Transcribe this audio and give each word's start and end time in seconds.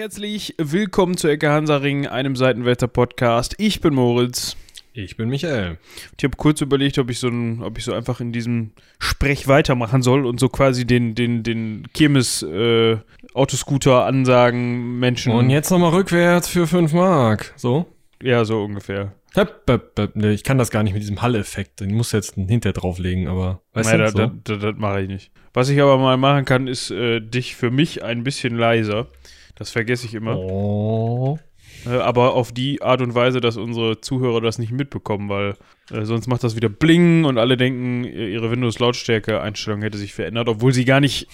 herzlich 0.00 0.54
willkommen 0.56 1.18
zu 1.18 1.28
Ecke 1.28 1.50
Hansaring, 1.50 2.06
einem 2.06 2.34
Seitenwälzer-Podcast. 2.34 3.56
Ich 3.58 3.82
bin 3.82 3.92
Moritz. 3.92 4.56
Ich 4.94 5.18
bin 5.18 5.28
Michael. 5.28 5.76
Ich 6.16 6.24
habe 6.24 6.38
kurz 6.38 6.62
überlegt, 6.62 6.98
ob 6.98 7.10
ich 7.10 7.18
so 7.18 7.28
ein, 7.28 7.62
ob 7.62 7.76
ich 7.76 7.84
so 7.84 7.92
einfach 7.92 8.18
in 8.22 8.32
diesem 8.32 8.70
Sprech 8.98 9.46
weitermachen 9.46 10.00
soll 10.00 10.24
und 10.24 10.40
so 10.40 10.48
quasi 10.48 10.86
den, 10.86 11.14
den, 11.14 11.42
den 11.42 11.86
Kirmes 11.92 12.42
äh, 12.42 12.96
Autoscooter 13.34 14.06
ansagen 14.06 14.98
Menschen. 14.98 15.32
Und 15.32 15.50
jetzt 15.50 15.70
nochmal 15.70 15.90
rückwärts 15.90 16.48
für 16.48 16.66
5 16.66 16.94
Mark. 16.94 17.52
So? 17.56 17.84
Ja, 18.22 18.46
so 18.46 18.64
ungefähr. 18.64 19.12
Ich 19.34 20.44
kann 20.44 20.56
das 20.56 20.70
gar 20.70 20.82
nicht 20.82 20.94
mit 20.94 21.02
diesem 21.02 21.20
Hall-Effekt. 21.20 21.80
Den 21.80 21.94
muss 21.94 22.12
jetzt 22.12 22.36
hinter 22.36 22.72
drauflegen, 22.72 23.28
aber 23.28 23.60
weißt 23.74 23.90
Nein, 23.90 24.00
du, 24.00 24.10
so? 24.10 24.16
das, 24.16 24.30
das, 24.44 24.58
das 24.60 24.74
mache 24.78 25.02
ich 25.02 25.08
nicht. 25.08 25.30
Was 25.52 25.68
ich 25.68 25.78
aber 25.78 25.98
mal 25.98 26.16
machen 26.16 26.46
kann, 26.46 26.68
ist 26.68 26.90
äh, 26.90 27.20
dich 27.20 27.54
für 27.54 27.70
mich 27.70 28.02
ein 28.02 28.24
bisschen 28.24 28.56
leiser. 28.56 29.08
Das 29.54 29.70
vergesse 29.70 30.06
ich 30.06 30.14
immer. 30.14 30.36
Oh. 30.38 31.38
Äh, 31.86 31.90
aber 31.90 32.34
auf 32.34 32.52
die 32.52 32.82
Art 32.82 33.00
und 33.00 33.14
Weise, 33.14 33.40
dass 33.40 33.56
unsere 33.56 34.00
Zuhörer 34.00 34.40
das 34.40 34.58
nicht 34.58 34.72
mitbekommen, 34.72 35.28
weil 35.28 35.56
äh, 35.90 36.04
sonst 36.04 36.26
macht 36.26 36.44
das 36.44 36.56
wieder 36.56 36.68
Bling 36.68 37.24
und 37.24 37.38
alle 37.38 37.56
denken, 37.56 38.04
ihre 38.04 38.50
Windows-Lautstärke-Einstellung 38.50 39.82
hätte 39.82 39.98
sich 39.98 40.12
verändert, 40.12 40.48
obwohl 40.48 40.72
sie 40.72 40.84
gar 40.84 41.00
nicht 41.00 41.28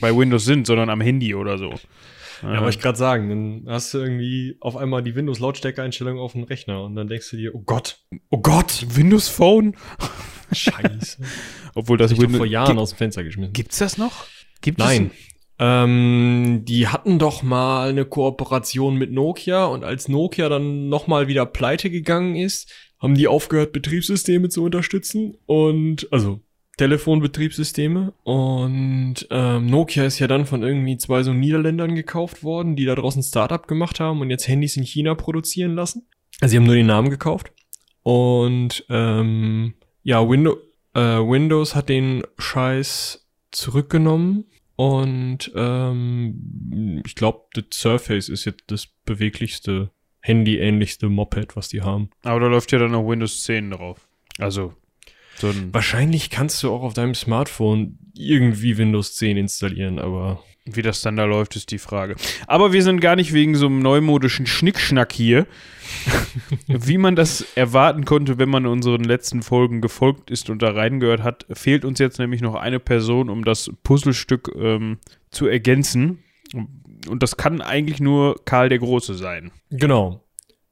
bei 0.00 0.14
Windows 0.14 0.44
sind, 0.44 0.66
sondern 0.66 0.90
am 0.90 1.00
Handy 1.00 1.34
oder 1.34 1.58
so. 1.58 1.72
Ja, 2.42 2.60
wollte 2.60 2.76
ich 2.76 2.80
gerade 2.80 2.98
sagen, 2.98 3.28
dann 3.64 3.72
hast 3.72 3.94
du 3.94 3.98
irgendwie 3.98 4.56
auf 4.60 4.76
einmal 4.76 5.02
die 5.02 5.14
Windows-Lautstärke-Einstellung 5.14 6.18
auf 6.18 6.32
dem 6.32 6.42
Rechner 6.42 6.82
und 6.82 6.94
dann 6.94 7.08
denkst 7.08 7.30
du 7.30 7.36
dir, 7.38 7.54
oh 7.54 7.62
Gott, 7.64 7.98
oh 8.30 8.38
Gott, 8.38 8.84
Windows 8.90 9.28
Phone. 9.28 9.74
Scheiße. 10.52 11.22
Obwohl 11.74 11.96
das, 11.96 12.10
das 12.10 12.20
Windows 12.20 12.36
vor 12.36 12.46
Jahren 12.46 12.78
aus 12.78 12.90
dem 12.90 12.98
Fenster 12.98 13.24
geschmissen. 13.24 13.54
Gibt's 13.54 13.78
das 13.78 13.96
noch? 13.96 14.26
Gibt 14.60 14.78
Nein. 14.78 15.10
Ähm, 15.58 16.64
die 16.64 16.88
hatten 16.88 17.18
doch 17.18 17.42
mal 17.42 17.88
eine 17.88 18.04
Kooperation 18.04 18.96
mit 18.96 19.12
Nokia 19.12 19.64
und 19.66 19.84
als 19.84 20.08
Nokia 20.08 20.48
dann 20.48 20.88
nochmal 20.88 21.28
wieder 21.28 21.46
pleite 21.46 21.88
gegangen 21.90 22.36
ist, 22.36 22.72
haben 22.98 23.14
die 23.14 23.28
aufgehört, 23.28 23.72
Betriebssysteme 23.72 24.48
zu 24.48 24.64
unterstützen 24.64 25.36
und, 25.46 26.08
also 26.12 26.40
Telefonbetriebssysteme 26.76 28.12
und 28.22 29.26
ähm, 29.30 29.66
Nokia 29.66 30.04
ist 30.04 30.18
ja 30.18 30.26
dann 30.26 30.44
von 30.44 30.62
irgendwie 30.62 30.98
zwei 30.98 31.22
so 31.22 31.32
Niederländern 31.32 31.94
gekauft 31.94 32.42
worden, 32.42 32.76
die 32.76 32.84
da 32.84 32.94
draußen 32.94 33.22
Startup 33.22 33.66
gemacht 33.66 33.98
haben 33.98 34.20
und 34.20 34.28
jetzt 34.28 34.46
Handys 34.46 34.76
in 34.76 34.84
China 34.84 35.14
produzieren 35.14 35.74
lassen. 35.74 36.06
Also 36.40 36.50
sie 36.50 36.56
haben 36.58 36.66
nur 36.66 36.74
den 36.74 36.86
Namen 36.86 37.08
gekauft 37.08 37.50
und 38.02 38.84
ähm, 38.90 39.72
ja, 40.02 40.28
Windows, 40.28 40.58
äh, 40.92 41.00
Windows 41.00 41.74
hat 41.74 41.88
den 41.88 42.24
Scheiß 42.36 43.26
zurückgenommen 43.52 44.44
und 44.76 45.50
ähm, 45.54 47.02
ich 47.04 47.14
glaube, 47.14 47.46
das 47.54 47.64
Surface 47.72 48.28
ist 48.28 48.44
jetzt 48.44 48.64
das 48.68 48.86
beweglichste, 49.04 49.90
handyähnlichste 50.20 51.08
Moped, 51.08 51.56
was 51.56 51.68
die 51.68 51.82
haben. 51.82 52.10
Aber 52.22 52.40
da 52.40 52.46
läuft 52.46 52.72
ja 52.72 52.78
dann 52.78 52.92
noch 52.92 53.08
Windows 53.08 53.42
10 53.44 53.70
drauf. 53.72 54.06
Also 54.38 54.74
so 55.36 55.52
Wahrscheinlich 55.72 56.30
kannst 56.30 56.62
du 56.62 56.72
auch 56.72 56.82
auf 56.82 56.94
deinem 56.94 57.14
Smartphone 57.14 57.98
irgendwie 58.14 58.78
Windows 58.78 59.16
10 59.16 59.36
installieren, 59.36 59.98
aber. 59.98 60.42
Wie 60.68 60.82
das 60.82 61.00
dann 61.00 61.16
da 61.16 61.24
läuft, 61.24 61.54
ist 61.54 61.70
die 61.70 61.78
Frage. 61.78 62.16
Aber 62.48 62.72
wir 62.72 62.82
sind 62.82 63.00
gar 63.00 63.14
nicht 63.14 63.32
wegen 63.32 63.54
so 63.54 63.66
einem 63.66 63.78
neumodischen 63.78 64.46
Schnickschnack 64.46 65.12
hier. 65.12 65.46
Wie 66.66 66.98
man 66.98 67.14
das 67.14 67.46
erwarten 67.54 68.04
konnte, 68.04 68.38
wenn 68.38 68.48
man 68.48 68.66
unseren 68.66 69.04
letzten 69.04 69.42
Folgen 69.42 69.80
gefolgt 69.80 70.30
ist 70.30 70.50
und 70.50 70.62
da 70.62 70.72
reingehört 70.72 71.22
hat, 71.22 71.46
fehlt 71.52 71.84
uns 71.84 72.00
jetzt 72.00 72.18
nämlich 72.18 72.40
noch 72.40 72.56
eine 72.56 72.80
Person, 72.80 73.30
um 73.30 73.44
das 73.44 73.70
Puzzlestück 73.84 74.50
ähm, 74.56 74.98
zu 75.30 75.46
ergänzen. 75.46 76.24
Und 77.08 77.22
das 77.22 77.36
kann 77.36 77.60
eigentlich 77.60 78.00
nur 78.00 78.44
Karl 78.44 78.68
der 78.68 78.78
Große 78.78 79.14
sein. 79.14 79.52
Genau. 79.70 80.24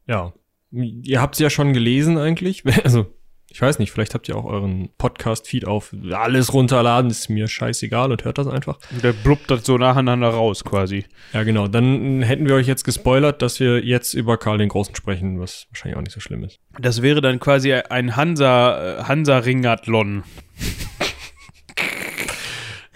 Ja. 0.08 0.32
Ihr 0.72 1.20
habt 1.20 1.36
es 1.36 1.38
ja 1.38 1.50
schon 1.50 1.72
gelesen 1.72 2.18
eigentlich. 2.18 2.64
Also 2.84 3.06
ich 3.54 3.62
weiß 3.62 3.78
nicht, 3.78 3.92
vielleicht 3.92 4.14
habt 4.14 4.28
ihr 4.28 4.36
auch 4.36 4.46
euren 4.46 4.88
Podcast-Feed 4.98 5.64
auf 5.64 5.94
alles 6.10 6.52
runterladen, 6.52 7.08
ist 7.08 7.28
mir 7.28 7.46
scheißegal 7.46 8.10
und 8.10 8.24
hört 8.24 8.38
das 8.38 8.48
einfach. 8.48 8.80
Der 8.90 9.12
blubbt 9.12 9.48
das 9.48 9.64
so 9.64 9.78
nacheinander 9.78 10.26
raus 10.26 10.64
quasi. 10.64 11.04
Ja, 11.32 11.44
genau. 11.44 11.68
Dann 11.68 12.22
hätten 12.22 12.48
wir 12.48 12.56
euch 12.56 12.66
jetzt 12.66 12.82
gespoilert, 12.82 13.42
dass 13.42 13.60
wir 13.60 13.84
jetzt 13.84 14.12
über 14.12 14.38
Karl 14.38 14.58
den 14.58 14.70
Großen 14.70 14.96
sprechen, 14.96 15.38
was 15.38 15.68
wahrscheinlich 15.70 15.96
auch 15.96 16.02
nicht 16.02 16.10
so 16.10 16.18
schlimm 16.18 16.42
ist. 16.42 16.58
Das 16.80 17.00
wäre 17.00 17.20
dann 17.20 17.38
quasi 17.38 17.72
ein 17.72 18.16
Hansa, 18.16 18.98
äh, 18.98 19.04
Hansa-Ringathlon. 19.04 20.24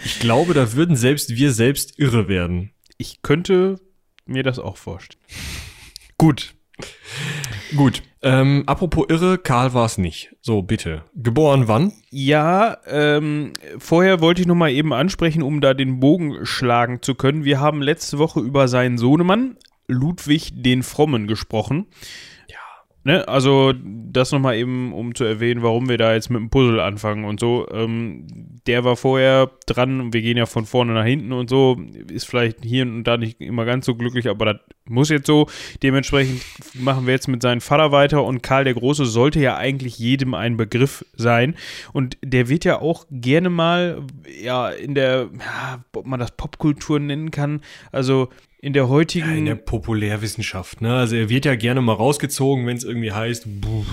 ich 0.05 0.19
glaube, 0.19 0.55
da 0.55 0.73
würden 0.73 0.97
selbst 0.97 1.37
wir 1.37 1.53
selbst 1.53 2.01
irre 2.01 2.27
werden. 2.27 2.73
Ich 2.97 3.23
könnte 3.23 3.79
mir 4.27 4.43
das 4.43 4.59
auch 4.59 4.77
vorstellen. 4.77 5.23
Gut. 6.17 6.55
Gut. 7.77 8.03
Ähm, 8.21 8.65
apropos 8.67 9.07
irre, 9.09 9.39
Karl 9.39 9.75
war 9.75 9.87
es 9.87 9.99
nicht. 9.99 10.35
So, 10.41 10.63
bitte. 10.63 11.05
Geboren 11.15 11.69
wann? 11.69 11.93
Ja, 12.11 12.79
ähm, 12.87 13.53
vorher 13.79 14.21
wollte 14.21 14.41
ich 14.41 14.47
noch 14.49 14.55
mal 14.55 14.71
eben 14.71 14.93
ansprechen, 14.93 15.43
um 15.43 15.61
da 15.61 15.75
den 15.75 16.01
Bogen 16.01 16.45
schlagen 16.45 17.01
zu 17.01 17.15
können. 17.15 17.45
Wir 17.45 17.61
haben 17.61 17.81
letzte 17.81 18.19
Woche 18.19 18.41
über 18.41 18.67
seinen 18.67 18.99
Sohnemann, 18.99 19.57
Ludwig 19.87 20.63
den 20.63 20.83
Frommen, 20.83 21.27
gesprochen. 21.29 21.87
Ne, 23.09 23.27
also 23.27 23.73
das 23.73 24.33
nochmal 24.33 24.57
eben, 24.57 24.93
um 24.93 25.15
zu 25.15 25.25
erwähnen, 25.25 25.63
warum 25.63 25.89
wir 25.89 25.97
da 25.97 26.13
jetzt 26.13 26.29
mit 26.29 26.43
dem 26.43 26.51
Puzzle 26.51 26.79
anfangen 26.79 27.25
und 27.25 27.41
so. 27.41 27.67
Ähm, 27.73 28.27
der 28.67 28.85
war 28.85 28.97
vorher 28.97 29.51
dran, 29.65 30.13
wir 30.13 30.21
gehen 30.21 30.37
ja 30.37 30.45
von 30.45 30.67
vorne 30.67 30.93
nach 30.93 31.07
hinten 31.07 31.33
und 31.33 31.49
so, 31.49 31.81
ist 32.13 32.27
vielleicht 32.27 32.63
hier 32.63 32.83
und 32.83 33.05
da 33.05 33.17
nicht 33.17 33.41
immer 33.41 33.65
ganz 33.65 33.87
so 33.87 33.95
glücklich, 33.95 34.29
aber 34.29 34.45
das 34.45 34.57
muss 34.85 35.09
jetzt 35.09 35.27
so. 35.27 35.47
Dementsprechend 35.83 36.43
machen 36.75 37.07
wir 37.07 37.15
jetzt 37.15 37.29
mit 37.29 37.41
seinem 37.41 37.63
Vater 37.63 37.93
weiter 37.93 38.23
und 38.25 38.43
Karl 38.43 38.65
der 38.65 38.75
Große 38.75 39.07
sollte 39.07 39.41
ja 39.41 39.57
eigentlich 39.57 39.99
jedem 39.99 40.35
ein 40.35 40.59
Begriff 40.59 41.03
sein. 41.15 41.55
Und 41.95 42.19
der 42.23 42.51
wird 42.51 42.67
ja 42.67 42.79
auch 42.79 43.07
gerne 43.11 43.49
mal, 43.49 44.03
ja, 44.39 44.69
in 44.69 44.95
der, 44.95 45.31
ja, 45.39 45.83
ob 45.95 46.07
man 46.07 46.21
das 46.21 46.33
Popkultur 46.33 47.01
nennen 47.01 47.31
kann, 47.31 47.63
also 47.91 48.29
in 48.59 48.73
der 48.73 48.89
heutigen. 48.89 49.31
Ja, 49.31 49.37
in 49.37 49.45
der 49.45 49.55
Populärwissenschaft, 49.55 50.81
ne? 50.81 50.97
Also 50.97 51.17
er 51.17 51.29
wird 51.29 51.45
ja 51.45 51.55
gerne 51.55 51.81
mal 51.81 51.95
rausgezogen, 51.95 52.67
wenn 52.67 52.77
es 52.77 52.85
irgendwie 52.85 53.13
heißt, 53.13 53.61
buh, 53.61 53.85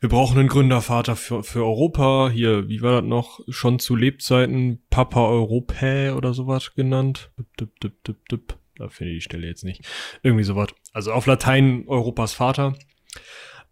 wir 0.00 0.08
brauchen 0.08 0.38
einen 0.38 0.48
Gründervater 0.48 1.14
für, 1.16 1.42
für 1.42 1.64
Europa. 1.64 2.30
Hier, 2.32 2.68
wie 2.68 2.80
war 2.80 3.00
das 3.00 3.08
noch? 3.08 3.40
Schon 3.48 3.78
zu 3.78 3.96
Lebzeiten 3.96 4.80
Papa 4.88 5.20
Europäe 5.26 6.14
oder 6.14 6.32
sowas 6.32 6.74
genannt. 6.74 7.30
Dip, 7.58 7.78
dip, 7.80 8.02
dip, 8.04 8.28
dip, 8.28 8.54
Da 8.76 8.88
finde 8.88 9.12
ich 9.12 9.18
die 9.18 9.24
Stelle 9.24 9.46
jetzt 9.46 9.64
nicht. 9.64 9.84
Irgendwie 10.22 10.44
sowas. 10.44 10.68
Also 10.92 11.12
auf 11.12 11.26
Latein 11.26 11.84
Europas 11.86 12.32
Vater. 12.32 12.76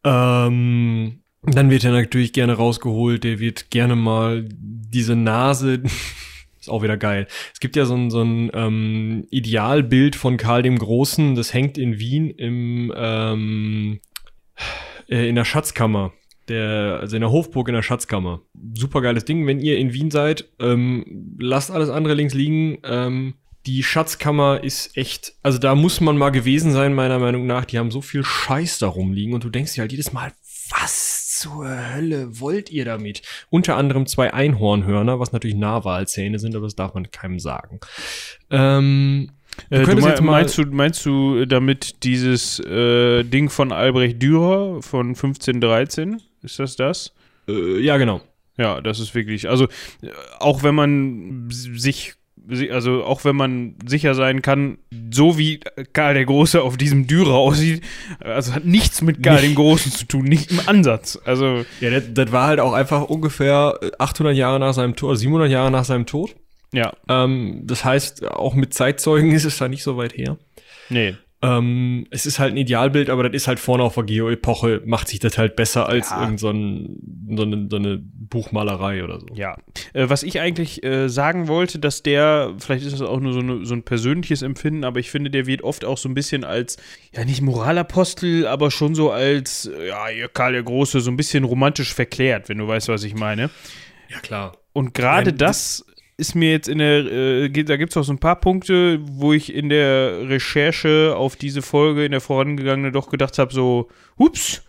Ähm, 0.05 1.23
dann 1.43 1.71
wird 1.71 1.85
er 1.85 1.93
natürlich 1.93 2.35
gerne 2.35 2.55
rausgeholt. 2.55 3.25
Der 3.25 3.39
wird 3.39 3.71
gerne 3.71 3.97
mal 3.97 4.47
diese 4.51 5.17
Nase 5.17 5.83
ist 6.69 6.73
auch 6.73 6.83
wieder 6.83 6.97
geil. 6.97 7.27
Es 7.53 7.61
gibt 7.61 7.77
ja 7.77 7.85
so 7.85 7.95
ein, 7.95 8.11
so 8.11 8.23
ein 8.23 8.51
ähm, 8.55 9.27
Idealbild 9.31 10.17
von 10.17 10.37
Karl 10.37 10.63
dem 10.63 10.79
Großen, 10.79 11.35
das 11.35 11.53
hängt 11.55 11.79
in 11.79 11.99
Wien 11.99 12.31
im, 12.31 12.93
ähm, 12.95 14.01
äh, 15.09 15.29
in 15.29 15.35
der 15.35 15.45
Schatzkammer. 15.45 16.13
Der, 16.49 16.99
also 17.01 17.15
in 17.15 17.21
der 17.21 17.31
Hofburg 17.31 17.69
in 17.69 17.75
der 17.75 17.83
Schatzkammer. 17.83 18.41
Super 18.73 19.03
geiles 19.03 19.27
Ding. 19.27 19.47
Wenn 19.47 19.61
ihr 19.61 19.77
in 19.77 19.93
Wien 19.93 20.11
seid, 20.11 20.49
ähm, 20.59 21.37
lasst 21.39 21.71
alles 21.71 21.91
andere 21.91 22.15
links 22.15 22.33
liegen. 22.33 22.79
Ähm, 22.85 23.35
die 23.67 23.83
Schatzkammer 23.83 24.65
ist 24.65 24.97
echt, 24.97 25.35
also 25.43 25.59
da 25.59 25.75
muss 25.75 26.01
man 26.01 26.17
mal 26.17 26.31
gewesen 26.31 26.73
sein, 26.73 26.95
meiner 26.95 27.19
Meinung 27.19 27.47
nach. 27.47 27.67
Die 27.67 27.79
haben 27.79 27.91
so 27.91 28.01
viel 28.01 28.25
Scheiß 28.25 28.79
da 28.79 28.87
rumliegen 28.87 29.35
und 29.35 29.45
du 29.45 29.51
denkst 29.51 29.75
dir 29.75 29.83
halt 29.83 29.93
jedes 29.93 30.15
Mal, 30.15 30.33
was 30.71 31.18
zur 31.39 31.95
Hölle 31.95 32.41
wollt 32.41 32.71
ihr 32.71 32.85
damit? 32.85 33.23
Unter 33.51 33.77
anderem 33.77 34.07
zwei 34.07 34.33
Einhornhörner, 34.33 35.21
was 35.21 35.33
natürlich 35.33 35.57
Narwalzähne 35.57 36.39
sind, 36.39 36.55
aber 36.55 36.67
das 36.67 36.77
darf 36.77 36.95
man 36.95 37.11
keinem 37.11 37.39
sagen. 37.39 37.81
Ähm, 38.51 39.31
äh, 39.71 39.83
du, 39.83 39.97
mein, 40.01 40.25
meinst, 40.25 40.59
du, 40.59 40.63
meinst 40.67 41.05
du 41.07 41.45
damit 41.45 42.03
dieses 42.05 42.61
äh, 42.61 43.25
Ding 43.25 43.51
von 43.51 43.73
Albrecht 43.73 44.23
Dürer 44.23 44.83
von 44.83 45.09
1513? 45.09 46.23
Ist 46.43 46.59
das 46.59 46.77
das? 46.77 47.13
Äh, 47.49 47.81
ja, 47.81 47.97
genau. 47.97 48.21
Ja, 48.57 48.81
das 48.81 48.99
ist 48.99 49.15
wirklich, 49.15 49.49
also 49.49 49.67
äh, 50.03 50.11
auch 50.41 50.63
wenn 50.63 50.75
man 50.75 51.49
sich 51.51 52.15
also 52.71 53.05
auch 53.05 53.25
wenn 53.25 53.37
man 53.37 53.75
sicher 53.87 54.15
sein 54.15 54.43
kann, 54.43 54.79
so 55.11 55.37
wie 55.37 55.61
Karl 55.93 56.15
der 56.15 56.25
Große 56.25 56.63
auf 56.63 56.77
diesem 56.77 57.07
Dürer 57.07 57.35
aussieht, 57.35 57.83
also 58.21 58.55
hat 58.55 58.65
nichts 58.65 59.03
mit 59.03 59.23
Karl 59.23 59.43
dem 59.43 59.55
Großen 59.55 59.93
zu 59.93 60.07
tun, 60.07 60.25
nicht 60.25 60.51
im 60.51 60.61
Ansatz. 60.67 61.19
Also 61.25 61.65
ja, 61.81 61.91
das, 61.91 62.05
das 62.13 62.33
war 62.33 62.47
halt 62.47 62.61
auch 62.61 62.73
einfach 62.73 63.03
ungefähr 63.03 63.79
800 63.99 64.35
Jahre 64.35 64.59
nach 64.59 64.73
seinem 64.73 64.97
Tod, 64.97 65.19
700 65.19 65.51
Jahre 65.51 65.71
nach 65.71 65.85
seinem 65.85 66.07
Tod. 66.07 66.35
Ja. 66.73 66.93
Ähm, 67.09 67.63
das 67.65 67.85
heißt, 67.85 68.27
auch 68.27 68.55
mit 68.55 68.75
Zeitzeugen 68.75 69.33
ist 69.35 69.45
es 69.45 69.59
da 69.59 69.69
nicht 69.69 69.83
so 69.83 69.97
weit 69.97 70.17
her. 70.17 70.39
Nee. 70.89 71.17
Ähm, 71.41 72.07
es 72.11 72.27
ist 72.27 72.41
halt 72.41 72.53
ein 72.53 72.57
Idealbild, 72.57 73.11
aber 73.11 73.23
das 73.23 73.43
ist 73.43 73.47
halt 73.47 73.61
vorne 73.61 73.85
auf 73.85 73.95
der 73.95 74.03
Geo-Epoche, 74.03 74.83
macht 74.87 75.07
sich 75.07 75.21
das 75.21 75.39
halt 75.39 75.55
besser 75.55 75.89
als 75.89 76.11
ja. 76.11 76.23
irgend 76.23 76.41
so, 76.41 76.51
ein, 76.51 76.99
so, 77.37 77.43
eine, 77.43 77.69
so 77.71 77.77
eine 77.77 77.99
Buchmalerei 78.03 79.05
oder 79.05 79.21
so. 79.21 79.27
Ja. 79.35 79.57
Äh, 79.93 80.09
was 80.09 80.25
ich 80.25 80.41
eigentlich 80.41 80.83
äh, 80.83 81.09
sagen 81.09 81.47
wollte, 81.47 81.79
dass 81.79 82.03
der, 82.03 82.55
vielleicht 82.59 82.85
ist 82.85 82.93
das 82.93 83.03
auch 83.03 83.21
nur 83.21 83.33
so, 83.33 83.39
eine, 83.39 83.65
so, 83.65 83.75
ein 83.75 83.85
persönliches 83.85 84.43
Empfinden, 84.43 84.83
aber 84.83 84.99
ich 84.99 85.13
finde, 85.13 85.31
der 85.31 85.47
wird 85.47 85.63
oft 85.63 85.85
auch 85.85 85.97
so 85.97 86.09
ein 86.09 86.15
bisschen 86.15 86.43
als, 86.43 86.77
ja, 87.15 87.25
nicht 87.25 87.41
Moralapostel, 87.41 88.45
aber 88.49 88.73
schon 88.73 88.97
so 88.97 89.13
als, 89.13 89.71
ja, 89.87 90.09
Karl 90.27 90.55
der 90.55 90.65
Große, 90.65 91.01
so 91.01 91.11
ein 91.11 91.17
bisschen 91.17 91.45
romantisch 91.45 91.95
verklärt, 91.95 92.49
wenn 92.49 92.59
du 92.59 92.67
weißt, 92.67 92.89
was 92.89 93.05
ich 93.05 93.15
meine. 93.15 93.51
Ja, 94.09 94.19
klar. 94.19 94.57
Und 94.73 94.93
gerade 94.93 95.33
das 95.33 95.85
ist 96.19 96.35
mir 96.35 96.51
jetzt 96.51 96.69
in 96.69 96.79
der, 96.79 97.07
äh, 97.07 97.49
da 97.49 97.77
gibt 97.77 97.93
es 97.93 97.97
auch 97.97 98.03
so 98.03 98.13
ein 98.13 98.19
paar 98.19 98.41
Punkte, 98.41 98.99
wo 99.03 99.33
ich 99.33 99.55
in 99.55 99.69
der 99.69 100.29
Recherche 100.29 101.15
auf 101.17 101.37
diese 101.37 101.63
Folge, 101.63 102.05
in 102.05 102.11
der 102.11 102.21
vorangegangenen, 102.21 102.93
doch 102.93 103.09
gedacht 103.09 103.39
habe, 103.39 103.55
so, 103.55 103.89
hups, 104.19 104.63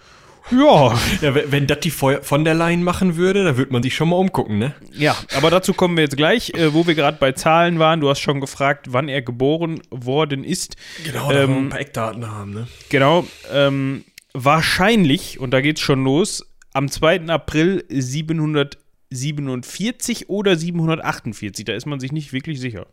ja. 0.51 0.93
ja 1.21 1.51
wenn 1.51 1.65
das 1.65 1.79
die 1.79 1.89
von 1.89 2.45
der 2.45 2.53
Leyen 2.53 2.83
machen 2.83 3.15
würde, 3.15 3.43
dann 3.43 3.57
würde 3.57 3.73
man 3.73 3.81
sich 3.81 3.95
schon 3.95 4.09
mal 4.09 4.17
umgucken, 4.17 4.59
ne? 4.59 4.75
Ja, 4.93 5.17
aber 5.35 5.49
dazu 5.49 5.73
kommen 5.73 5.97
wir 5.97 6.03
jetzt 6.03 6.17
gleich, 6.17 6.53
äh, 6.53 6.71
wo 6.73 6.85
wir 6.85 6.93
gerade 6.93 7.17
bei 7.19 7.31
Zahlen 7.31 7.79
waren. 7.79 7.99
Du 7.99 8.09
hast 8.09 8.19
schon 8.19 8.41
gefragt, 8.41 8.87
wann 8.91 9.09
er 9.09 9.23
geboren 9.23 9.81
worden 9.89 10.43
ist. 10.43 10.75
Genau, 11.03 11.31
da 11.31 11.43
ähm, 11.43 11.49
wir 11.49 11.57
ein 11.57 11.69
paar 11.69 11.79
Eckdaten 11.79 12.31
haben, 12.31 12.53
ne? 12.53 12.67
Genau. 12.89 13.25
Ähm, 13.51 14.05
wahrscheinlich, 14.33 15.39
und 15.39 15.51
da 15.51 15.61
geht's 15.61 15.81
schon 15.81 16.03
los, 16.03 16.45
am 16.73 16.89
2. 16.89 17.21
April 17.27 17.83
700 17.89 18.77
747 19.09 20.29
oder 20.29 20.55
748. 20.55 21.65
Da 21.65 21.73
ist 21.73 21.85
man 21.85 21.99
sich 21.99 22.11
nicht 22.11 22.33
wirklich 22.33 22.59
sicher. 22.59 22.87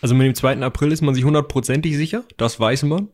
Also 0.00 0.14
mit 0.14 0.26
dem 0.26 0.34
2. 0.34 0.58
April 0.58 0.92
ist 0.92 1.02
man 1.02 1.14
sich 1.14 1.24
hundertprozentig 1.24 1.96
sicher, 1.96 2.24
das 2.36 2.58
weiß 2.58 2.82
man. 2.84 3.08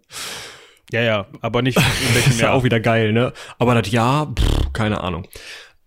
Ja, 0.93 1.03
ja, 1.03 1.27
aber 1.41 1.63
nicht 1.63 1.79
ist 2.29 2.41
ja 2.41 2.53
auch 2.53 2.65
wieder 2.65 2.81
geil, 2.81 3.13
ne? 3.13 3.33
Aber 3.59 3.75
das 3.81 3.91
Jahr, 3.91 4.33
pff, 4.35 4.73
keine 4.73 5.01
Ahnung. 5.01 5.27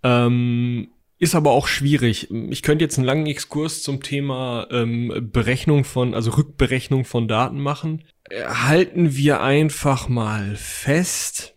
Ähm, 0.04 0.90
ist 1.18 1.36
aber 1.36 1.52
auch 1.52 1.68
schwierig. 1.68 2.30
Ich 2.32 2.64
könnte 2.64 2.86
jetzt 2.86 2.98
einen 2.98 3.06
langen 3.06 3.26
Exkurs 3.26 3.84
zum 3.84 4.02
Thema 4.02 4.68
ähm, 4.72 5.30
Berechnung 5.34 5.84
von, 5.84 6.14
also 6.14 6.32
Rückberechnung 6.32 7.04
von 7.04 7.28
Daten 7.28 7.60
machen. 7.60 8.06
Halten 8.32 9.16
wir 9.16 9.42
einfach 9.42 10.08
mal 10.08 10.56
fest. 10.56 11.56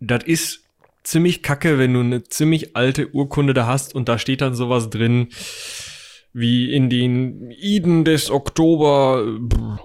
Das 0.00 0.24
ist 0.24 0.63
ziemlich 1.04 1.42
kacke, 1.42 1.78
wenn 1.78 1.94
du 1.94 2.00
eine 2.00 2.24
ziemlich 2.24 2.76
alte 2.76 3.14
Urkunde 3.14 3.54
da 3.54 3.66
hast 3.66 3.94
und 3.94 4.08
da 4.08 4.18
steht 4.18 4.40
dann 4.40 4.54
sowas 4.54 4.90
drin 4.90 5.28
wie 6.32 6.72
in 6.72 6.90
den 6.90 7.52
Iden 7.52 8.04
des 8.04 8.30
Oktober 8.30 9.24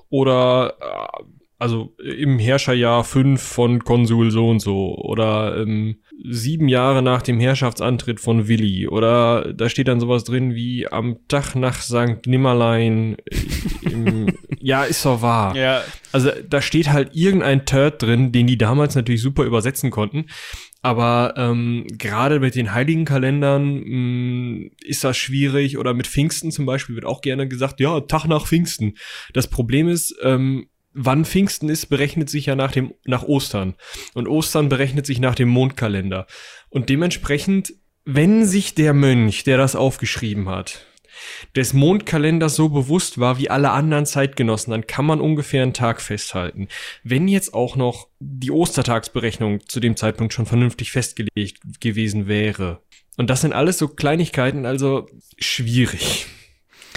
oder 0.10 0.74
äh, 0.82 1.24
also 1.60 1.94
im 2.02 2.40
Herrscherjahr 2.40 3.04
5 3.04 3.42
von 3.42 3.84
Konsul 3.84 4.32
so 4.32 4.48
und 4.48 4.62
so 4.62 4.96
oder 4.96 5.58
ähm, 5.58 5.98
sieben 6.24 6.70
Jahre 6.70 7.02
nach 7.02 7.22
dem 7.22 7.40
Herrschaftsantritt 7.40 8.22
von 8.22 8.48
Willi 8.48 8.88
oder 8.88 9.54
da 9.54 9.70
steht 9.70 9.90
dann 9.90 10.00
sowas 10.00 10.24
drin 10.24 10.56
wie 10.56 10.88
am 10.88 11.18
Tag 11.28 11.56
nach 11.56 11.82
St. 11.82 12.26
Nimmerlein 12.26 13.18
äh, 13.26 13.90
im, 13.90 14.34
ja 14.60 14.86
ist 14.86 15.06
doch 15.06 15.22
wahr 15.22 15.56
ja. 15.56 15.84
also 16.14 16.32
da 16.50 16.62
steht 16.62 16.90
halt 16.90 17.14
irgendein 17.14 17.66
Turd 17.66 18.02
drin 18.02 18.32
den 18.32 18.48
die 18.48 18.58
damals 18.58 18.96
natürlich 18.96 19.22
super 19.22 19.44
übersetzen 19.44 19.92
konnten 19.92 20.28
aber 20.82 21.34
ähm, 21.36 21.86
gerade 21.90 22.40
mit 22.40 22.56
den 22.56 22.74
heiligen 22.74 23.06
Kalendern 23.06 23.80
mh, 23.80 23.86
mm, 23.86 24.72
ist 24.84 25.04
das 25.04 25.18
schwierig. 25.18 25.78
Oder 25.78 25.94
mit 25.94 26.08
Pfingsten 26.08 26.52
zum 26.52 26.66
Beispiel 26.66 26.96
wird 26.96 27.06
auch 27.06 27.22
gerne 27.22 27.48
gesagt, 27.48 27.80
ja, 27.80 28.00
Tag 28.02 28.26
nach 28.26 28.48
Pfingsten. 28.48 28.96
Das 29.34 29.48
Problem 29.48 29.90
ist, 29.90 30.16
ähm, 30.22 30.70
wann 30.94 31.26
Pfingsten 31.26 31.70
ist, 31.70 31.88
berechnet 31.88 32.30
sich 32.30 32.46
ja 32.46 32.56
nach 32.56 32.72
dem, 32.72 32.94
nach 33.06 33.24
Ostern. 33.24 33.76
Und 34.14 34.28
Ostern 34.28 34.70
berechnet 34.70 35.06
sich 35.06 35.20
nach 35.20 35.36
dem 35.36 35.50
Mondkalender. 35.50 36.28
Und 36.70 36.90
dementsprechend, 36.90 37.74
wenn 38.06 38.46
sich 38.46 38.74
der 38.74 38.94
Mönch, 38.94 39.44
der 39.44 39.58
das 39.58 39.76
aufgeschrieben 39.76 40.48
hat, 40.48 40.86
des 41.56 41.74
Mondkalenders 41.74 42.56
so 42.56 42.70
bewusst 42.70 43.20
war 43.20 43.40
wie 43.40 43.50
alle 43.50 43.72
anderen 43.72 44.06
Zeitgenossen, 44.06 44.72
dann 44.72 44.88
kann 44.88 45.06
man 45.06 45.22
ungefähr 45.22 45.64
einen 45.64 45.74
Tag 45.74 46.02
festhalten. 46.02 46.68
Wenn 47.04 47.28
jetzt 47.28 47.54
auch 47.54 47.76
noch 47.76 48.08
die 48.20 48.52
Ostertagsberechnung 48.52 49.68
zu 49.68 49.80
dem 49.80 49.96
Zeitpunkt 49.96 50.34
schon 50.34 50.46
vernünftig 50.46 50.92
festgelegt 50.92 51.82
gewesen 51.82 52.28
wäre. 52.28 52.82
Und 53.18 53.30
das 53.30 53.42
sind 53.42 53.54
alles 53.54 53.78
so 53.78 53.88
Kleinigkeiten, 53.88 54.66
also 54.66 55.10
schwierig. 55.38 56.28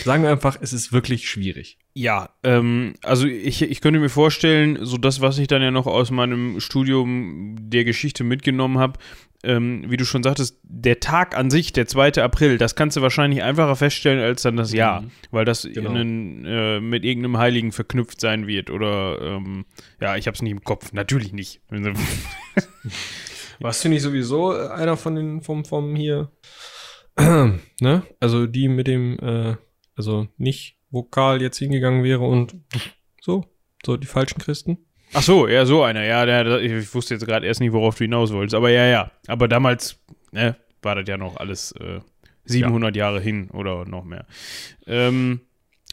Sagen 0.05 0.23
wir 0.23 0.31
einfach, 0.31 0.59
es 0.61 0.73
ist 0.73 0.93
wirklich 0.93 1.29
schwierig. 1.29 1.79
Ja, 1.95 2.31
ähm, 2.43 2.95
also 3.03 3.27
ich, 3.27 3.61
ich 3.61 3.83
könnte 3.83 4.01
mir 4.01 4.09
vorstellen, 4.09 4.79
so 4.81 4.97
das, 4.97 5.21
was 5.21 5.39
ich 5.39 5.47
dann 5.47 5.61
ja 5.61 5.71
noch 5.71 5.87
aus 5.87 6.11
meinem 6.11 6.59
Studium 6.59 7.57
der 7.61 7.85
Geschichte 7.85 8.25
mitgenommen 8.25 8.79
habe, 8.79 8.99
ähm, 9.45 9.85
wie 9.89 9.97
du 9.99 10.05
schon 10.05 10.23
sagtest, 10.23 10.59
der 10.63 11.01
Tag 11.01 11.37
an 11.37 11.51
sich, 11.51 11.73
der 11.73 11.87
2. 11.87 12.23
April, 12.23 12.57
das 12.59 12.77
kannst 12.77 12.97
du 12.97 13.03
wahrscheinlich 13.03 13.43
einfacher 13.43 13.77
feststellen 13.77 14.21
als 14.23 14.43
dann 14.43 14.57
das 14.57 14.73
Jahr, 14.73 15.03
mhm. 15.03 15.11
weil 15.33 15.45
das 15.45 15.65
genau. 15.71 15.95
in, 15.95 16.47
äh, 16.47 16.81
mit 16.81 17.05
irgendeinem 17.05 17.37
Heiligen 17.37 17.73
verknüpft 17.73 18.21
sein 18.21 18.47
wird. 18.47 18.71
Oder 18.71 19.21
ähm, 19.21 19.67
ja, 20.01 20.17
ich 20.17 20.27
habe 20.27 20.35
es 20.35 20.43
nicht 20.43 20.53
im 20.53 20.65
Kopf, 20.65 20.93
natürlich 20.93 21.33
nicht. 21.33 21.61
Warst 23.61 23.85
du 23.85 23.89
nicht 23.91 24.03
sowieso 24.03 24.51
einer 24.53 24.97
von 24.97 25.15
den 25.15 25.43
vom 25.43 25.65
vom 25.65 25.95
hier? 25.95 26.31
ne? 27.19 28.03
Also 28.19 28.47
die 28.47 28.69
mit 28.69 28.87
dem, 28.87 29.19
äh, 29.19 29.57
also 29.95 30.29
nicht 30.39 30.79
Vokal 30.93 31.43
jetzt 31.43 31.59
hingegangen 31.59 32.05
wäre 32.05 32.23
und 32.23 32.55
so, 33.21 33.45
so 33.85 33.97
die 33.97 34.07
falschen 34.07 34.39
Christen. 34.39 34.79
Ach 35.15 35.23
so, 35.23 35.47
ja, 35.47 35.67
so 35.67 35.83
einer. 35.83 36.05
Ja, 36.05 36.25
der, 36.25 36.61
ich 36.61 36.95
wusste 36.95 37.15
jetzt 37.15 37.27
gerade 37.27 37.47
erst 37.47 37.61
nicht, 37.61 37.73
worauf 37.73 37.97
du 37.97 38.05
hinaus 38.05 38.33
wolltest. 38.33 38.55
Aber 38.55 38.71
ja, 38.71 38.87
ja. 38.87 39.11
Aber 39.27 39.49
damals 39.49 39.99
ne, 40.31 40.57
war 40.81 40.95
das 40.95 41.09
ja 41.09 41.17
noch 41.17 41.37
alles 41.37 41.73
äh, 41.73 42.01
700 42.45 42.97
ja. 42.97 43.07
Jahre 43.07 43.21
hin 43.21 43.51
oder 43.51 43.85
noch 43.85 44.05
mehr. 44.05 44.27
Ähm, 44.87 45.41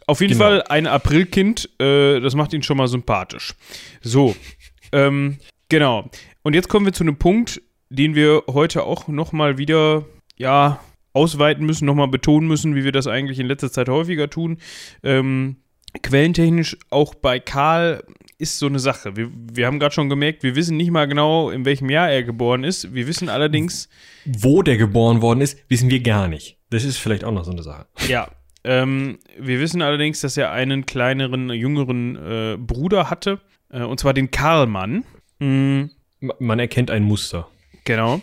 auf 0.07 0.21
jeden 0.21 0.33
genau. 0.33 0.45
Fall 0.45 0.63
ein 0.63 0.87
Aprilkind. 0.87 1.69
Äh, 1.79 2.19
das 2.21 2.35
macht 2.35 2.53
ihn 2.53 2.63
schon 2.63 2.77
mal 2.77 2.87
sympathisch. 2.87 3.55
So. 4.01 4.35
ähm, 4.91 5.37
genau. 5.67 6.09
Und 6.41 6.53
jetzt 6.53 6.69
kommen 6.69 6.85
wir 6.85 6.93
zu 6.93 7.03
einem 7.03 7.17
Punkt, 7.17 7.61
den 7.89 8.15
wir 8.15 8.43
heute 8.47 8.83
auch 8.83 9.07
noch 9.07 9.33
mal 9.33 9.57
wieder, 9.57 10.05
ja, 10.37 10.79
ausweiten 11.19 11.65
müssen, 11.65 11.85
noch 11.85 11.95
mal 11.95 12.07
betonen 12.07 12.47
müssen, 12.47 12.75
wie 12.75 12.85
wir 12.85 12.93
das 12.93 13.07
eigentlich 13.07 13.39
in 13.39 13.47
letzter 13.47 13.71
Zeit 13.71 13.89
häufiger 13.89 14.29
tun. 14.29 14.57
Ähm, 15.03 15.57
quellentechnisch 16.01 16.77
auch 16.89 17.13
bei 17.13 17.39
Karl 17.39 18.03
ist 18.37 18.57
so 18.57 18.67
eine 18.67 18.79
Sache. 18.79 19.17
Wir, 19.17 19.29
wir 19.33 19.67
haben 19.67 19.79
gerade 19.79 19.93
schon 19.93 20.07
gemerkt, 20.07 20.43
wir 20.43 20.55
wissen 20.55 20.77
nicht 20.77 20.91
mal 20.91 21.07
genau, 21.07 21.49
in 21.49 21.65
welchem 21.65 21.89
Jahr 21.89 22.09
er 22.09 22.23
geboren 22.23 22.63
ist. 22.63 22.93
Wir 22.93 23.05
wissen 23.05 23.27
allerdings. 23.27 23.89
Wo 24.25 24.61
der 24.61 24.77
geboren 24.77 25.21
worden 25.21 25.41
ist, 25.41 25.59
wissen 25.67 25.89
wir 25.89 25.99
gar 25.99 26.29
nicht. 26.29 26.57
Das 26.69 26.85
ist 26.85 26.97
vielleicht 26.97 27.25
auch 27.25 27.33
noch 27.33 27.43
so 27.43 27.51
eine 27.51 27.63
Sache. 27.63 27.85
Ja. 28.07 28.29
Ähm, 28.63 29.19
wir 29.37 29.59
wissen 29.59 29.81
allerdings, 29.81 30.21
dass 30.21 30.37
er 30.37 30.51
einen 30.51 30.85
kleineren, 30.85 31.49
jüngeren 31.49 32.15
äh, 32.15 32.57
Bruder 32.57 33.09
hatte. 33.09 33.41
Äh, 33.69 33.83
und 33.83 33.99
zwar 33.99 34.13
den 34.13 34.31
Karlmann. 34.31 35.03
Mhm. 35.39 35.91
Man 36.39 36.59
erkennt 36.59 36.91
ein 36.91 37.03
Muster. 37.03 37.49
Genau 37.83 38.21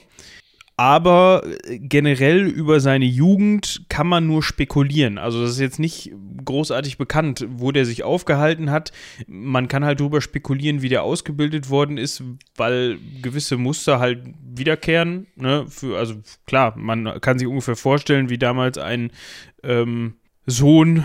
aber 0.76 1.42
äh, 1.64 1.78
generell 1.78 2.46
über 2.46 2.80
seine 2.80 3.06
Jugend 3.06 3.84
kann 3.88 4.06
man 4.06 4.26
nur 4.26 4.42
spekulieren. 4.42 5.16
Also 5.18 5.40
das 5.40 5.52
ist 5.52 5.60
jetzt 5.60 5.78
nicht 5.78 6.12
großartig 6.44 6.98
bekannt, 6.98 7.46
wo 7.48 7.72
der 7.72 7.86
sich 7.86 8.04
aufgehalten 8.04 8.70
hat. 8.70 8.92
Man 9.26 9.68
kann 9.68 9.84
halt 9.84 10.00
darüber 10.00 10.20
spekulieren, 10.20 10.82
wie 10.82 10.90
der 10.90 11.02
ausgebildet 11.02 11.70
worden 11.70 11.96
ist, 11.96 12.22
weil 12.56 12.98
gewisse 13.22 13.56
Muster 13.56 13.98
halt 13.98 14.22
wiederkehren. 14.42 15.26
Ne? 15.36 15.64
Für, 15.68 15.98
also 15.98 16.16
klar, 16.46 16.74
man 16.76 17.20
kann 17.20 17.38
sich 17.38 17.48
ungefähr 17.48 17.76
vorstellen, 17.76 18.28
wie 18.28 18.38
damals 18.38 18.76
ein 18.76 19.10
ähm, 19.62 20.14
Sohn 20.44 21.04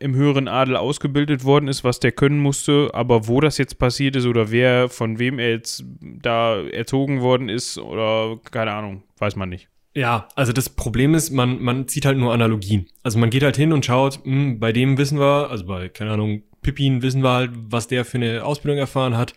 im 0.00 0.14
höheren 0.14 0.48
Adel 0.48 0.76
ausgebildet 0.76 1.44
worden 1.44 1.68
ist, 1.68 1.84
was 1.84 2.00
der 2.00 2.10
können 2.10 2.38
musste, 2.38 2.90
aber 2.92 3.28
wo 3.28 3.40
das 3.40 3.58
jetzt 3.58 3.78
passiert 3.78 4.16
ist 4.16 4.26
oder 4.26 4.50
wer, 4.50 4.88
von 4.88 5.18
wem 5.18 5.38
er 5.38 5.50
jetzt 5.50 5.84
da 6.00 6.60
erzogen 6.60 7.20
worden 7.20 7.48
ist 7.48 7.78
oder 7.78 8.38
keine 8.50 8.72
Ahnung, 8.72 9.02
weiß 9.18 9.36
man 9.36 9.50
nicht. 9.50 9.68
Ja, 9.94 10.28
also 10.36 10.52
das 10.52 10.68
Problem 10.70 11.14
ist, 11.14 11.30
man, 11.30 11.60
man 11.60 11.86
zieht 11.88 12.06
halt 12.06 12.16
nur 12.16 12.32
Analogien. 12.32 12.86
Also 13.02 13.18
man 13.18 13.30
geht 13.30 13.42
halt 13.42 13.56
hin 13.56 13.72
und 13.72 13.84
schaut, 13.84 14.24
mh, 14.24 14.32
hm, 14.32 14.60
bei 14.60 14.72
dem 14.72 14.98
wissen 14.98 15.18
wir, 15.18 15.50
also 15.50 15.66
bei, 15.66 15.88
keine 15.88 16.12
Ahnung, 16.12 16.42
Pippin 16.62 17.02
wissen 17.02 17.22
wir 17.22 17.30
halt, 17.32 17.50
was 17.54 17.88
der 17.88 18.04
für 18.04 18.18
eine 18.18 18.44
Ausbildung 18.44 18.78
erfahren 18.78 19.16
hat. 19.16 19.34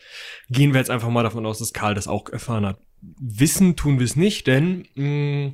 Gehen 0.50 0.74
wir 0.74 0.80
jetzt 0.80 0.92
einfach 0.92 1.10
mal 1.10 1.24
davon 1.24 1.46
aus, 1.46 1.60
dass 1.60 1.74
Karl 1.74 1.96
das 1.96 2.08
auch 2.08 2.30
erfahren 2.30 2.66
hat. 2.66 2.80
Wissen 3.02 3.76
tun 3.76 4.00
wir 4.00 4.06
es 4.06 4.16
nicht, 4.16 4.48
denn 4.48 4.88
mh, 4.96 5.04
hm, 5.04 5.54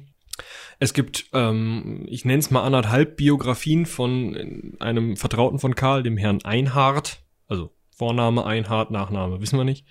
es 0.79 0.93
gibt, 0.93 1.29
ähm, 1.33 2.05
ich 2.07 2.23
nenne 2.25 2.39
es 2.39 2.51
mal 2.51 2.63
anderthalb 2.63 3.17
Biografien 3.17 3.85
von 3.85 4.77
einem 4.79 5.17
Vertrauten 5.17 5.59
von 5.59 5.75
Karl, 5.75 6.03
dem 6.03 6.17
Herrn 6.17 6.39
Einhard. 6.43 7.21
Also 7.47 7.71
Vorname 7.89 8.45
Einhard, 8.45 8.91
Nachname, 8.91 9.41
wissen 9.41 9.57
wir 9.57 9.65
nicht. 9.65 9.85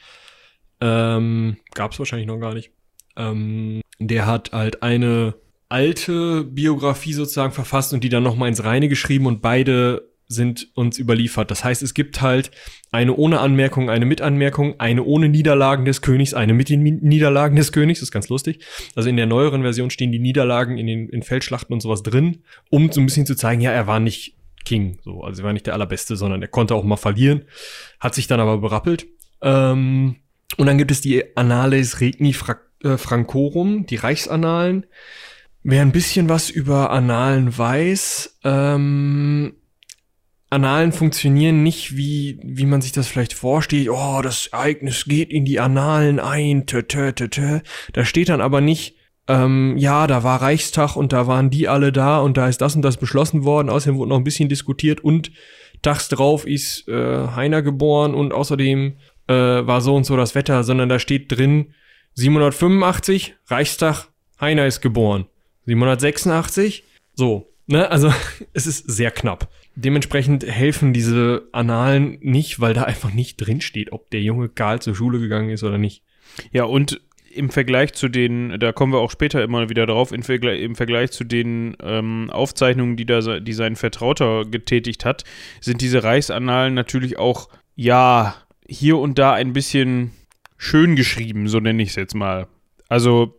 Ähm, 0.81 1.59
Gab 1.75 1.93
es 1.93 1.99
wahrscheinlich 1.99 2.27
noch 2.27 2.39
gar 2.39 2.55
nicht. 2.55 2.71
Ähm, 3.17 3.83
der 3.99 4.27
hat 4.27 4.53
halt 4.53 4.83
eine 4.83 5.35
alte 5.69 6.45
Biografie 6.45 7.13
sozusagen 7.13 7.53
verfasst 7.53 7.93
und 7.93 8.03
die 8.03 8.09
dann 8.09 8.23
nochmal 8.23 8.49
ins 8.49 8.65
Reine 8.65 8.89
geschrieben 8.89 9.27
und 9.27 9.43
beide 9.43 10.08
sind 10.29 10.69
uns 10.75 10.99
überliefert. 10.99 11.51
Das 11.51 11.65
heißt, 11.65 11.83
es 11.83 11.95
gibt 11.95 12.21
halt 12.21 12.51
eine 12.93 13.15
ohne 13.15 13.41
Anmerkung, 13.41 13.89
eine 13.89 14.05
mit 14.05 14.21
Anmerkung, 14.21 14.79
eine 14.79 15.03
ohne 15.03 15.29
Niederlagen 15.29 15.87
des 15.87 16.03
Königs, 16.03 16.35
eine 16.35 16.53
mit 16.53 16.69
den 16.69 16.83
Niederlagen 16.83 17.57
des 17.57 17.73
Königs. 17.73 18.01
Das 18.01 18.09
ist 18.09 18.13
ganz 18.13 18.29
lustig. 18.29 18.65
Also 18.95 19.09
in 19.09 19.17
der 19.17 19.27
neueren 19.27 19.63
Version 19.63 19.91
stehen 19.91 20.13
die 20.13 20.19
Niederlagen 20.19 20.77
in 20.77 20.87
den 20.87 21.09
in 21.09 21.23
Feldschlachten 21.23 21.73
und 21.73 21.81
sowas 21.81 22.03
drin, 22.03 22.43
um 22.71 22.93
so 22.93 23.01
ein 23.01 23.07
bisschen 23.07 23.27
zu 23.27 23.37
zeigen, 23.37 23.63
ja, 23.63 23.73
er 23.73 23.87
war 23.87 24.01
nicht 24.01 24.37
King, 24.65 24.99
so, 25.03 25.23
also 25.23 25.43
er 25.43 25.47
war 25.47 25.53
nicht 25.55 25.67
der 25.67 25.75
allerbeste, 25.75 26.17
sondern 26.17 26.43
er 26.43 26.49
konnte 26.49 26.75
auch 26.75 26.85
mal 26.85 26.97
verlieren, 26.97 27.45
hat 28.01 28.15
sich 28.15 28.27
dann 28.27 28.41
aber 28.41 28.59
berappelt. 28.59 29.07
Ähm, 29.41 30.17
und 30.59 30.67
dann 30.67 30.77
gibt 30.77 30.91
es 30.91 31.01
die 31.01 31.37
Annales 31.37 32.01
Regni 32.01 32.35
äh, 32.83 32.97
Francorum, 32.97 33.87
die 33.87 33.97
Reichsannalen. 33.97 34.87
Wer 35.63 35.83
ein 35.83 35.93
bisschen 35.93 36.29
was 36.29 36.51
über 36.51 36.91
Annalen 36.91 37.57
weiß, 37.57 38.39
ähm, 38.45 39.55
Annalen 40.51 40.93
funktionieren 40.93 41.63
nicht 41.63 41.97
wie, 41.97 42.39
wie 42.43 42.65
man 42.65 42.81
sich 42.81 42.93
das 42.93 43.07
vielleicht 43.07 43.35
vorstellt. 43.35 43.91
Oh, 43.91 44.21
das 44.23 44.47
Ereignis 44.47 45.05
geht 45.05 45.31
in 45.31 45.45
die 45.45 45.61
Annalen 45.61 46.21
ein. 46.21 46.67
Tö, 46.67 46.83
tö, 46.83 47.13
tö, 47.13 47.29
tö. 47.29 47.61
Da 47.93 48.05
steht 48.05 48.31
dann 48.31 48.41
aber 48.41 48.61
nicht, 48.61 48.97
ähm, 49.29 49.77
ja, 49.77 50.07
da 50.07 50.23
war 50.23 50.41
Reichstag 50.41 50.97
und 50.97 51.13
da 51.13 51.27
waren 51.27 51.51
die 51.51 51.69
alle 51.69 51.93
da 51.93 52.19
und 52.19 52.39
da 52.39 52.49
ist 52.49 52.63
das 52.63 52.75
und 52.75 52.83
das 52.83 52.97
beschlossen 52.97 53.45
worden. 53.45 53.69
Außerdem 53.69 53.99
wurde 53.99 54.09
noch 54.09 54.17
ein 54.17 54.25
bisschen 54.25 54.49
diskutiert 54.49 55.01
und 55.05 55.31
tags 55.83 56.09
drauf 56.09 56.47
ist 56.47 56.89
äh, 56.89 57.29
Heiner 57.29 57.61
geboren 57.61 58.15
und 58.15 58.33
außerdem 58.33 58.97
äh, 59.27 59.35
war 59.35 59.83
so 59.83 59.95
und 59.95 60.05
so 60.05 60.17
das 60.17 60.35
Wetter, 60.35 60.65
sondern 60.65 60.89
da 60.89 60.99
steht 60.99 61.31
drin 61.31 61.75
785 62.15 63.37
Reichstag, 63.47 64.09
Heiner 64.41 64.67
ist 64.67 64.81
geboren. 64.81 65.27
786, 65.67 66.85
so, 67.15 67.53
ne? 67.67 67.91
Also 67.91 68.13
es 68.55 68.67
ist 68.67 68.91
sehr 68.91 69.11
knapp. 69.11 69.49
Dementsprechend 69.81 70.45
helfen 70.45 70.93
diese 70.93 71.47
Annalen 71.53 72.19
nicht, 72.21 72.59
weil 72.59 72.75
da 72.75 72.83
einfach 72.83 73.13
nicht 73.13 73.37
drin 73.37 73.61
steht, 73.61 73.93
ob 73.93 74.11
der 74.11 74.21
junge 74.21 74.49
Karl 74.49 74.83
zur 74.83 74.97
Schule 74.97 75.21
gegangen 75.21 75.51
ist 75.51 75.63
oder 75.63 75.79
nicht. 75.79 76.03
Ja, 76.51 76.65
und 76.65 77.01
im 77.33 77.51
Vergleich 77.51 77.93
zu 77.93 78.09
den, 78.09 78.59
da 78.59 78.73
kommen 78.73 78.93
wir 78.93 78.99
auch 78.99 79.13
später 79.13 79.41
immer 79.41 79.69
wieder 79.69 79.87
drauf, 79.87 80.11
im, 80.11 80.25
Vergleich, 80.25 80.63
im 80.63 80.75
Vergleich 80.75 81.13
zu 81.13 81.23
den 81.23 81.77
ähm, 81.81 82.29
Aufzeichnungen, 82.29 82.97
die, 82.97 83.07
da, 83.07 83.39
die 83.39 83.53
sein 83.53 83.77
Vertrauter 83.77 84.47
getätigt 84.47 85.05
hat, 85.05 85.23
sind 85.61 85.81
diese 85.81 86.03
Reichsannalen 86.03 86.75
natürlich 86.75 87.17
auch, 87.17 87.49
ja, 87.77 88.35
hier 88.67 88.99
und 88.99 89.17
da 89.17 89.33
ein 89.33 89.53
bisschen 89.53 90.11
schön 90.57 90.97
geschrieben, 90.97 91.47
so 91.47 91.61
nenne 91.61 91.85
ich 91.85 91.91
es 91.91 91.95
jetzt 91.95 92.17
mal. 92.17 92.49
Also 92.89 93.38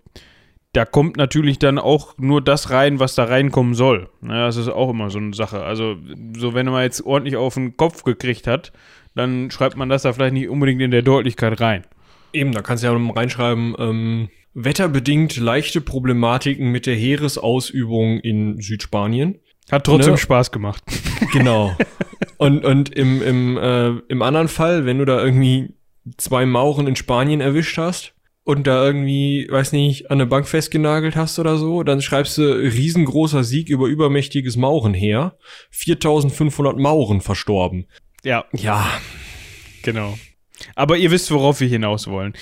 da 0.74 0.86
kommt 0.86 1.18
natürlich 1.18 1.58
dann 1.58 1.80
auch 1.80 2.18
nur 2.18 2.42
das 2.42 2.70
rein, 2.70 3.00
was 3.00 3.16
da 3.16 3.24
reinkommen 3.24 3.74
soll. 3.74 4.10
Ja, 4.22 4.46
das 4.46 4.58
ist 4.58 4.70
auch 4.70 4.90
immer 4.92 5.10
so 5.10 5.18
eine 5.18 5.34
Sache. 5.34 5.64
Also, 5.64 5.96
so 6.38 6.54
wenn 6.54 6.68
man 6.68 6.84
jetzt 6.84 7.06
ordentlich 7.06 7.38
auf 7.38 7.56
den 7.56 7.76
Kopf 7.76 8.04
gekriegt 8.04 8.46
hat, 8.46 8.72
dann 9.16 9.50
schreibt 9.50 9.78
man 9.78 9.90
das 9.90 10.04
da 10.04 10.14
vielleicht 10.14 10.34
nicht 10.34 10.50
unbedingt 10.50 10.82
in 10.82 10.92
der 10.92 11.02
Deutlichkeit 11.02 11.60
rein. 11.60 11.86
Eben, 12.34 12.52
da 12.52 12.62
kannst 12.62 12.84
du 12.84 12.88
ja 12.88 13.12
reinschreiben, 13.16 13.76
ähm, 13.80 14.30
wetterbedingt 14.54 15.38
leichte 15.38 15.82
Problematiken 15.82 16.72
mit 16.72 16.86
der 16.86 16.96
Heeresausübung 16.96 18.20
in 18.20 18.62
Südspanien. 18.62 19.40
Hat 19.72 19.86
trotzdem 19.86 20.14
ne? 20.14 20.18
Spaß 20.18 20.52
gemacht. 20.52 20.84
Genau. 21.32 21.76
Und, 22.38 22.64
und 22.66 22.90
im, 22.96 23.22
im, 23.22 23.58
äh, 23.58 23.90
im 24.08 24.22
anderen 24.22 24.48
Fall, 24.48 24.86
wenn 24.86 24.98
du 24.98 25.06
da 25.06 25.22
irgendwie 25.22 25.74
zwei 26.18 26.46
Mauren 26.46 26.88
in 26.88 26.96
Spanien 26.96 27.42
erwischt 27.42 27.78
hast, 27.78 28.14
und 28.50 28.66
da 28.66 28.84
irgendwie, 28.84 29.48
weiß 29.48 29.74
nicht, 29.74 30.10
an 30.10 30.18
eine 30.18 30.26
Bank 30.26 30.48
festgenagelt 30.48 31.16
hast 31.16 31.38
oder 31.38 31.58
so, 31.58 31.84
dann 31.84 32.02
schreibst 32.02 32.40
du 32.40 32.42
riesengroßer 32.42 33.44
Sieg 33.44 33.70
über 33.70 33.86
übermächtiges 33.86 34.58
Maurenheer. 34.58 35.38
4500 35.70 36.76
Mauren 36.80 37.22
verstorben. 37.22 37.86
Ja. 38.24 38.46
Ja. 38.54 38.90
Genau. 39.84 40.18
Aber 40.74 40.98
ihr 40.98 41.12
wisst, 41.12 41.30
worauf 41.30 41.60
wir 41.60 41.68
hinaus 41.68 42.08
wollen. 42.08 42.34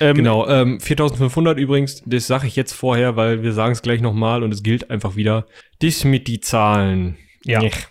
Ähm, 0.00 0.16
genau, 0.16 0.48
ähm, 0.48 0.80
4500 0.80 1.58
übrigens, 1.58 2.02
das 2.06 2.26
sage 2.26 2.46
ich 2.46 2.56
jetzt 2.56 2.72
vorher, 2.72 3.16
weil 3.16 3.42
wir 3.42 3.52
sagen 3.52 3.72
es 3.72 3.82
gleich 3.82 4.00
nochmal 4.00 4.42
und 4.42 4.54
es 4.54 4.62
gilt 4.62 4.90
einfach 4.90 5.14
wieder. 5.14 5.46
Das 5.80 6.04
mit 6.04 6.26
die 6.26 6.40
Zahlen. 6.40 7.18
Ja. 7.44 7.60
Nech. 7.60 7.86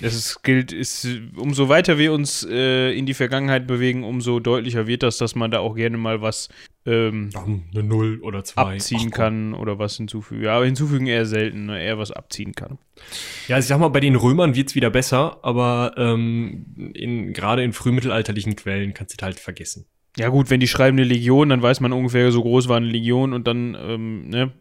Es 0.00 0.40
gilt, 0.42 0.72
ist, 0.72 1.06
umso 1.36 1.68
weiter 1.68 1.98
wir 1.98 2.14
uns 2.14 2.46
äh, 2.48 2.92
in 2.92 3.04
die 3.04 3.14
Vergangenheit 3.14 3.66
bewegen, 3.66 4.02
umso 4.02 4.40
deutlicher 4.40 4.86
wird 4.86 5.02
das, 5.02 5.18
dass 5.18 5.34
man 5.34 5.50
da 5.50 5.58
auch 5.58 5.74
gerne 5.74 5.98
mal 5.98 6.22
was 6.22 6.48
ähm, 6.84 7.30
eine 7.72 7.82
Null 7.82 8.20
oder 8.22 8.44
zwei 8.44 8.74
abziehen 8.74 9.10
Ach, 9.12 9.16
kann 9.16 9.54
oder 9.54 9.78
was 9.78 9.96
hinzufügen. 9.96 10.42
Ja, 10.42 10.56
aber 10.56 10.64
hinzufügen 10.64 11.06
eher 11.06 11.26
selten, 11.26 11.66
ne? 11.66 11.82
eher 11.82 11.98
was 11.98 12.10
abziehen 12.10 12.54
kann. 12.54 12.78
Ja, 13.48 13.58
ich 13.58 13.66
sag 13.66 13.78
mal, 13.78 13.88
bei 13.88 14.00
den 14.00 14.16
Römern 14.16 14.54
wird's 14.54 14.74
wieder 14.74 14.90
besser, 14.90 15.38
aber 15.42 15.94
ähm, 15.96 16.92
in, 16.94 17.32
gerade 17.32 17.62
in 17.62 17.72
frühmittelalterlichen 17.72 18.56
Quellen 18.56 18.94
kannst 18.94 19.14
du 19.14 19.16
das 19.16 19.24
halt 19.24 19.40
vergessen. 19.40 19.86
Ja 20.18 20.28
gut, 20.28 20.50
wenn 20.50 20.60
die 20.60 20.68
schreiben 20.68 20.98
eine 20.98 21.06
Legion, 21.06 21.48
dann 21.48 21.62
weiß 21.62 21.80
man 21.80 21.92
ungefähr, 21.92 22.30
so 22.32 22.42
groß 22.42 22.68
war 22.68 22.76
eine 22.76 22.86
Legion 22.86 23.32
und 23.32 23.46
dann, 23.46 23.76
ähm, 23.80 24.28
ne. 24.28 24.52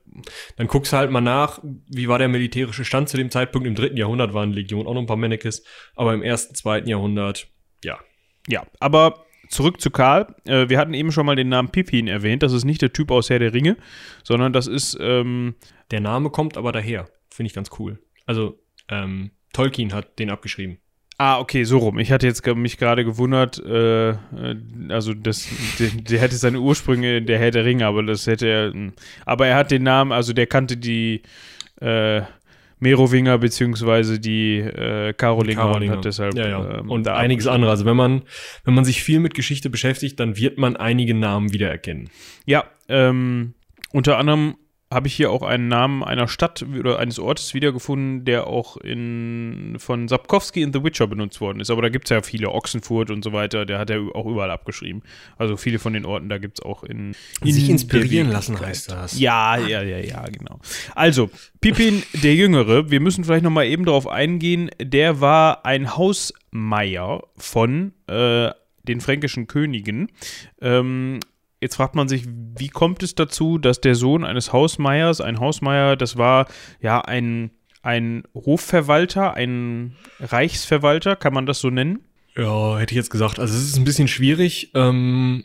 Dann 0.55 0.67
guckst 0.67 0.93
du 0.93 0.97
halt 0.97 1.11
mal 1.11 1.21
nach, 1.21 1.59
wie 1.63 2.07
war 2.07 2.19
der 2.19 2.29
militärische 2.29 2.85
Stand 2.85 3.09
zu 3.09 3.17
dem 3.17 3.31
Zeitpunkt. 3.31 3.67
Im 3.67 3.75
dritten 3.75 3.97
Jahrhundert 3.97 4.33
waren 4.33 4.53
Legion 4.53 4.87
auch 4.87 4.93
noch 4.93 5.01
ein 5.01 5.07
paar 5.07 5.17
Mannekes, 5.17 5.63
aber 5.95 6.13
im 6.13 6.21
ersten, 6.21 6.55
zweiten 6.55 6.87
Jahrhundert, 6.87 7.47
ja. 7.83 7.99
Ja, 8.47 8.65
aber 8.79 9.25
zurück 9.51 9.79
zu 9.79 9.91
Karl. 9.91 10.33
Äh, 10.45 10.69
wir 10.69 10.79
hatten 10.79 10.93
eben 10.93 11.11
schon 11.11 11.25
mal 11.25 11.35
den 11.35 11.49
Namen 11.49 11.69
Pippin 11.69 12.07
erwähnt. 12.07 12.43
Das 12.43 12.53
ist 12.53 12.65
nicht 12.65 12.81
der 12.81 12.93
Typ 12.93 13.11
aus 13.11 13.29
Herr 13.29 13.39
der 13.39 13.53
Ringe, 13.53 13.77
sondern 14.23 14.53
das 14.53 14.67
ist, 14.67 14.97
ähm, 14.99 15.55
Der 15.91 16.01
Name 16.01 16.29
kommt 16.29 16.57
aber 16.57 16.71
daher. 16.71 17.07
Finde 17.29 17.47
ich 17.47 17.53
ganz 17.53 17.69
cool. 17.79 17.99
Also, 18.25 18.59
ähm, 18.89 19.31
Tolkien 19.53 19.93
hat 19.93 20.17
den 20.19 20.29
abgeschrieben. 20.29 20.77
Ah, 21.17 21.39
okay, 21.39 21.65
so 21.65 21.77
rum. 21.77 21.99
Ich 21.99 22.11
hatte 22.11 22.25
jetzt 22.25 22.43
mich 22.47 22.77
gerade 22.77 23.05
gewundert, 23.05 23.63
äh, 23.63 24.09
äh, 24.09 24.15
also 24.89 25.13
das, 25.13 25.47
der, 25.77 25.89
der, 25.89 26.19
hätte 26.19 26.35
seine 26.35 26.59
Ursprünge 26.59 27.17
in 27.17 27.27
der 27.27 27.37
Herr 27.37 27.51
der 27.51 27.63
Ringe, 27.63 27.85
aber 27.85 28.01
das 28.01 28.25
hätte 28.25 28.47
er, 28.47 28.73
hm. 28.73 28.93
aber 29.23 29.45
er 29.45 29.55
hat 29.55 29.69
den 29.69 29.83
Namen, 29.83 30.11
also 30.11 30.33
der 30.33 30.47
kannte 30.47 30.77
die 30.77 31.21
äh, 31.79 32.23
Merowinger 32.81 33.37
beziehungsweise 33.37 34.19
die 34.19 34.57
äh, 34.57 35.13
Karolinger, 35.13 35.61
Karolinger. 35.61 35.91
und 35.93 35.97
hat 35.99 36.05
deshalb 36.05 36.35
ja, 36.35 36.49
ja. 36.49 36.79
Ähm, 36.79 36.89
und 36.89 37.07
einiges 37.07 37.47
andere. 37.47 37.69
Also 37.69 37.85
wenn 37.85 37.95
man 37.95 38.23
wenn 38.65 38.73
man 38.73 38.85
sich 38.85 39.03
viel 39.03 39.19
mit 39.19 39.35
Geschichte 39.35 39.69
beschäftigt, 39.69 40.19
dann 40.19 40.35
wird 40.35 40.57
man 40.57 40.75
einige 40.75 41.13
Namen 41.13 41.53
wiedererkennen. 41.53 42.09
Ja, 42.45 42.65
ähm, 42.89 43.53
unter 43.93 44.17
anderem 44.17 44.55
habe 44.91 45.07
ich 45.07 45.15
hier 45.15 45.31
auch 45.31 45.41
einen 45.41 45.69
Namen 45.69 46.03
einer 46.03 46.27
Stadt 46.27 46.63
oder 46.63 46.99
eines 46.99 47.17
Ortes 47.17 47.53
wiedergefunden, 47.53 48.25
der 48.25 48.47
auch 48.47 48.75
in, 48.75 49.77
von 49.79 50.09
Sapkowski 50.09 50.61
in 50.61 50.73
The 50.73 50.83
Witcher 50.83 51.07
benutzt 51.07 51.39
worden 51.39 51.61
ist. 51.61 51.69
Aber 51.69 51.81
da 51.81 51.87
gibt 51.89 52.05
es 52.05 52.09
ja 52.09 52.21
viele, 52.21 52.49
Ochsenfurt 52.49 53.09
und 53.09 53.23
so 53.23 53.31
weiter, 53.31 53.65
der 53.65 53.79
hat 53.79 53.89
ja 53.89 53.99
auch 54.13 54.25
überall 54.25 54.51
abgeschrieben. 54.51 55.01
Also 55.37 55.55
viele 55.55 55.79
von 55.79 55.93
den 55.93 56.05
Orten, 56.05 56.27
da 56.27 56.37
gibt 56.39 56.59
es 56.59 56.65
auch 56.65 56.83
in, 56.83 57.15
in. 57.43 57.53
Sich 57.53 57.69
inspirieren 57.69 58.29
lassen 58.29 58.59
heißt 58.59 58.91
das. 58.91 59.17
Ja, 59.17 59.57
ja, 59.57 59.81
ja, 59.81 59.99
ja, 59.99 60.25
genau. 60.25 60.59
Also, 60.93 61.29
Pippin 61.61 62.03
der 62.21 62.35
Jüngere, 62.35 62.91
wir 62.91 62.99
müssen 62.99 63.23
vielleicht 63.23 63.43
nochmal 63.43 63.67
eben 63.67 63.85
darauf 63.85 64.07
eingehen, 64.07 64.69
der 64.81 65.21
war 65.21 65.65
ein 65.65 65.95
Hausmeier 65.95 67.23
von 67.37 67.93
äh, 68.07 68.51
den 68.83 68.99
fränkischen 68.99 69.47
Königen. 69.47 70.09
Ähm, 70.59 71.19
Jetzt 71.61 71.75
fragt 71.75 71.93
man 71.93 72.07
sich, 72.07 72.27
wie 72.27 72.69
kommt 72.69 73.03
es 73.03 73.13
dazu, 73.13 73.59
dass 73.59 73.79
der 73.79 73.93
Sohn 73.93 74.25
eines 74.25 74.51
Hausmeiers, 74.51 75.21
ein 75.21 75.39
Hausmeier, 75.39 75.95
das 75.95 76.17
war 76.17 76.47
ja 76.81 77.01
ein, 77.01 77.51
ein 77.83 78.23
Hofverwalter, 78.33 79.35
ein 79.35 79.95
Reichsverwalter, 80.19 81.15
kann 81.15 81.35
man 81.35 81.45
das 81.45 81.59
so 81.59 81.69
nennen? 81.69 81.99
Ja, 82.35 82.79
hätte 82.79 82.93
ich 82.93 82.97
jetzt 82.97 83.11
gesagt. 83.11 83.39
Also 83.39 83.55
es 83.55 83.63
ist 83.63 83.77
ein 83.77 83.83
bisschen 83.83 84.07
schwierig. 84.07 84.71
Ähm, 84.73 85.43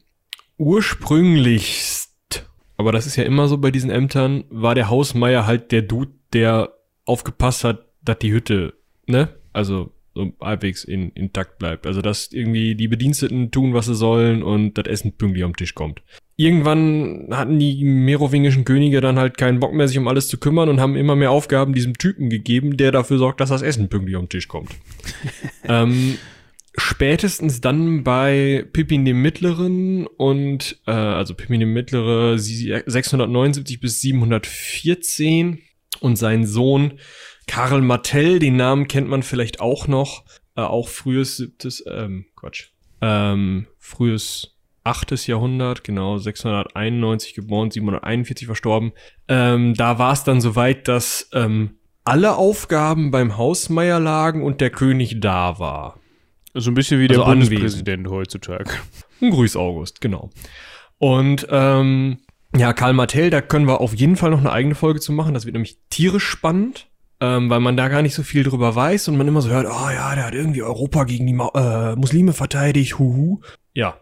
ursprünglichst, 0.56 2.48
aber 2.78 2.92
das 2.92 3.06
ist 3.06 3.16
ja 3.16 3.24
immer 3.24 3.46
so 3.46 3.58
bei 3.58 3.70
diesen 3.70 3.90
Ämtern, 3.90 4.44
war 4.48 4.74
der 4.74 4.88
Hausmeier 4.88 5.46
halt 5.46 5.70
der 5.70 5.82
Dude, 5.82 6.12
der 6.32 6.72
aufgepasst 7.04 7.62
hat, 7.64 7.86
dass 8.02 8.18
die 8.18 8.32
Hütte, 8.32 8.72
ne? 9.06 9.28
Also 9.52 9.92
so 10.16 10.32
halbwegs 10.40 10.82
in, 10.82 11.10
intakt 11.10 11.58
bleibt. 11.58 11.86
Also 11.86 12.00
dass 12.00 12.32
irgendwie 12.32 12.74
die 12.74 12.88
Bediensteten 12.88 13.50
tun, 13.50 13.74
was 13.74 13.86
sie 13.86 13.94
sollen 13.94 14.42
und 14.42 14.78
das 14.78 14.86
Essen 14.86 15.12
pünktlich 15.12 15.44
am 15.44 15.54
Tisch 15.54 15.74
kommt. 15.74 16.02
Irgendwann 16.36 17.28
hatten 17.30 17.58
die 17.58 17.84
merowingischen 17.84 18.64
Könige 18.64 19.00
dann 19.00 19.18
halt 19.18 19.38
keinen 19.38 19.60
Bock 19.60 19.72
mehr, 19.72 19.88
sich 19.88 19.98
um 19.98 20.08
alles 20.08 20.28
zu 20.28 20.38
kümmern 20.38 20.68
und 20.68 20.80
haben 20.80 20.96
immer 20.96 21.16
mehr 21.16 21.30
Aufgaben 21.30 21.74
diesem 21.74 21.98
Typen 21.98 22.30
gegeben, 22.30 22.76
der 22.76 22.92
dafür 22.92 23.18
sorgt, 23.18 23.40
dass 23.40 23.50
das 23.50 23.62
Essen 23.62 23.88
pünktlich 23.88 24.16
am 24.16 24.28
Tisch 24.28 24.48
kommt. 24.48 24.70
ähm, 25.68 26.16
spätestens 26.78 27.60
dann 27.60 28.04
bei 28.04 28.64
Pippin 28.72 29.04
dem 29.04 29.20
Mittleren 29.20 30.06
und 30.06 30.80
äh, 30.86 30.92
also 30.92 31.34
Pippin 31.34 31.60
dem 31.60 31.72
Mittlere 31.74 32.38
679 32.38 33.80
bis 33.80 34.00
714 34.00 35.60
und 36.00 36.16
sein 36.16 36.46
Sohn 36.46 36.94
Karl 37.46 37.80
Martell, 37.82 38.38
den 38.38 38.56
Namen 38.56 38.88
kennt 38.88 39.08
man 39.08 39.22
vielleicht 39.22 39.60
auch 39.60 39.86
noch. 39.88 40.24
Äh, 40.56 40.62
auch 40.62 40.88
frühes 40.88 41.36
siebtes, 41.36 41.84
ähm, 41.90 42.26
Quatsch. 42.34 42.70
Ähm, 43.00 43.66
frühes 43.78 44.56
achtes 44.84 45.26
Jahrhundert, 45.26 45.84
genau, 45.84 46.16
691 46.16 47.34
geboren, 47.34 47.70
741 47.70 48.46
verstorben. 48.46 48.92
Ähm, 49.28 49.74
da 49.74 49.98
war 49.98 50.12
es 50.12 50.24
dann 50.24 50.40
soweit, 50.40 50.88
dass 50.88 51.28
ähm, 51.32 51.78
alle 52.04 52.36
Aufgaben 52.36 53.10
beim 53.10 53.36
Hausmeier 53.36 53.98
lagen 53.98 54.44
und 54.44 54.60
der 54.60 54.70
König 54.70 55.20
da 55.20 55.58
war. 55.58 55.98
So 56.54 56.70
ein 56.70 56.74
bisschen 56.74 57.00
wie 57.00 57.08
der 57.08 57.18
Also 57.18 57.30
Bundespräsident 57.30 58.08
heutzutage. 58.08 58.70
Ein 59.20 59.30
Grüß 59.30 59.56
August, 59.56 60.00
genau. 60.00 60.30
Und 60.98 61.46
ähm, 61.50 62.18
ja, 62.56 62.72
Karl 62.72 62.94
Martell, 62.94 63.28
da 63.30 63.42
können 63.42 63.66
wir 63.66 63.80
auf 63.80 63.94
jeden 63.94 64.16
Fall 64.16 64.30
noch 64.30 64.38
eine 64.38 64.52
eigene 64.52 64.74
Folge 64.74 65.00
zu 65.00 65.12
machen. 65.12 65.34
Das 65.34 65.44
wird 65.44 65.54
nämlich 65.54 65.78
tierisch 65.90 66.24
spannend, 66.24 66.88
ähm, 67.20 67.48
weil 67.48 67.60
man 67.60 67.76
da 67.76 67.88
gar 67.88 68.02
nicht 68.02 68.14
so 68.14 68.22
viel 68.22 68.42
drüber 68.42 68.74
weiß 68.74 69.08
und 69.08 69.16
man 69.16 69.28
immer 69.28 69.42
so 69.42 69.48
hört, 69.50 69.66
oh 69.66 69.90
ja, 69.90 70.14
der 70.14 70.26
hat 70.26 70.34
irgendwie 70.34 70.62
Europa 70.62 71.04
gegen 71.04 71.26
die 71.26 71.32
Ma 71.32 71.50
äh, 71.54 71.96
Muslime 71.96 72.32
verteidigt, 72.32 72.98
huhu. 72.98 73.40
Ja. 73.74 74.00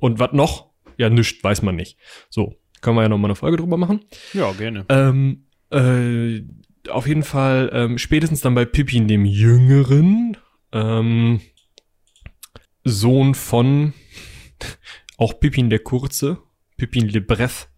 Und 0.00 0.18
was 0.18 0.32
noch? 0.32 0.70
Ja, 0.96 1.08
nischt, 1.08 1.42
weiß 1.42 1.62
man 1.62 1.76
nicht. 1.76 1.98
So, 2.28 2.56
können 2.80 2.96
wir 2.96 3.02
ja 3.02 3.08
noch 3.08 3.18
mal 3.18 3.28
eine 3.28 3.36
Folge 3.36 3.56
drüber 3.58 3.76
machen. 3.76 4.00
Ja, 4.32 4.50
gerne. 4.52 4.84
Ähm, 4.88 5.46
äh, 5.70 6.42
auf 6.90 7.06
jeden 7.06 7.22
Fall 7.22 7.70
ähm, 7.72 7.98
spätestens 7.98 8.40
dann 8.40 8.54
bei 8.54 8.64
Pippin 8.64 9.06
dem 9.06 9.24
Jüngeren, 9.24 10.36
ähm, 10.72 11.40
Sohn 12.84 13.34
von 13.34 13.92
auch 15.16 15.38
Pippin 15.38 15.70
der 15.70 15.78
Kurze, 15.78 16.38
Pippin 16.76 17.08
le 17.08 17.20
Bref, 17.20 17.68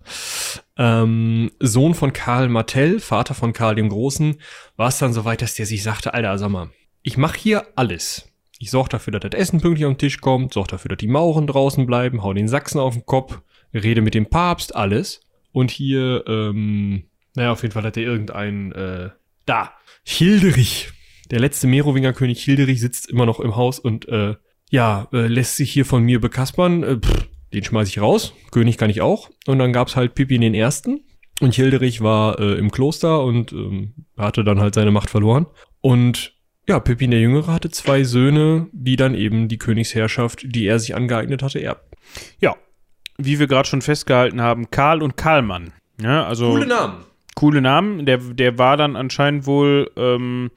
ähm, 0.76 1.50
Sohn 1.60 1.94
von 1.94 2.12
Karl 2.12 2.48
Martell, 2.48 3.00
Vater 3.00 3.34
von 3.34 3.52
Karl 3.52 3.74
dem 3.74 3.88
Großen, 3.88 4.40
war 4.76 4.88
es 4.88 4.98
dann 4.98 5.12
so 5.12 5.24
weit, 5.24 5.42
dass 5.42 5.54
der 5.54 5.66
sich 5.66 5.82
sagte, 5.82 6.14
Alter, 6.14 6.36
sag 6.38 6.50
mal, 6.50 6.70
ich 7.02 7.16
mache 7.16 7.38
hier 7.38 7.66
alles. 7.76 8.30
Ich 8.58 8.70
sorge 8.70 8.88
dafür, 8.90 9.12
dass 9.12 9.30
das 9.30 9.38
Essen 9.38 9.60
pünktlich 9.60 9.86
den 9.86 9.98
Tisch 9.98 10.20
kommt, 10.20 10.54
sorge 10.54 10.70
dafür, 10.70 10.90
dass 10.90 10.98
die 10.98 11.06
Mauren 11.06 11.46
draußen 11.46 11.86
bleiben, 11.86 12.22
hau 12.22 12.32
den 12.32 12.48
Sachsen 12.48 12.78
auf 12.78 12.94
den 12.94 13.04
Kopf, 13.04 13.40
rede 13.72 14.00
mit 14.00 14.14
dem 14.14 14.26
Papst, 14.26 14.74
alles. 14.74 15.20
Und 15.52 15.70
hier, 15.70 16.24
ähm, 16.26 17.04
naja, 17.34 17.52
auf 17.52 17.62
jeden 17.62 17.72
Fall 17.72 17.84
hat 17.84 17.96
er 17.96 18.04
irgendein, 18.04 18.72
äh, 18.72 19.10
da, 19.46 19.72
Hilderich, 20.04 20.92
der 21.30 21.40
letzte 21.40 21.66
Merowinger 21.66 22.12
König 22.12 22.42
Hilderich 22.42 22.80
sitzt 22.80 23.08
immer 23.08 23.26
noch 23.26 23.40
im 23.40 23.56
Haus 23.56 23.78
und, 23.78 24.08
äh, 24.08 24.34
ja, 24.70 25.08
äh, 25.12 25.26
lässt 25.26 25.56
sich 25.56 25.72
hier 25.72 25.84
von 25.84 26.02
mir 26.02 26.20
bekaspern, 26.20 26.82
äh, 26.82 26.96
pff, 26.98 27.23
den 27.54 27.64
schmeiß 27.64 27.88
ich 27.88 28.00
raus, 28.00 28.34
König 28.50 28.76
kann 28.78 28.90
ich 28.90 29.00
auch. 29.00 29.30
Und 29.46 29.58
dann 29.58 29.72
gab's 29.72 29.96
halt 29.96 30.14
Pippin 30.14 30.40
den 30.42 30.54
Ersten 30.54 31.00
und 31.40 31.54
Hilderich 31.54 32.00
war 32.00 32.38
äh, 32.38 32.54
im 32.58 32.70
Kloster 32.70 33.22
und 33.24 33.52
ähm, 33.52 33.94
hatte 34.16 34.44
dann 34.44 34.60
halt 34.60 34.74
seine 34.74 34.90
Macht 34.90 35.10
verloren. 35.10 35.46
Und 35.80 36.34
ja, 36.68 36.80
Pippin 36.80 37.10
der 37.10 37.20
Jüngere 37.20 37.52
hatte 37.52 37.70
zwei 37.70 38.04
Söhne, 38.04 38.68
die 38.72 38.96
dann 38.96 39.14
eben 39.14 39.48
die 39.48 39.58
Königsherrschaft, 39.58 40.44
die 40.44 40.66
er 40.66 40.78
sich 40.78 40.94
angeeignet 40.94 41.42
hatte, 41.42 41.60
erbten. 41.60 41.98
Ja, 42.40 42.54
wie 43.18 43.38
wir 43.38 43.46
gerade 43.46 43.68
schon 43.68 43.82
festgehalten 43.82 44.40
haben, 44.40 44.70
Karl 44.70 45.02
und 45.02 45.16
Karlmann. 45.16 45.72
Ja, 46.00 46.24
also 46.26 46.56
Namen. 46.56 47.04
coole 47.34 47.60
Namen. 47.60 48.06
Der, 48.06 48.18
der 48.18 48.58
war 48.58 48.76
dann 48.76 48.96
anscheinend 48.96 49.46
wohl 49.46 49.90
ähm, 49.96 50.50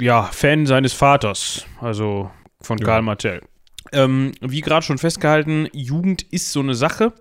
ja, 0.00 0.24
Fan 0.24 0.66
seines 0.66 0.92
Vaters, 0.92 1.66
also 1.80 2.30
von 2.60 2.78
Ja. 2.78 2.86
Karl 2.86 3.02
Martell. 3.02 3.42
Ähm, 3.92 4.32
wie 4.40 4.60
gerade 4.60 4.84
schon 4.84 4.98
festgehalten, 4.98 5.68
Jugend 5.72 6.22
ist 6.22 6.52
so 6.52 6.60
eine 6.60 6.74
Sache. 6.74 7.12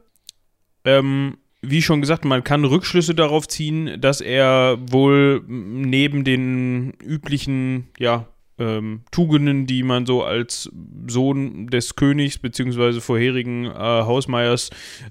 Ähm, 0.85 1.37
wie 1.61 1.81
schon 1.81 2.01
gesagt, 2.01 2.25
man 2.25 2.43
kann 2.43 2.65
Rückschlüsse 2.65 3.13
darauf 3.13 3.47
ziehen, 3.47 4.01
dass 4.01 4.19
er 4.21 4.77
wohl 4.81 5.43
neben 5.47 6.23
den 6.23 6.93
üblichen, 7.03 7.89
ja, 7.99 8.27
ähm, 8.57 9.01
Tugenden, 9.11 9.65
die 9.65 9.83
man 9.83 10.05
so 10.05 10.23
als 10.23 10.69
Sohn 11.07 11.67
des 11.67 11.95
Königs 11.95 12.37
beziehungsweise 12.37 13.01
vorherigen 13.01 13.65
äh, 13.65 13.71
Hausmeiers 13.71 14.69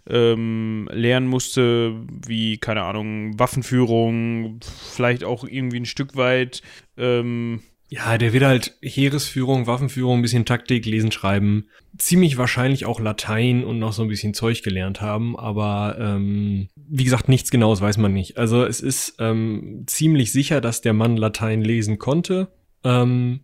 ähm, 0.09 0.88
lernen 0.93 1.26
musste, 1.26 1.95
wie, 2.26 2.59
keine 2.59 2.83
Ahnung, 2.83 3.38
Waffenführung, 3.38 4.61
vielleicht 4.93 5.25
auch 5.25 5.45
irgendwie 5.45 5.81
ein 5.81 5.87
Stück 5.87 6.17
weit, 6.17 6.62
ähm, 6.97 7.62
Ja, 7.92 8.18
der 8.18 8.32
wird 8.32 8.44
halt 8.44 8.76
Heeresführung, 8.82 9.66
Waffenführung, 9.66 10.20
ein 10.20 10.23
bisschen 10.23 10.44
Taktik, 10.44 10.87
Lesen, 10.87 11.11
Schreiben, 11.11 11.66
ziemlich 11.99 12.38
wahrscheinlich 12.38 12.87
auch 12.87 13.00
Latein 13.00 13.64
und 13.64 13.80
noch 13.80 13.92
so 13.92 14.02
ein 14.02 14.09
bisschen 14.09 14.32
Zeug 14.32 14.62
gelernt 14.62 15.00
haben, 15.00 15.37
aber 15.37 15.97
ähm, 15.99 16.68
wie 16.76 17.02
gesagt, 17.02 17.28
nichts 17.28 17.50
Genaues 17.50 17.80
weiß 17.80 17.99
man 17.99 18.12
nicht. 18.12 18.38
Also 18.38 18.64
es 18.64 18.80
ist 18.80 19.16
ähm, 19.18 19.83
ziemlich 19.87 20.31
sicher, 20.31 20.61
dass 20.61 20.83
der 20.83 20.92
Mann 20.92 21.16
Latein 21.16 21.62
lesen 21.62 21.98
konnte. 21.98 22.53
Ähm, 22.85 23.40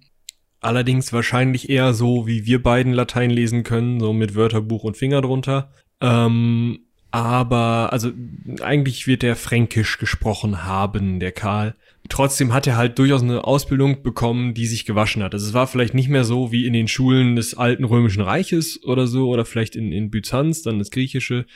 allerdings 0.60 1.12
wahrscheinlich 1.12 1.68
eher 1.68 1.92
so, 1.92 2.28
wie 2.28 2.46
wir 2.46 2.62
beiden 2.62 2.92
Latein 2.92 3.30
lesen 3.30 3.64
können, 3.64 3.98
so 3.98 4.12
mit 4.12 4.36
Wörterbuch 4.36 4.84
und 4.84 4.96
Finger 4.96 5.22
drunter. 5.22 5.72
Ähm, 6.00 6.86
aber, 7.10 7.92
also 7.92 8.12
eigentlich 8.60 9.08
wird 9.08 9.24
er 9.24 9.34
Fränkisch 9.34 9.98
gesprochen 9.98 10.64
haben, 10.64 11.18
der 11.18 11.32
Karl. 11.32 11.74
Trotzdem 12.08 12.52
hat 12.52 12.66
er 12.66 12.76
halt 12.76 12.98
durchaus 12.98 13.22
eine 13.22 13.44
Ausbildung 13.44 14.02
bekommen, 14.02 14.54
die 14.54 14.66
sich 14.66 14.84
gewaschen 14.84 15.22
hat. 15.22 15.34
Also 15.34 15.46
es 15.46 15.54
war 15.54 15.66
vielleicht 15.66 15.94
nicht 15.94 16.08
mehr 16.08 16.24
so 16.24 16.52
wie 16.52 16.66
in 16.66 16.72
den 16.72 16.88
Schulen 16.88 17.36
des 17.36 17.54
alten 17.54 17.84
römischen 17.84 18.22
Reiches 18.22 18.82
oder 18.84 19.06
so, 19.06 19.28
oder 19.28 19.44
vielleicht 19.44 19.76
in, 19.76 19.92
in 19.92 20.10
Byzanz, 20.10 20.62
dann 20.62 20.78
das 20.78 20.90
Griechische. 20.90 21.46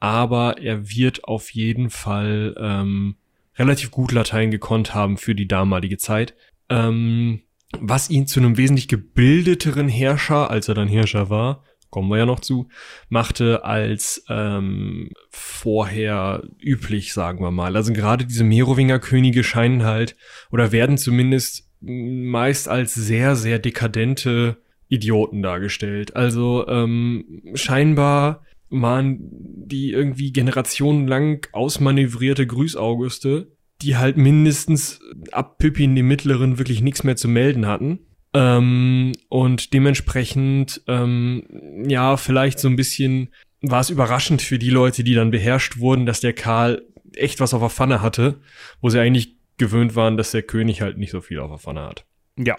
Aber 0.00 0.58
er 0.58 0.90
wird 0.90 1.24
auf 1.24 1.50
jeden 1.50 1.90
Fall 1.90 2.54
ähm, 2.58 3.16
relativ 3.56 3.90
gut 3.90 4.12
Latein 4.12 4.50
gekonnt 4.50 4.94
haben 4.94 5.16
für 5.16 5.34
die 5.34 5.48
damalige 5.48 5.98
Zeit. 5.98 6.34
Ähm, 6.68 7.40
was 7.78 8.08
ihn 8.08 8.26
zu 8.26 8.40
einem 8.40 8.56
wesentlich 8.56 8.88
gebildeteren 8.88 9.88
Herrscher, 9.88 10.50
als 10.50 10.68
er 10.68 10.74
dann 10.74 10.88
Herrscher 10.88 11.28
war, 11.28 11.64
kommen 11.90 12.10
wir 12.10 12.18
ja 12.18 12.26
noch 12.26 12.40
zu, 12.40 12.68
machte 13.08 13.64
als 13.64 14.24
ähm, 14.28 15.10
vorher 15.30 16.42
üblich, 16.60 17.12
sagen 17.12 17.40
wir 17.40 17.50
mal. 17.50 17.76
Also 17.76 17.92
gerade 17.92 18.26
diese 18.26 18.44
Merowinger 18.44 18.98
Könige 18.98 19.44
scheinen 19.44 19.84
halt 19.84 20.16
oder 20.50 20.72
werden 20.72 20.98
zumindest 20.98 21.68
meist 21.80 22.68
als 22.68 22.94
sehr, 22.94 23.36
sehr 23.36 23.58
dekadente 23.58 24.58
Idioten 24.88 25.42
dargestellt. 25.42 26.16
Also 26.16 26.66
ähm, 26.68 27.42
scheinbar 27.54 28.44
waren 28.70 29.18
die 29.20 29.92
irgendwie 29.92 30.32
generationenlang 30.32 31.46
ausmanövrierte 31.52 32.46
Grüßauguste, 32.46 33.52
die 33.82 33.96
halt 33.96 34.16
mindestens 34.16 35.00
ab 35.30 35.58
Pippin 35.58 35.94
dem 35.94 36.08
Mittleren 36.08 36.58
wirklich 36.58 36.82
nichts 36.82 37.04
mehr 37.04 37.16
zu 37.16 37.28
melden 37.28 37.66
hatten. 37.66 38.00
Ähm, 38.34 39.12
und 39.28 39.72
dementsprechend, 39.72 40.82
ähm, 40.86 41.44
ja, 41.88 42.16
vielleicht 42.16 42.58
so 42.58 42.68
ein 42.68 42.76
bisschen 42.76 43.30
war 43.60 43.80
es 43.80 43.90
überraschend 43.90 44.42
für 44.42 44.58
die 44.58 44.70
Leute, 44.70 45.02
die 45.02 45.14
dann 45.14 45.30
beherrscht 45.30 45.78
wurden, 45.78 46.06
dass 46.06 46.20
der 46.20 46.32
Karl 46.32 46.82
echt 47.14 47.40
was 47.40 47.54
auf 47.54 47.60
der 47.60 47.70
Pfanne 47.70 48.02
hatte, 48.02 48.40
wo 48.80 48.90
sie 48.90 49.00
eigentlich 49.00 49.36
gewöhnt 49.56 49.96
waren, 49.96 50.16
dass 50.16 50.30
der 50.30 50.42
König 50.42 50.80
halt 50.80 50.98
nicht 50.98 51.10
so 51.10 51.20
viel 51.20 51.40
auf 51.40 51.50
der 51.50 51.58
Pfanne 51.58 51.82
hat. 51.82 52.04
Ja. 52.36 52.56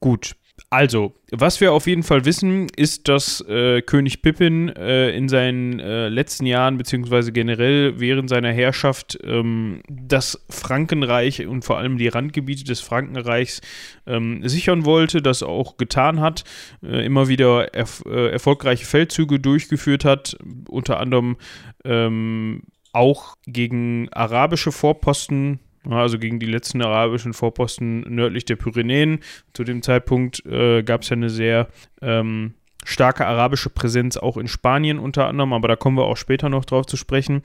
Gut. 0.00 0.36
Also, 0.68 1.14
was 1.30 1.60
wir 1.60 1.72
auf 1.72 1.86
jeden 1.86 2.02
Fall 2.02 2.24
wissen, 2.24 2.68
ist, 2.76 3.08
dass 3.08 3.40
äh, 3.42 3.82
König 3.82 4.20
Pippin 4.20 4.68
äh, 4.70 5.10
in 5.10 5.28
seinen 5.28 5.78
äh, 5.78 6.08
letzten 6.08 6.44
Jahren, 6.44 6.76
beziehungsweise 6.76 7.30
generell 7.30 8.00
während 8.00 8.28
seiner 8.28 8.52
Herrschaft, 8.52 9.18
ähm, 9.22 9.82
das 9.88 10.44
Frankenreich 10.50 11.46
und 11.46 11.62
vor 11.62 11.78
allem 11.78 11.98
die 11.98 12.08
Randgebiete 12.08 12.64
des 12.64 12.80
Frankenreichs 12.80 13.60
ähm, 14.06 14.46
sichern 14.48 14.84
wollte, 14.84 15.22
das 15.22 15.42
auch 15.42 15.76
getan 15.76 16.20
hat, 16.20 16.42
äh, 16.82 17.04
immer 17.04 17.28
wieder 17.28 17.72
erf 17.74 18.02
äh, 18.06 18.30
erfolgreiche 18.30 18.86
Feldzüge 18.86 19.38
durchgeführt 19.38 20.04
hat, 20.04 20.36
unter 20.68 20.98
anderem 20.98 21.36
ähm, 21.84 22.62
auch 22.92 23.36
gegen 23.46 24.08
arabische 24.12 24.72
Vorposten 24.72 25.60
also 25.92 26.18
gegen 26.18 26.38
die 26.40 26.46
letzten 26.46 26.82
arabischen 26.82 27.32
Vorposten 27.32 28.00
nördlich 28.00 28.44
der 28.44 28.56
Pyrenäen. 28.56 29.20
Zu 29.52 29.64
dem 29.64 29.82
Zeitpunkt 29.82 30.44
äh, 30.46 30.82
gab 30.82 31.02
es 31.02 31.08
ja 31.08 31.16
eine 31.16 31.30
sehr 31.30 31.68
ähm, 32.02 32.54
starke 32.84 33.26
arabische 33.26 33.70
Präsenz 33.70 34.16
auch 34.16 34.36
in 34.36 34.48
Spanien 34.48 34.98
unter 34.98 35.26
anderem, 35.26 35.52
aber 35.52 35.68
da 35.68 35.76
kommen 35.76 35.96
wir 35.96 36.04
auch 36.04 36.16
später 36.16 36.48
noch 36.48 36.64
drauf 36.64 36.86
zu 36.86 36.96
sprechen. 36.96 37.42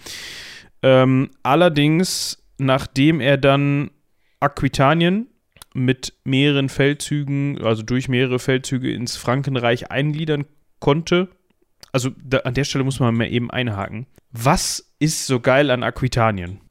Ähm, 0.84 1.32
allerdings, 1.43 2.43
nachdem 2.58 3.19
er 3.19 3.38
dann 3.38 3.91
Aquitanien 4.39 5.27
mit 5.73 6.13
mehreren 6.23 6.69
Feldzügen, 6.69 7.62
also 7.62 7.84
durch 7.84 8.10
mehrere 8.10 8.39
Feldzüge 8.39 8.93
ins 8.93 9.15
Frankenreich 9.15 9.91
eingliedern 9.91 10.45
konnte, 10.80 11.30
also 11.91 12.12
da, 12.23 12.39
an 12.39 12.54
der 12.54 12.63
Stelle 12.63 12.84
muss 12.84 12.99
man 12.99 13.15
mal 13.15 13.32
eben 13.32 13.51
einhaken. 13.51 14.08
Was 14.32 14.93
ist 14.99 15.27
so 15.27 15.39
geil 15.39 15.71
an 15.71 15.84
Aquitanien? 15.84 16.62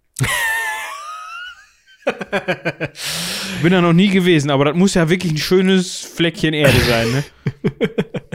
Bin 3.62 3.72
da 3.72 3.80
noch 3.80 3.92
nie 3.92 4.08
gewesen, 4.08 4.50
aber 4.50 4.66
das 4.66 4.76
muss 4.76 4.94
ja 4.94 5.08
wirklich 5.08 5.32
ein 5.32 5.38
schönes 5.38 6.00
Fleckchen 6.00 6.54
Erde 6.54 6.80
sein, 6.80 7.10
ne? 7.12 7.24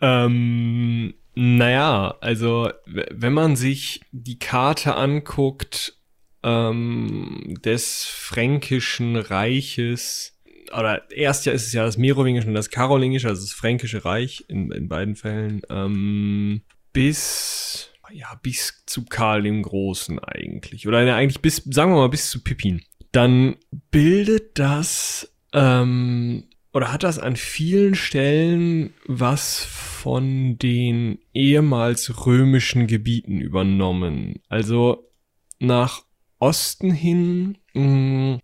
Ähm, 0.00 1.14
naja, 1.34 2.16
also 2.20 2.70
wenn 2.86 3.32
man 3.32 3.56
sich 3.56 4.00
die 4.12 4.38
Karte 4.38 4.94
anguckt 4.96 5.94
ähm, 6.42 7.58
des 7.64 8.06
Fränkischen 8.06 9.16
Reiches, 9.16 10.38
oder 10.76 11.10
erst 11.10 11.46
ja 11.46 11.52
ist 11.52 11.66
es 11.66 11.72
ja 11.72 11.84
das 11.84 11.98
Merowingische 11.98 12.48
und 12.48 12.54
das 12.54 12.70
Karolingische, 12.70 13.28
also 13.28 13.42
das 13.42 13.52
Fränkische 13.52 14.04
Reich 14.04 14.44
in, 14.48 14.70
in 14.72 14.88
beiden 14.88 15.16
Fällen, 15.16 15.62
ähm, 15.68 16.62
bis, 16.92 17.89
ja, 18.12 18.38
bis 18.42 18.82
zu 18.86 19.04
Karl 19.04 19.42
dem 19.42 19.62
Großen 19.62 20.18
eigentlich. 20.18 20.86
Oder 20.86 20.98
eigentlich 20.98 21.40
bis, 21.40 21.56
sagen 21.56 21.92
wir 21.92 21.98
mal, 21.98 22.08
bis 22.08 22.30
zu 22.30 22.42
Pippin. 22.42 22.82
dann 23.12 23.56
bildet 23.90 24.58
das 24.58 25.32
ähm, 25.52 26.44
oder 26.72 26.92
hat 26.92 27.02
das 27.02 27.18
an 27.18 27.36
vielen 27.36 27.94
Stellen 27.94 28.94
was 29.06 29.64
von 29.64 30.56
den 30.58 31.18
ehemals 31.34 32.24
römischen 32.26 32.86
Gebieten 32.86 33.40
übernommen. 33.40 34.40
Also 34.48 35.10
nach 35.58 36.02
Osten 36.38 36.90
hin 36.90 37.58
mh, 37.74 37.82
mm, 37.84 38.38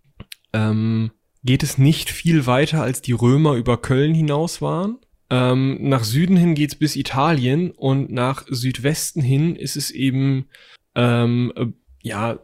ähm, 0.53 1.11
geht 1.45 1.63
es 1.63 1.79
nicht 1.79 2.11
viel 2.11 2.47
weiter, 2.47 2.83
als 2.83 3.01
die 3.01 3.13
Römer 3.13 3.55
über 3.55 3.81
Köln 3.81 4.15
hinaus 4.15 4.61
waren. 4.61 4.99
Ähm, 5.29 5.79
nach 5.81 6.05
Süden 6.05 6.37
hin 6.37 6.55
geht's 6.55 6.77
bis 6.77 6.97
Italien 6.97 7.71
und 7.73 8.13
nach 8.13 8.45
Südwesten 8.49 9.23
hin 9.23 9.57
ist 9.57 9.77
es 9.77 9.91
eben 9.91 10.47
ähm, 10.95 11.53
äh, 11.57 11.67
ja 12.03 12.39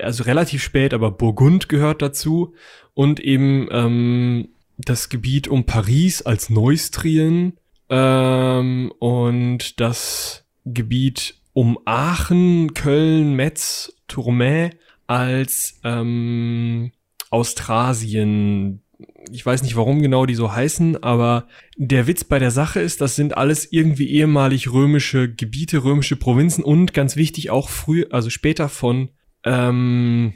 also 0.00 0.24
relativ 0.24 0.62
spät, 0.62 0.94
aber 0.94 1.10
Burgund 1.10 1.68
gehört 1.68 2.02
dazu 2.02 2.54
und 2.94 3.20
eben 3.20 3.68
ähm, 3.70 4.48
das 4.78 5.08
Gebiet 5.08 5.48
um 5.48 5.64
Paris 5.64 6.22
als 6.22 6.50
Neustrien 6.50 7.54
ähm, 7.88 8.92
und 8.98 9.80
das 9.80 10.44
Gebiet 10.64 11.40
um 11.52 11.78
Aachen, 11.84 12.74
Köln, 12.74 13.34
Metz, 13.34 13.92
Tourmet 14.08 14.76
als 15.06 15.80
ähm, 15.84 16.92
Austrasien. 17.30 18.82
Ich 19.30 19.44
weiß 19.44 19.62
nicht, 19.62 19.76
warum 19.76 20.00
genau 20.02 20.26
die 20.26 20.34
so 20.34 20.52
heißen, 20.52 21.02
aber 21.02 21.48
der 21.76 22.06
Witz 22.06 22.24
bei 22.24 22.38
der 22.38 22.50
Sache 22.50 22.80
ist, 22.80 23.00
das 23.00 23.16
sind 23.16 23.36
alles 23.36 23.70
irgendwie 23.72 24.10
ehemalig 24.10 24.72
römische 24.72 25.32
Gebiete, 25.32 25.84
römische 25.84 26.16
Provinzen 26.16 26.64
und 26.64 26.94
ganz 26.94 27.16
wichtig 27.16 27.50
auch 27.50 27.68
früh, 27.68 28.04
also 28.10 28.30
später 28.30 28.68
von 28.68 29.10
ähm, 29.44 30.34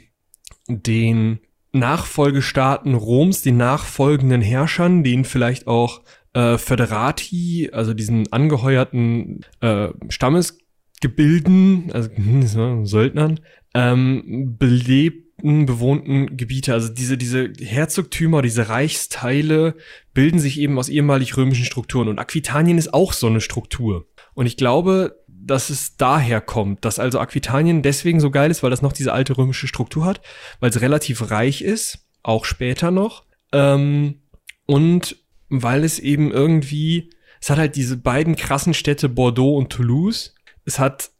den 0.67 1.39
Nachfolgestaaten 1.73 2.95
Roms, 2.95 3.41
den 3.43 3.57
nachfolgenden 3.57 4.41
Herrschern, 4.41 5.03
denen 5.03 5.25
vielleicht 5.25 5.67
auch 5.67 6.01
äh, 6.33 6.57
Föderati, 6.57 7.69
also 7.71 7.93
diesen 7.93 8.31
angeheuerten 8.31 9.41
äh, 9.61 9.89
Stammesgebilden, 10.09 11.91
also 11.93 12.09
hm, 12.13 12.85
Söldnern, 12.85 13.39
ähm, 13.73 14.55
belebten, 14.57 15.30
bewohnten 15.43 16.37
Gebiete. 16.37 16.73
Also 16.73 16.89
diese, 16.89 17.17
diese 17.17 17.51
Herzogtümer, 17.59 18.41
diese 18.41 18.69
Reichsteile 18.69 19.75
bilden 20.13 20.39
sich 20.39 20.59
eben 20.59 20.77
aus 20.77 20.89
ehemalig 20.89 21.37
römischen 21.37 21.65
Strukturen. 21.65 22.07
Und 22.07 22.19
Aquitanien 22.19 22.77
ist 22.77 22.93
auch 22.93 23.13
so 23.13 23.27
eine 23.27 23.41
Struktur. 23.41 24.07
Und 24.33 24.45
ich 24.45 24.57
glaube, 24.57 25.21
dass 25.27 25.69
es 25.69 25.97
daher 25.97 26.39
kommt, 26.41 26.85
dass 26.85 26.99
also 26.99 27.19
Aquitanien 27.19 27.81
deswegen 27.81 28.19
so 28.19 28.29
geil 28.29 28.51
ist, 28.51 28.63
weil 28.63 28.69
das 28.69 28.81
noch 28.81 28.93
diese 28.93 29.13
alte 29.13 29.37
römische 29.37 29.67
Struktur 29.67 30.05
hat, 30.05 30.21
weil 30.59 30.69
es 30.69 30.81
relativ 30.81 31.31
reich 31.31 31.61
ist, 31.61 32.05
auch 32.23 32.45
später 32.45 32.91
noch. 32.91 33.25
Ähm, 33.51 34.21
und 34.67 35.17
weil 35.49 35.83
es 35.83 35.99
eben 35.99 36.31
irgendwie, 36.31 37.11
es 37.41 37.49
hat 37.49 37.57
halt 37.57 37.75
diese 37.75 37.97
beiden 37.97 38.35
krassen 38.35 38.73
Städte 38.73 39.09
Bordeaux 39.09 39.57
und 39.57 39.71
Toulouse. 39.71 40.35
Es 40.63 40.79
hat 40.79 41.11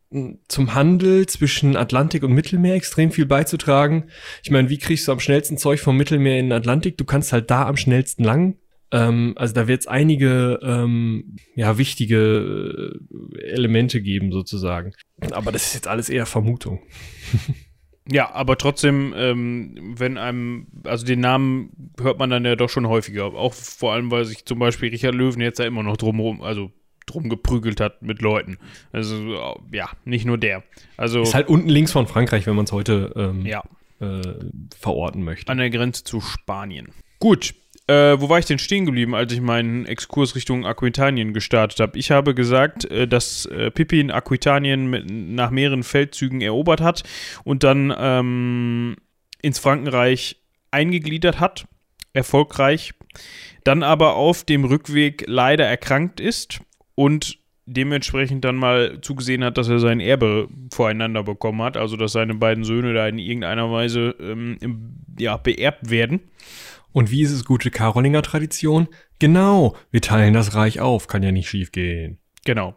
zum 0.48 0.74
Handel 0.74 1.26
zwischen 1.28 1.76
Atlantik 1.76 2.24
und 2.24 2.34
Mittelmeer 2.34 2.76
extrem 2.76 3.12
viel 3.12 3.26
beizutragen. 3.26 4.10
Ich 4.44 4.52
meine, 4.52 4.70
wie 4.70 4.78
kriegst 4.78 5.08
du 5.08 5.12
am 5.12 5.20
schnellsten 5.20 5.58
Zeug 5.58 5.80
vom 5.80 5.96
Mittelmeer 5.98 6.38
in 6.38 6.48
den 6.48 6.54
Atlantik? 6.54 6.98
Du 6.98 7.06
kannst 7.06 7.32
halt 7.32 7.50
da 7.50 7.66
am 7.66 7.78
schnellsten 7.78 8.24
lang. 8.24 8.58
Ähm, 8.92 9.34
also 9.38 9.54
da 9.54 9.68
wird 9.68 9.82
es 9.82 9.88
einige 9.88 10.60
ähm, 10.64 11.38
ja 11.56 11.78
wichtige 11.78 13.00
äh, 13.36 13.40
Elemente 13.52 14.02
geben 14.02 14.32
sozusagen. 14.32 14.94
Aber 15.32 15.52
das 15.52 15.68
ist 15.68 15.76
jetzt 15.76 15.88
alles 15.88 16.10
eher 16.10 16.26
Vermutung. 16.26 16.82
Ja, 18.10 18.32
aber 18.32 18.58
trotzdem, 18.58 19.14
ähm, 19.16 19.94
wenn 19.98 20.18
einem, 20.18 20.68
also 20.84 21.06
den 21.06 21.20
Namen 21.20 21.92
hört 22.02 22.18
man 22.18 22.32
dann 22.32 22.44
ja 22.44 22.56
doch 22.56 22.70
schon 22.70 22.88
häufiger. 22.88 23.26
Auch 23.26 23.54
vor 23.54 23.94
allem, 23.94 24.10
weil 24.10 24.26
sich 24.26 24.44
zum 24.46 24.58
Beispiel 24.58 24.90
Richard 24.90 25.14
Löwen 25.14 25.40
jetzt 25.40 25.60
ja 25.60 25.66
immer 25.66 25.84
noch 25.84 25.98
drumherum, 25.98 26.42
also 26.42 26.72
drum 27.12 27.30
geprügelt 27.30 27.80
hat 27.80 28.02
mit 28.02 28.22
Leuten. 28.22 28.58
Also 28.92 29.60
ja, 29.72 29.90
nicht 30.06 30.26
nur 30.26 30.38
der. 30.38 30.64
Also 30.98 31.22
ist 31.22 31.36
halt 31.36 31.48
unten 31.48 31.70
links 31.70 31.92
von 31.92 32.08
Frankreich, 32.08 32.48
wenn 32.48 32.56
man 32.56 32.66
es 32.66 32.72
heute 32.72 33.14
ähm, 33.16 33.46
ja. 33.46 33.64
äh, 34.00 34.22
verorten 34.80 35.24
möchte. 35.24 35.52
An 35.52 35.58
der 35.58 35.70
Grenze 35.70 36.04
zu 36.04 36.22
Spanien. 36.22 36.90
Gut, 37.20 37.54
äh, 37.88 38.20
wo 38.22 38.30
war 38.30 38.40
ich 38.40 38.46
denn 38.46 38.60
stehen 38.60 38.86
geblieben, 38.86 39.16
als 39.16 39.34
ich 39.34 39.42
meinen 39.42 39.86
Exkurs 39.86 40.36
Richtung 40.36 40.66
Aquitanien 40.66 41.34
gestartet 41.34 41.80
habe? 41.80 41.98
Ich 41.98 42.12
habe 42.12 42.34
gesagt, 42.34 42.86
äh, 42.86 43.08
dass 43.08 43.46
äh, 43.48 43.70
Pippin 43.70 44.12
Aquitanien 44.12 44.90
mit, 44.90 45.10
nach 45.10 45.52
mehreren 45.52 45.84
Feldzügen 45.84 46.42
erobert 46.42 46.80
hat 46.80 47.04
und 47.44 47.64
dann 47.64 47.94
ähm, 47.98 48.96
ins 49.42 49.60
Frankenreich 49.60 50.38
eingegliedert 50.72 51.40
hat, 51.40 51.66
erfolgreich, 52.14 52.94
dann 53.64 53.84
aber 53.84 54.16
auf 54.16 54.44
dem 54.44 54.64
Rückweg 54.64 55.26
leider 55.28 55.66
erkrankt 55.66 56.20
ist 56.20 56.62
und 57.02 57.40
dementsprechend 57.66 58.46
dann 58.46 58.58
mal 58.58 59.00
zugesehen 59.02 59.44
hat, 59.44 59.58
dass 59.58 59.70
er 59.70 59.80
sein 59.80 60.00
Erbe 60.00 60.48
voreinander 60.72 61.24
bekommen 61.24 61.64
hat, 61.64 61.76
also 61.76 61.98
dass 61.98 62.12
seine 62.12 62.36
beiden 62.36 62.64
Söhne 62.64 62.94
da 62.94 63.08
in 63.08 63.18
irgendeiner 63.18 63.72
Weise 63.72 64.16
ähm, 64.20 64.60
ja, 65.18 65.38
beerbt 65.38 65.90
werden. 65.90 66.20
Und 66.92 67.10
wie 67.10 67.24
ist 67.24 67.32
es 67.32 67.44
gute 67.44 67.72
Karolinger 67.72 68.22
Tradition? 68.22 68.88
Genau, 69.18 69.76
wir 69.90 70.02
teilen 70.02 70.36
das 70.36 70.54
Reich 70.54 70.80
auf, 70.80 71.08
kann 71.08 71.24
ja 71.24 71.32
nicht 71.32 71.50
schief 71.50 71.72
gehen. 71.72 72.20
Genau. 72.46 72.76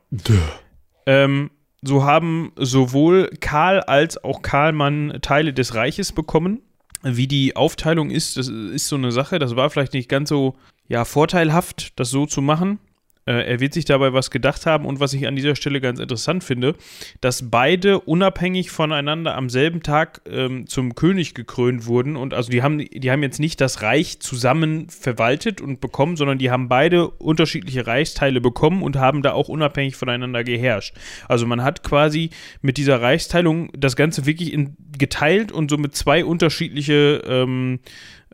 Ähm, 1.05 1.51
so 1.83 2.05
haben 2.05 2.53
sowohl 2.57 3.29
Karl 3.41 3.81
als 3.81 4.25
auch 4.25 4.41
Karlmann 4.41 5.19
Teile 5.21 5.53
des 5.53 5.75
Reiches 5.75 6.13
bekommen. 6.13 6.63
Wie 7.03 7.27
die 7.27 7.57
Aufteilung 7.57 8.11
ist, 8.11 8.39
das 8.39 8.49
ist 8.49 8.89
so 8.89 8.97
eine 8.97 9.13
Sache, 9.13 9.39
das 9.39 9.55
war 9.55 9.69
vielleicht 9.69 9.93
nicht 9.93 10.09
ganz 10.09 10.31
so 10.31 10.55
ja, 10.89 11.05
vorteilhaft, 11.05 11.99
das 12.01 12.09
so 12.09 12.25
zu 12.25 12.41
machen. 12.41 12.79
Äh, 13.27 13.53
er 13.53 13.61
wird 13.61 13.75
sich 13.75 13.85
dabei 13.85 14.13
was 14.13 14.31
gedacht 14.31 14.67
haben 14.67 14.85
und 14.85 15.01
was 15.01 15.13
ich 15.15 15.27
an 15.27 15.37
dieser 15.37 15.57
Stelle 15.57 15.81
ganz 15.81 15.99
interessant 15.99 16.45
finde, 16.45 16.75
dass 17.21 17.51
beide 17.51 18.01
unabhängig 18.01 18.71
voneinander 18.71 19.35
am 19.35 19.49
selben 19.49 19.83
Tag 19.83 20.21
ähm, 20.31 20.67
zum 20.67 20.95
König 20.95 21.35
gekrönt 21.35 21.87
wurden 21.87 22.17
und 22.17 22.35
also 22.35 22.51
die 22.51 22.63
haben, 22.63 22.79
die 22.79 23.11
haben 23.11 23.23
jetzt 23.23 23.41
nicht 23.41 23.61
das 23.61 23.83
Reich 23.83 24.21
zusammen 24.21 24.89
verwaltet 24.89 25.61
und 25.61 25.81
bekommen, 25.81 26.17
sondern 26.17 26.39
die 26.39 26.51
haben 26.51 26.69
beide 26.69 27.09
unterschiedliche 27.09 27.87
Reichsteile 27.87 28.41
bekommen 28.41 28.83
und 28.83 28.97
haben 28.97 29.23
da 29.23 29.33
auch 29.33 29.49
unabhängig 29.49 29.97
voneinander 29.97 30.45
geherrscht. 30.45 30.95
Also 31.29 31.47
man 31.47 31.63
hat 31.63 31.83
quasi 31.83 32.31
mit 32.61 32.77
dieser 32.77 33.01
Reichsteilung 33.01 33.71
das 33.77 33.97
Ganze 33.97 34.27
wirklich 34.27 34.53
in, 34.53 34.77
geteilt 34.99 35.53
und 35.53 35.71
somit 35.71 35.95
zwei 35.95 36.25
unterschiedliche 36.25 37.23
ähm, 37.27 37.81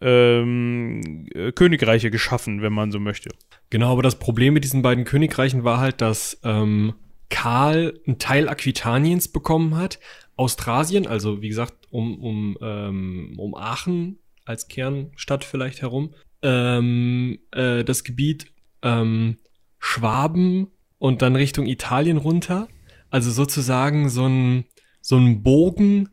ähm, 0.00 1.26
äh, 1.34 1.52
Königreiche 1.52 2.10
geschaffen, 2.10 2.62
wenn 2.62 2.72
man 2.72 2.90
so 2.90 2.98
möchte. 2.98 3.30
Genau, 3.70 3.92
aber 3.92 4.02
das 4.02 4.18
Problem 4.18 4.54
mit 4.54 4.64
diesen 4.64 4.82
beiden 4.82 5.04
Königreichen 5.04 5.64
war 5.64 5.78
halt, 5.78 6.00
dass 6.00 6.40
ähm, 6.44 6.94
Karl 7.28 8.00
einen 8.06 8.18
Teil 8.18 8.48
Aquitaniens 8.48 9.28
bekommen 9.28 9.76
hat, 9.76 9.98
Austrasien, 10.36 11.06
also 11.06 11.42
wie 11.42 11.48
gesagt 11.48 11.86
um, 11.90 12.18
um, 12.18 12.56
ähm, 12.62 13.34
um 13.36 13.54
Aachen 13.54 14.18
als 14.44 14.68
Kernstadt 14.68 15.44
vielleicht 15.44 15.82
herum, 15.82 16.14
ähm, 16.42 17.38
äh, 17.52 17.84
das 17.84 18.04
Gebiet 18.04 18.46
ähm, 18.82 19.38
Schwaben 19.78 20.68
und 20.98 21.22
dann 21.22 21.36
Richtung 21.36 21.66
Italien 21.66 22.16
runter. 22.16 22.68
Also 23.10 23.30
sozusagen 23.30 24.08
so 24.08 24.26
ein, 24.26 24.64
so 25.00 25.16
ein 25.16 25.42
Bogen 25.42 26.08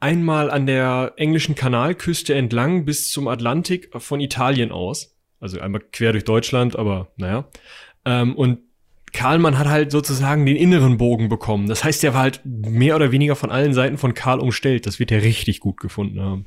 einmal 0.00 0.50
an 0.50 0.66
der 0.66 1.12
englischen 1.16 1.54
Kanalküste 1.54 2.34
entlang 2.34 2.84
bis 2.84 3.10
zum 3.10 3.28
Atlantik 3.28 3.90
von 3.98 4.20
Italien 4.20 4.72
aus. 4.72 5.16
Also 5.38 5.60
einmal 5.60 5.82
quer 5.92 6.12
durch 6.12 6.24
Deutschland, 6.24 6.76
aber 6.76 7.12
naja. 7.16 7.48
Ähm, 8.04 8.34
und 8.34 8.60
Karlmann 9.12 9.58
hat 9.58 9.66
halt 9.66 9.90
sozusagen 9.90 10.46
den 10.46 10.56
inneren 10.56 10.96
Bogen 10.96 11.28
bekommen. 11.28 11.66
Das 11.66 11.84
heißt, 11.84 12.04
er 12.04 12.14
war 12.14 12.22
halt 12.22 12.40
mehr 12.44 12.96
oder 12.96 13.12
weniger 13.12 13.36
von 13.36 13.50
allen 13.50 13.74
Seiten 13.74 13.98
von 13.98 14.14
Karl 14.14 14.40
umstellt. 14.40 14.86
Das 14.86 14.98
wird 14.98 15.10
er 15.10 15.22
richtig 15.22 15.60
gut 15.60 15.80
gefunden 15.80 16.20
haben. 16.20 16.46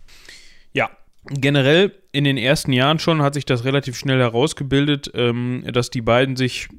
Ja, 0.71 0.89
generell 1.25 1.93
in 2.11 2.23
den 2.23 2.37
ersten 2.37 2.71
Jahren 2.71 2.99
schon 2.99 3.21
hat 3.21 3.33
sich 3.33 3.45
das 3.45 3.65
relativ 3.65 3.97
schnell 3.97 4.19
herausgebildet, 4.19 5.11
ähm, 5.13 5.63
dass 5.71 5.89
die 5.89 6.01
beiden 6.01 6.35
sich 6.35 6.69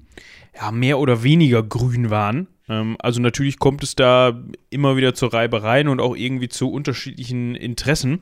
ja 0.55 0.71
mehr 0.71 0.99
oder 0.99 1.23
weniger 1.23 1.63
grün 1.63 2.11
waren. 2.11 2.49
Ähm, 2.68 2.96
also 2.98 3.20
natürlich 3.20 3.59
kommt 3.59 3.83
es 3.83 3.94
da 3.94 4.42
immer 4.70 4.96
wieder 4.96 5.14
zu 5.14 5.27
Reibereien 5.27 5.88
und 5.88 6.00
auch 6.00 6.16
irgendwie 6.16 6.48
zu 6.48 6.70
unterschiedlichen 6.70 7.55
Interessen, 7.55 8.20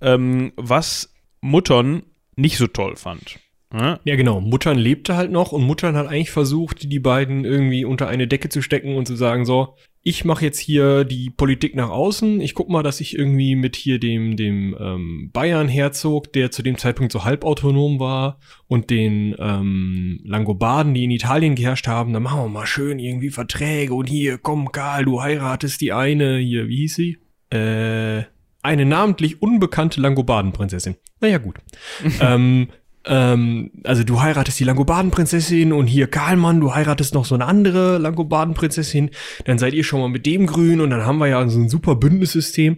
ähm, 0.00 0.52
was 0.56 1.14
Muttern 1.40 2.02
nicht 2.36 2.56
so 2.56 2.66
toll 2.66 2.96
fand. 2.96 3.38
Ja? 3.72 3.98
genau. 4.04 4.40
Muttern 4.40 4.78
lebte 4.78 5.16
halt 5.16 5.30
noch 5.30 5.52
und 5.52 5.62
Muttern 5.62 5.96
hat 5.96 6.06
eigentlich 6.06 6.30
versucht, 6.30 6.90
die 6.90 6.98
beiden 6.98 7.44
irgendwie 7.44 7.84
unter 7.84 8.08
eine 8.08 8.26
Decke 8.26 8.48
zu 8.48 8.62
stecken 8.62 8.96
und 8.96 9.06
zu 9.06 9.16
sagen, 9.16 9.44
so, 9.44 9.74
ich 10.04 10.24
mache 10.24 10.44
jetzt 10.44 10.58
hier 10.58 11.04
die 11.04 11.30
Politik 11.30 11.76
nach 11.76 11.88
außen. 11.88 12.40
Ich 12.40 12.54
guck 12.54 12.68
mal, 12.68 12.82
dass 12.82 13.00
ich 13.00 13.16
irgendwie 13.16 13.54
mit 13.54 13.76
hier 13.76 14.00
dem, 14.00 14.36
dem 14.36 14.76
ähm, 14.78 15.30
Bayern-Herzog, 15.32 16.32
der 16.32 16.50
zu 16.50 16.62
dem 16.62 16.76
Zeitpunkt 16.76 17.12
so 17.12 17.24
halbautonom 17.24 18.00
war, 18.00 18.40
und 18.66 18.90
den 18.90 19.36
ähm, 19.38 20.20
Langobarden, 20.24 20.94
die 20.94 21.04
in 21.04 21.10
Italien 21.12 21.54
geherrscht 21.54 21.86
haben, 21.86 22.12
dann 22.12 22.22
machen 22.22 22.40
wir 22.40 22.48
mal 22.48 22.66
schön 22.66 22.98
irgendwie 22.98 23.30
Verträge 23.30 23.94
und 23.94 24.08
hier, 24.08 24.38
komm, 24.38 24.72
Karl, 24.72 25.04
du 25.04 25.22
heiratest 25.22 25.80
die 25.80 25.92
eine, 25.92 26.38
hier, 26.38 26.66
wie 26.68 26.78
hieß 26.78 26.94
sie? 26.94 27.18
Äh, 27.50 28.24
eine 28.62 28.86
namentlich 28.86 29.42
unbekannte 29.42 30.00
Langobardenprinzessin. 30.00 30.96
Naja, 31.20 31.38
gut. 31.38 31.56
ähm, 32.20 32.68
ähm, 33.04 33.70
also 33.84 34.04
du 34.04 34.20
heiratest 34.20 34.60
die 34.60 34.64
Langobardenprinzessin 34.64 35.72
und 35.72 35.86
hier 35.86 36.06
Karlmann, 36.06 36.60
du 36.60 36.74
heiratest 36.74 37.14
noch 37.14 37.24
so 37.24 37.34
eine 37.34 37.46
andere 37.46 37.98
Langobardenprinzessin, 37.98 39.10
dann 39.44 39.58
seid 39.58 39.74
ihr 39.74 39.84
schon 39.84 40.00
mal 40.00 40.08
mit 40.08 40.26
dem 40.26 40.46
grün 40.46 40.80
und 40.80 40.90
dann 40.90 41.04
haben 41.04 41.18
wir 41.18 41.28
ja 41.28 41.48
so 41.48 41.58
ein 41.58 41.68
super 41.68 41.96
Bündnissystem. 41.96 42.76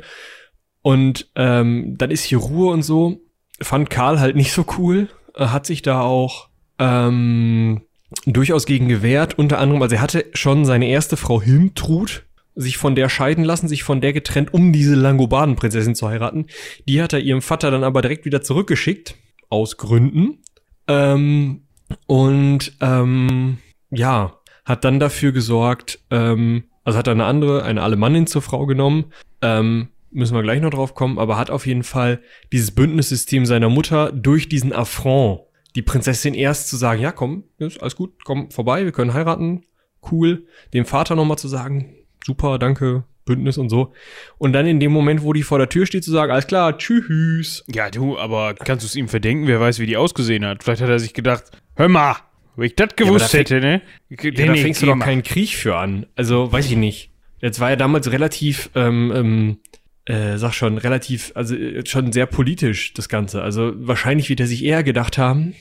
Und 0.82 1.30
ähm, 1.34 1.94
dann 1.96 2.10
ist 2.10 2.24
hier 2.24 2.38
Ruhe 2.38 2.70
und 2.72 2.82
so. 2.82 3.20
Fand 3.60 3.88
Karl 3.88 4.20
halt 4.20 4.36
nicht 4.36 4.52
so 4.52 4.66
cool. 4.78 5.08
Hat 5.34 5.64
sich 5.64 5.80
da 5.80 6.02
auch 6.02 6.48
ähm, 6.78 7.82
durchaus 8.26 8.66
gegen 8.66 8.88
gewehrt. 8.88 9.38
Unter 9.38 9.58
anderem, 9.58 9.80
also 9.80 9.94
er 9.94 10.02
hatte 10.02 10.26
schon 10.34 10.64
seine 10.64 10.88
erste 10.88 11.16
Frau 11.16 11.40
Hilmtrud 11.40 12.26
sich 12.54 12.76
von 12.76 12.94
der 12.94 13.08
scheiden 13.08 13.44
lassen, 13.44 13.66
sich 13.66 13.82
von 13.82 14.00
der 14.00 14.12
getrennt, 14.12 14.54
um 14.54 14.72
diese 14.72 14.94
Langobardenprinzessin 14.94 15.94
zu 15.94 16.08
heiraten. 16.08 16.46
Die 16.86 17.02
hat 17.02 17.12
er 17.12 17.18
ihrem 17.20 17.42
Vater 17.42 17.70
dann 17.70 17.82
aber 17.82 18.02
direkt 18.02 18.26
wieder 18.26 18.42
zurückgeschickt 18.42 19.16
aus 19.54 19.76
Gründen. 19.76 20.42
Ähm, 20.88 21.62
und 22.06 22.72
ähm, 22.80 23.58
ja, 23.90 24.38
hat 24.64 24.84
dann 24.84 25.00
dafür 25.00 25.32
gesorgt, 25.32 26.00
ähm, 26.10 26.64
also 26.82 26.98
hat 26.98 27.06
er 27.06 27.12
eine 27.12 27.24
andere, 27.24 27.62
eine 27.62 27.82
Alemannin 27.82 28.26
zur 28.26 28.42
Frau 28.42 28.66
genommen, 28.66 29.12
ähm, 29.42 29.88
müssen 30.10 30.34
wir 30.34 30.42
gleich 30.42 30.60
noch 30.60 30.70
drauf 30.70 30.94
kommen, 30.94 31.18
aber 31.18 31.36
hat 31.36 31.50
auf 31.50 31.66
jeden 31.66 31.82
Fall 31.82 32.20
dieses 32.52 32.70
Bündnissystem 32.70 33.46
seiner 33.46 33.68
Mutter 33.68 34.12
durch 34.12 34.48
diesen 34.48 34.72
Affront, 34.72 35.42
die 35.74 35.82
Prinzessin 35.82 36.34
erst 36.34 36.68
zu 36.68 36.76
sagen, 36.76 37.00
ja 37.00 37.12
komm, 37.12 37.44
ist 37.58 37.80
alles 37.82 37.96
gut, 37.96 38.24
komm 38.24 38.50
vorbei, 38.50 38.84
wir 38.84 38.92
können 38.92 39.14
heiraten, 39.14 39.64
cool, 40.10 40.46
dem 40.72 40.84
Vater 40.84 41.16
nochmal 41.16 41.38
zu 41.38 41.48
sagen, 41.48 41.94
super, 42.24 42.58
danke, 42.58 43.04
Bündnis 43.24 43.58
und 43.58 43.68
so. 43.68 43.92
Und 44.38 44.52
dann 44.52 44.66
in 44.66 44.80
dem 44.80 44.92
Moment, 44.92 45.22
wo 45.22 45.32
die 45.32 45.42
vor 45.42 45.58
der 45.58 45.68
Tür 45.68 45.86
steht, 45.86 46.04
zu 46.04 46.10
sagen, 46.10 46.30
alles 46.30 46.46
klar, 46.46 46.76
tschüss. 46.76 47.64
Ja, 47.72 47.90
du, 47.90 48.18
aber 48.18 48.54
kannst 48.54 48.84
du 48.84 48.86
es 48.86 48.96
ihm 48.96 49.08
verdenken? 49.08 49.46
Wer 49.46 49.60
weiß, 49.60 49.78
wie 49.78 49.86
die 49.86 49.96
ausgesehen 49.96 50.44
hat. 50.44 50.62
Vielleicht 50.62 50.82
hat 50.82 50.90
er 50.90 50.98
sich 50.98 51.14
gedacht, 51.14 51.44
hör 51.76 51.88
mal, 51.88 52.16
wenn 52.56 52.66
ich 52.66 52.76
das 52.76 52.94
gewusst 52.96 53.32
ja, 53.32 53.38
da 53.38 53.38
hätte, 53.38 53.60
ne? 53.60 53.82
Ja, 54.10 54.46
da 54.46 54.54
fängst 54.54 54.82
du 54.82 54.86
doch 54.86 54.98
keinen 54.98 55.22
Krieg 55.22 55.54
für 55.54 55.76
an. 55.76 56.06
Also, 56.14 56.52
weiß 56.52 56.66
ich 56.66 56.76
nicht. 56.76 57.10
Jetzt 57.40 57.60
war 57.60 57.70
ja 57.70 57.76
damals 57.76 58.10
relativ, 58.10 58.70
ähm, 58.74 59.12
ähm, 59.14 59.58
äh, 60.06 60.38
sag 60.38 60.54
schon, 60.54 60.78
relativ, 60.78 61.32
also 61.34 61.56
äh, 61.56 61.84
schon 61.84 62.12
sehr 62.12 62.26
politisch, 62.26 62.94
das 62.94 63.08
Ganze. 63.08 63.42
Also 63.42 63.72
wahrscheinlich 63.76 64.28
wird 64.28 64.40
er 64.40 64.46
sich 64.46 64.64
eher 64.64 64.82
gedacht 64.82 65.18
haben, 65.18 65.54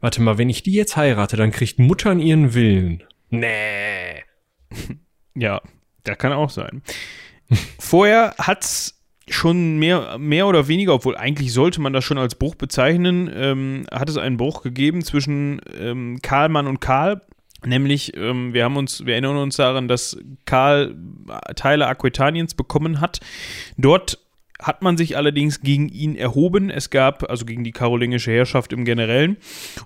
warte 0.00 0.20
mal, 0.20 0.38
wenn 0.38 0.50
ich 0.50 0.62
die 0.62 0.72
jetzt 0.72 0.96
heirate, 0.96 1.36
dann 1.36 1.50
kriegt 1.50 1.78
Mutter 1.78 2.14
ihren 2.14 2.54
Willen. 2.54 3.02
Nee. 3.30 4.22
ja, 5.34 5.60
der 6.08 6.16
kann 6.16 6.32
auch 6.32 6.50
sein. 6.50 6.82
Vorher 7.78 8.34
hat 8.38 8.64
es 8.64 8.94
schon 9.30 9.78
mehr, 9.78 10.18
mehr 10.18 10.46
oder 10.46 10.68
weniger, 10.68 10.94
obwohl 10.94 11.16
eigentlich 11.16 11.52
sollte 11.52 11.80
man 11.80 11.92
das 11.92 12.04
schon 12.04 12.18
als 12.18 12.34
Bruch 12.34 12.54
bezeichnen, 12.54 13.30
ähm, 13.34 13.86
hat 13.92 14.08
es 14.08 14.16
einen 14.16 14.36
Bruch 14.36 14.62
gegeben 14.62 15.02
zwischen 15.02 15.60
ähm, 15.78 16.18
Karlmann 16.22 16.66
und 16.66 16.80
Karl. 16.80 17.20
Nämlich, 17.64 18.16
ähm, 18.16 18.54
wir 18.54 18.64
haben 18.64 18.76
uns, 18.76 19.04
wir 19.04 19.14
erinnern 19.14 19.36
uns 19.36 19.56
daran, 19.56 19.88
dass 19.88 20.16
Karl 20.44 20.94
Teile 21.56 21.88
Aquitaniens 21.88 22.54
bekommen 22.54 23.00
hat. 23.00 23.20
Dort 23.76 24.18
hat 24.60 24.82
man 24.82 24.96
sich 24.96 25.16
allerdings 25.16 25.60
gegen 25.60 25.88
ihn 25.88 26.16
erhoben. 26.16 26.70
Es 26.70 26.90
gab, 26.90 27.28
also 27.28 27.44
gegen 27.44 27.64
die 27.64 27.70
karolingische 27.70 28.32
Herrschaft 28.32 28.72
im 28.72 28.84
Generellen. 28.84 29.36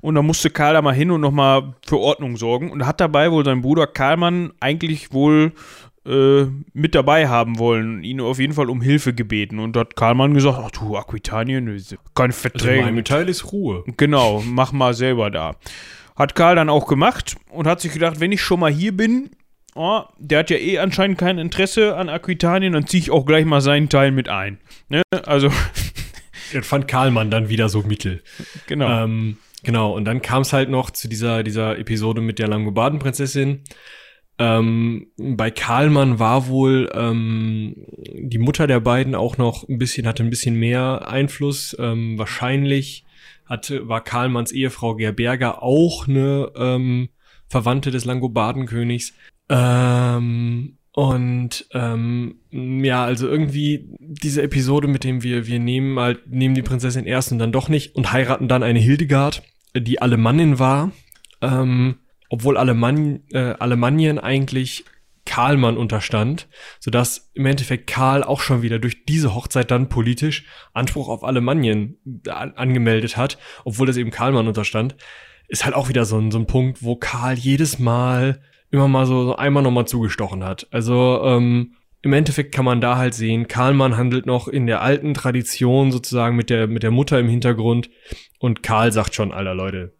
Und 0.00 0.14
da 0.14 0.22
musste 0.22 0.50
Karl 0.50 0.74
da 0.74 0.82
mal 0.82 0.94
hin 0.94 1.10
und 1.10 1.20
nochmal 1.20 1.74
für 1.86 1.98
Ordnung 1.98 2.36
sorgen. 2.36 2.70
Und 2.70 2.86
hat 2.86 3.00
dabei 3.00 3.30
wohl 3.30 3.44
sein 3.44 3.62
Bruder 3.62 3.86
Karlmann 3.86 4.52
eigentlich 4.60 5.12
wohl 5.12 5.52
äh, 6.04 6.46
mit 6.72 6.94
dabei 6.94 7.28
haben 7.28 7.58
wollen, 7.58 8.02
ihn 8.02 8.20
auf 8.20 8.38
jeden 8.38 8.54
Fall 8.54 8.70
um 8.70 8.80
Hilfe 8.80 9.14
gebeten. 9.14 9.58
Und 9.58 9.76
da 9.76 9.80
hat 9.80 9.96
Karlmann 9.96 10.34
gesagt, 10.34 10.58
ach 10.60 10.70
du, 10.70 10.96
Aquitanien, 10.96 11.80
keine 12.14 12.32
Verträge. 12.32 12.82
Also 12.82 12.94
mein 12.94 13.04
Teil 13.04 13.28
ist 13.28 13.52
Ruhe. 13.52 13.84
Genau, 13.96 14.42
mach 14.44 14.72
mal 14.72 14.94
selber 14.94 15.30
da. 15.30 15.56
Hat 16.16 16.34
Karl 16.34 16.56
dann 16.56 16.68
auch 16.68 16.86
gemacht 16.86 17.36
und 17.50 17.66
hat 17.66 17.80
sich 17.80 17.92
gedacht, 17.92 18.20
wenn 18.20 18.32
ich 18.32 18.42
schon 18.42 18.60
mal 18.60 18.72
hier 18.72 18.96
bin, 18.96 19.30
oh, 19.74 20.02
der 20.18 20.40
hat 20.40 20.50
ja 20.50 20.56
eh 20.56 20.78
anscheinend 20.78 21.18
kein 21.18 21.38
Interesse 21.38 21.96
an 21.96 22.08
Aquitanien, 22.08 22.72
dann 22.72 22.86
ziehe 22.86 23.00
ich 23.00 23.10
auch 23.10 23.24
gleich 23.24 23.44
mal 23.44 23.60
seinen 23.60 23.88
Teil 23.88 24.10
mit 24.10 24.28
ein. 24.28 24.58
Ne? 24.88 25.02
Also. 25.24 25.50
Das 26.52 26.66
fand 26.66 26.86
Karlmann 26.86 27.30
dann 27.30 27.48
wieder 27.48 27.70
so 27.70 27.80
mittel. 27.80 28.22
Genau. 28.66 29.04
Ähm, 29.04 29.38
genau, 29.62 29.96
und 29.96 30.04
dann 30.04 30.20
kam 30.20 30.42
es 30.42 30.52
halt 30.52 30.68
noch 30.68 30.90
zu 30.90 31.08
dieser, 31.08 31.42
dieser 31.42 31.78
Episode 31.78 32.20
mit 32.20 32.38
der 32.38 32.46
Langobardenprinzessin. 32.46 33.62
Ähm, 34.42 35.06
bei 35.16 35.52
Karlmann 35.52 36.18
war 36.18 36.48
wohl 36.48 36.90
ähm, 36.94 37.86
die 38.12 38.38
Mutter 38.38 38.66
der 38.66 38.80
beiden 38.80 39.14
auch 39.14 39.38
noch 39.38 39.68
ein 39.68 39.78
bisschen, 39.78 40.04
hatte 40.04 40.24
ein 40.24 40.30
bisschen 40.30 40.56
mehr 40.56 41.06
Einfluss. 41.06 41.76
Ähm, 41.78 42.18
wahrscheinlich 42.18 43.04
hatte, 43.46 43.88
war 43.88 44.02
Karlmanns 44.02 44.50
Ehefrau 44.50 44.96
Gerberga 44.96 45.58
auch 45.60 46.08
eine 46.08 46.50
ähm, 46.56 47.10
Verwandte 47.46 47.92
des 47.92 48.04
Langobardenkönigs. 48.04 49.14
Ähm, 49.48 50.76
und 50.90 51.66
ähm, 51.72 52.40
ja, 52.50 53.04
also 53.04 53.28
irgendwie 53.28 53.90
diese 54.00 54.42
Episode, 54.42 54.88
mit 54.88 55.04
dem 55.04 55.22
wir, 55.22 55.46
wir 55.46 55.60
nehmen 55.60 56.00
halt, 56.00 56.26
nehmen 56.26 56.56
die 56.56 56.62
Prinzessin 56.62 57.06
erst 57.06 57.30
und 57.30 57.38
dann 57.38 57.52
doch 57.52 57.68
nicht 57.68 57.94
und 57.94 58.12
heiraten 58.12 58.48
dann 58.48 58.64
eine 58.64 58.80
Hildegard, 58.80 59.44
die 59.76 60.02
Alemannin 60.02 60.58
war. 60.58 60.90
Ähm, 61.40 61.94
obwohl 62.32 62.56
Alemann, 62.56 63.24
äh, 63.32 63.54
Alemannien 63.58 64.18
eigentlich 64.18 64.86
Karlmann 65.26 65.76
unterstand, 65.76 66.48
sodass 66.80 67.30
im 67.34 67.44
Endeffekt 67.44 67.86
Karl 67.86 68.24
auch 68.24 68.40
schon 68.40 68.62
wieder 68.62 68.78
durch 68.78 69.04
diese 69.04 69.34
Hochzeit 69.34 69.70
dann 69.70 69.90
politisch 69.90 70.46
Anspruch 70.72 71.10
auf 71.10 71.24
Alemannien 71.24 71.98
an 72.26 72.54
angemeldet 72.54 73.18
hat, 73.18 73.36
obwohl 73.66 73.86
das 73.86 73.98
eben 73.98 74.10
Karlmann 74.10 74.48
unterstand, 74.48 74.96
ist 75.48 75.66
halt 75.66 75.74
auch 75.74 75.90
wieder 75.90 76.06
so 76.06 76.18
ein, 76.18 76.30
so 76.30 76.38
ein 76.38 76.46
Punkt, 76.46 76.82
wo 76.82 76.96
Karl 76.96 77.34
jedes 77.34 77.78
Mal 77.78 78.40
immer 78.70 78.88
mal 78.88 79.04
so, 79.04 79.26
so 79.26 79.36
einmal 79.36 79.62
nochmal 79.62 79.86
zugestochen 79.86 80.42
hat. 80.42 80.66
Also 80.70 81.20
ähm, 81.22 81.74
im 82.00 82.14
Endeffekt 82.14 82.54
kann 82.54 82.64
man 82.64 82.80
da 82.80 82.96
halt 82.96 83.12
sehen, 83.12 83.46
Karlmann 83.46 83.98
handelt 83.98 84.24
noch 84.24 84.48
in 84.48 84.66
der 84.66 84.80
alten 84.80 85.12
Tradition 85.12 85.92
sozusagen 85.92 86.34
mit 86.34 86.48
der, 86.48 86.66
mit 86.66 86.82
der 86.82 86.92
Mutter 86.92 87.20
im 87.20 87.28
Hintergrund 87.28 87.90
und 88.38 88.62
Karl 88.62 88.90
sagt 88.90 89.14
schon, 89.14 89.32
aller 89.32 89.54
Leute, 89.54 89.92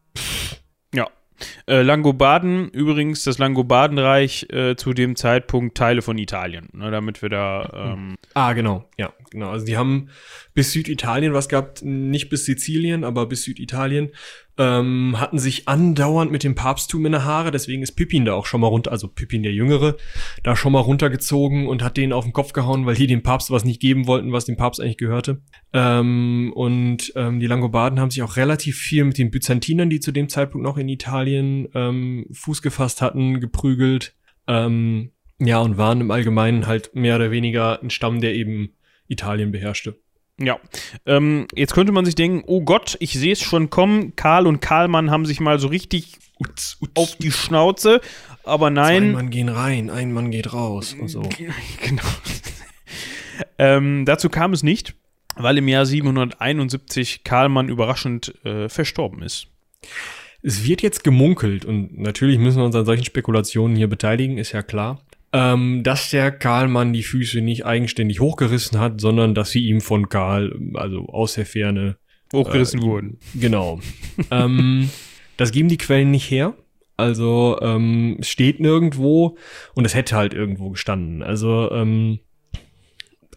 äh, 1.67 1.83
Langobarden, 1.83 2.69
übrigens 2.71 3.25
das 3.25 3.39
Langobardenreich 3.39 4.49
äh, 4.51 4.77
zu 4.77 4.93
dem 4.93 5.17
Zeitpunkt 5.17 5.77
Teile 5.77 6.03
von 6.03 6.19
Italien, 6.19 6.69
ne, 6.73 6.91
damit 6.91 7.23
wir 7.23 7.29
da. 7.29 7.93
Ähm 7.95 8.17
ah, 8.35 8.53
genau, 8.53 8.89
ja, 8.99 9.13
genau. 9.31 9.51
Also 9.51 9.67
die 9.67 9.77
haben 9.77 10.09
bis 10.55 10.73
Süditalien 10.73 11.33
was 11.33 11.49
gehabt, 11.49 11.83
nicht 11.85 12.29
bis 12.29 12.45
Sizilien, 12.45 13.05
aber 13.05 13.27
bis 13.27 13.45
Süditalien 13.45 14.11
ähm, 14.59 15.17
hatten 15.19 15.39
sich 15.39 15.67
andauernd 15.67 16.31
mit 16.31 16.45
dem 16.45 16.55
Papsttum 16.55 17.07
in 17.07 17.13
der 17.13 17.25
Haare, 17.25 17.51
deswegen 17.51 17.83
ist 17.83 17.93
Pippin 17.93 18.27
da 18.27 18.35
auch 18.35 18.45
schon 18.45 18.61
mal 18.61 18.67
runter, 18.67 18.93
also 18.93 19.09
Pippin 19.09 19.43
der 19.43 19.53
Jüngere, 19.53 19.97
da 20.43 20.57
schon 20.57 20.73
mal 20.73 20.81
runtergezogen 20.81 21.67
und 21.67 21.83
hat 21.83 21.97
denen 21.97 22.13
auf 22.13 22.25
den 22.25 22.35
Kopf 22.35 22.53
gehauen, 22.53 22.85
weil 22.85 22.95
die 22.95 23.07
dem 23.07 23.23
Papst 23.23 23.51
was 23.51 23.65
nicht 23.65 23.81
geben 23.81 24.07
wollten, 24.07 24.33
was 24.33 24.45
dem 24.45 24.57
Papst 24.59 24.81
eigentlich 24.81 24.99
gehörte. 24.99 25.41
Ähm, 25.73 26.53
und 26.55 27.13
ähm, 27.17 27.41
die 27.41 27.47
Langobarden 27.47 27.99
haben 27.99 28.11
sich 28.11 28.23
auch 28.23 28.37
relativ 28.37 28.77
viel 28.77 29.05
mit 29.05 29.17
den 29.17 29.31
Byzantinern, 29.31 29.89
die 29.89 30.01
zu 30.01 30.13
dem 30.13 30.29
Zeitpunkt 30.29 30.65
noch 30.65 30.77
in 30.77 30.89
Italien 30.89 31.52
ähm, 31.75 32.27
Fuß 32.33 32.63
gefasst 32.63 33.03
hatten, 33.03 33.41
geprügelt. 33.41 34.15
Ähm, 34.47 35.13
ja, 35.39 35.59
und 35.59 35.77
waren 35.77 36.01
im 36.01 36.11
Allgemeinen 36.11 36.67
halt 36.67 36.95
mehr 36.95 37.17
oder 37.17 37.31
weniger 37.31 37.83
ein 37.83 37.91
Stamm, 37.91 38.21
der 38.21 38.35
eben 38.35 38.75
Italien 39.09 39.53
beherrschte. 39.53 39.99
Ja, 40.39 40.59
ähm, 41.07 41.47
jetzt 41.55 41.75
könnte 41.75 41.93
man 41.93 42.05
sich 42.05 42.15
denken, 42.15 42.43
oh 42.47 42.63
Gott, 42.63 42.97
ich 43.01 43.13
sehe 43.13 43.33
es 43.33 43.41
schon 43.41 43.71
kommen, 43.71 44.17
Karl 44.17 44.47
und 44.47 44.61
Karlmann 44.61 45.11
haben 45.11 45.27
sich 45.27 45.41
mal 45.41 45.59
so 45.59 45.69
richtig 45.69 46.19
utz, 46.39 46.79
utz. 46.81 46.91
auf 46.95 47.17
die 47.17 47.31
Schnauze, 47.31 48.01
aber 48.45 48.71
nein. 48.71 49.03
Ein 49.03 49.13
Mann 49.13 49.31
gehen 49.31 49.49
rein, 49.49 49.91
ein 49.91 50.13
Mann 50.13 50.31
geht 50.31 50.53
raus 50.53 50.95
und 50.99 51.09
so. 51.09 51.23
Genau. 51.85 52.03
ähm, 53.59 54.05
dazu 54.05 54.29
kam 54.31 54.53
es 54.53 54.63
nicht, 54.63 54.95
weil 55.37 55.59
im 55.59 55.69
Jahr 55.69 55.87
771 55.87 57.25
Karlmann 57.25 57.69
überraschend 57.69 58.35
äh, 58.45 58.69
verstorben 58.69 59.23
ist. 59.23 59.49
Es 60.43 60.67
wird 60.67 60.83
jetzt 60.83 61.05
gemunkelt 61.05 61.65
und 61.65 61.99
natürlich 61.99 62.39
müssen 62.39 62.59
wir 62.59 62.65
uns 62.65 62.75
an 62.75 62.85
solchen 62.85 63.05
Spekulationen 63.05 63.77
hier 63.77 63.89
beteiligen, 63.89 64.39
ist 64.39 64.53
ja 64.53 64.63
klar 64.63 65.01
ähm, 65.33 65.83
dass 65.83 66.11
der 66.11 66.31
Karlmann 66.31 66.93
die 66.93 67.03
Füße 67.03 67.41
nicht 67.41 67.65
eigenständig 67.65 68.21
hochgerissen 68.21 68.79
hat, 68.79 69.01
sondern 69.01 69.35
dass 69.35 69.51
sie 69.51 69.65
ihm 69.65 69.81
von 69.81 70.09
Karl, 70.09 70.59
also 70.75 71.07
aus 71.07 71.35
der 71.35 71.47
Ferne, 71.47 71.97
hochgerissen 72.33 72.81
äh, 72.81 72.83
wurden. 72.83 73.19
Genau. 73.35 73.81
ähm, 74.31 74.91
das 75.37 75.53
geben 75.53 75.69
die 75.69 75.79
Quellen 75.79 76.11
nicht 76.11 76.31
her. 76.31 76.55
Also 76.99 77.59
ähm, 77.63 78.19
es 78.21 78.29
steht 78.29 78.61
nirgendwo 78.61 79.39
und 79.75 79.87
es 79.87 79.95
hätte 79.95 80.17
halt 80.17 80.35
irgendwo 80.35 80.71
gestanden. 80.71 81.23
Also 81.23 81.71
ähm, 81.73 82.21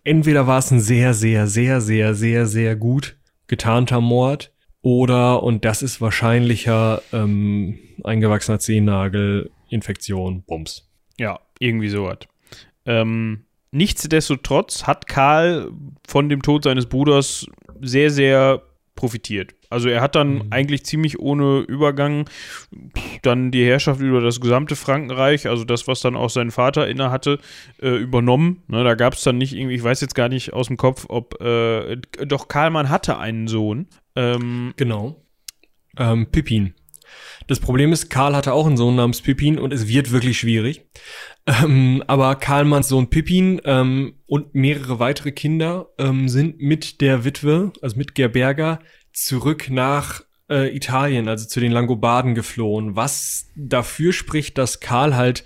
entweder 0.03 0.47
war 0.47 0.59
es 0.59 0.71
ein 0.71 0.81
sehr, 0.81 1.13
sehr, 1.13 1.47
sehr, 1.47 1.79
sehr, 1.79 2.13
sehr, 2.13 2.45
sehr 2.45 2.75
gut 2.75 3.17
getarnter 3.47 4.01
Mord 4.01 4.51
oder, 4.85 5.41
und 5.41 5.65
das 5.65 5.81
ist 5.81 5.99
wahrscheinlicher, 5.99 7.01
ähm, 7.11 7.79
eingewachsener 8.03 8.59
Zehennagel, 8.59 9.49
Infektion, 9.67 10.43
Bums. 10.43 10.87
Ja, 11.17 11.39
irgendwie 11.57 11.89
sowas. 11.89 12.19
Ähm, 12.85 13.45
Nichtsdestotrotz 13.71 14.83
hat 14.83 15.07
Karl 15.07 15.71
von 16.07 16.29
dem 16.29 16.43
Tod 16.43 16.63
seines 16.63 16.85
Bruders 16.85 17.47
sehr, 17.81 18.09
sehr 18.09 18.61
profitiert. 18.95 19.53
Also 19.69 19.89
er 19.89 20.01
hat 20.01 20.15
dann 20.15 20.35
mhm. 20.35 20.47
eigentlich 20.51 20.85
ziemlich 20.85 21.19
ohne 21.19 21.59
Übergang 21.59 22.29
dann 23.23 23.51
die 23.51 23.65
Herrschaft 23.65 23.99
über 23.99 24.21
das 24.21 24.39
gesamte 24.39 24.77
Frankenreich, 24.77 25.49
also 25.49 25.65
das, 25.65 25.87
was 25.87 25.99
dann 25.99 26.15
auch 26.15 26.29
sein 26.29 26.51
Vater 26.51 26.87
inne 26.87 27.11
hatte, 27.11 27.39
äh, 27.81 27.89
übernommen. 27.97 28.63
Ne, 28.67 28.83
da 28.85 28.93
gab 28.93 29.15
es 29.15 29.23
dann 29.23 29.39
nicht 29.39 29.53
irgendwie, 29.53 29.75
ich 29.75 29.83
weiß 29.83 29.99
jetzt 29.99 30.15
gar 30.15 30.29
nicht 30.29 30.53
aus 30.53 30.67
dem 30.67 30.77
Kopf, 30.77 31.07
ob, 31.09 31.41
äh, 31.41 31.97
doch 32.25 32.47
Karlmann 32.47 32.89
hatte 32.89 33.17
einen 33.17 33.47
Sohn. 33.49 33.87
Ähm, 34.15 34.73
genau. 34.77 35.25
Ähm, 35.97 36.27
Pippin. 36.31 36.73
Das 37.47 37.59
Problem 37.59 37.93
ist, 37.93 38.09
Karl 38.09 38.35
hatte 38.35 38.53
auch 38.53 38.65
einen 38.65 38.77
Sohn 38.77 38.95
namens 38.95 39.21
Pippin 39.21 39.59
und 39.59 39.71
es 39.71 39.87
wird 39.87 40.11
wirklich 40.11 40.39
schwierig. 40.39 40.85
Ähm, 41.45 42.03
aber 42.07 42.35
Karlmanns 42.35 42.87
Sohn 42.87 43.09
Pippin 43.09 43.61
ähm, 43.65 44.15
und 44.25 44.55
mehrere 44.55 44.99
weitere 44.99 45.31
Kinder 45.31 45.89
ähm, 45.99 46.27
sind 46.27 46.59
mit 46.59 47.01
der 47.01 47.23
Witwe, 47.23 47.71
also 47.81 47.97
mit 47.97 48.15
Gerberga, 48.15 48.79
zurück 49.13 49.69
nach 49.69 50.23
äh, 50.49 50.75
Italien, 50.75 51.27
also 51.27 51.47
zu 51.47 51.59
den 51.59 51.71
Langobarden 51.71 52.33
geflohen, 52.33 52.95
was 52.95 53.51
dafür 53.55 54.11
spricht, 54.11 54.57
dass 54.57 54.79
Karl 54.79 55.15
halt 55.15 55.45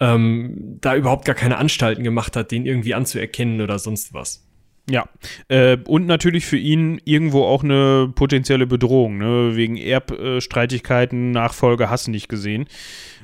ähm, 0.00 0.78
da 0.80 0.96
überhaupt 0.96 1.24
gar 1.24 1.34
keine 1.34 1.58
Anstalten 1.58 2.04
gemacht 2.04 2.36
hat, 2.36 2.50
den 2.50 2.66
irgendwie 2.66 2.94
anzuerkennen 2.94 3.60
oder 3.60 3.78
sonst 3.78 4.14
was. 4.14 4.45
Ja, 4.88 5.08
äh, 5.48 5.76
und 5.86 6.06
natürlich 6.06 6.46
für 6.46 6.56
ihn 6.56 7.00
irgendwo 7.04 7.42
auch 7.42 7.64
eine 7.64 8.12
potenzielle 8.14 8.68
Bedrohung, 8.68 9.18
ne? 9.18 9.56
wegen 9.56 9.76
Erbstreitigkeiten, 9.76 11.32
Nachfolge 11.32 11.90
hast 11.90 12.06
du 12.06 12.12
nicht 12.12 12.28
gesehen. 12.28 12.66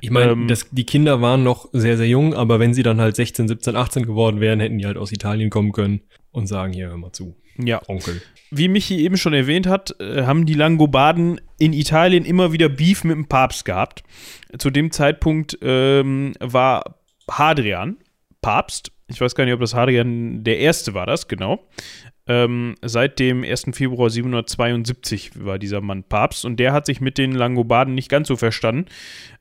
Ich 0.01 0.11
meine, 0.11 0.33
ähm, 0.33 0.49
die 0.73 0.85
Kinder 0.85 1.21
waren 1.21 1.45
noch 1.45 1.69
sehr, 1.73 1.97
sehr 1.97 2.09
jung, 2.09 2.35
aber 2.35 2.59
wenn 2.59 2.75
sie 2.75 2.83
dann 2.83 3.01
halt 3.01 3.15
16, 3.15 3.47
17, 3.47 3.77
18 3.77 4.07
geworden 4.07 4.41
wären, 4.41 4.59
hätten 4.59 4.79
die 4.79 4.87
halt 4.87 4.97
aus 4.97 5.13
Italien 5.13 5.51
kommen 5.51 5.71
können 5.71 6.01
und 6.33 6.49
sagen, 6.49 6.73
hier, 6.73 6.89
hör 6.89 6.97
mal 6.97 7.13
zu. 7.13 7.37
Ja. 7.59 7.81
Onkel. 7.87 8.21
Wie 8.51 8.69
Michi 8.69 8.99
eben 8.99 9.17
schon 9.17 9.33
erwähnt 9.33 9.67
hat, 9.69 9.95
äh, 10.01 10.25
haben 10.25 10.47
die 10.47 10.55
Langobarden 10.55 11.41
in 11.59 11.73
Italien 11.73 12.25
immer 12.25 12.53
wieder 12.53 12.69
Beef 12.69 13.05
mit 13.05 13.15
dem 13.15 13.29
Papst 13.29 13.65
gehabt. 13.65 14.03
Zu 14.59 14.71
dem 14.71 14.91
Zeitpunkt 14.91 15.59
ähm, 15.63 16.33
war 16.41 16.97
Hadrian 17.31 17.99
Papst 18.41 18.91
ich 19.13 19.21
weiß 19.21 19.35
gar 19.35 19.45
nicht, 19.45 19.55
ob 19.55 19.61
das 19.61 19.75
Hadrian 19.75 20.45
der 20.45 20.59
Erste 20.59 20.95
war, 20.95 21.07
das, 21.07 21.29
genau. 21.29 21.67
Ähm, 22.27 22.77
seit 22.83 23.19
dem 23.19 23.43
1. 23.45 23.67
Februar 23.73 24.09
772 24.09 25.45
war 25.45 25.59
dieser 25.59 25.81
Mann 25.81 26.05
Papst 26.05 26.45
und 26.45 26.57
der 26.59 26.73
hat 26.73 26.87
sich 26.87 27.01
mit 27.01 27.19
den 27.19 27.33
Langobarden 27.33 27.95
nicht 27.95 28.09
ganz 28.09 28.29
so 28.29 28.37
verstanden. 28.37 28.87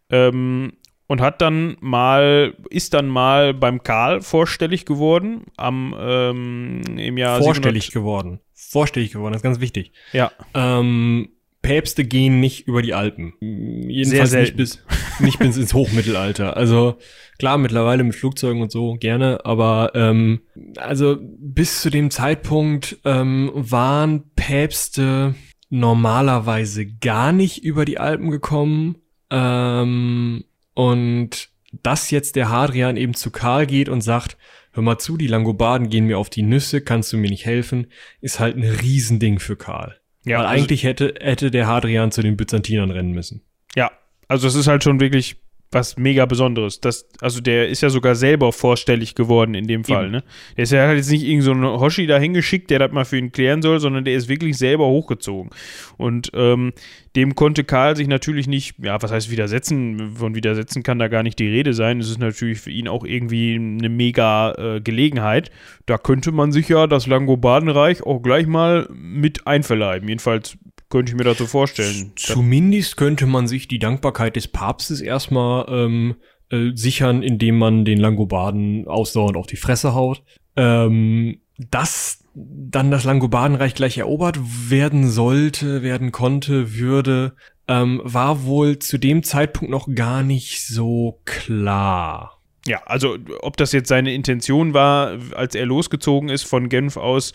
Ähm, 0.10 0.74
und 1.12 1.20
hat 1.20 1.42
dann 1.42 1.76
mal, 1.82 2.56
ist 2.70 2.94
dann 2.94 3.10
mal 3.10 3.54
beim 3.54 3.84
Karl 3.84 4.22
vorstellig 4.22 4.86
geworden 4.86 5.44
am 5.58 5.94
ähm, 6.00 6.82
im 6.96 7.18
Jahr 7.18 7.42
vorstellig 7.42 7.88
700 7.88 7.94
geworden. 7.94 8.40
Vorstellig 8.54 9.12
geworden, 9.12 9.34
das 9.34 9.40
ist 9.40 9.44
ganz 9.44 9.60
wichtig. 9.60 9.92
Ja. 10.14 10.32
Ähm, 10.54 11.28
Päpste 11.62 12.04
gehen 12.04 12.40
nicht 12.40 12.68
über 12.68 12.82
die 12.82 12.94
Alpen. 12.94 13.34
Jedenfalls 13.40 14.34
nicht 14.34 14.56
bis, 14.56 14.84
nicht 15.20 15.40
bis 15.40 15.58
ins 15.58 15.74
Hochmittelalter. 15.74 16.58
Also 16.58 16.98
klar, 17.38 17.58
mittlerweile 17.58 18.04
mit 18.04 18.16
Flugzeugen 18.16 18.62
und 18.62 18.72
so 18.72 18.96
gerne, 18.96 19.46
aber 19.46 19.92
ähm, 19.94 20.42
also 20.78 21.18
bis 21.22 21.82
zu 21.82 21.90
dem 21.90 22.10
Zeitpunkt 22.10 22.98
ähm, 23.06 23.52
waren 23.54 24.24
Päpste 24.36 25.36
normalerweise 25.70 26.86
gar 26.86 27.32
nicht 27.32 27.64
über 27.64 27.86
die 27.86 27.98
Alpen 27.98 28.30
gekommen. 28.30 28.98
Ähm, 29.30 30.44
und 30.74 31.50
dass 31.84 32.12
jetzt 32.12 32.36
der 32.36 32.50
Hadrian 32.50 32.98
eben 32.98 33.14
zu 33.14 33.32
Karl 33.32 33.66
geht 33.66 33.88
und 33.88 34.02
sagt, 34.02 34.38
hör 34.74 34.84
mal 34.84 35.00
zu, 35.00 35.18
die 35.18 35.28
Langobarden 35.28 35.90
gehen 35.90 36.08
mir 36.08 36.18
auf 36.18 36.30
die 36.30 36.44
Nüsse, 36.44 36.82
kannst 36.82 37.14
du 37.14 37.18
mir 37.18 37.30
nicht 37.30 37.46
helfen, 37.46 37.88
ist 38.20 38.40
halt 38.40 38.58
ein 38.58 38.64
Riesending 38.64 39.40
für 39.40 39.56
Karl. 39.56 40.01
Ja, 40.26 40.40
Weil 40.40 40.46
also 40.46 40.62
eigentlich 40.62 40.84
hätte, 40.84 41.16
hätte 41.20 41.52
der 41.52 41.68
Hadrian 41.68 42.12
zu 42.12 42.22
den 42.22 42.38
Byzantinern 42.38 42.92
rennen 42.92 43.12
müssen. 43.12 43.42
Ja, 43.76 43.92
also 44.28 44.48
es 44.48 44.56
ist 44.56 44.68
halt 44.68 44.84
schon 44.84 45.00
wirklich 45.00 45.38
was 45.72 45.98
mega 45.98 46.26
Besonderes. 46.26 46.82
Das, 46.82 47.08
also 47.22 47.40
der 47.40 47.70
ist 47.70 47.82
ja 47.82 47.90
sogar 47.90 48.16
selber 48.16 48.52
vorstellig 48.52 49.16
geworden 49.16 49.56
in 49.56 49.68
dem 49.68 49.84
Fall, 49.84 50.06
Eben. 50.06 50.12
ne? 50.12 50.24
Der 50.58 50.64
ist 50.64 50.72
ja 50.72 50.88
halt 50.88 50.98
jetzt 50.98 51.10
nicht 51.10 51.24
irgend 51.24 51.44
so 51.44 51.52
ein 51.52 51.64
Hoshi 51.64 52.08
da 52.08 52.20
hingeschickt, 52.20 52.70
der 52.70 52.80
das 52.80 52.92
mal 52.92 53.06
für 53.06 53.18
ihn 53.18 53.32
klären 53.32 53.62
soll, 53.62 53.80
sondern 53.80 54.04
der 54.04 54.16
ist 54.16 54.28
wirklich 54.28 54.58
selber 54.58 54.88
hochgezogen. 54.88 55.52
Und 55.98 56.32
ähm, 56.34 56.74
dem 57.16 57.36
konnte 57.36 57.64
Karl 57.64 57.96
sich 57.96 58.08
natürlich 58.08 58.48
nicht, 58.48 58.76
ja, 58.82 59.02
was 59.02 59.12
heißt 59.12 59.32
widersetzen? 59.32 60.16
Von 60.16 60.36
widersetzen 60.36 60.84
kann 60.84 61.00
da 61.00 61.08
gar 61.08 61.24
nicht 61.24 61.40
die 61.40 61.48
Rede 61.48 61.74
sein. 61.74 62.00
Es 62.00 62.10
ist 62.10 62.20
natürlich 62.20 62.60
für 62.60 62.72
ihn 62.72 62.88
auch 62.88 63.04
irgendwie 63.04 63.56
eine 63.56 63.90
mega 63.90 64.54
äh, 64.54 64.82
Gelegenheit. 64.82 65.52
Da 65.86 65.98
könnte 65.98 66.32
man 66.32 66.52
sich 66.52 66.70
ja 66.70 66.88
das 66.88 67.08
Langobardenreich 67.08 68.04
auch 68.04 68.22
gleich 68.22 68.48
mal 68.48 68.88
mit 68.92 69.48
einverleiben. 69.48 70.08
Jedenfalls 70.08 70.58
könnte 70.92 71.12
ich 71.12 71.18
mir 71.18 71.34
so 71.34 71.48
vorstellen. 71.48 72.14
Zumindest 72.16 72.98
könnte 72.98 73.26
man 73.26 73.48
sich 73.48 73.68
die 73.68 73.80
Dankbarkeit 73.80 74.36
des 74.36 74.48
Papstes 74.48 75.02
erstmal 75.02 75.66
ähm, 75.70 76.16
äh, 76.50 76.72
sichern, 76.76 77.24
indem 77.24 77.58
man 77.58 77.86
den 77.86 78.00
Langobarden 78.00 78.88
ausdauernd 78.88 79.38
auf 79.38 79.48
die 79.48 79.58
Fresse 79.58 79.96
haut. 79.96 80.22
Ähm, 80.56 81.40
dass 81.70 82.24
dann 82.34 82.92
das 82.92 83.04
Langobardenreich 83.04 83.76
gleich 83.76 83.98
erobert 83.98 84.40
werden 84.70 85.10
sollte, 85.10 85.82
werden 85.82 86.12
konnte, 86.12 86.76
würde, 86.78 87.34
ähm, 87.68 88.02
war 88.04 88.44
wohl 88.44 88.80
zu 88.80 88.98
dem 88.98 89.24
Zeitpunkt 89.24 89.72
noch 89.72 89.94
gar 89.94 90.24
nicht 90.24 90.66
so 90.66 91.20
klar. 91.26 92.42
Ja, 92.68 92.84
also 92.86 93.18
ob 93.42 93.58
das 93.58 93.72
jetzt 93.72 93.90
seine 93.90 94.14
Intention 94.14 94.74
war, 94.74 95.18
als 95.36 95.56
er 95.56 95.66
losgezogen 95.66 96.30
ist 96.30 96.44
von 96.44 96.70
Genf 96.70 96.96
aus 96.96 97.34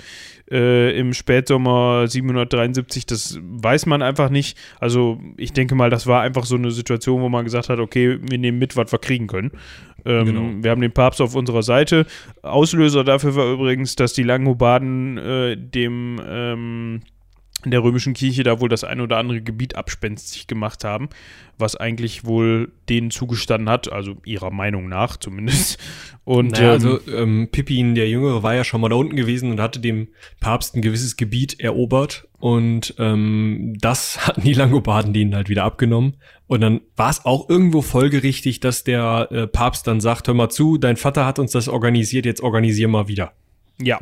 äh, 0.51 0.99
im 0.99 1.13
Spätsommer 1.13 2.07
773, 2.07 3.07
das 3.07 3.39
weiß 3.43 3.87
man 3.87 4.03
einfach 4.03 4.31
nicht. 4.31 4.59
Also 4.81 5.21
ich 5.37 5.53
denke 5.53 5.75
mal, 5.75 5.91
das 5.91 6.07
war 6.07 6.23
einfach 6.23 6.45
so 6.45 6.57
eine 6.57 6.71
Situation, 6.71 7.21
wo 7.23 7.29
man 7.29 7.45
gesagt 7.45 7.69
hat, 7.69 7.79
okay, 7.79 8.19
wir 8.21 8.39
nehmen 8.39 8.59
mit, 8.59 8.77
was 8.77 8.93
wir 8.93 8.99
kriegen 8.99 9.27
können. 9.27 9.53
Ähm, 10.05 10.27
genau. 10.27 10.63
Wir 10.63 10.71
haben 10.71 10.81
den 10.81 10.93
Papst 10.93 11.21
auf 11.21 11.35
unserer 11.35 11.63
Seite. 11.63 12.07
Auslöser 12.43 13.03
dafür 13.03 13.35
war 13.35 13.53
übrigens, 13.53 13.97
dass 13.97 14.13
die 14.13 14.23
Langobarden 14.23 15.19
äh, 15.19 15.57
dem 15.57 16.21
ähm, 16.25 17.01
in 17.67 17.73
der 17.73 17.83
römischen 17.83 18.15
Kirche 18.15 18.45
da 18.45 18.61
wohl 18.61 18.69
das 18.69 18.85
ein 18.85 19.01
oder 19.01 19.19
andere 19.19 19.43
Gebiet 19.43 19.75
abspenstig 19.75 20.47
gemacht 20.47 20.85
haben, 20.85 21.09
was 21.59 21.75
eigentlich 21.75 22.25
wohl 22.25 22.71
denen 22.89 23.11
zugestanden 23.11 23.69
hat, 23.69 23.93
also 23.93 24.17
ihrer 24.25 24.53
Meinung 24.53 24.89
nach 24.89 25.17
zumindest. 25.17 25.79
Und 26.25 26.53
naja, 26.53 26.71
also 26.71 27.01
ähm, 27.09 27.15
ähm, 27.17 27.49
Pippin 27.51 27.97
der 27.97 28.09
Jüngere 28.09 28.45
war 28.45 28.55
ja 28.55 28.63
schon 28.63 28.81
mal 28.81 28.89
da 28.89 28.95
unten 28.95 29.17
gewesen 29.17 29.51
und 29.51 29.61
hatte 29.61 29.81
dem 29.81 30.09
Papst 30.39 30.77
ein 30.77 30.83
gewisses 30.83 31.17
Gebiet 31.17 31.59
erobert 31.59 32.29
und 32.39 32.95
ähm, 32.99 33.75
das 33.81 34.27
hatten 34.27 34.43
die 34.43 34.55
Langobarden 34.55 35.13
denen 35.13 35.35
halt 35.35 35.49
wieder 35.49 35.65
abgenommen. 35.65 36.15
Und 36.47 36.61
dann 36.61 36.83
war 36.95 37.11
es 37.11 37.25
auch 37.25 37.49
irgendwo 37.49 37.83
folgerichtig, 37.83 38.61
dass 38.61 38.85
der 38.85 39.29
äh, 39.33 39.47
Papst 39.49 39.89
dann 39.89 40.01
sagt, 40.01 40.29
hör 40.29 40.35
mal 40.35 40.51
zu, 40.51 40.79
dein 40.79 40.97
Vater 40.97 41.27
hat 41.27 41.41
uns 41.41 41.51
das 41.51 41.69
organisiert, 41.69 42.27
jetzt 42.27 42.43
organisier 42.43 42.87
mal 42.87 43.09
wieder. 43.09 43.33
Ja, 43.81 44.01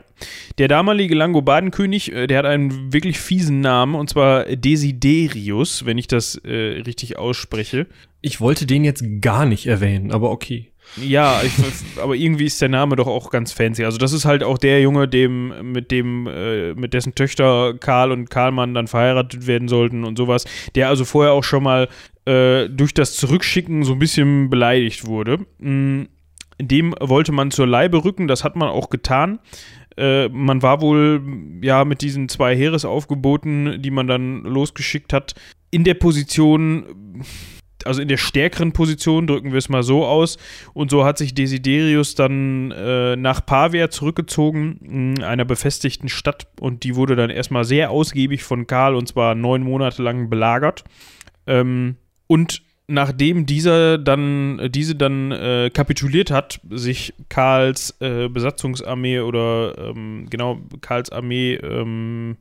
der 0.59 0.69
damalige 0.69 1.15
Langobardenkönig, 1.15 2.13
äh, 2.13 2.27
der 2.27 2.39
hat 2.39 2.47
einen 2.47 2.93
wirklich 2.93 3.19
fiesen 3.19 3.61
Namen 3.61 3.95
und 3.95 4.09
zwar 4.09 4.45
Desiderius, 4.45 5.85
wenn 5.85 5.99
ich 5.99 6.07
das 6.07 6.37
äh, 6.37 6.83
richtig 6.87 7.19
ausspreche. 7.19 7.87
Ich 8.21 8.41
wollte 8.41 8.67
den 8.67 8.85
jetzt 8.85 9.05
gar 9.21 9.47
nicht 9.47 9.67
erwähnen, 9.67 10.13
aber 10.13 10.31
okay. 10.31 10.71
Ja, 11.03 11.41
ich, 11.43 11.53
aber 12.01 12.15
irgendwie 12.15 12.45
ist 12.45 12.61
der 12.61 12.69
Name 12.69 12.95
doch 12.95 13.07
auch 13.07 13.31
ganz 13.31 13.53
fancy. 13.53 13.85
Also 13.85 13.99
das 13.99 14.13
ist 14.13 14.27
halt 14.27 14.45
auch 14.45 14.59
der 14.59 14.81
Junge, 14.81 15.09
dem 15.09 15.73
mit 15.73 15.91
dem 15.91 16.27
äh, 16.27 16.75
mit 16.75 16.95
dessen 16.95 17.15
Töchter 17.15 17.75
Karl 17.75 18.13
und 18.13 18.31
Karlmann 18.31 18.75
dann 18.75 18.87
verheiratet 18.87 19.47
werden 19.47 19.67
sollten 19.67 20.05
und 20.05 20.17
sowas. 20.17 20.45
Der 20.75 20.89
also 20.89 21.05
vorher 21.05 21.33
auch 21.33 21.43
schon 21.43 21.63
mal 21.63 21.89
äh, 22.27 22.69
durch 22.69 22.95
das 22.95 23.15
Zurückschicken 23.17 23.83
so 23.83 23.95
ein 23.95 23.99
bisschen 23.99 24.51
beleidigt 24.51 25.07
wurde. 25.07 25.39
Mhm 25.59 26.09
dem 26.61 26.95
wollte 27.01 27.33
man 27.33 27.51
zur 27.51 27.67
Leibe 27.67 28.05
rücken, 28.05 28.29
das 28.29 28.45
hat 28.45 28.57
man 28.57 28.69
auch 28.69 28.91
getan. 28.91 29.41
Äh, 29.97 30.29
man 30.29 30.63
war 30.63 30.81
wohl 30.81 31.23
ja 31.63 31.85
mit 31.85 32.03
diesen 32.03 32.29
zwei 32.29 32.57
Heeresaufgeboten, 32.57 33.81
die 33.81 33.91
man 33.91 34.07
dann 34.07 34.43
losgeschickt 34.43 35.13
hat, 35.13 35.35
in 35.71 35.85
der 35.85 35.95
Position, 35.95 37.23
also 37.85 38.01
in 38.01 38.09
der 38.09 38.17
stärkeren 38.17 38.73
Position, 38.73 39.27
drücken 39.27 39.53
wir 39.53 39.59
es 39.59 39.69
mal 39.69 39.83
so 39.83 40.05
aus. 40.05 40.39
Und 40.73 40.91
so 40.91 41.05
hat 41.05 41.19
sich 41.19 41.35
Desiderius 41.35 42.15
dann 42.15 42.71
äh, 42.73 43.17
nach 43.17 43.45
Pavia 43.45 43.91
zurückgezogen, 43.91 45.23
einer 45.23 45.45
befestigten 45.45 46.09
Stadt, 46.09 46.49
und 46.61 46.85
die 46.85 46.97
wurde 46.97 47.17
dann 47.17 47.31
erstmal 47.31 47.65
sehr 47.65 47.91
ausgiebig 47.91 48.43
von 48.43 48.67
Karl 48.67 48.95
und 48.95 49.09
zwar 49.09 49.35
neun 49.35 49.63
Monate 49.63 50.03
lang 50.03 50.31
belagert. 50.31 50.85
Ähm, 51.47 51.97
und 52.27 52.63
nachdem 52.87 53.47
dieser 53.47 53.99
dann, 53.99 54.69
diese 54.71 54.95
dann 54.95 55.33
äh, 55.33 55.71
kapituliert 55.73 56.31
hat, 56.31 56.61
sich 56.71 57.15
Karls 57.29 57.97
äh, 58.01 58.29
Besatzungsarmee 58.29 59.21
oder 59.21 59.77
ähm, 59.79 60.27
genau 60.31 60.61
Karls 60.81 61.11
Armee 61.11 61.55
ähm, 61.55 62.37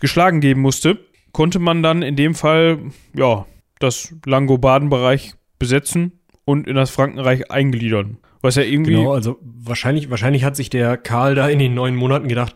geschlagen 0.00 0.40
geben 0.40 0.60
musste, 0.60 0.98
konnte 1.32 1.58
man 1.58 1.82
dann 1.82 2.02
in 2.02 2.16
dem 2.16 2.34
Fall 2.34 2.78
ja 3.14 3.46
das 3.78 4.14
Langobardenbereich 4.26 5.34
besetzen 5.58 6.12
und 6.44 6.66
in 6.66 6.76
das 6.76 6.90
Frankenreich 6.90 7.50
eingliedern. 7.50 8.18
Was 8.42 8.56
ja 8.56 8.62
irgendwie. 8.62 8.94
Genau, 8.94 9.12
also 9.12 9.38
wahrscheinlich, 9.42 10.10
wahrscheinlich 10.10 10.44
hat 10.44 10.56
sich 10.56 10.70
der 10.70 10.96
Karl 10.96 11.34
da 11.34 11.48
in 11.48 11.58
den 11.58 11.74
neun 11.74 11.94
Monaten 11.94 12.28
gedacht, 12.28 12.54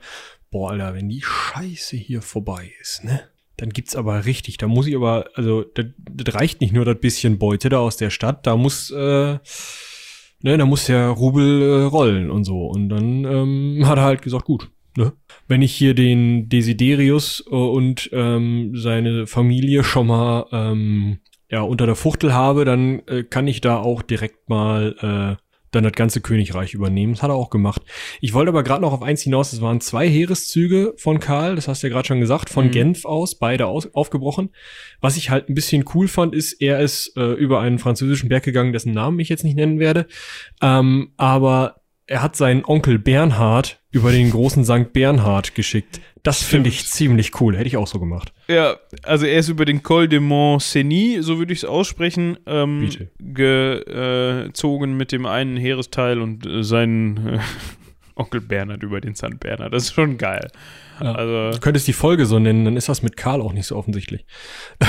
boah, 0.50 0.70
Alter, 0.70 0.94
wenn 0.94 1.08
die 1.08 1.22
Scheiße 1.22 1.96
hier 1.96 2.22
vorbei 2.22 2.72
ist, 2.80 3.04
ne? 3.04 3.20
Dann 3.56 3.70
gibt's 3.70 3.94
aber 3.94 4.24
richtig, 4.24 4.56
da 4.56 4.66
muss 4.66 4.86
ich 4.86 4.96
aber, 4.96 5.26
also, 5.34 5.62
das, 5.62 5.86
das 5.98 6.34
reicht 6.34 6.60
nicht 6.60 6.72
nur 6.72 6.84
das 6.84 6.98
bisschen 6.98 7.38
Beute 7.38 7.68
da 7.68 7.78
aus 7.78 7.96
der 7.96 8.10
Stadt, 8.10 8.46
da 8.46 8.56
muss, 8.56 8.90
äh, 8.90 9.38
ne, 10.40 10.58
da 10.58 10.66
muss 10.66 10.86
der 10.86 11.08
Rubel 11.08 11.62
äh, 11.62 11.82
rollen 11.84 12.30
und 12.30 12.44
so. 12.44 12.66
Und 12.66 12.88
dann 12.88 13.24
ähm, 13.24 13.82
hat 13.86 13.98
er 13.98 14.04
halt 14.04 14.22
gesagt, 14.22 14.44
gut, 14.44 14.70
ne? 14.96 15.12
Wenn 15.46 15.62
ich 15.62 15.74
hier 15.74 15.94
den 15.94 16.48
Desiderius 16.48 17.44
äh, 17.50 17.54
und 17.54 18.10
ähm, 18.12 18.72
seine 18.74 19.26
Familie 19.26 19.84
schon 19.84 20.08
mal 20.08 20.46
ähm, 20.52 21.18
ja, 21.50 21.60
unter 21.60 21.86
der 21.86 21.94
Fuchtel 21.94 22.32
habe, 22.32 22.64
dann 22.64 23.00
äh, 23.06 23.22
kann 23.22 23.46
ich 23.46 23.60
da 23.60 23.76
auch 23.76 24.02
direkt 24.02 24.48
mal 24.48 25.36
äh, 25.38 25.43
dann 25.74 25.84
das 25.84 25.92
ganze 25.92 26.20
Königreich 26.20 26.74
übernehmen. 26.74 27.14
Das 27.14 27.22
hat 27.22 27.30
er 27.30 27.34
auch 27.34 27.50
gemacht. 27.50 27.82
Ich 28.20 28.32
wollte 28.34 28.50
aber 28.50 28.62
gerade 28.62 28.82
noch 28.82 28.92
auf 28.92 29.02
eins 29.02 29.22
hinaus. 29.22 29.52
Es 29.52 29.60
waren 29.60 29.80
zwei 29.80 30.08
Heereszüge 30.08 30.94
von 30.96 31.20
Karl, 31.20 31.56
das 31.56 31.68
hast 31.68 31.82
du 31.82 31.86
ja 31.86 31.92
gerade 31.92 32.06
schon 32.06 32.20
gesagt, 32.20 32.50
von 32.50 32.66
mhm. 32.66 32.70
Genf 32.70 33.04
aus, 33.04 33.36
beide 33.36 33.66
aus, 33.66 33.92
aufgebrochen. 33.94 34.50
Was 35.00 35.16
ich 35.16 35.30
halt 35.30 35.48
ein 35.48 35.54
bisschen 35.54 35.84
cool 35.94 36.08
fand, 36.08 36.34
ist, 36.34 36.60
er 36.60 36.80
ist 36.80 37.16
äh, 37.16 37.32
über 37.32 37.60
einen 37.60 37.78
französischen 37.78 38.28
Berg 38.28 38.44
gegangen, 38.44 38.72
dessen 38.72 38.92
Namen 38.92 39.18
ich 39.20 39.28
jetzt 39.28 39.44
nicht 39.44 39.56
nennen 39.56 39.78
werde. 39.78 40.06
Ähm, 40.60 41.12
aber 41.16 41.80
er 42.06 42.22
hat 42.22 42.36
seinen 42.36 42.64
Onkel 42.64 42.98
Bernhard 42.98 43.80
über 43.90 44.12
den 44.12 44.30
großen 44.30 44.64
Sankt 44.64 44.92
Bernhard 44.92 45.54
geschickt. 45.54 46.00
Das 46.22 46.42
finde 46.42 46.68
ich 46.68 46.86
ziemlich 46.86 47.40
cool. 47.40 47.56
Hätte 47.56 47.68
ich 47.68 47.76
auch 47.76 47.86
so 47.86 47.98
gemacht. 47.98 48.33
Ja, 48.46 48.76
also 49.02 49.24
er 49.24 49.38
ist 49.38 49.48
über 49.48 49.64
den 49.64 49.82
Col 49.82 50.06
de 50.06 50.20
Mont-Cenis, 50.20 51.24
so 51.24 51.38
würde 51.38 51.52
ich 51.52 51.60
es 51.60 51.64
aussprechen, 51.64 52.36
ähm, 52.46 52.90
gezogen 53.18 54.96
mit 54.96 55.12
dem 55.12 55.24
einen 55.26 55.56
Heeresteil 55.56 56.20
und 56.20 56.46
äh, 56.46 56.62
seinen 56.62 57.16
äh, 57.26 57.38
Onkel 58.16 58.40
Bernhard 58.42 58.82
über 58.82 59.00
den 59.00 59.14
St. 59.14 59.40
Bernhard. 59.40 59.72
Das 59.72 59.84
ist 59.84 59.94
schon 59.94 60.18
geil. 60.18 60.50
Ja. 61.00 61.12
Also, 61.12 61.56
du 61.56 61.60
könntest 61.60 61.88
die 61.88 61.92
Folge 61.92 62.26
so 62.26 62.38
nennen, 62.38 62.64
dann 62.64 62.76
ist 62.76 62.88
das 62.88 63.02
mit 63.02 63.16
Karl 63.16 63.40
auch 63.40 63.52
nicht 63.52 63.66
so 63.66 63.76
offensichtlich. 63.76 64.24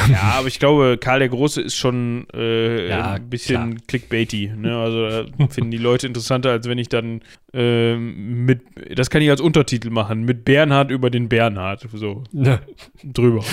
Ja, 0.10 0.36
aber 0.38 0.48
ich 0.48 0.60
glaube, 0.60 0.98
Karl 1.00 1.20
der 1.20 1.30
Große 1.30 1.62
ist 1.62 1.76
schon 1.76 2.28
äh, 2.34 2.90
ja, 2.90 3.14
ein 3.14 3.30
bisschen 3.30 3.72
klar. 3.72 3.84
clickbaity. 3.88 4.54
Ne? 4.56 4.78
Also 4.78 5.10
da 5.10 5.48
finden 5.50 5.72
die 5.72 5.78
Leute 5.78 6.08
interessanter, 6.08 6.52
als 6.52 6.68
wenn 6.68 6.78
ich 6.78 6.90
dann 6.90 7.22
äh, 7.54 7.96
mit, 7.96 8.62
das 8.96 9.10
kann 9.10 9.22
ich 9.22 9.30
als 9.30 9.42
Untertitel 9.42 9.90
machen, 9.90 10.24
mit 10.24 10.46
Bernhard 10.46 10.92
über 10.92 11.10
den 11.10 11.30
Bernhard. 11.30 11.88
So 11.94 12.24
ja. 12.34 12.60
drüber. 13.04 13.44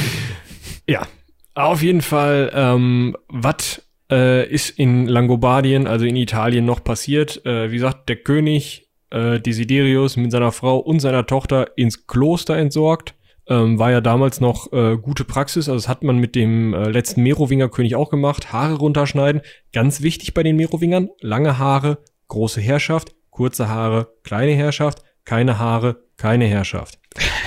Ja, 0.89 1.07
auf 1.55 1.83
jeden 1.83 2.03
Fall, 2.03 2.51
ähm, 2.55 3.17
was 3.29 3.83
äh, 4.11 4.49
ist 4.49 4.79
in 4.79 5.07
Langobardien, 5.07 5.87
also 5.87 6.05
in 6.05 6.17
Italien, 6.17 6.65
noch 6.65 6.83
passiert? 6.85 7.45
Äh, 7.47 7.71
wie 7.71 7.77
gesagt, 7.77 8.09
der 8.09 8.17
König 8.17 8.89
äh, 9.13 9.41
Desiderius 9.41 10.17
mit 10.17 10.33
seiner 10.33 10.53
Frau 10.53 10.79
und 10.79 11.01
seiner 11.01 11.27
Tochter 11.27 11.77
ins 11.77 12.07
Kloster 12.07 12.57
entsorgt. 12.57 13.15
Ähm, 13.49 13.79
war 13.79 13.91
ja 13.91 14.01
damals 14.01 14.41
noch 14.41 14.73
äh, 14.73 14.97
gute 14.97 15.25
Praxis, 15.25 15.69
also 15.69 15.77
das 15.77 15.89
hat 15.89 16.05
man 16.05 16.17
mit 16.17 16.37
dem 16.37 16.75
äh, 16.75 16.89
letzten 16.89 17.23
Merowingerkönig 17.23 17.97
auch 17.97 18.09
gemacht. 18.09 18.53
Haare 18.53 18.75
runterschneiden, 18.75 19.43
ganz 19.73 20.01
wichtig 20.01 20.33
bei 20.33 20.43
den 20.43 20.57
Merowingern. 20.57 21.09
Lange 21.21 21.59
Haare, 21.59 21.99
große 22.29 22.61
Herrschaft, 22.61 23.15
kurze 23.31 23.69
Haare, 23.69 24.09
kleine 24.23 24.53
Herrschaft, 24.53 25.03
keine 25.25 25.59
Haare, 25.59 26.05
keine 26.17 26.47
Herrschaft. 26.47 27.01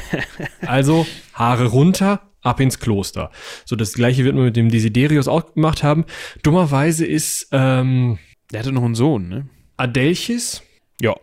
also 0.61 1.07
Haare 1.34 1.68
runter, 1.68 2.22
ab 2.41 2.59
ins 2.59 2.80
Kloster. 2.80 3.32
So, 3.63 3.76
das 3.76 3.93
gleiche 3.93 4.26
wird 4.26 4.36
man 4.36 4.45
mit 4.45 4.57
dem 4.57 4.70
Desiderius 4.70 5.28
auch 5.28 5.53
gemacht 5.53 5.82
haben. 5.82 6.05
Dummerweise 6.43 7.05
ist, 7.05 7.47
ähm, 7.51 8.20
Der 8.51 8.59
hatte 8.59 8.72
noch 8.74 8.84
einen 8.84 8.95
Sohn, 8.95 9.30
ne? 9.30 9.49
Adelchis. 9.78 10.61
Ja 11.01 11.16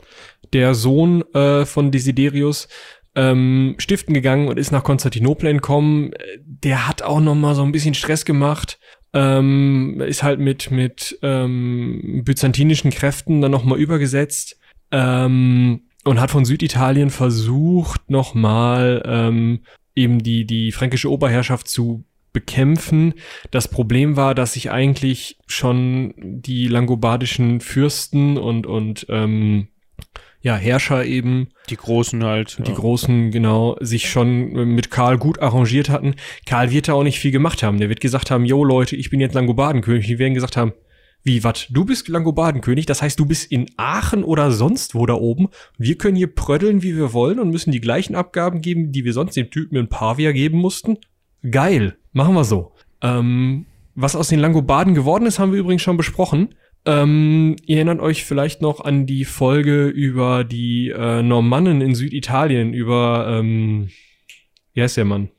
der 0.53 0.75
Sohn 0.75 1.23
äh, 1.35 1.65
von 1.65 1.91
Desiderius, 1.91 2.69
ähm, 3.15 3.75
stiften 3.79 4.15
gegangen 4.15 4.49
und 4.49 4.59
ist 4.59 4.73
nach 4.73 4.85
Konstantinopel 4.85 5.49
entkommen. 5.49 6.13
Der 6.45 6.89
hat 6.89 7.03
auch 7.03 7.21
noch 7.21 7.35
mal 7.35 7.55
so 7.55 7.63
ein 7.63 7.73
bisschen 7.73 7.95
Stress 7.95 8.25
gemacht. 8.25 8.79
Ähm, 9.15 10.01
ist 10.01 10.23
halt 10.23 10.41
mit 10.41 10.71
mit 10.71 11.19
ähm, 11.23 12.23
byzantinischen 12.25 12.91
Kräften 12.91 13.43
dann 13.43 13.51
noch 13.51 13.65
mal 13.65 13.79
übergesetzt 13.79 14.59
ähm, 14.91 15.83
und 16.05 16.19
hat 16.19 16.31
von 16.31 16.47
Süditalien 16.47 17.11
versucht 17.11 18.11
noch 18.11 18.33
mal 18.33 19.03
ähm, 19.05 19.61
eben 19.95 20.23
die 20.23 20.47
die 20.47 20.73
fränkische 20.73 21.11
Oberherrschaft 21.11 21.69
zu 21.69 22.05
bekämpfen. 22.33 23.13
Das 23.51 23.69
Problem 23.69 24.17
war, 24.17 24.35
dass 24.35 24.55
sich 24.55 24.71
eigentlich 24.71 25.37
schon 25.47 26.15
die 26.17 26.67
langobardischen 26.69 27.61
Fürsten 27.61 28.39
und 28.39 28.67
und 28.67 29.05
ähm, 29.11 29.69
ja, 30.43 30.57
Herrscher 30.57 31.05
eben. 31.05 31.49
Die 31.71 31.77
Großen 31.77 32.23
halt. 32.25 32.59
Die 32.59 32.71
ja. 32.71 32.77
Großen, 32.77 33.31
genau, 33.31 33.77
sich 33.81 34.11
schon 34.11 34.53
mit 34.75 34.91
Karl 34.91 35.17
gut 35.17 35.41
arrangiert 35.41 35.89
hatten. 35.89 36.17
Karl 36.47 36.71
wird 36.71 36.89
da 36.89 36.95
auch 36.95 37.05
nicht 37.05 37.21
viel 37.21 37.31
gemacht 37.31 37.63
haben. 37.63 37.79
Der 37.79 37.89
wird 37.89 38.01
gesagt 38.01 38.31
haben, 38.31 38.45
yo 38.45 38.65
Leute, 38.65 38.97
ich 38.97 39.09
bin 39.09 39.21
jetzt 39.21 39.35
Langobardenkönig. 39.35 40.07
Die 40.07 40.19
werden 40.19 40.35
gesagt 40.35 40.57
haben, 40.57 40.73
wie, 41.23 41.45
wat, 41.45 41.69
du 41.71 41.85
bist 41.85 42.09
Langobardenkönig? 42.09 42.87
Das 42.87 43.01
heißt, 43.01 43.19
du 43.21 43.27
bist 43.27 43.53
in 43.53 43.67
Aachen 43.77 44.25
oder 44.25 44.51
sonst 44.51 44.97
wo 44.97 45.07
da 45.07 45.15
oben. 45.15 45.49
Wir 45.79 45.97
können 45.97 46.17
hier 46.17 46.35
pröddeln, 46.35 46.83
wie 46.83 46.97
wir 46.97 47.13
wollen 47.13 47.39
und 47.39 47.51
müssen 47.51 47.71
die 47.71 47.81
gleichen 47.81 48.17
Abgaben 48.17 48.61
geben, 48.61 48.91
die 48.91 49.05
wir 49.05 49.13
sonst 49.13 49.37
dem 49.37 49.51
Typen 49.51 49.77
in 49.77 49.89
Pavia 49.89 50.33
geben 50.33 50.59
mussten? 50.59 50.99
Geil, 51.49 51.97
machen 52.13 52.35
wir 52.35 52.45
so. 52.45 52.73
Ähm, 53.01 53.67
was 53.95 54.17
aus 54.17 54.29
den 54.29 54.41
Langobarden 54.41 54.95
geworden 54.95 55.27
ist, 55.27 55.39
haben 55.39 55.53
wir 55.53 55.61
übrigens 55.61 55.83
schon 55.83 55.97
besprochen. 55.97 56.57
Ähm, 56.85 57.57
ihr 57.65 57.77
erinnert 57.77 58.01
euch 58.01 58.25
vielleicht 58.25 58.61
noch 58.61 58.81
an 58.81 59.07
die 59.07 59.25
Folge 59.25 59.87
über 59.87 60.43
die 60.45 60.91
äh, 60.91 61.23
Normannen 61.23 61.81
in 61.81 61.95
Süditalien, 61.95 62.75
über, 62.75 63.27
ähm, 63.29 63.91
wie 64.75 64.83
heißt 64.83 64.97
der 64.97 65.05
Mann? 65.05 65.31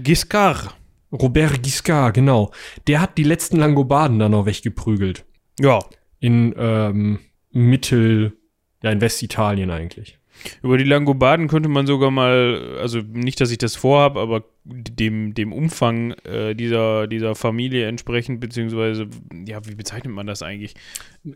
Giscard. 0.00 0.74
Robert 1.10 1.62
Giscard, 1.62 2.14
genau. 2.14 2.52
Der 2.86 3.00
hat 3.00 3.18
die 3.18 3.22
letzten 3.22 3.56
Langobarden 3.56 4.18
da 4.18 4.28
noch 4.28 4.46
weggeprügelt. 4.46 5.24
Ja. 5.60 5.80
In 6.20 6.54
ähm, 6.56 7.20
Mittel, 7.50 8.36
ja, 8.82 8.90
in 8.90 9.00
Westitalien 9.00 9.70
eigentlich. 9.70 10.18
Über 10.62 10.78
die 10.78 10.84
Langobarden 10.84 11.48
könnte 11.48 11.68
man 11.68 11.86
sogar 11.86 12.10
mal, 12.10 12.78
also 12.80 13.00
nicht, 13.00 13.40
dass 13.40 13.50
ich 13.50 13.58
das 13.58 13.76
vorhabe, 13.76 14.20
aber 14.20 14.44
dem, 14.64 15.34
dem 15.34 15.52
Umfang 15.52 16.12
äh, 16.24 16.54
dieser, 16.54 17.06
dieser 17.06 17.34
Familie 17.34 17.86
entsprechend, 17.86 18.40
beziehungsweise, 18.40 19.08
ja, 19.46 19.64
wie 19.66 19.74
bezeichnet 19.74 20.14
man 20.14 20.26
das 20.26 20.42
eigentlich? 20.42 20.74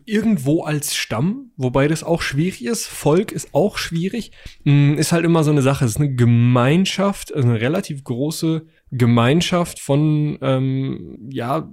Irgendwo 0.07 0.63
als 0.63 0.97
Stamm, 0.97 1.51
wobei 1.57 1.89
das 1.89 2.03
auch 2.03 2.23
schwierig 2.23 2.65
ist. 2.65 2.87
Volk 2.87 3.33
ist 3.33 3.53
auch 3.53 3.77
schwierig. 3.79 4.33
Hm, 4.65 4.97
ist 4.97 5.13
halt 5.13 5.25
immer 5.25 5.45
so 5.45 5.51
eine 5.51 5.63
Sache. 5.63 5.85
Es 5.85 5.93
ist 5.93 5.99
eine 5.99 6.15
Gemeinschaft, 6.15 7.35
also 7.35 7.49
eine 7.49 7.61
relativ 7.61 8.05
große 8.05 8.67
Gemeinschaft 8.91 9.79
von, 9.79 10.39
ähm, 10.41 11.19
ja, 11.31 11.69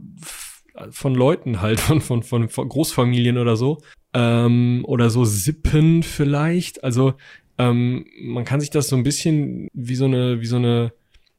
von 0.91 1.15
Leuten 1.15 1.61
halt, 1.61 1.79
von, 2.01 2.01
von, 2.01 2.23
von 2.23 2.69
Großfamilien 2.69 3.37
oder 3.37 3.55
so, 3.55 3.81
ähm, 4.15 4.83
oder 4.87 5.09
so 5.09 5.25
Sippen 5.25 6.01
vielleicht. 6.01 6.83
Also 6.83 7.13
ähm, 7.57 8.05
man 8.21 8.45
kann 8.45 8.61
sich 8.61 8.69
das 8.69 8.87
so 8.87 8.95
ein 8.95 9.03
bisschen 9.03 9.67
wie 9.73 9.95
so 9.95 10.05
eine, 10.05 10.41
wie 10.41 10.45
so 10.45 10.55
eine, 10.55 10.93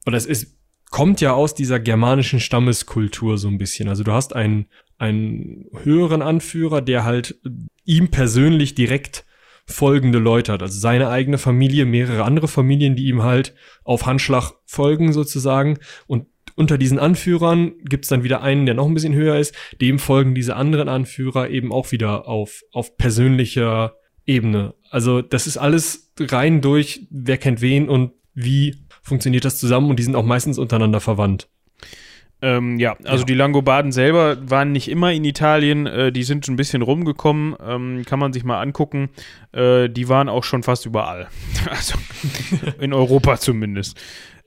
oder 0.04 0.16
es 0.16 0.26
ist, 0.26 0.54
kommt 0.90 1.20
ja 1.20 1.32
aus 1.32 1.54
dieser 1.54 1.80
germanischen 1.80 2.38
Stammeskultur 2.38 3.38
so 3.38 3.48
ein 3.48 3.58
bisschen. 3.58 3.88
Also 3.88 4.04
du 4.04 4.12
hast 4.12 4.36
einen, 4.36 4.66
einen 4.98 5.66
höheren 5.82 6.22
Anführer, 6.22 6.82
der 6.82 7.04
halt 7.04 7.40
ihm 7.84 8.08
persönlich 8.08 8.74
direkt 8.74 9.24
folgende 9.66 10.18
Leute 10.18 10.52
hat. 10.52 10.62
Also 10.62 10.78
seine 10.78 11.08
eigene 11.08 11.38
Familie, 11.38 11.86
mehrere 11.86 12.24
andere 12.24 12.46
Familien, 12.46 12.94
die 12.94 13.06
ihm 13.06 13.22
halt 13.22 13.54
auf 13.82 14.06
Handschlag 14.06 14.52
folgen 14.64 15.12
sozusagen. 15.12 15.78
Und 16.06 16.26
unter 16.56 16.78
diesen 16.78 16.98
Anführern 16.98 17.74
gibt's 17.84 18.08
dann 18.08 18.24
wieder 18.24 18.42
einen, 18.42 18.66
der 18.66 18.74
noch 18.74 18.86
ein 18.86 18.94
bisschen 18.94 19.14
höher 19.14 19.38
ist. 19.38 19.54
Dem 19.80 19.98
folgen 19.98 20.34
diese 20.34 20.56
anderen 20.56 20.88
Anführer 20.88 21.50
eben 21.50 21.72
auch 21.72 21.92
wieder 21.92 22.26
auf, 22.26 22.62
auf 22.72 22.96
persönlicher 22.96 23.94
Ebene. 24.24 24.74
Also 24.90 25.22
das 25.22 25.46
ist 25.46 25.58
alles 25.58 26.12
rein 26.18 26.60
durch, 26.62 27.06
wer 27.10 27.38
kennt 27.38 27.60
wen 27.60 27.88
und 27.88 28.12
wie 28.34 28.76
funktioniert 29.02 29.44
das 29.44 29.58
zusammen 29.58 29.90
und 29.90 29.98
die 29.98 30.02
sind 30.02 30.16
auch 30.16 30.24
meistens 30.24 30.58
untereinander 30.58 31.00
verwandt. 31.00 31.48
Ähm, 32.42 32.78
ja, 32.78 32.96
also 33.04 33.22
ja. 33.22 33.24
die 33.24 33.34
Langobarden 33.34 33.92
selber 33.92 34.36
waren 34.50 34.72
nicht 34.72 34.88
immer 34.88 35.12
in 35.12 35.24
Italien, 35.24 35.86
äh, 35.86 36.12
die 36.12 36.22
sind 36.22 36.46
ein 36.48 36.56
bisschen 36.56 36.82
rumgekommen, 36.82 37.56
ähm, 37.64 38.02
kann 38.04 38.18
man 38.18 38.32
sich 38.32 38.44
mal 38.44 38.60
angucken. 38.60 39.08
Äh, 39.52 39.88
die 39.88 40.08
waren 40.08 40.28
auch 40.28 40.44
schon 40.44 40.62
fast 40.62 40.84
überall. 40.84 41.28
also 41.70 41.94
in 42.78 42.92
Europa 42.92 43.38
zumindest. 43.38 43.98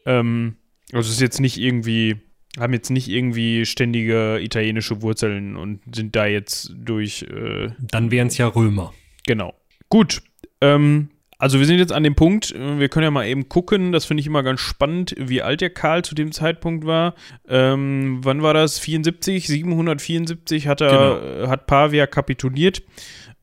Ähm, 0.06 0.58
also 0.94 1.08
es 1.08 1.16
ist 1.16 1.22
jetzt 1.22 1.40
nicht 1.40 1.58
irgendwie, 1.58 2.18
haben 2.60 2.74
jetzt 2.74 2.90
nicht 2.90 3.08
irgendwie 3.08 3.66
ständige 3.66 4.40
italienische 4.42 5.02
Wurzeln 5.02 5.56
und 5.56 5.82
sind 5.94 6.16
da 6.16 6.26
jetzt 6.26 6.74
durch. 6.76 7.24
Äh, 7.24 7.70
Dann 7.80 8.12
wären 8.12 8.28
es 8.28 8.38
ja 8.38 8.48
Römer. 8.48 8.94
Genau. 9.28 9.54
Gut. 9.90 10.22
Ähm, 10.62 11.10
Also 11.42 11.58
wir 11.60 11.66
sind 11.66 11.78
jetzt 11.78 11.94
an 11.94 12.04
dem 12.04 12.16
Punkt, 12.16 12.52
äh, 12.52 12.80
wir 12.80 12.90
können 12.90 13.06
ja 13.06 13.12
mal 13.12 13.26
eben 13.26 13.48
gucken, 13.48 13.94
das 13.94 14.04
finde 14.06 14.20
ich 14.22 14.28
immer 14.28 14.44
ganz 14.44 14.60
spannend, 14.60 15.16
wie 15.18 15.42
alt 15.42 15.62
der 15.62 15.70
Karl 15.70 16.04
zu 16.04 16.14
dem 16.14 16.34
Zeitpunkt 16.34 16.86
war. 16.86 17.16
Ähm, 17.48 18.20
wann 18.24 18.42
war 18.42 18.54
das? 18.54 18.78
74, 18.80 19.48
774 19.48 20.68
hat 20.68 20.82
er, 20.82 20.90
genau. 20.90 21.48
hat 21.48 21.66
Pavia 21.66 22.08
kapituliert. 22.08 22.84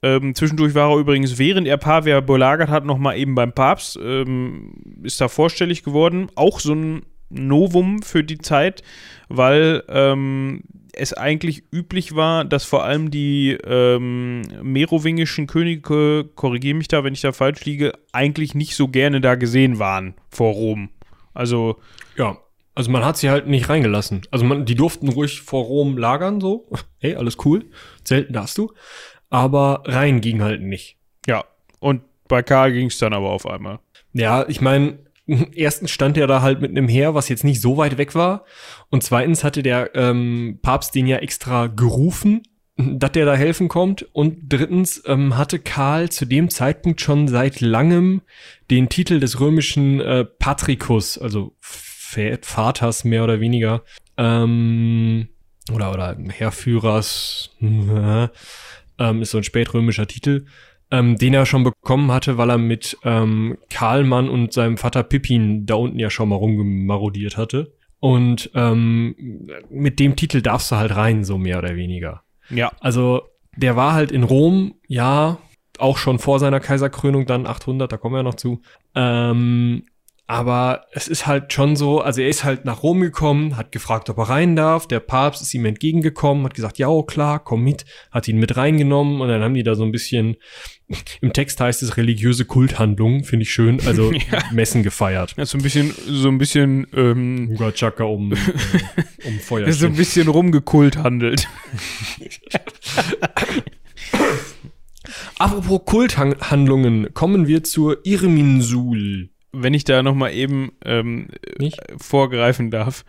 Ähm, 0.03 0.35
zwischendurch 0.35 0.75
war 0.75 0.91
er 0.91 0.99
übrigens, 0.99 1.39
während 1.39 1.67
er 1.67 1.79
Pavia 1.79 2.21
belagert 2.21 2.69
hat, 2.69 2.85
nochmal 2.85 3.17
eben 3.17 3.35
beim 3.35 3.53
Papst, 3.55 3.99
ähm, 4.03 4.75
ist 5.03 5.21
da 5.23 5.29
vorstellig 5.29 5.83
geworden. 5.83 6.29
Auch 6.35 6.61
so 6.61 6.75
ein 6.75 7.03
Novum 7.29 8.03
für 8.03 8.25
die 8.25 8.39
Zeit, 8.39 8.83
weil 9.29 9.83
ähm, 9.89 10.63
es 10.93 11.13
eigentlich 11.13 11.65
üblich 11.73 12.17
war, 12.17 12.45
dass 12.45 12.65
vor 12.65 12.85
allem 12.85 13.11
die 13.11 13.53
ähm, 13.65 14.43
merowingischen 14.63 15.47
Könige, 15.47 16.29
korrigiere 16.35 16.77
mich 16.77 16.89
da, 16.89 17.05
wenn 17.05 17.13
ich 17.13 17.21
da 17.21 17.33
falsch 17.33 17.65
liege, 17.65 17.93
eigentlich 18.13 18.55
nicht 18.55 18.75
so 18.75 18.89
gerne 18.89 19.21
da 19.21 19.35
gesehen 19.35 19.79
waren 19.79 20.15
vor 20.31 20.55
Rom. 20.55 20.89
Also. 21.35 21.77
Ja, 22.17 22.39
also 22.75 22.91
man 22.91 23.05
hat 23.05 23.17
sie 23.17 23.31
halt 23.31 23.47
nicht 23.47 23.69
reingelassen. 23.69 24.23
Also 24.31 24.45
man, 24.45 24.65
die 24.65 24.75
durften 24.75 25.09
ruhig 25.09 25.43
vor 25.43 25.65
Rom 25.65 25.97
lagern, 25.99 26.41
so. 26.41 26.69
Hey, 26.99 27.15
alles 27.15 27.37
cool. 27.45 27.67
Zelten 28.05 28.33
darfst 28.33 28.59
du. 28.59 28.73
Aber 29.29 29.83
rein 29.85 30.21
ging 30.21 30.43
halt 30.43 30.63
nicht. 30.63 30.97
Ja. 31.27 31.45
Und 31.79 32.03
bei 32.27 32.43
Karl 32.43 32.73
ging 32.73 32.87
es 32.87 32.99
dann 32.99 33.13
aber 33.13 33.31
auf 33.31 33.47
einmal. 33.47 33.81
Ja, 34.13 34.47
ich 34.49 34.61
meine, 34.61 34.99
erstens 35.55 35.91
stand 35.91 36.17
er 36.17 36.27
da 36.27 36.43
halt 36.43 36.61
mit 36.61 36.71
einem 36.71 36.89
Heer, 36.89 37.15
was 37.15 37.29
jetzt 37.29 37.45
nicht 37.45 37.61
so 37.61 37.77
weit 37.77 37.99
weg 37.99 38.15
war. 38.15 38.45
Und 38.91 39.03
zweitens 39.03 39.45
hatte 39.45 39.63
der 39.63 39.95
ähm, 39.95 40.59
Papst 40.63 40.95
den 40.95 41.07
ja 41.07 41.19
extra 41.19 41.67
gerufen, 41.67 42.43
dass 42.77 43.13
der 43.13 43.27
da 43.27 43.35
helfen 43.35 43.69
kommt. 43.69 44.07
Und 44.13 44.39
drittens 44.49 45.03
ähm, 45.07 45.37
hatte 45.37 45.59
Karl 45.59 46.11
zu 46.11 46.25
dem 46.25 46.51
Zeitpunkt 46.51 47.01
schon 47.01 47.29
seit 47.29 47.61
langem 47.61 48.23
den 48.71 48.89
Titel 48.89 49.21
des 49.21 49.41
römischen 49.41 50.01
äh, 50.01 50.25
Patrikus, 50.25 51.19
also 51.19 51.57
Vaters 51.61 53.05
mehr 53.05 53.25
oder 53.25 53.41
weniger, 53.41 53.83
ähm, 54.17 55.29
oder, 55.73 55.93
oder 55.93 56.17
Heerführers, 56.31 57.51
äh, 57.61 58.29
ist 59.21 59.31
so 59.31 59.39
ein 59.39 59.45
spätrömischer 59.45 60.07
Titel 60.07 60.47
ähm, 60.91 61.17
den 61.17 61.35
er 61.35 61.47
schon 61.47 61.65
bekommen 61.65 62.13
hatte, 62.13 62.39
weil 62.39 62.51
er 62.51 62.59
mit 62.59 62.97
ähm, 63.05 63.59
Karlmann 63.71 64.29
und 64.29 64.53
seinem 64.53 64.77
Vater 64.77 65.03
Pippin 65.03 65.67
da 65.67 65.75
unten 65.75 65.99
ja 65.99 66.11
schon 66.11 66.29
mal 66.29 66.37
rumgemarodiert 66.37 67.37
hatte. 67.37 67.73
Und 67.99 68.51
ähm, 68.55 69.49
mit 69.71 69.99
dem 69.99 70.17
Titel 70.17 70.43
darfst 70.43 70.71
du 70.71 70.77
halt 70.77 70.95
rein, 70.95 71.25
so 71.25 71.39
mehr 71.39 71.59
oder 71.59 71.77
weniger. 71.77 72.23
Ja. 72.51 72.71
Also 72.81 73.23
der 73.57 73.75
war 73.75 73.95
halt 73.95 74.13
in 74.13 74.23
Rom, 74.23 74.75
ja, 74.87 75.39
auch 75.79 75.99
schon 75.99 76.19
vor 76.19 76.39
seiner 76.39 76.61
Kaiserkrönung, 76.61 77.27
dann 77.27 77.47
800, 77.47 77.91
da 77.91 77.97
kommen 77.97 78.15
wir 78.15 78.19
ja 78.19 78.23
noch 78.23 78.35
zu. 78.35 78.61
Ähm, 78.95 79.85
aber 80.29 80.87
es 80.93 81.07
ist 81.07 81.27
halt 81.27 81.53
schon 81.53 81.77
so, 81.77 82.01
also 82.01 82.21
er 82.21 82.29
ist 82.29 82.43
halt 82.43 82.65
nach 82.65 82.83
Rom 82.83 83.01
gekommen, 83.01 83.57
hat 83.57 83.71
gefragt, 83.71 84.11
ob 84.11 84.19
er 84.19 84.29
rein 84.29 84.57
darf. 84.57 84.89
Der 84.89 84.99
Papst 84.99 85.41
ist 85.41 85.55
ihm 85.55 85.65
entgegengekommen, 85.65 86.45
hat 86.45 86.55
gesagt, 86.55 86.79
ja, 86.79 86.89
oh, 86.89 87.05
klar, 87.05 87.39
komm 87.39 87.63
mit, 87.63 87.85
hat 88.11 88.27
ihn 88.27 88.39
mit 88.39 88.57
reingenommen 88.57 89.21
und 89.21 89.29
dann 89.29 89.43
haben 89.43 89.55
die 89.55 89.63
da 89.63 89.77
so 89.77 89.85
ein 89.85 89.93
bisschen, 89.93 90.37
im 91.21 91.33
Text 91.33 91.61
heißt 91.61 91.83
es 91.83 91.97
religiöse 91.97 92.45
Kulthandlungen, 92.45 93.25
finde 93.25 93.43
ich 93.45 93.53
schön, 93.53 93.81
also 93.87 94.13
ja. 94.31 94.39
Messen 94.53 94.83
gefeiert. 94.83 95.35
Ja, 95.37 95.47
so 95.47 95.59
ein 95.59 95.63
bisschen, 95.63 95.93
so 96.07 96.29
ein 96.29 96.39
bisschen, 96.39 96.87
ähm, 96.95 97.51
Uga 97.53 97.73
Chaka 97.73 98.05
um, 98.05 98.33
äh, 98.33 98.37
um 99.25 99.39
Feuer. 99.41 99.73
so 99.73 99.87
ein 99.87 99.95
bisschen 99.95 100.29
rumgekult 100.29 100.97
handelt. 100.99 101.49
Apropos 105.39 105.85
Kulthandlungen, 105.85 107.13
kommen 107.15 107.47
wir 107.47 107.65
zur 107.65 108.05
Irminsul 108.05 109.31
wenn 109.63 109.75
ich 109.75 109.85
da 109.85 110.03
nochmal 110.03 110.35
eben 110.35 110.73
ähm, 110.85 111.29
vorgreifen 111.97 112.71
darf, 112.71 113.05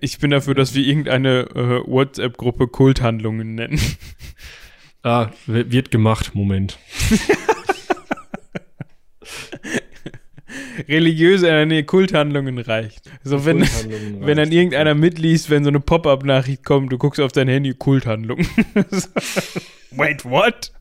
ich 0.00 0.18
bin 0.18 0.30
dafür, 0.30 0.54
dass 0.54 0.74
wir 0.74 0.84
irgendeine 0.84 1.48
äh, 1.54 1.80
WhatsApp-Gruppe 1.86 2.68
Kulthandlungen 2.68 3.54
nennen. 3.54 3.80
Ah, 5.06 5.30
wird 5.46 5.92
gemacht, 5.92 6.34
Moment. 6.34 6.80
Religiöse, 10.88 11.48
äh, 11.48 11.64
nee, 11.64 11.84
Kulthandlungen 11.84 12.58
reicht. 12.58 13.08
So, 13.22 13.44
wenn, 13.44 13.60
Kulthandlungen 13.60 14.26
wenn 14.26 14.36
dann 14.36 14.50
irgendeiner 14.50 14.96
mitliest, 14.96 15.48
wenn 15.48 15.62
so 15.62 15.68
eine 15.68 15.78
Pop-Up-Nachricht 15.78 16.64
kommt, 16.64 16.90
du 16.90 16.98
guckst 16.98 17.20
auf 17.20 17.30
dein 17.30 17.46
Handy, 17.46 17.72
Kulthandlungen. 17.74 18.48
Wait, 19.92 20.24
what? 20.24 20.72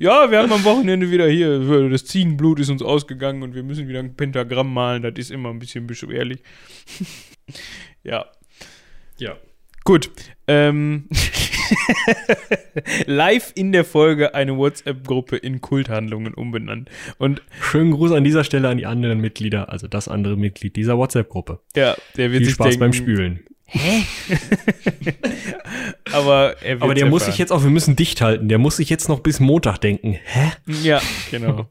Ja, 0.00 0.28
wir 0.32 0.40
haben 0.40 0.52
am 0.52 0.64
Wochenende 0.64 1.12
wieder 1.12 1.28
hier, 1.28 1.60
das 1.90 2.06
Ziegenblut 2.06 2.58
ist 2.58 2.70
uns 2.70 2.82
ausgegangen 2.82 3.44
und 3.44 3.54
wir 3.54 3.62
müssen 3.62 3.86
wieder 3.86 4.00
ein 4.00 4.16
Pentagramm 4.16 4.74
malen. 4.74 5.02
Das 5.04 5.12
ist 5.16 5.30
immer 5.30 5.50
ein 5.50 5.60
bisschen 5.60 5.86
beschwerlich. 5.86 6.42
ja. 8.02 8.26
Ja. 9.18 9.36
Gut. 9.84 10.10
Ähm, 10.48 11.08
live 13.06 13.52
in 13.54 13.72
der 13.72 13.84
Folge 13.84 14.34
eine 14.34 14.56
WhatsApp-Gruppe 14.56 15.36
in 15.36 15.60
Kulthandlungen 15.60 16.34
umbenannt. 16.34 16.90
Und 17.18 17.42
schönen 17.60 17.92
Gruß 17.92 18.12
an 18.12 18.24
dieser 18.24 18.44
Stelle 18.44 18.68
an 18.68 18.78
die 18.78 18.86
anderen 18.86 19.20
Mitglieder, 19.20 19.70
also 19.70 19.88
das 19.88 20.08
andere 20.08 20.36
Mitglied 20.36 20.76
dieser 20.76 20.98
WhatsApp-Gruppe. 20.98 21.60
Ja, 21.76 21.96
der 22.16 22.32
wird 22.32 22.44
Viel 22.44 22.52
Spaß 22.52 22.66
denken, 22.66 22.80
beim 22.80 22.92
Spülen. 22.92 23.40
Hä? 23.72 24.04
aber 26.12 26.56
er 26.60 26.82
Aber 26.82 26.94
der 26.94 27.06
muss 27.06 27.26
sich 27.26 27.38
jetzt 27.38 27.52
auch, 27.52 27.62
wir 27.62 27.70
müssen 27.70 27.94
dicht 27.94 28.20
halten, 28.20 28.48
der 28.48 28.58
muss 28.58 28.76
sich 28.76 28.90
jetzt 28.90 29.08
noch 29.08 29.20
bis 29.20 29.38
Montag 29.38 29.78
denken. 29.78 30.18
Hä? 30.24 30.52
Ja, 30.82 31.00
genau. 31.30 31.68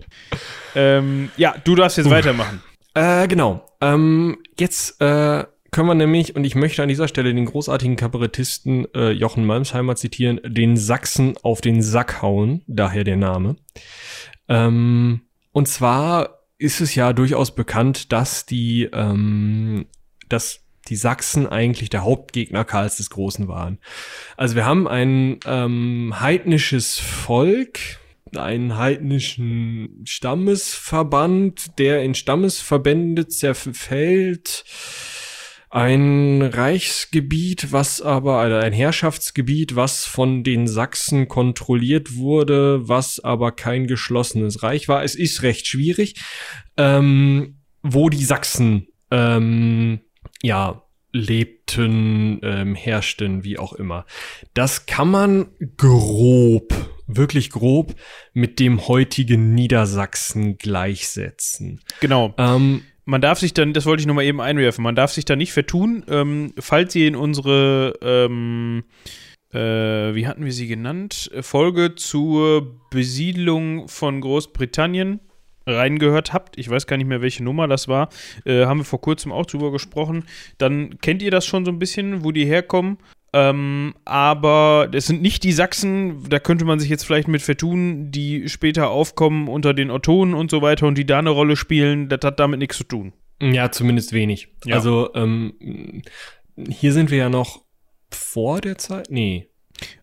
ähm, 0.76 1.30
ja, 1.36 1.56
du 1.64 1.76
darfst 1.76 1.98
jetzt 1.98 2.08
uh. 2.08 2.12
weitermachen. 2.12 2.62
Äh, 2.94 3.28
genau. 3.28 3.66
Ähm, 3.82 4.38
jetzt 4.58 5.02
äh, 5.02 5.44
können 5.72 5.88
wir 5.88 5.96
nämlich, 5.96 6.36
und 6.36 6.44
ich 6.44 6.56
möchte 6.56 6.82
an 6.82 6.90
dieser 6.90 7.08
Stelle 7.08 7.34
den 7.34 7.46
großartigen 7.46 7.96
Kabarettisten 7.96 8.88
äh, 8.94 9.12
Jochen 9.12 9.46
Malmsheimer 9.46 9.96
zitieren, 9.96 10.40
den 10.46 10.78
Sachsen 10.78 11.36
auf 11.44 11.62
den 11.62 11.82
Sack 11.82 12.22
hauen, 12.22 12.64
daher 12.68 13.04
der 13.04 13.18
Name. 13.18 13.56
Ähm, 14.48 15.22
und 15.52 15.68
zwar 15.68 16.40
ist 16.58 16.82
es 16.82 16.96
ja 16.96 17.14
durchaus 17.14 17.56
bekannt, 17.56 18.12
dass 18.12 18.46
die, 18.46 18.90
ähm, 18.92 19.86
dass 20.28 20.66
die 20.88 20.96
Sachsen 20.96 21.48
eigentlich 21.48 21.90
der 21.90 22.04
Hauptgegner 22.04 22.66
Karls 22.66 22.98
des 22.98 23.10
Großen 23.10 23.48
waren. 23.48 23.80
Also 24.38 24.56
wir 24.56 24.66
haben 24.66 24.88
ein 24.88 25.40
ähm, 25.46 26.16
heidnisches 26.20 26.98
Volk, 26.98 27.80
einen 28.36 28.78
heidnischen 28.78 30.02
Stammesverband, 30.06 31.80
der 31.80 32.04
in 32.04 32.16
Stammesverbände 32.16 33.28
zerfällt. 33.28 34.66
Ein 35.72 36.42
Reichsgebiet, 36.42 37.72
was 37.72 38.02
aber, 38.02 38.40
also 38.40 38.56
ein 38.56 38.74
Herrschaftsgebiet, 38.74 39.76
was 39.76 40.06
von 40.06 40.44
den 40.44 40.68
Sachsen 40.68 41.28
kontrolliert 41.28 42.16
wurde, 42.16 42.88
was 42.88 43.20
aber 43.20 43.52
kein 43.52 43.86
geschlossenes 43.86 44.64
Reich 44.64 44.88
war. 44.88 45.04
Es 45.04 45.14
ist 45.14 45.44
recht 45.44 45.68
schwierig, 45.68 46.16
ähm, 46.76 47.60
wo 47.84 48.10
die 48.10 48.24
Sachsen 48.24 48.88
ähm, 49.12 50.00
ja, 50.42 50.84
lebten, 51.12 52.40
ähm, 52.44 52.76
herrschten, 52.76 53.44
wie 53.44 53.60
auch 53.60 53.74
immer. 53.74 54.06
Das 54.54 54.86
kann 54.88 55.10
man 55.12 55.50
grob, 55.78 56.74
wirklich 57.08 57.50
grob 57.50 57.96
mit 58.34 58.60
dem 58.60 58.88
heutigen 58.88 59.54
Niedersachsen 59.54 60.58
gleichsetzen. 60.58 61.82
Genau. 62.00 62.34
Ähm, 62.38 62.84
man 63.10 63.22
darf 63.22 63.40
sich 63.40 63.54
dann, 63.54 63.74
das 63.74 63.86
wollte 63.88 64.02
ich 64.02 64.08
nochmal 64.08 64.26
eben 64.26 64.40
einwerfen, 64.40 64.84
man 64.84 64.96
darf 64.96 65.12
sich 65.12 65.26
da 65.26 65.36
nicht 65.36 65.52
vertun, 65.52 66.06
ähm, 66.08 66.54
falls 66.60 66.94
ihr 66.96 67.08
in 67.08 67.16
unsere, 67.16 67.98
ähm, 68.02 68.84
äh, 69.52 69.58
wie 70.14 70.28
hatten 70.28 70.46
wir 70.46 70.54
sie 70.54 70.68
genannt, 70.68 71.32
Folge 71.42 71.96
zur 71.96 72.80
Besiedlung 72.92 73.88
von 73.88 74.22
Großbritannien 74.22 75.22
reingehört 75.66 76.34
habt, 76.34 76.58
ich 76.58 76.70
weiß 76.70 76.86
gar 76.86 76.98
nicht 76.98 77.08
mehr, 77.08 77.22
welche 77.22 77.44
Nummer 77.44 77.68
das 77.68 77.88
war, 77.88 78.10
äh, 78.46 78.66
haben 78.66 78.82
wir 78.82 78.86
vor 78.86 79.02
kurzem 79.02 79.32
auch 79.32 79.48
drüber 79.48 79.72
gesprochen, 79.72 80.26
dann 80.60 81.00
kennt 81.00 81.24
ihr 81.24 81.32
das 81.32 81.48
schon 81.48 81.66
so 81.66 81.72
ein 81.72 81.80
bisschen, 81.80 82.24
wo 82.24 82.32
die 82.32 82.46
herkommen. 82.46 83.00
Ähm, 83.32 83.94
aber 84.06 84.90
es 84.92 85.06
sind 85.06 85.22
nicht 85.22 85.44
die 85.44 85.52
Sachsen, 85.52 86.28
da 86.30 86.40
könnte 86.40 86.66
man 86.66 86.80
sich 86.80 86.90
jetzt 86.90 87.06
vielleicht 87.06 87.28
mit 87.28 87.42
vertun, 87.42 88.12
die 88.12 88.50
später 88.50 88.90
aufkommen 88.90 89.48
unter 89.48 89.74
den 89.74 89.92
Ottonen 89.92 90.34
und 90.34 90.50
so 90.50 90.62
weiter 90.62 90.88
und 90.88 90.98
die 90.98 91.06
da 91.06 91.20
eine 91.20 91.30
Rolle 91.30 91.56
spielen, 91.56 92.10
das 92.10 92.20
hat 92.24 92.40
damit 92.40 92.60
nichts 92.60 92.78
zu 92.78 92.84
tun. 92.84 93.14
Ja, 93.42 93.72
zumindest 93.72 94.14
wenig. 94.14 94.50
Ja. 94.66 94.76
Also 94.76 95.14
ähm, 95.14 96.04
hier 96.68 96.94
sind 96.94 97.12
wir 97.12 97.20
ja 97.20 97.30
noch 97.30 97.62
vor 98.10 98.62
der 98.62 98.78
Zeit? 98.78 99.08
Nee. 99.10 99.48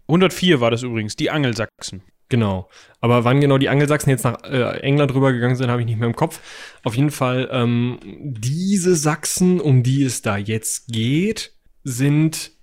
104 0.09 0.61
war 0.61 0.71
das 0.71 0.83
übrigens, 0.83 1.17
die 1.17 1.31
Angelsachsen. 1.31 2.03
Genau. 2.29 2.69
Aber 3.01 3.25
wann 3.25 3.41
genau 3.41 3.59
die 3.59 3.69
Angelsachsen 3.69 4.11
jetzt 4.11 4.25
nach 4.25 4.43
äh, 4.45 4.81
England 4.81 5.15
rübergegangen 5.15 5.57
sind, 5.57 5.71
habe 5.71 5.83
ich 5.83 5.87
nicht 5.87 5.99
mehr 5.99 6.09
im 6.09 6.17
Kopf. 6.17 6.41
Auf 6.83 6.97
jeden 6.97 7.11
Fall, 7.11 7.49
ähm, 7.53 7.99
diese 8.03 8.97
Sachsen, 8.97 9.61
um 9.61 9.83
die 9.83 10.03
es 10.03 10.23
da 10.23 10.37
jetzt 10.37 10.89
geht, 10.89 11.53
sind 11.85 12.56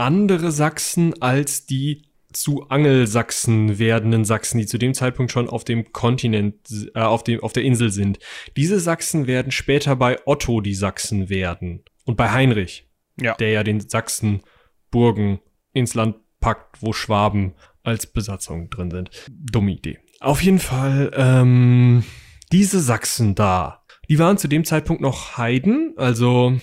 andere 0.00 0.50
Sachsen 0.52 1.20
als 1.22 1.66
die 1.66 2.02
zu 2.32 2.68
Angelsachsen 2.68 3.78
werdenden 3.78 4.24
Sachsen, 4.24 4.58
die 4.58 4.66
zu 4.66 4.78
dem 4.78 4.94
Zeitpunkt 4.94 5.32
schon 5.32 5.48
auf 5.48 5.64
dem 5.64 5.92
Kontinent, 5.92 6.56
äh, 6.94 7.00
auf, 7.00 7.24
dem, 7.24 7.42
auf 7.42 7.52
der 7.52 7.64
Insel 7.64 7.90
sind. 7.90 8.18
Diese 8.56 8.78
Sachsen 8.78 9.26
werden 9.26 9.50
später 9.50 9.96
bei 9.96 10.18
Otto 10.26 10.60
die 10.60 10.74
Sachsen 10.74 11.28
werden. 11.28 11.82
Und 12.04 12.16
bei 12.16 12.30
Heinrich, 12.30 12.88
Ja. 13.20 13.34
der 13.34 13.50
ja 13.50 13.62
den 13.64 13.80
Sachsen 13.80 14.42
Burgen 14.90 15.40
ins 15.72 15.94
Land 15.94 16.16
packt, 16.40 16.82
wo 16.82 16.92
Schwaben 16.92 17.54
als 17.82 18.06
Besatzung 18.06 18.70
drin 18.70 18.90
sind. 18.90 19.10
Dumme 19.28 19.72
Idee. 19.72 19.98
Auf 20.20 20.42
jeden 20.42 20.58
Fall, 20.58 21.10
ähm, 21.16 22.04
diese 22.52 22.80
Sachsen 22.80 23.34
da, 23.34 23.84
die 24.08 24.18
waren 24.18 24.38
zu 24.38 24.48
dem 24.48 24.64
Zeitpunkt 24.64 25.02
noch 25.02 25.36
Heiden, 25.36 25.94
also 25.96 26.58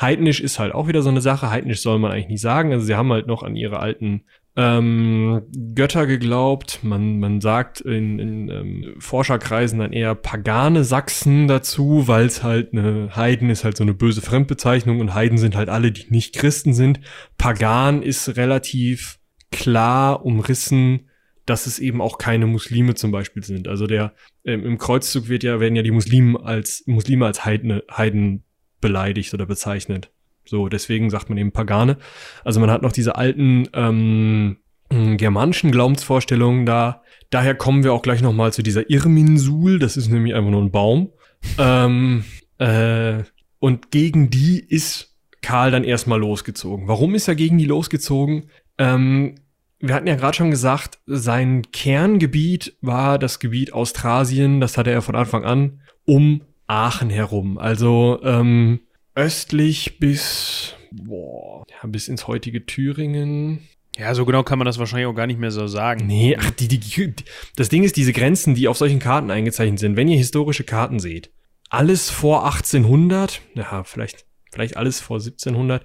heidnisch 0.00 0.40
ist 0.40 0.58
halt 0.58 0.74
auch 0.74 0.88
wieder 0.88 1.02
so 1.02 1.08
eine 1.08 1.20
Sache. 1.20 1.50
Heidnisch 1.50 1.80
soll 1.80 1.98
man 1.98 2.12
eigentlich 2.12 2.28
nicht 2.28 2.40
sagen. 2.40 2.72
Also 2.72 2.86
sie 2.86 2.94
haben 2.94 3.12
halt 3.12 3.26
noch 3.26 3.42
an 3.42 3.56
ihre 3.56 3.80
alten 3.80 4.22
ähm, 4.56 5.42
Götter 5.74 6.06
geglaubt. 6.06 6.80
Man, 6.82 7.20
man 7.20 7.40
sagt 7.40 7.80
in, 7.80 8.18
in 8.18 8.50
ähm, 8.50 8.94
Forscherkreisen 8.98 9.78
dann 9.78 9.92
eher 9.92 10.14
pagane 10.14 10.84
Sachsen 10.84 11.46
dazu, 11.46 12.08
weil 12.08 12.26
es 12.26 12.42
halt 12.42 12.72
eine 12.72 13.14
Heiden 13.14 13.50
ist 13.50 13.64
halt 13.64 13.76
so 13.76 13.84
eine 13.84 13.94
böse 13.94 14.20
Fremdbezeichnung 14.20 15.00
und 15.00 15.14
Heiden 15.14 15.38
sind 15.38 15.54
halt 15.54 15.68
alle, 15.68 15.92
die 15.92 16.06
nicht 16.10 16.34
Christen 16.34 16.74
sind. 16.74 17.00
Pagan 17.36 18.02
ist 18.02 18.36
relativ 18.36 19.18
klar 19.52 20.24
umrissen, 20.24 21.08
dass 21.46 21.66
es 21.66 21.78
eben 21.78 22.00
auch 22.00 22.18
keine 22.18 22.46
Muslime 22.46 22.94
zum 22.94 23.10
Beispiel 23.10 23.42
sind. 23.42 23.68
Also 23.68 23.86
der 23.86 24.12
ähm, 24.44 24.64
im 24.64 24.76
Kreuzzug 24.76 25.28
wird 25.28 25.44
ja 25.44 25.60
werden 25.60 25.76
ja 25.76 25.82
die 25.82 25.90
Muslimen 25.90 26.36
als 26.36 26.82
Muslime 26.86 27.26
als 27.26 27.44
Heiden, 27.44 27.80
Heiden 27.90 28.44
beleidigt 28.80 29.34
oder 29.34 29.46
bezeichnet. 29.46 30.10
So, 30.44 30.68
deswegen 30.68 31.10
sagt 31.10 31.28
man 31.28 31.38
eben 31.38 31.52
Pagane. 31.52 31.98
Also 32.44 32.60
man 32.60 32.70
hat 32.70 32.82
noch 32.82 32.92
diese 32.92 33.16
alten 33.16 33.68
ähm, 33.74 34.58
mh, 34.90 35.16
germanischen 35.16 35.70
Glaubensvorstellungen 35.70 36.64
da. 36.64 37.02
Daher 37.30 37.54
kommen 37.54 37.84
wir 37.84 37.92
auch 37.92 38.02
gleich 38.02 38.22
nochmal 38.22 38.52
zu 38.52 38.62
dieser 38.62 38.88
Irminsul. 38.88 39.78
Das 39.78 39.96
ist 39.96 40.08
nämlich 40.08 40.34
einfach 40.34 40.50
nur 40.50 40.62
ein 40.62 40.70
Baum. 40.70 41.12
ähm, 41.58 42.24
äh, 42.58 43.22
und 43.58 43.90
gegen 43.90 44.30
die 44.30 44.58
ist 44.60 45.16
Karl 45.42 45.70
dann 45.70 45.84
erstmal 45.84 46.18
losgezogen. 46.18 46.88
Warum 46.88 47.14
ist 47.14 47.28
er 47.28 47.34
gegen 47.34 47.58
die 47.58 47.66
losgezogen? 47.66 48.50
Ähm, 48.78 49.34
wir 49.80 49.94
hatten 49.94 50.06
ja 50.08 50.16
gerade 50.16 50.36
schon 50.36 50.50
gesagt, 50.50 50.98
sein 51.06 51.62
Kerngebiet 51.72 52.76
war 52.80 53.18
das 53.18 53.38
Gebiet 53.38 53.72
Austrasien. 53.72 54.60
Das 54.60 54.76
hatte 54.76 54.90
er 54.90 55.02
von 55.02 55.14
Anfang 55.14 55.44
an 55.44 55.80
um 56.04 56.42
Aachen 56.68 57.10
herum. 57.10 57.58
Also 57.58 58.20
ähm, 58.22 58.80
östlich 59.14 59.98
bis 59.98 60.74
boah, 60.92 61.64
ja, 61.68 61.88
bis 61.88 62.08
ins 62.08 62.26
heutige 62.26 62.66
Thüringen. 62.66 63.60
Ja, 63.96 64.14
so 64.14 64.24
genau 64.24 64.44
kann 64.44 64.58
man 64.58 64.66
das 64.66 64.78
wahrscheinlich 64.78 65.06
auch 65.06 65.14
gar 65.14 65.26
nicht 65.26 65.40
mehr 65.40 65.50
so 65.50 65.66
sagen. 65.66 66.06
Nee, 66.06 66.36
ach, 66.38 66.50
die, 66.52 66.68
die, 66.68 66.78
die, 66.78 67.14
das 67.56 67.68
Ding 67.68 67.82
ist, 67.82 67.96
diese 67.96 68.12
Grenzen, 68.12 68.54
die 68.54 68.68
auf 68.68 68.76
solchen 68.76 69.00
Karten 69.00 69.30
eingezeichnet 69.30 69.80
sind, 69.80 69.96
wenn 69.96 70.06
ihr 70.06 70.16
historische 70.16 70.62
Karten 70.62 71.00
seht, 71.00 71.30
alles 71.68 72.08
vor 72.08 72.44
1800, 72.44 73.40
ja, 73.54 73.82
vielleicht, 73.82 74.24
vielleicht 74.52 74.76
alles 74.76 75.00
vor 75.00 75.16
1700, 75.16 75.84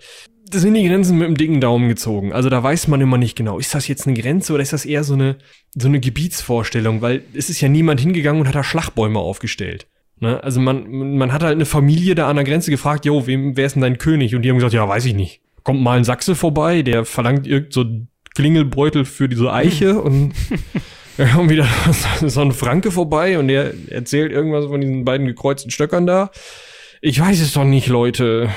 das 0.50 0.62
sind 0.62 0.76
die 0.76 0.88
Grenzen 0.88 1.18
mit 1.18 1.28
dem 1.28 1.38
dicken 1.38 1.60
Daumen 1.60 1.90
gezogen. 1.90 2.34
Also 2.34 2.50
da 2.50 2.62
weiß 2.62 2.88
man 2.88 3.02
immer 3.02 3.18
nicht 3.18 3.36
genau, 3.36 3.58
ist 3.58 3.74
das 3.74 3.88
jetzt 3.88 4.06
eine 4.06 4.20
Grenze 4.20 4.54
oder 4.54 4.62
ist 4.62 4.74
das 4.74 4.86
eher 4.86 5.04
so 5.04 5.16
eine, 5.16 5.38
so 5.74 5.88
eine 5.88 6.00
Gebietsvorstellung, 6.00 7.02
weil 7.02 7.24
es 7.34 7.50
ist 7.50 7.62
ja 7.62 7.70
niemand 7.70 8.00
hingegangen 8.00 8.42
und 8.42 8.48
hat 8.48 8.56
da 8.56 8.64
Schlachtbäume 8.64 9.18
aufgestellt. 9.18 9.88
Ne? 10.24 10.42
Also 10.42 10.60
man, 10.62 11.18
man 11.18 11.34
hat 11.34 11.44
halt 11.44 11.52
eine 11.52 11.66
Familie 11.66 12.16
da 12.16 12.30
an 12.30 12.38
der 12.38 12.46
Grenze 12.46 12.72
gefragt, 12.72 13.06
jo, 13.06 13.28
wem, 13.28 13.58
wer 13.58 13.66
ist 13.66 13.74
denn 13.74 13.82
dein 13.82 13.98
König? 13.98 14.34
Und 14.36 14.42
die 14.42 14.50
haben 14.50 14.56
gesagt, 14.56 14.74
ja, 14.74 14.88
weiß 14.88 15.04
ich 15.06 15.14
nicht. 15.14 15.42
Kommt 15.64 15.82
mal 15.82 15.98
ein 15.98 16.06
Sachse 16.06 16.34
vorbei, 16.34 16.82
der 16.82 17.04
verlangt 17.04 17.46
irgend 17.46 17.74
so 17.74 17.86
Klingelbeutel 18.34 19.04
für 19.04 19.28
diese 19.28 19.52
Eiche 19.52 20.02
und 20.02 20.34
da 21.18 21.26
kommt 21.26 21.50
wieder 21.52 21.68
so 22.26 22.42
ein 22.42 22.54
Franke 22.54 22.90
vorbei 22.90 23.38
und 23.38 23.50
der 23.50 23.74
erzählt 23.90 24.32
irgendwas 24.32 24.66
von 24.66 24.80
diesen 24.80 25.04
beiden 25.04 25.28
gekreuzten 25.28 25.70
Stöckern 25.70 26.08
da. 26.08 26.32
Ich 27.02 27.20
weiß 27.20 27.42
es 27.42 27.52
doch 27.52 27.66
nicht, 27.66 27.88
Leute. 27.88 28.50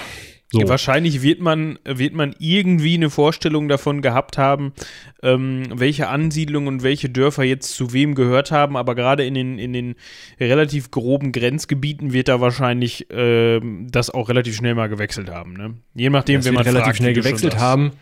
So. 0.53 0.61
Ja, 0.61 0.69
wahrscheinlich 0.69 1.23
wird 1.23 1.41
man, 1.41 1.81
wird 1.85 2.15
man 2.15 2.33
irgendwie 2.39 2.95
eine 2.95 3.11
Vorstellung 3.11 3.69
davon 3.69 4.01
gehabt 4.01 4.39
haben, 4.39 4.75
ähm, 5.21 5.65
welche 5.75 6.07
Ansiedlungen 6.07 6.69
und 6.69 6.83
welche 6.85 7.09
Dörfer 7.11 7.43
jetzt 7.43 7.75
zu 7.75 7.93
wem 7.93 8.15
gehört 8.15 8.53
haben, 8.53 8.77
aber 8.77 8.95
gerade 8.95 9.27
in 9.27 9.35
den, 9.35 9.59
in 9.59 9.73
den 9.73 9.97
relativ 10.39 10.93
groben 10.93 11.33
Grenzgebieten 11.33 12.13
wird 12.13 12.29
da 12.29 12.41
wahrscheinlich 12.41 13.09
ähm, 13.11 13.89
das 13.91 14.09
auch 14.09 14.29
relativ 14.29 14.55
schnell 14.55 14.77
mal 14.77 14.89
gewechselt 14.89 15.31
haben. 15.31 15.55
Ne? 15.55 15.75
Je 15.95 16.11
nachdem, 16.11 16.45
wenn 16.45 16.55
man 16.55 16.63
relativ 16.63 16.85
fragt, 16.85 16.99
schnell 16.99 17.15
gewechselt 17.15 17.59
haben. 17.59 17.93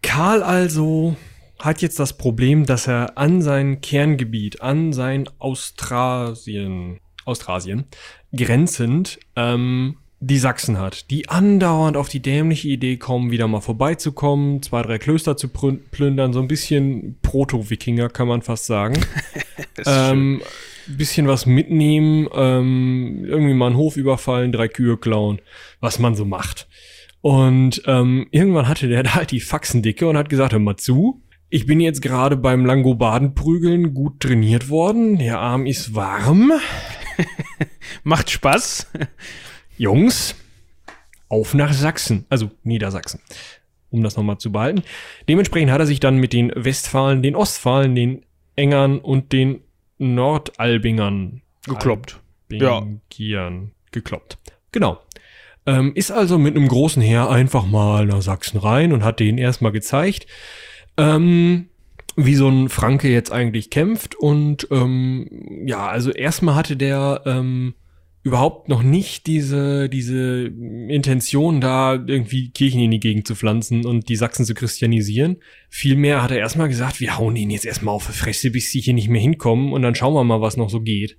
Karl 0.00 0.42
also 0.42 1.16
hat 1.58 1.82
jetzt 1.82 1.98
das 1.98 2.16
Problem, 2.16 2.64
dass 2.64 2.86
er 2.86 3.18
an 3.18 3.42
sein 3.42 3.82
Kerngebiet, 3.82 4.62
an 4.62 4.94
sein 4.94 5.28
Austrasien, 5.38 6.98
Austrasien 7.26 7.84
grenzend 8.34 9.18
ähm, 9.36 9.96
die 10.22 10.38
Sachsen 10.38 10.78
hat, 10.78 11.10
die 11.10 11.30
andauernd 11.30 11.96
auf 11.96 12.10
die 12.10 12.20
dämliche 12.20 12.68
Idee 12.68 12.98
kommen, 12.98 13.30
wieder 13.30 13.48
mal 13.48 13.62
vorbeizukommen, 13.62 14.62
zwei, 14.62 14.82
drei 14.82 14.98
Klöster 14.98 15.38
zu 15.38 15.48
plündern, 15.48 16.34
so 16.34 16.40
ein 16.40 16.48
bisschen 16.48 17.18
Proto-Wikinger 17.22 18.10
kann 18.10 18.28
man 18.28 18.42
fast 18.42 18.66
sagen. 18.66 19.00
Ähm, 19.86 20.42
bisschen 20.86 21.26
was 21.26 21.46
mitnehmen, 21.46 22.28
ähm, 22.34 23.24
irgendwie 23.24 23.54
mal 23.54 23.68
einen 23.68 23.76
Hof 23.76 23.96
überfallen, 23.96 24.52
drei 24.52 24.68
Kühe 24.68 24.98
klauen, 24.98 25.40
was 25.80 25.98
man 25.98 26.14
so 26.14 26.26
macht. 26.26 26.68
Und 27.22 27.82
ähm, 27.86 28.26
irgendwann 28.30 28.68
hatte 28.68 28.88
der 28.88 29.02
da 29.04 29.14
halt 29.14 29.30
die 29.30 29.40
Faxendicke 29.40 30.06
und 30.06 30.18
hat 30.18 30.28
gesagt, 30.28 30.52
hör 30.52 30.58
mal 30.58 30.76
zu, 30.76 31.22
ich 31.48 31.64
bin 31.64 31.80
jetzt 31.80 32.02
gerade 32.02 32.36
beim 32.36 32.66
Langobarden-Prügeln 32.66 33.94
gut 33.94 34.20
trainiert 34.20 34.68
worden, 34.68 35.18
der 35.18 35.38
Arm 35.38 35.64
ist 35.64 35.94
warm. 35.94 36.52
Macht 38.04 38.30
Spaß. 38.30 38.86
Jungs, 39.80 40.34
auf 41.30 41.54
nach 41.54 41.72
Sachsen, 41.72 42.26
also 42.28 42.50
Niedersachsen, 42.64 43.20
um 43.90 44.02
das 44.02 44.14
nochmal 44.14 44.36
zu 44.36 44.52
behalten. 44.52 44.82
Dementsprechend 45.26 45.70
hat 45.70 45.80
er 45.80 45.86
sich 45.86 46.00
dann 46.00 46.18
mit 46.18 46.34
den 46.34 46.52
Westfalen, 46.54 47.22
den 47.22 47.34
Ostfalen, 47.34 47.94
den 47.94 48.26
Engern 48.56 48.98
und 48.98 49.32
den 49.32 49.62
Nordalbingern 49.96 51.40
Gekloppt. 51.64 52.20
Ja. 52.50 52.80
Albigiern 52.80 53.70
gekloppt. 53.90 54.36
Genau. 54.72 54.98
Ähm, 55.64 55.92
ist 55.94 56.10
also 56.10 56.36
mit 56.36 56.56
einem 56.56 56.68
großen 56.68 57.00
Heer 57.00 57.30
einfach 57.30 57.64
mal 57.64 58.04
nach 58.04 58.20
Sachsen 58.20 58.58
rein 58.58 58.92
und 58.92 59.02
hat 59.02 59.18
denen 59.18 59.38
erstmal 59.38 59.72
gezeigt, 59.72 60.26
ähm, 60.98 61.70
wie 62.16 62.34
so 62.34 62.48
ein 62.48 62.68
Franke 62.68 63.08
jetzt 63.08 63.32
eigentlich 63.32 63.70
kämpft. 63.70 64.14
Und 64.14 64.68
ähm, 64.70 65.64
ja, 65.66 65.86
also 65.86 66.10
erstmal 66.10 66.54
hatte 66.54 66.76
der 66.76 67.22
ähm, 67.24 67.74
überhaupt 68.22 68.68
noch 68.68 68.82
nicht 68.82 69.26
diese, 69.26 69.88
diese 69.88 70.46
Intention, 70.88 71.60
da 71.60 71.94
irgendwie 71.94 72.50
Kirchen 72.50 72.80
in 72.80 72.90
die 72.90 73.00
Gegend 73.00 73.26
zu 73.26 73.34
pflanzen 73.34 73.86
und 73.86 74.08
die 74.08 74.16
Sachsen 74.16 74.44
zu 74.44 74.54
christianisieren. 74.54 75.38
Vielmehr 75.70 76.22
hat 76.22 76.30
er 76.30 76.38
erstmal 76.38 76.68
gesagt, 76.68 77.00
wir 77.00 77.16
hauen 77.16 77.36
ihnen 77.36 77.50
jetzt 77.50 77.64
erstmal 77.64 77.94
auf 77.94 78.06
die 78.06 78.12
Fresse, 78.12 78.50
bis 78.50 78.70
sie 78.70 78.80
hier 78.80 78.94
nicht 78.94 79.08
mehr 79.08 79.22
hinkommen 79.22 79.72
und 79.72 79.82
dann 79.82 79.94
schauen 79.94 80.14
wir 80.14 80.24
mal, 80.24 80.42
was 80.42 80.58
noch 80.58 80.68
so 80.68 80.80
geht. 80.80 81.16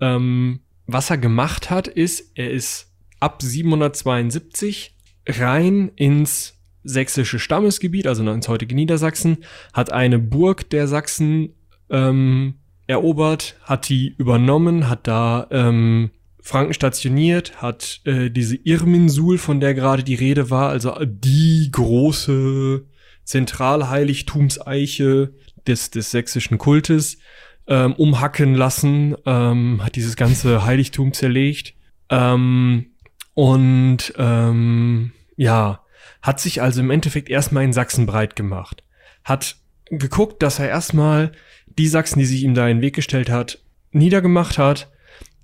Ähm, 0.00 0.60
was 0.86 1.10
er 1.10 1.18
gemacht 1.18 1.70
hat, 1.70 1.88
ist, 1.88 2.32
er 2.34 2.50
ist 2.50 2.92
ab 3.20 3.40
772 3.40 4.94
rein 5.26 5.90
ins 5.96 6.58
sächsische 6.84 7.38
Stammesgebiet, 7.38 8.06
also 8.06 8.28
ins 8.30 8.48
heutige 8.48 8.74
Niedersachsen, 8.74 9.38
hat 9.72 9.92
eine 9.92 10.18
Burg 10.18 10.68
der 10.70 10.88
Sachsen 10.88 11.54
ähm, 11.90 12.54
erobert, 12.86 13.56
hat 13.62 13.88
die 13.88 14.14
übernommen, 14.16 14.88
hat 14.88 15.06
da 15.06 15.46
ähm, 15.50 16.10
Franken 16.48 16.72
stationiert, 16.72 17.60
hat 17.60 18.00
äh, 18.04 18.30
diese 18.30 18.56
Irminsul, 18.56 19.36
von 19.36 19.60
der 19.60 19.74
gerade 19.74 20.02
die 20.02 20.14
Rede 20.14 20.48
war, 20.48 20.70
also 20.70 20.96
die 21.04 21.68
große 21.70 22.86
Zentralheiligtumseiche 23.24 25.34
des, 25.66 25.90
des 25.90 26.10
sächsischen 26.10 26.56
Kultes, 26.56 27.18
ähm, 27.66 27.92
umhacken 27.96 28.54
lassen, 28.54 29.14
ähm, 29.26 29.84
hat 29.84 29.94
dieses 29.94 30.16
ganze 30.16 30.64
Heiligtum 30.64 31.12
zerlegt 31.12 31.74
ähm, 32.08 32.92
und 33.34 34.14
ähm, 34.16 35.12
ja, 35.36 35.84
hat 36.22 36.40
sich 36.40 36.62
also 36.62 36.80
im 36.80 36.90
Endeffekt 36.90 37.28
erstmal 37.28 37.64
in 37.64 37.74
Sachsen 37.74 38.06
breit 38.06 38.36
gemacht. 38.36 38.82
Hat 39.22 39.56
geguckt, 39.90 40.42
dass 40.42 40.60
er 40.60 40.70
erstmal 40.70 41.32
die 41.66 41.88
Sachsen, 41.88 42.20
die 42.20 42.24
sich 42.24 42.42
ihm 42.42 42.54
da 42.54 42.66
in 42.66 42.78
den 42.78 42.82
Weg 42.82 42.94
gestellt 42.94 43.28
hat, 43.28 43.58
niedergemacht 43.92 44.56
hat, 44.56 44.90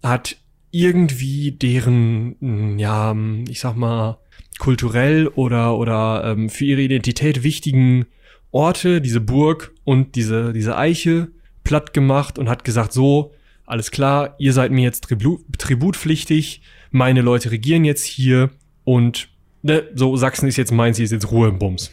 hat 0.02 0.38
irgendwie 0.75 1.53
deren, 1.53 2.37
mh, 2.41 2.81
ja, 2.81 3.16
ich 3.49 3.61
sag 3.61 3.77
mal, 3.77 4.18
kulturell 4.59 5.29
oder, 5.29 5.79
oder 5.79 6.25
ähm, 6.25 6.51
für 6.51 6.64
ihre 6.64 6.81
Identität 6.81 7.45
wichtigen 7.45 8.07
Orte, 8.51 9.01
diese 9.01 9.20
Burg 9.20 9.72
und 9.85 10.16
diese, 10.16 10.53
diese 10.53 10.77
Eiche 10.77 11.29
platt 11.62 11.95
gemacht 11.95 12.39
und 12.39 12.49
hat 12.49 12.64
gesagt, 12.64 12.93
so, 12.93 13.33
alles 13.66 13.91
klar, 13.91 14.35
ihr 14.39 14.53
seid 14.53 14.72
mir 14.72 14.83
jetzt 14.83 15.05
Tribu 15.05 15.39
tributpflichtig, 15.59 16.62
meine 16.91 17.22
Leute 17.22 17.53
regieren 17.53 17.85
jetzt 17.85 18.05
hier 18.05 18.51
und 18.83 19.29
ne, 19.62 19.85
so, 19.95 20.16
Sachsen 20.16 20.49
ist 20.49 20.57
jetzt 20.57 20.72
meins, 20.72 20.97
hier 20.97 21.05
ist 21.05 21.12
jetzt 21.12 21.31
Ruhe 21.31 21.49
im 21.49 21.59
Bums. 21.59 21.93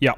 Ja. 0.00 0.16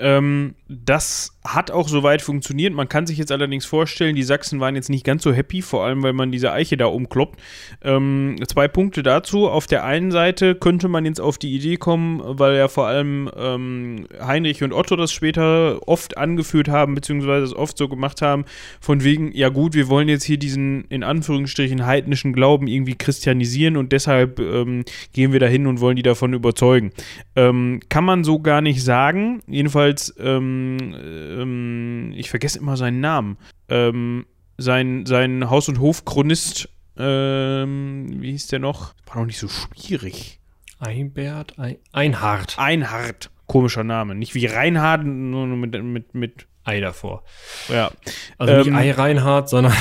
Ähm, 0.00 0.54
das 0.68 1.32
hat 1.44 1.70
auch 1.70 1.88
soweit 1.88 2.22
funktioniert. 2.22 2.74
Man 2.74 2.88
kann 2.88 3.06
sich 3.06 3.18
jetzt 3.18 3.32
allerdings 3.32 3.64
vorstellen, 3.64 4.14
die 4.14 4.22
Sachsen 4.22 4.60
waren 4.60 4.76
jetzt 4.76 4.90
nicht 4.90 5.04
ganz 5.04 5.22
so 5.22 5.32
happy, 5.32 5.62
vor 5.62 5.84
allem 5.84 6.02
weil 6.02 6.12
man 6.12 6.30
diese 6.30 6.52
Eiche 6.52 6.76
da 6.76 6.86
umkloppt. 6.86 7.40
Ähm, 7.82 8.36
zwei 8.46 8.68
Punkte 8.68 9.02
dazu. 9.02 9.48
Auf 9.48 9.66
der 9.66 9.84
einen 9.84 10.10
Seite 10.10 10.54
könnte 10.54 10.88
man 10.88 11.06
jetzt 11.06 11.20
auf 11.20 11.38
die 11.38 11.54
Idee 11.54 11.76
kommen, 11.76 12.20
weil 12.22 12.56
ja 12.56 12.68
vor 12.68 12.86
allem 12.86 13.30
ähm, 13.36 14.06
Heinrich 14.20 14.62
und 14.62 14.72
Otto 14.72 14.96
das 14.96 15.12
später 15.12 15.80
oft 15.88 16.18
angeführt 16.18 16.68
haben, 16.68 16.94
beziehungsweise 16.94 17.44
es 17.44 17.56
oft 17.56 17.78
so 17.78 17.88
gemacht 17.88 18.22
haben, 18.22 18.44
von 18.80 19.02
wegen, 19.02 19.32
ja 19.32 19.48
gut, 19.48 19.74
wir 19.74 19.88
wollen 19.88 20.08
jetzt 20.08 20.24
hier 20.24 20.38
diesen 20.38 20.84
in 20.84 21.02
Anführungsstrichen 21.02 21.86
heidnischen 21.86 22.32
Glauben 22.32 22.66
irgendwie 22.66 22.96
christianisieren 22.96 23.76
und 23.76 23.92
deshalb 23.92 24.38
ähm, 24.40 24.84
gehen 25.14 25.32
wir 25.32 25.40
dahin 25.40 25.66
und 25.66 25.80
wollen 25.80 25.96
die 25.96 26.02
davon 26.02 26.34
überzeugen. 26.34 26.92
Ähm, 27.34 27.80
kann 27.88 28.04
man 28.04 28.24
so 28.24 28.40
gar 28.40 28.60
nicht 28.60 28.84
sagen. 28.84 29.40
Jedenfalls, 29.46 29.89
ähm, 30.18 30.94
ähm, 30.94 32.12
ich 32.16 32.30
vergesse 32.30 32.58
immer 32.58 32.76
seinen 32.76 33.00
Namen. 33.00 33.38
Ähm, 33.68 34.26
sein, 34.58 35.06
sein 35.06 35.48
Haus- 35.48 35.68
und 35.68 35.80
Hofchronist, 35.80 36.68
ähm, 36.98 38.06
wie 38.20 38.32
hieß 38.32 38.48
der 38.48 38.58
noch? 38.58 38.94
War 39.06 39.16
noch 39.18 39.26
nicht 39.26 39.38
so 39.38 39.48
schwierig. 39.48 40.38
Einbert, 40.78 41.58
Ein 41.58 41.76
Einhard. 41.92 42.54
Einhard. 42.58 43.30
Komischer 43.46 43.84
Name. 43.84 44.14
Nicht 44.14 44.34
wie 44.34 44.46
Reinhard, 44.46 45.04
nur 45.04 45.46
mit, 45.46 45.82
mit, 45.82 46.14
mit 46.14 46.46
Ei 46.64 46.80
davor. 46.80 47.24
ja. 47.68 47.90
Also 48.38 48.56
nicht 48.58 48.66
Ähm, 48.68 48.76
Ei 48.76 48.90
Reinhard, 48.92 49.48
sondern 49.48 49.72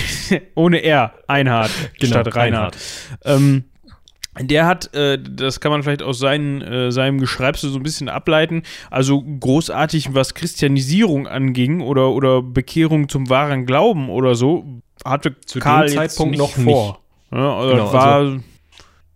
Ohne 0.54 0.82
R. 0.84 1.14
Einhard 1.26 1.70
Genau, 1.98 2.20
statt 2.20 2.34
Reinhard. 2.36 2.76
Ähm, 3.24 3.64
der 4.40 4.66
hat, 4.66 4.94
äh, 4.94 5.18
das 5.18 5.60
kann 5.60 5.72
man 5.72 5.82
vielleicht 5.82 6.02
aus 6.02 6.18
seinen, 6.18 6.62
äh, 6.62 6.92
seinem 6.92 7.18
Geschreibsel 7.18 7.70
so 7.70 7.78
ein 7.78 7.82
bisschen 7.82 8.08
ableiten, 8.08 8.62
also 8.90 9.22
großartig, 9.22 10.14
was 10.14 10.34
Christianisierung 10.34 11.26
anging 11.26 11.80
oder, 11.80 12.10
oder 12.10 12.42
Bekehrung 12.42 13.08
zum 13.08 13.28
wahren 13.28 13.66
Glauben 13.66 14.10
oder 14.10 14.34
so, 14.34 14.64
hatte 15.04 15.36
Zu 15.44 15.58
dem 15.58 15.62
Karl 15.62 15.84
jetzt 15.86 15.94
Zeitpunkt 15.94 16.32
nicht 16.32 16.40
noch 16.40 16.50
vor. 16.50 17.00
Ja, 17.32 17.56
also 17.56 17.74
Genau, 17.74 17.92
war, 17.92 18.40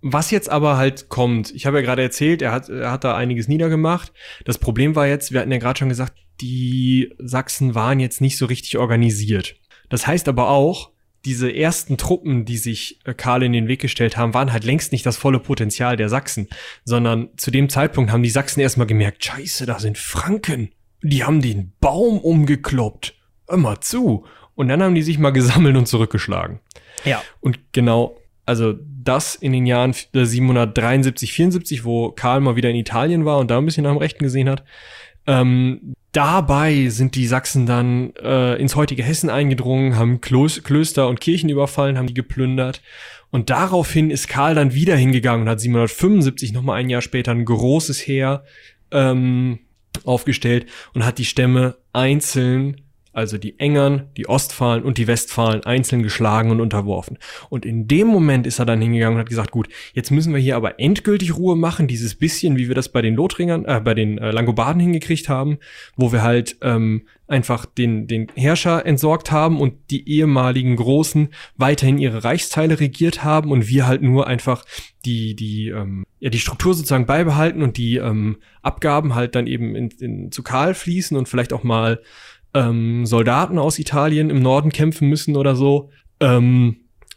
Was 0.02 0.30
jetzt 0.30 0.50
aber 0.50 0.76
halt 0.76 1.08
kommt, 1.08 1.50
ich 1.54 1.66
habe 1.66 1.78
ja 1.78 1.82
gerade 1.82 2.02
erzählt, 2.02 2.42
er 2.42 2.52
hat, 2.52 2.68
er 2.68 2.90
hat 2.90 3.04
da 3.04 3.16
einiges 3.16 3.48
niedergemacht. 3.48 4.12
Das 4.44 4.58
Problem 4.58 4.96
war 4.96 5.06
jetzt, 5.06 5.32
wir 5.32 5.40
hatten 5.40 5.52
ja 5.52 5.58
gerade 5.58 5.78
schon 5.78 5.88
gesagt, 5.88 6.14
die 6.40 7.14
Sachsen 7.18 7.74
waren 7.74 8.00
jetzt 8.00 8.20
nicht 8.20 8.36
so 8.36 8.46
richtig 8.46 8.78
organisiert. 8.78 9.54
Das 9.88 10.06
heißt 10.06 10.28
aber 10.28 10.48
auch, 10.48 10.90
diese 11.24 11.54
ersten 11.54 11.96
Truppen, 11.96 12.44
die 12.44 12.56
sich 12.56 12.98
äh, 13.04 13.14
Karl 13.14 13.42
in 13.42 13.52
den 13.52 13.68
Weg 13.68 13.80
gestellt 13.80 14.16
haben, 14.16 14.34
waren 14.34 14.52
halt 14.52 14.64
längst 14.64 14.92
nicht 14.92 15.06
das 15.06 15.16
volle 15.16 15.38
Potenzial 15.38 15.96
der 15.96 16.08
Sachsen, 16.08 16.48
sondern 16.84 17.30
zu 17.36 17.50
dem 17.50 17.68
Zeitpunkt 17.68 18.10
haben 18.10 18.22
die 18.22 18.30
Sachsen 18.30 18.60
erstmal 18.60 18.86
gemerkt, 18.86 19.24
scheiße, 19.24 19.66
da 19.66 19.78
sind 19.78 19.98
Franken. 19.98 20.70
Die 21.02 21.24
haben 21.24 21.40
den 21.40 21.72
Baum 21.80 22.18
umgekloppt. 22.18 23.14
Mal 23.50 23.80
zu. 23.80 24.24
Und 24.54 24.68
dann 24.68 24.82
haben 24.82 24.94
die 24.94 25.02
sich 25.02 25.18
mal 25.18 25.30
gesammelt 25.30 25.76
und 25.76 25.86
zurückgeschlagen. 25.86 26.60
ja. 27.04 27.22
Und 27.40 27.72
genau, 27.72 28.16
also 28.46 28.74
das 29.04 29.34
in 29.34 29.52
den 29.52 29.66
Jahren 29.66 29.92
773, 29.92 31.32
74, 31.32 31.84
wo 31.84 32.10
Karl 32.10 32.40
mal 32.40 32.56
wieder 32.56 32.70
in 32.70 32.76
Italien 32.76 33.24
war 33.24 33.38
und 33.38 33.50
da 33.50 33.58
ein 33.58 33.64
bisschen 33.64 33.86
am 33.86 33.96
Rechten 33.96 34.24
gesehen 34.24 34.48
hat. 34.48 34.64
Ähm, 35.26 35.94
dabei 36.12 36.88
sind 36.88 37.14
die 37.14 37.26
Sachsen 37.26 37.66
dann 37.66 38.14
äh, 38.22 38.60
ins 38.60 38.76
heutige 38.76 39.02
Hessen 39.02 39.30
eingedrungen, 39.30 39.96
haben 39.96 40.20
Klos 40.20 40.62
Klöster 40.62 41.08
und 41.08 41.20
Kirchen 41.20 41.48
überfallen, 41.48 41.98
haben 41.98 42.06
die 42.06 42.14
geplündert. 42.14 42.82
Und 43.30 43.48
daraufhin 43.48 44.10
ist 44.10 44.28
Karl 44.28 44.54
dann 44.54 44.74
wieder 44.74 44.94
hingegangen 44.94 45.42
und 45.42 45.48
hat 45.48 45.60
775, 45.60 46.52
nochmal 46.52 46.78
ein 46.78 46.90
Jahr 46.90 47.00
später, 47.00 47.32
ein 47.32 47.46
großes 47.46 48.06
Heer 48.06 48.44
ähm, 48.90 49.60
aufgestellt 50.04 50.66
und 50.92 51.04
hat 51.04 51.18
die 51.18 51.24
Stämme 51.24 51.76
einzeln 51.94 52.81
also 53.12 53.38
die 53.38 53.58
Engern, 53.58 54.08
die 54.16 54.28
Ostfalen 54.28 54.82
und 54.82 54.98
die 54.98 55.06
Westfalen 55.06 55.64
einzeln 55.64 56.02
geschlagen 56.02 56.50
und 56.50 56.60
unterworfen. 56.60 57.18
Und 57.50 57.66
in 57.66 57.86
dem 57.88 58.06
Moment 58.06 58.46
ist 58.46 58.58
er 58.58 58.66
dann 58.66 58.80
hingegangen 58.80 59.16
und 59.16 59.20
hat 59.20 59.28
gesagt, 59.28 59.50
gut, 59.50 59.68
jetzt 59.92 60.10
müssen 60.10 60.32
wir 60.32 60.40
hier 60.40 60.56
aber 60.56 60.80
endgültig 60.80 61.36
Ruhe 61.36 61.56
machen, 61.56 61.88
dieses 61.88 62.14
bisschen, 62.14 62.56
wie 62.56 62.68
wir 62.68 62.74
das 62.74 62.90
bei 62.90 63.02
den 63.02 63.14
Lothringern, 63.14 63.64
äh, 63.64 63.80
bei 63.84 63.94
den 63.94 64.18
äh, 64.18 64.30
Langobarden 64.30 64.80
hingekriegt 64.80 65.28
haben, 65.28 65.58
wo 65.96 66.12
wir 66.12 66.22
halt 66.22 66.56
ähm, 66.62 67.02
einfach 67.32 67.66
den, 67.66 68.06
den 68.06 68.28
Herrscher 68.34 68.84
entsorgt 68.84 69.30
haben 69.30 69.60
und 69.60 69.90
die 69.90 70.08
ehemaligen 70.08 70.76
Großen 70.76 71.28
weiterhin 71.56 71.98
ihre 71.98 72.24
Reichsteile 72.24 72.78
regiert 72.78 73.24
haben 73.24 73.50
und 73.50 73.68
wir 73.68 73.86
halt 73.86 74.02
nur 74.02 74.26
einfach 74.26 74.64
die, 75.04 75.34
die, 75.34 75.68
ähm, 75.68 76.04
ja, 76.20 76.30
die 76.30 76.38
Struktur 76.38 76.74
sozusagen 76.74 77.06
beibehalten 77.06 77.62
und 77.62 77.76
die 77.76 77.96
ähm, 77.96 78.36
Abgaben 78.60 79.14
halt 79.14 79.34
dann 79.34 79.46
eben 79.46 79.74
in, 79.74 79.88
in, 79.98 80.30
zu 80.30 80.42
Karl 80.42 80.74
fließen 80.74 81.16
und 81.16 81.28
vielleicht 81.28 81.52
auch 81.52 81.62
mal 81.62 82.02
ähm, 82.54 83.06
Soldaten 83.06 83.58
aus 83.58 83.78
Italien 83.78 84.30
im 84.30 84.40
Norden 84.40 84.70
kämpfen 84.70 85.08
müssen 85.08 85.36
oder 85.36 85.56
so. 85.56 85.90
Ähm, 86.20 86.76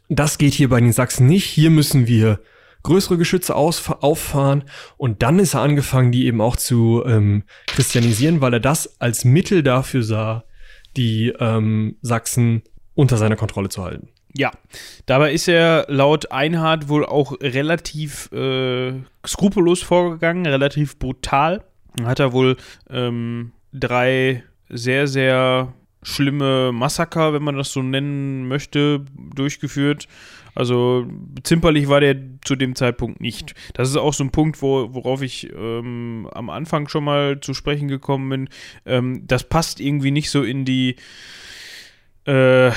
das 0.09 0.38
geht 0.38 0.53
hier 0.53 0.69
bei 0.69 0.79
den 0.79 0.91
Sachsen 0.91 1.27
nicht. 1.27 1.45
Hier 1.45 1.69
müssen 1.69 2.07
wir 2.07 2.39
größere 2.83 3.17
Geschütze 3.17 3.55
auffahren. 3.55 4.63
Und 4.97 5.23
dann 5.23 5.39
ist 5.39 5.55
er 5.55 5.61
angefangen, 5.61 6.11
die 6.11 6.27
eben 6.27 6.39
auch 6.39 6.55
zu 6.55 7.03
ähm, 7.05 7.43
christianisieren, 7.67 8.41
weil 8.41 8.53
er 8.53 8.59
das 8.59 9.01
als 9.01 9.25
Mittel 9.25 9.63
dafür 9.63 10.03
sah, 10.03 10.43
die 10.95 11.33
ähm, 11.39 11.97
Sachsen 12.01 12.61
unter 12.93 13.17
seiner 13.17 13.36
Kontrolle 13.36 13.69
zu 13.69 13.83
halten. 13.83 14.09
Ja, 14.38 14.51
dabei 15.05 15.31
ist 15.33 15.47
er 15.47 15.86
laut 15.88 16.31
Einhard 16.31 16.89
wohl 16.89 17.05
auch 17.05 17.39
relativ 17.41 18.31
äh, 18.31 18.93
skrupellos 19.25 19.81
vorgegangen, 19.81 20.45
relativ 20.45 20.99
brutal. 20.99 21.63
Hat 22.03 22.19
er 22.19 22.33
wohl 22.33 22.57
ähm, 22.89 23.53
drei 23.73 24.43
sehr, 24.70 25.07
sehr 25.07 25.74
schlimme 26.03 26.72
Massaker, 26.72 27.34
wenn 27.34 27.43
man 27.43 27.57
das 27.57 27.72
so 27.72 27.82
nennen 27.82 28.47
möchte, 28.47 29.03
durchgeführt. 29.34 30.07
Also 30.53 31.05
zimperlich 31.43 31.89
war 31.89 31.99
der 31.99 32.16
zu 32.45 32.55
dem 32.55 32.76
Zeitpunkt 32.76 33.20
nicht. 33.20 33.55
Das 33.74 33.89
ist 33.89 33.97
auch 33.97 34.13
so 34.13 34.24
ein 34.24 34.32
Punkt, 34.32 34.61
wo, 34.61 34.93
worauf 34.93 35.22
ich 35.22 35.51
ähm, 35.53 36.30
am 36.32 36.49
Anfang 36.49 36.88
schon 36.88 37.03
mal 37.03 37.41
zu 37.41 37.53
sprechen 37.53 37.89
gekommen 37.89 38.30
bin. 38.30 38.49
Ähm, 38.86 39.24
das 39.28 39.43
passt 39.43 39.82
irgendwie 39.82 40.11
nicht 40.11 40.30
so 40.30 40.43
in 40.43 40.63
die 40.63 40.95
äh, 42.26 42.71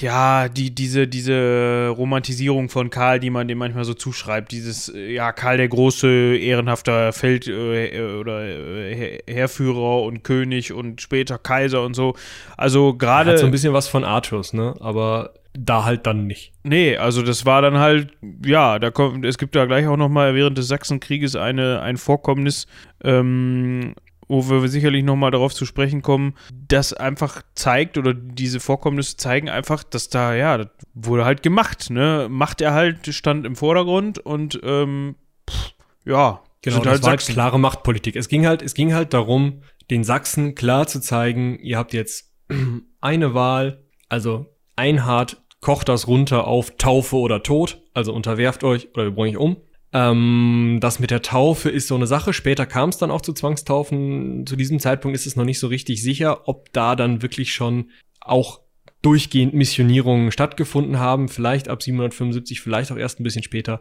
ja, 0.00 0.48
die, 0.48 0.74
diese, 0.74 1.06
diese 1.06 1.88
Romantisierung 1.96 2.68
von 2.68 2.90
Karl, 2.90 3.20
die 3.20 3.30
man 3.30 3.48
dem 3.48 3.58
manchmal 3.58 3.84
so 3.84 3.94
zuschreibt, 3.94 4.52
dieses, 4.52 4.88
äh, 4.88 5.12
ja, 5.12 5.32
Karl 5.32 5.58
der 5.58 5.68
große, 5.68 6.36
ehrenhafter 6.36 7.12
Feld- 7.12 7.48
äh, 7.48 8.00
oder 8.18 8.44
äh, 8.46 9.18
Heerführer 9.26 10.02
und 10.02 10.24
König 10.24 10.72
und 10.72 11.00
später 11.00 11.38
Kaiser 11.38 11.82
und 11.82 11.94
so. 11.94 12.14
Also 12.56 12.92
Hat 12.92 12.98
gerade. 12.98 13.38
so 13.38 13.46
ein 13.46 13.52
bisschen 13.52 13.72
was 13.72 13.88
von 13.88 14.04
Arthurs, 14.04 14.52
ne? 14.52 14.74
Aber 14.80 15.34
da 15.58 15.84
halt 15.84 16.06
dann 16.06 16.26
nicht. 16.26 16.52
Nee, 16.64 16.96
also 16.96 17.22
das 17.22 17.46
war 17.46 17.62
dann 17.62 17.78
halt, 17.78 18.12
ja, 18.44 18.78
da 18.78 18.90
kommt, 18.90 19.24
es 19.24 19.38
gibt 19.38 19.56
da 19.56 19.64
gleich 19.64 19.86
auch 19.86 19.96
nochmal 19.96 20.34
während 20.34 20.58
des 20.58 20.68
Sachsenkrieges 20.68 21.34
eine, 21.36 21.80
ein 21.80 21.96
Vorkommnis, 21.96 22.66
ähm, 23.02 23.94
wo 24.28 24.48
wir 24.48 24.68
sicherlich 24.68 25.04
nochmal 25.04 25.30
darauf 25.30 25.54
zu 25.54 25.66
sprechen 25.66 26.02
kommen, 26.02 26.34
das 26.52 26.92
einfach 26.92 27.42
zeigt 27.54 27.98
oder 27.98 28.14
diese 28.14 28.60
Vorkommnisse 28.60 29.16
zeigen 29.16 29.48
einfach, 29.48 29.84
dass 29.84 30.08
da, 30.08 30.34
ja, 30.34 30.58
das 30.58 30.68
wurde 30.94 31.24
halt 31.24 31.42
gemacht, 31.42 31.90
ne? 31.90 32.28
Machterhalt 32.30 33.06
stand 33.14 33.46
im 33.46 33.56
Vordergrund 33.56 34.18
und, 34.18 34.60
ähm, 34.62 35.16
pff, 35.48 35.74
ja, 36.04 36.42
Genau, 36.66 36.78
das 36.78 36.94
halt 36.94 37.02
war 37.04 37.10
halt 37.10 37.20
klare 37.20 37.60
Machtpolitik. 37.60 38.16
Es 38.16 38.28
ging 38.28 38.44
halt, 38.44 38.60
es 38.60 38.74
ging 38.74 38.92
halt 38.92 39.14
darum, 39.14 39.62
den 39.88 40.02
Sachsen 40.02 40.56
klar 40.56 40.88
zu 40.88 41.00
zeigen, 41.00 41.60
ihr 41.60 41.78
habt 41.78 41.92
jetzt 41.92 42.32
eine 43.00 43.34
Wahl, 43.34 43.84
also 44.08 44.46
Einhard 44.74 45.42
kocht 45.60 45.88
das 45.88 46.08
runter 46.08 46.46
auf 46.48 46.76
Taufe 46.76 47.16
oder 47.16 47.44
Tod, 47.44 47.82
also 47.94 48.12
unterwerft 48.12 48.64
euch 48.64 48.88
oder 48.94 49.04
wir 49.04 49.10
bringen 49.12 49.36
euch 49.36 49.42
um. 49.42 49.56
Ähm, 49.96 50.76
das 50.82 50.98
mit 50.98 51.10
der 51.10 51.22
Taufe 51.22 51.70
ist 51.70 51.88
so 51.88 51.94
eine 51.94 52.06
Sache. 52.06 52.34
Später 52.34 52.66
kam 52.66 52.90
es 52.90 52.98
dann 52.98 53.10
auch 53.10 53.22
zu 53.22 53.32
Zwangstaufen. 53.32 54.46
Zu 54.46 54.54
diesem 54.56 54.78
Zeitpunkt 54.78 55.16
ist 55.16 55.26
es 55.26 55.36
noch 55.36 55.46
nicht 55.46 55.58
so 55.58 55.68
richtig 55.68 56.02
sicher, 56.02 56.46
ob 56.48 56.70
da 56.74 56.96
dann 56.96 57.22
wirklich 57.22 57.54
schon 57.54 57.90
auch 58.20 58.60
durchgehend 59.00 59.54
Missionierungen 59.54 60.32
stattgefunden 60.32 60.98
haben. 60.98 61.28
Vielleicht 61.28 61.70
ab 61.70 61.82
775, 61.82 62.60
vielleicht 62.60 62.92
auch 62.92 62.98
erst 62.98 63.20
ein 63.20 63.24
bisschen 63.24 63.42
später. 63.42 63.80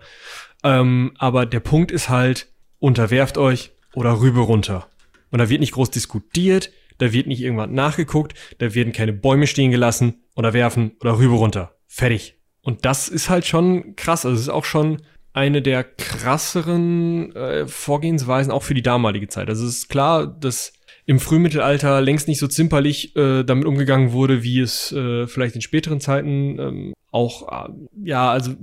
Ähm, 0.64 1.12
aber 1.18 1.46
der 1.46 1.60
Punkt 1.60 1.92
ist 1.92 2.08
halt, 2.08 2.48
unterwerft 2.80 3.38
euch 3.38 3.72
oder 3.94 4.22
rüber 4.22 4.42
runter. 4.42 4.88
Und 5.32 5.40
da 5.40 5.50
wird 5.50 5.60
nicht 5.60 5.74
groß 5.74 5.92
diskutiert, 5.92 6.72
da 6.98 7.12
wird 7.12 7.28
nicht 7.28 7.42
irgendwann 7.42 7.74
nachgeguckt, 7.74 8.36
da 8.60 8.74
werden 8.74 8.94
keine 8.94 9.12
Bäume 9.12 9.48
stehen 9.48 9.72
gelassen 9.72 10.24
oder 10.34 10.54
werfen 10.54 10.92
oder 11.02 11.18
rüber 11.18 11.36
runter. 11.36 11.76
Fertig. 11.88 12.36
Und 12.62 12.86
das 12.86 13.10
ist 13.10 13.30
halt 13.30 13.46
schon 13.46 13.98
krass. 13.98 14.26
Also 14.26 14.36
es 14.36 14.44
ist 14.44 14.50
auch 14.50 14.66
schon 14.66 15.02
eine 15.36 15.62
der 15.62 15.84
krasseren 15.84 17.36
äh, 17.36 17.68
Vorgehensweisen 17.68 18.54
auch 18.54 18.64
für 18.64 18.74
die 18.74 18.82
damalige 18.82 19.28
Zeit. 19.28 19.50
Also 19.50 19.66
es 19.66 19.80
ist 19.80 19.90
klar, 19.90 20.26
dass 20.28 20.72
im 21.06 21.20
Frühmittelalter 21.20 22.00
längst 22.02 22.30
nicht 22.30 22.40
so 22.40 22.48
zimperlich 22.48 23.16
äh, 23.18 23.44
damit 23.44 23.66
umgegangen 23.66 24.14
wurde, 24.14 24.44
wie 24.44 24.62
es 24.62 24.94
äh, 24.94 25.28
vielleicht 25.28 25.56
in 25.56 25.62
späteren 25.62 26.00
Zeiten 26.00 26.58
ähm, 26.58 26.94
auch, 27.12 27.68
äh, 27.68 27.70
ja, 28.02 28.32
also 28.32 28.54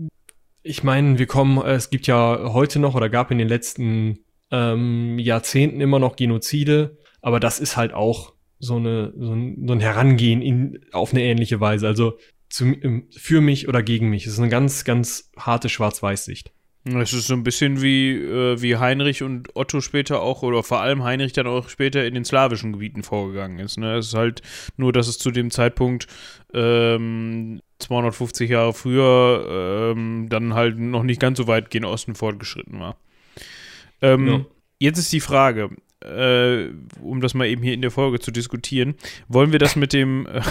ich 0.63 0.83
meine, 0.83 1.19
wir 1.19 1.27
kommen, 1.27 1.63
äh, 1.63 1.75
es 1.75 1.91
gibt 1.91 2.07
ja 2.07 2.53
heute 2.55 2.79
noch 2.79 2.95
oder 2.95 3.11
gab 3.11 3.31
in 3.31 3.39
den 3.39 3.49
letzten 3.49 4.21
ähm, 4.51 5.19
Jahrzehnten 5.19 5.81
immer 5.83 5.99
noch 5.99 6.17
Genozide, 6.17 6.97
Aber 7.21 7.39
das 7.39 7.61
ist 7.61 7.77
halt 7.77 7.93
auch 7.93 8.33
so, 8.59 8.77
eine, 8.77 9.13
so, 9.19 9.35
ein, 9.35 9.67
so 9.67 9.75
ein 9.75 9.81
Herangehen 9.81 10.41
in, 10.41 10.81
auf 10.93 11.13
eine 11.13 11.23
ähnliche 11.23 11.61
Weise. 11.61 11.87
Also 11.87 12.19
zu, 12.49 12.75
für 13.11 13.41
mich 13.43 13.69
oder 13.69 13.83
gegen 13.83 14.09
mich. 14.09 14.27
Es 14.27 14.35
ist 14.35 14.39
eine 14.39 14.49
ganz, 14.49 14.85
ganz 14.85 15.31
harte 15.37 15.69
Schwarz-Weiß-Sicht. 15.69 16.53
Es 16.85 17.13
ist 17.13 17.29
so 17.29 17.35
ein 17.35 17.45
bisschen 17.45 17.81
wie, 17.81 18.11
äh, 18.11 18.61
wie 18.61 18.77
Heinrich 18.77 19.23
und 19.23 19.55
Otto 19.55 19.81
später 19.81 20.21
auch, 20.21 20.43
oder 20.43 20.65
vor 20.65 20.81
allem 20.81 21.05
Heinrich 21.05 21.33
dann 21.33 21.47
auch 21.47 21.69
später 21.69 22.05
in 22.05 22.15
den 22.15 22.25
slawischen 22.25 22.73
Gebieten 22.73 23.05
vorgegangen 23.05 23.61
ist. 23.61 23.79
Ne? 23.79 23.99
Es 23.99 24.09
ist 24.09 24.15
halt 24.15 24.43
nur, 24.77 24.93
dass 24.93 25.07
es 25.07 25.19
zu 25.19 25.31
dem 25.31 25.53
Zeitpunkt 25.53 26.09
ähm, 26.53 27.61
250 27.79 28.51
Jahre 28.51 28.73
früher 28.73 29.93
ähm, 29.95 30.29
dann 30.29 30.55
halt 30.55 30.77
noch 30.79 31.05
nicht 31.05 31.21
ganz 31.21 31.39
so 31.39 31.47
weit 31.47 31.71
gen 31.71 31.85
Osten 31.85 32.17
fortgeschritten 32.17 32.81
war. 32.81 32.97
Ähm, 34.01 34.27
ja. 34.27 34.45
Jetzt 34.81 34.99
ist 34.99 35.13
die 35.13 35.21
Frage, 35.21 35.71
äh, 36.01 36.69
um 37.01 37.21
das 37.21 37.35
mal 37.35 37.47
eben 37.47 37.63
hier 37.63 37.75
in 37.75 37.83
der 37.83 37.93
Folge 37.93 38.19
zu 38.19 38.33
diskutieren, 38.33 38.95
wollen 39.29 39.53
wir 39.53 39.61
das 39.61 39.77
mit 39.77 39.93
dem, 39.93 40.27
äh, 40.27 40.43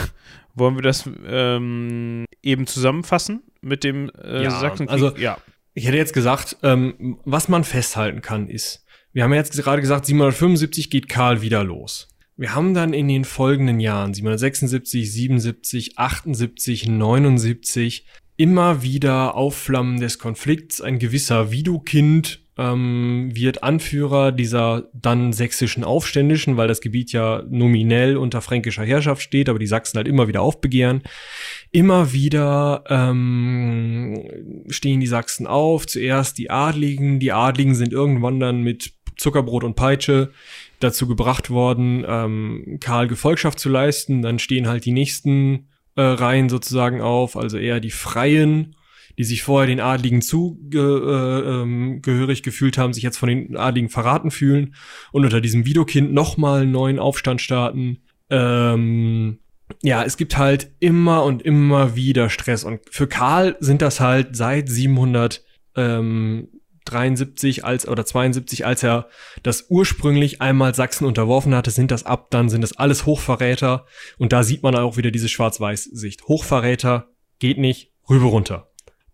wollen 0.55 0.75
wir 0.75 0.81
das 0.81 1.09
ähm, 1.27 2.25
eben 2.41 2.67
zusammenfassen 2.67 3.43
mit 3.59 3.83
dem 3.83 4.09
äh, 4.23 4.43
ja, 4.43 4.51
Sachsenkrieg? 4.51 4.93
Also, 4.93 5.17
ja. 5.17 5.37
Ich 5.73 5.87
hätte 5.87 5.97
jetzt 5.97 6.13
gesagt, 6.13 6.57
ähm, 6.63 7.19
was 7.23 7.47
man 7.47 7.63
festhalten 7.63 8.21
kann, 8.21 8.49
ist, 8.49 8.85
wir 9.13 9.23
haben 9.23 9.33
jetzt 9.33 9.55
gerade 9.55 9.81
gesagt, 9.81 10.05
775 10.05 10.89
geht 10.89 11.09
Karl 11.09 11.41
wieder 11.41 11.63
los. 11.63 12.07
Wir 12.37 12.55
haben 12.55 12.73
dann 12.73 12.93
in 12.93 13.07
den 13.07 13.25
folgenden 13.25 13.79
Jahren, 13.79 14.13
776, 14.13 15.11
77, 15.11 15.97
78, 15.97 16.87
79, 16.87 18.05
immer 18.37 18.81
wieder 18.81 19.35
Aufflammen 19.35 19.99
des 19.99 20.17
Konflikts. 20.17 20.81
Ein 20.81 20.97
gewisser 20.97 21.51
Widukind 21.51 22.40
ähm, 22.57 23.29
wird 23.33 23.63
Anführer 23.63 24.31
dieser 24.31 24.89
dann 24.93 25.33
sächsischen 25.33 25.83
Aufständischen, 25.83 26.57
weil 26.57 26.67
das 26.67 26.81
Gebiet 26.81 27.11
ja 27.11 27.43
nominell 27.49 28.17
unter 28.17 28.41
fränkischer 28.41 28.83
Herrschaft 28.83 29.21
steht, 29.21 29.49
aber 29.49 29.59
die 29.59 29.67
Sachsen 29.67 29.97
halt 29.97 30.07
immer 30.07 30.27
wieder 30.27 30.41
aufbegehren. 30.41 31.01
Immer 31.71 32.11
wieder 32.11 32.83
ähm, 32.89 34.63
stehen 34.67 34.99
die 34.99 35.07
Sachsen 35.07 35.47
auf. 35.47 35.87
Zuerst 35.87 36.37
die 36.37 36.49
Adligen. 36.49 37.19
Die 37.19 37.31
Adligen 37.31 37.75
sind 37.75 37.93
irgendwann 37.93 38.39
dann 38.39 38.61
mit 38.61 38.93
Zuckerbrot 39.17 39.63
und 39.63 39.75
Peitsche 39.75 40.31
dazu 40.79 41.07
gebracht 41.07 41.49
worden, 41.49 42.03
ähm, 42.07 42.77
Karl 42.81 43.07
Gefolgschaft 43.07 43.59
zu 43.59 43.69
leisten. 43.69 44.21
Dann 44.21 44.39
stehen 44.39 44.67
halt 44.67 44.85
die 44.85 44.91
nächsten 44.91 45.67
äh, 45.95 46.01
Reihen 46.01 46.49
sozusagen 46.49 47.01
auf, 47.01 47.37
also 47.37 47.57
eher 47.57 47.79
die 47.79 47.91
Freien 47.91 48.75
die 49.21 49.25
sich 49.25 49.43
vorher 49.43 49.67
den 49.67 49.79
Adligen 49.79 50.23
zugehörig 50.23 51.47
äh, 51.47 51.61
ähm, 51.61 52.01
gefühlt 52.41 52.79
haben, 52.79 52.91
sich 52.91 53.03
jetzt 53.03 53.17
von 53.17 53.29
den 53.29 53.55
Adligen 53.55 53.89
verraten 53.89 54.31
fühlen 54.31 54.73
und 55.11 55.23
unter 55.23 55.41
diesem 55.41 55.63
Widokind 55.63 56.11
nochmal 56.11 56.63
einen 56.63 56.71
neuen 56.71 56.97
Aufstand 56.97 57.39
starten. 57.39 57.99
Ähm, 58.31 59.37
ja, 59.83 60.03
es 60.03 60.17
gibt 60.17 60.39
halt 60.39 60.71
immer 60.79 61.23
und 61.23 61.43
immer 61.43 61.95
wieder 61.95 62.31
Stress. 62.31 62.63
Und 62.63 62.79
für 62.89 63.05
Karl 63.05 63.57
sind 63.59 63.83
das 63.83 63.99
halt 63.99 64.35
seit 64.35 64.69
773 64.69 67.63
als 67.63 67.87
oder 67.87 68.03
72, 68.03 68.65
als 68.65 68.81
er 68.81 69.07
das 69.43 69.67
ursprünglich 69.69 70.41
einmal 70.41 70.73
Sachsen 70.73 71.05
unterworfen 71.05 71.53
hatte, 71.53 71.69
sind 71.69 71.91
das 71.91 72.07
ab, 72.07 72.31
dann 72.31 72.49
sind 72.49 72.61
das 72.61 72.75
alles 72.75 73.05
Hochverräter. 73.05 73.85
Und 74.17 74.33
da 74.33 74.41
sieht 74.41 74.63
man 74.63 74.73
auch 74.73 74.97
wieder 74.97 75.11
diese 75.11 75.29
Schwarz-Weiß-Sicht. 75.29 76.23
Hochverräter 76.23 77.09
geht 77.37 77.59
nicht, 77.59 77.91
rüber 78.09 78.29
runter. 78.29 78.70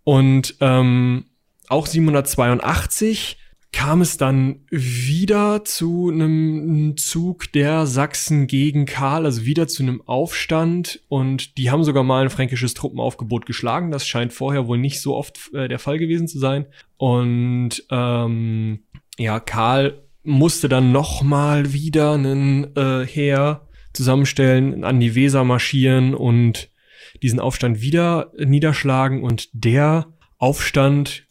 Und 0.07 0.55
ähm, 0.61 1.25
auch 1.67 1.85
782 1.85 3.37
kam 3.73 3.99
es 3.99 4.15
dann 4.15 4.61
wieder 4.69 5.65
zu 5.65 6.09
einem 6.09 6.95
Zug 6.95 7.51
der 7.51 7.85
Sachsen 7.85 8.47
gegen 8.47 8.85
Karl, 8.85 9.25
also 9.25 9.43
wieder 9.43 9.67
zu 9.67 9.83
einem 9.83 10.01
Aufstand. 10.05 11.01
Und 11.09 11.57
die 11.57 11.71
haben 11.71 11.83
sogar 11.83 12.03
mal 12.03 12.23
ein 12.23 12.29
fränkisches 12.29 12.73
Truppenaufgebot 12.73 13.45
geschlagen. 13.45 13.91
Das 13.91 14.07
scheint 14.07 14.31
vorher 14.31 14.65
wohl 14.67 14.77
nicht 14.77 15.01
so 15.01 15.13
oft 15.13 15.53
äh, 15.53 15.67
der 15.67 15.77
Fall 15.77 15.99
gewesen 15.99 16.29
zu 16.29 16.39
sein. 16.39 16.67
Und 16.95 17.83
ähm, 17.91 18.85
ja, 19.17 19.41
Karl 19.41 20.05
musste 20.23 20.69
dann 20.69 20.93
noch 20.93 21.21
mal 21.21 21.73
wieder 21.73 22.13
einen 22.13 22.73
äh, 22.77 23.05
Heer 23.05 23.67
zusammenstellen, 23.91 24.85
an 24.85 25.01
die 25.01 25.15
Weser 25.15 25.43
marschieren 25.43 26.15
und 26.15 26.69
diesen 27.21 27.39
Aufstand 27.39 27.81
wieder 27.81 28.31
niederschlagen 28.37 29.23
und 29.23 29.49
der 29.53 30.07
Aufstand 30.37 31.27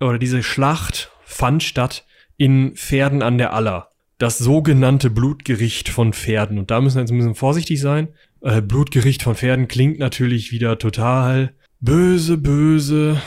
oder 0.00 0.18
diese 0.18 0.42
Schlacht 0.42 1.10
fand 1.24 1.62
statt 1.62 2.06
in 2.36 2.74
Pferden 2.74 3.22
an 3.22 3.38
der 3.38 3.52
Aller. 3.52 3.90
Das 4.18 4.38
sogenannte 4.38 5.10
Blutgericht 5.10 5.88
von 5.88 6.12
Pferden. 6.12 6.58
Und 6.58 6.70
da 6.70 6.80
müssen 6.80 6.96
wir 6.96 7.02
jetzt 7.02 7.10
ein 7.10 7.18
bisschen 7.18 7.34
vorsichtig 7.34 7.80
sein. 7.80 8.08
Äh, 8.42 8.60
Blutgericht 8.60 9.22
von 9.22 9.34
Pferden 9.34 9.68
klingt 9.68 9.98
natürlich 9.98 10.52
wieder 10.52 10.78
total 10.78 11.54
böse, 11.80 12.36
böse. 12.36 13.20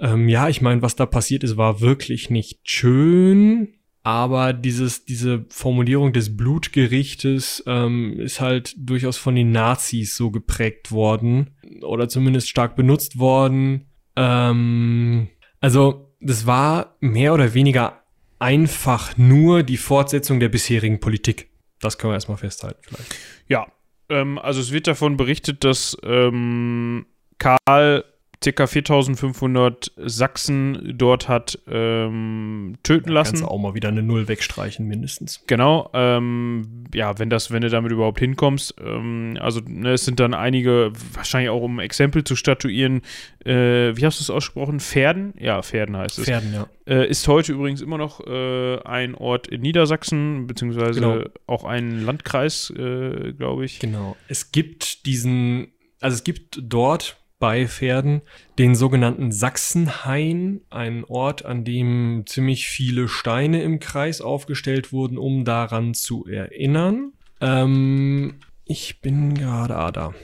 Ähm, 0.00 0.28
ja, 0.28 0.48
ich 0.48 0.60
meine, 0.60 0.82
was 0.82 0.96
da 0.96 1.06
passiert 1.06 1.44
ist, 1.44 1.56
war 1.56 1.80
wirklich 1.80 2.30
nicht 2.30 2.60
schön. 2.64 3.77
Aber 4.08 4.54
dieses, 4.54 5.04
diese 5.04 5.44
Formulierung 5.50 6.14
des 6.14 6.34
Blutgerichtes 6.34 7.62
ähm, 7.66 8.18
ist 8.18 8.40
halt 8.40 8.74
durchaus 8.78 9.18
von 9.18 9.34
den 9.34 9.52
Nazis 9.52 10.16
so 10.16 10.30
geprägt 10.30 10.92
worden 10.92 11.50
oder 11.82 12.08
zumindest 12.08 12.48
stark 12.48 12.74
benutzt 12.74 13.18
worden. 13.18 13.90
Ähm, 14.16 15.28
also 15.60 16.14
das 16.20 16.46
war 16.46 16.96
mehr 17.00 17.34
oder 17.34 17.52
weniger 17.52 18.02
einfach 18.38 19.18
nur 19.18 19.62
die 19.62 19.76
Fortsetzung 19.76 20.40
der 20.40 20.48
bisherigen 20.48 21.00
Politik. 21.00 21.50
Das 21.78 21.98
können 21.98 22.12
wir 22.12 22.16
erstmal 22.16 22.38
festhalten 22.38 22.80
vielleicht. 22.80 23.14
Ja, 23.46 23.66
ähm, 24.08 24.38
also 24.38 24.62
es 24.62 24.72
wird 24.72 24.86
davon 24.86 25.18
berichtet, 25.18 25.64
dass 25.64 25.98
ähm, 26.02 27.04
Karl 27.36 28.06
ca. 28.40 28.66
4500 28.66 29.92
Sachsen 29.96 30.94
dort 30.96 31.28
hat 31.28 31.58
ähm, 31.68 32.76
töten 32.82 33.10
lassen. 33.10 33.38
Kannst 33.38 33.44
auch 33.44 33.58
mal 33.58 33.74
wieder 33.74 33.88
eine 33.88 34.02
Null 34.02 34.28
wegstreichen, 34.28 34.86
mindestens. 34.86 35.42
Genau, 35.46 35.90
ähm, 35.92 36.84
ja, 36.94 37.18
wenn 37.18 37.30
das, 37.30 37.50
wenn 37.50 37.62
du 37.62 37.68
damit 37.68 37.90
überhaupt 37.90 38.20
hinkommst. 38.20 38.76
Ähm, 38.80 39.36
also 39.40 39.60
ne, 39.66 39.92
es 39.92 40.04
sind 40.04 40.20
dann 40.20 40.34
einige, 40.34 40.92
wahrscheinlich 41.12 41.50
auch 41.50 41.62
um 41.62 41.80
Exempel 41.80 42.22
zu 42.22 42.36
statuieren, 42.36 43.02
äh, 43.44 43.96
wie 43.96 44.06
hast 44.06 44.20
du 44.20 44.22
es 44.22 44.30
ausgesprochen? 44.30 44.78
Pferden? 44.78 45.34
Ja, 45.38 45.60
Pferden 45.62 45.96
heißt 45.96 46.18
es. 46.18 46.26
Pferden, 46.26 46.52
ja. 46.52 46.68
Äh, 46.86 47.08
ist 47.08 47.26
heute 47.26 47.52
übrigens 47.52 47.80
immer 47.80 47.98
noch 47.98 48.24
äh, 48.24 48.78
ein 48.82 49.14
Ort 49.16 49.48
in 49.48 49.62
Niedersachsen, 49.62 50.46
beziehungsweise 50.46 51.00
genau. 51.00 51.24
auch 51.46 51.64
ein 51.64 52.04
Landkreis, 52.04 52.70
äh, 52.76 53.32
glaube 53.32 53.64
ich. 53.64 53.80
Genau. 53.80 54.16
Es 54.28 54.52
gibt 54.52 55.06
diesen, 55.06 55.72
also 56.00 56.14
es 56.14 56.24
gibt 56.24 56.60
dort 56.62 57.16
bei 57.38 57.66
Pferden 57.66 58.22
den 58.58 58.74
sogenannten 58.74 59.30
Sachsenhain, 59.32 60.60
ein 60.70 61.04
Ort, 61.04 61.44
an 61.44 61.64
dem 61.64 62.24
ziemlich 62.26 62.66
viele 62.66 63.08
Steine 63.08 63.62
im 63.62 63.78
Kreis 63.78 64.20
aufgestellt 64.20 64.92
wurden, 64.92 65.18
um 65.18 65.44
daran 65.44 65.94
zu 65.94 66.26
erinnern. 66.26 67.12
Ähm, 67.40 68.40
ich 68.64 69.00
bin 69.00 69.34
gerade 69.34 69.76
ah, 69.76 69.92
da. 69.92 70.14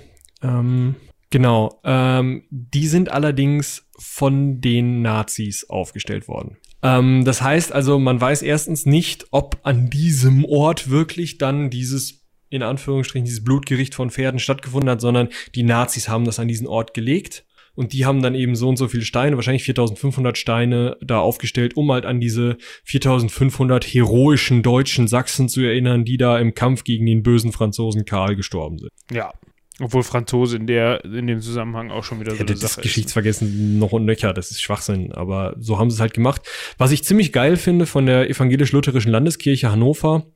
Ähm, 0.43 0.97
genau. 1.31 1.81
Ähm, 1.85 2.45
die 2.51 2.89
sind 2.89 3.11
allerdings 3.11 3.89
von 3.99 4.61
den 4.61 5.03
Nazis 5.03 5.69
aufgestellt 5.71 6.29
worden. 6.29 6.57
Ähm, 6.83 7.25
das 7.25 7.41
heißt 7.41 7.73
also, 7.73 7.99
man 7.99 8.21
weiß 8.21 8.43
erstens 8.43 8.87
nicht, 8.87 9.27
ob 9.31 9.59
an 9.63 9.89
diesem 9.89 10.45
Ort 10.45 10.91
wirklich 10.91 11.39
dann 11.39 11.71
dieses 11.71 12.24
in 12.55 12.63
Anführungsstrichen 12.63 13.25
dieses 13.25 13.45
Blutgericht 13.45 13.95
von 13.95 14.11
Pferden 14.11 14.41
stattgefunden 14.41 14.91
hat, 14.91 15.01
sondern 15.01 15.29
die 15.55 15.63
Nazis 15.63 16.09
haben 16.09 16.25
das 16.25 16.39
an 16.39 16.49
diesen 16.49 16.67
Ort 16.67 16.95
gelegt 16.95 17.45
und 17.75 17.93
die 17.93 18.07
haben 18.07 18.23
dann 18.23 18.35
eben 18.35 18.55
so 18.55 18.69
und 18.69 18.77
so 18.77 18.89
viele 18.89 19.05
Steine, 19.05 19.37
wahrscheinlich 19.37 19.65
4500 19.65 20.39
Steine 20.39 20.97
da 21.01 21.19
aufgestellt, 21.19 21.77
um 21.77 21.91
halt 21.91 22.07
an 22.07 22.21
diese 22.21 22.57
4500 22.85 23.85
heroischen 23.85 24.63
deutschen 24.63 25.09
Sachsen 25.09 25.49
zu 25.49 25.61
erinnern, 25.63 26.05
die 26.05 26.17
da 26.17 26.39
im 26.39 26.55
Kampf 26.55 26.85
gegen 26.85 27.07
den 27.07 27.23
bösen 27.23 27.53
Franzosen 27.53 28.05
Karl 28.05 28.37
gestorben 28.37 28.79
sind. 28.79 28.91
Ja. 29.13 29.33
Obwohl 29.81 30.05
Franzose 30.05 30.57
in 30.57 30.69
der, 30.69 31.05
in 31.05 31.27
dem 31.27 31.41
Zusammenhang 31.41 31.91
auch 31.91 32.05
schon 32.05 32.21
wieder 32.21 32.31
so 32.31 32.37
ja, 32.37 32.43
eine 32.43 32.53
das 32.53 32.61
Sache 32.61 32.83
Geschichtsvergessen 32.83 33.77
noch 33.81 33.91
und 33.91 34.05
nöcher, 34.05 34.33
das 34.33 34.53
ist 34.53 34.63
Schwachsinn, 34.63 35.11
aber 35.11 35.57
so 35.59 35.81
haben 35.81 35.91
sie 35.91 35.95
es 35.95 36.01
halt 36.01 36.15
gemacht. 36.15 36.43
Was 36.79 36.93
ich 36.93 37.03
ziemlich 37.03 37.33
geil 37.33 37.57
finde 37.57 37.87
von 37.87 38.07
der 38.07 38.31
evangelisch-lutherischen 38.31 39.11
Landeskirche 39.11 39.73
Hannover, 39.73 40.27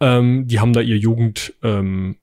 ähm, 0.00 0.46
die 0.46 0.60
haben 0.60 0.72
da 0.72 0.80
ihr 0.80 0.96
Jugenddorf, 0.96 1.48
ähm, 1.62 2.16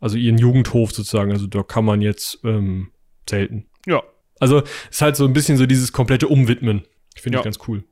also 0.00 0.16
ihren 0.16 0.38
Jugendhof 0.38 0.92
sozusagen. 0.92 1.32
Also 1.32 1.46
da 1.46 1.62
kann 1.62 1.84
man 1.84 2.02
jetzt 2.02 2.40
ähm, 2.44 2.90
zelten. 3.26 3.66
Ja. 3.86 4.02
Also 4.40 4.62
ist 4.90 5.02
halt 5.02 5.16
so 5.16 5.24
ein 5.24 5.32
bisschen 5.32 5.56
so 5.56 5.66
dieses 5.66 5.92
komplette 5.92 6.28
Umwidmen. 6.28 6.82
Finde 7.16 7.36
ja. 7.36 7.40
ich 7.40 7.44
ganz 7.44 7.58
cool. 7.66 7.84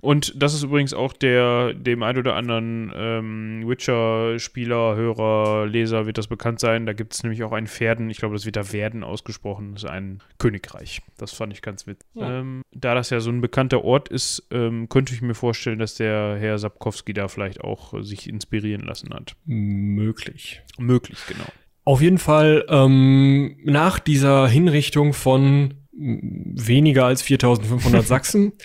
Und 0.00 0.32
das 0.40 0.54
ist 0.54 0.62
übrigens 0.62 0.94
auch 0.94 1.12
der, 1.12 1.74
dem 1.74 2.02
ein 2.02 2.16
oder 2.18 2.36
anderen 2.36 2.92
ähm, 2.94 3.62
Witcher-Spieler, 3.66 4.96
Hörer, 4.96 5.66
Leser 5.66 6.06
wird 6.06 6.18
das 6.18 6.26
bekannt 6.26 6.60
sein. 6.60 6.86
Da 6.86 6.92
gibt 6.92 7.14
es 7.14 7.22
nämlich 7.22 7.42
auch 7.42 7.52
einen 7.52 7.66
Pferden, 7.66 8.10
ich 8.10 8.18
glaube, 8.18 8.34
das 8.34 8.46
wird 8.46 8.56
da 8.56 8.72
Werden 8.72 9.04
ausgesprochen, 9.04 9.72
das 9.74 9.84
ist 9.84 9.90
ein 9.90 10.22
Königreich. 10.38 11.02
Das 11.16 11.32
fand 11.32 11.52
ich 11.52 11.62
ganz 11.62 11.86
witzig. 11.86 12.06
Ja. 12.14 12.40
Ähm, 12.40 12.62
da 12.72 12.94
das 12.94 13.10
ja 13.10 13.20
so 13.20 13.30
ein 13.30 13.40
bekannter 13.40 13.84
Ort 13.84 14.08
ist, 14.08 14.46
ähm, 14.50 14.88
könnte 14.88 15.14
ich 15.14 15.22
mir 15.22 15.34
vorstellen, 15.34 15.78
dass 15.78 15.94
der 15.94 16.36
Herr 16.38 16.58
Sapkowski 16.58 17.12
da 17.12 17.28
vielleicht 17.28 17.62
auch 17.62 18.02
sich 18.02 18.28
inspirieren 18.28 18.82
lassen 18.82 19.12
hat. 19.14 19.36
Möglich. 19.44 20.62
Möglich, 20.78 21.18
genau. 21.28 21.46
Auf 21.84 22.00
jeden 22.00 22.18
Fall 22.18 22.64
ähm, 22.68 23.56
nach 23.64 23.98
dieser 23.98 24.48
Hinrichtung 24.48 25.12
von 25.12 25.74
weniger 25.92 27.06
als 27.06 27.22
4500 27.22 28.06
Sachsen 28.06 28.52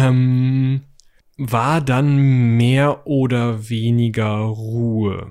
ähm, 0.00 0.82
war 1.36 1.80
dann 1.80 2.16
mehr 2.56 3.06
oder 3.06 3.68
weniger 3.68 4.36
Ruhe. 4.36 5.30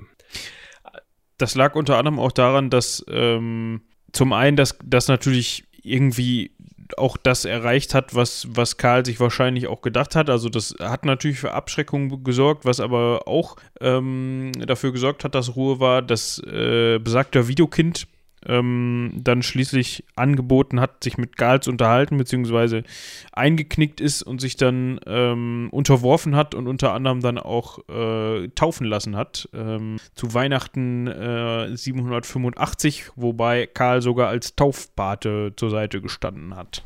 Das 1.38 1.54
lag 1.54 1.74
unter 1.74 1.98
anderem 1.98 2.18
auch 2.18 2.32
daran, 2.32 2.70
dass 2.70 3.04
ähm, 3.08 3.82
zum 4.12 4.32
einen, 4.32 4.56
dass 4.56 4.78
das 4.84 5.08
natürlich 5.08 5.64
irgendwie 5.82 6.52
auch 6.96 7.16
das 7.16 7.44
erreicht 7.44 7.94
hat, 7.94 8.14
was, 8.14 8.46
was 8.50 8.76
Karl 8.76 9.04
sich 9.04 9.18
wahrscheinlich 9.18 9.66
auch 9.66 9.82
gedacht 9.82 10.14
hat. 10.14 10.30
Also 10.30 10.48
das 10.48 10.74
hat 10.78 11.04
natürlich 11.04 11.38
für 11.38 11.52
Abschreckung 11.52 12.22
gesorgt, 12.22 12.64
was 12.64 12.80
aber 12.80 13.26
auch 13.26 13.56
ähm, 13.80 14.52
dafür 14.66 14.92
gesorgt 14.92 15.24
hat, 15.24 15.34
dass 15.34 15.56
Ruhe 15.56 15.80
war, 15.80 16.02
dass 16.02 16.38
äh, 16.40 16.98
besagter 16.98 17.48
Videokind 17.48 18.06
ähm, 18.46 19.12
dann 19.16 19.42
schließlich 19.42 20.04
angeboten 20.16 20.80
hat, 20.80 21.04
sich 21.04 21.18
mit 21.18 21.36
zu 21.60 21.70
unterhalten, 21.70 22.16
beziehungsweise 22.16 22.84
eingeknickt 23.32 24.00
ist 24.00 24.22
und 24.22 24.40
sich 24.40 24.56
dann 24.56 25.00
ähm, 25.06 25.68
unterworfen 25.70 26.36
hat 26.36 26.54
und 26.54 26.66
unter 26.66 26.92
anderem 26.92 27.20
dann 27.20 27.38
auch 27.38 27.78
äh, 27.88 28.48
taufen 28.54 28.86
lassen 28.86 29.16
hat. 29.16 29.48
Ähm, 29.52 29.96
zu 30.14 30.34
Weihnachten 30.34 31.06
äh, 31.06 31.76
785, 31.76 33.10
wobei 33.16 33.66
Karl 33.66 34.02
sogar 34.02 34.28
als 34.28 34.56
Taufpate 34.56 35.52
zur 35.56 35.70
Seite 35.70 36.00
gestanden 36.00 36.56
hat. 36.56 36.84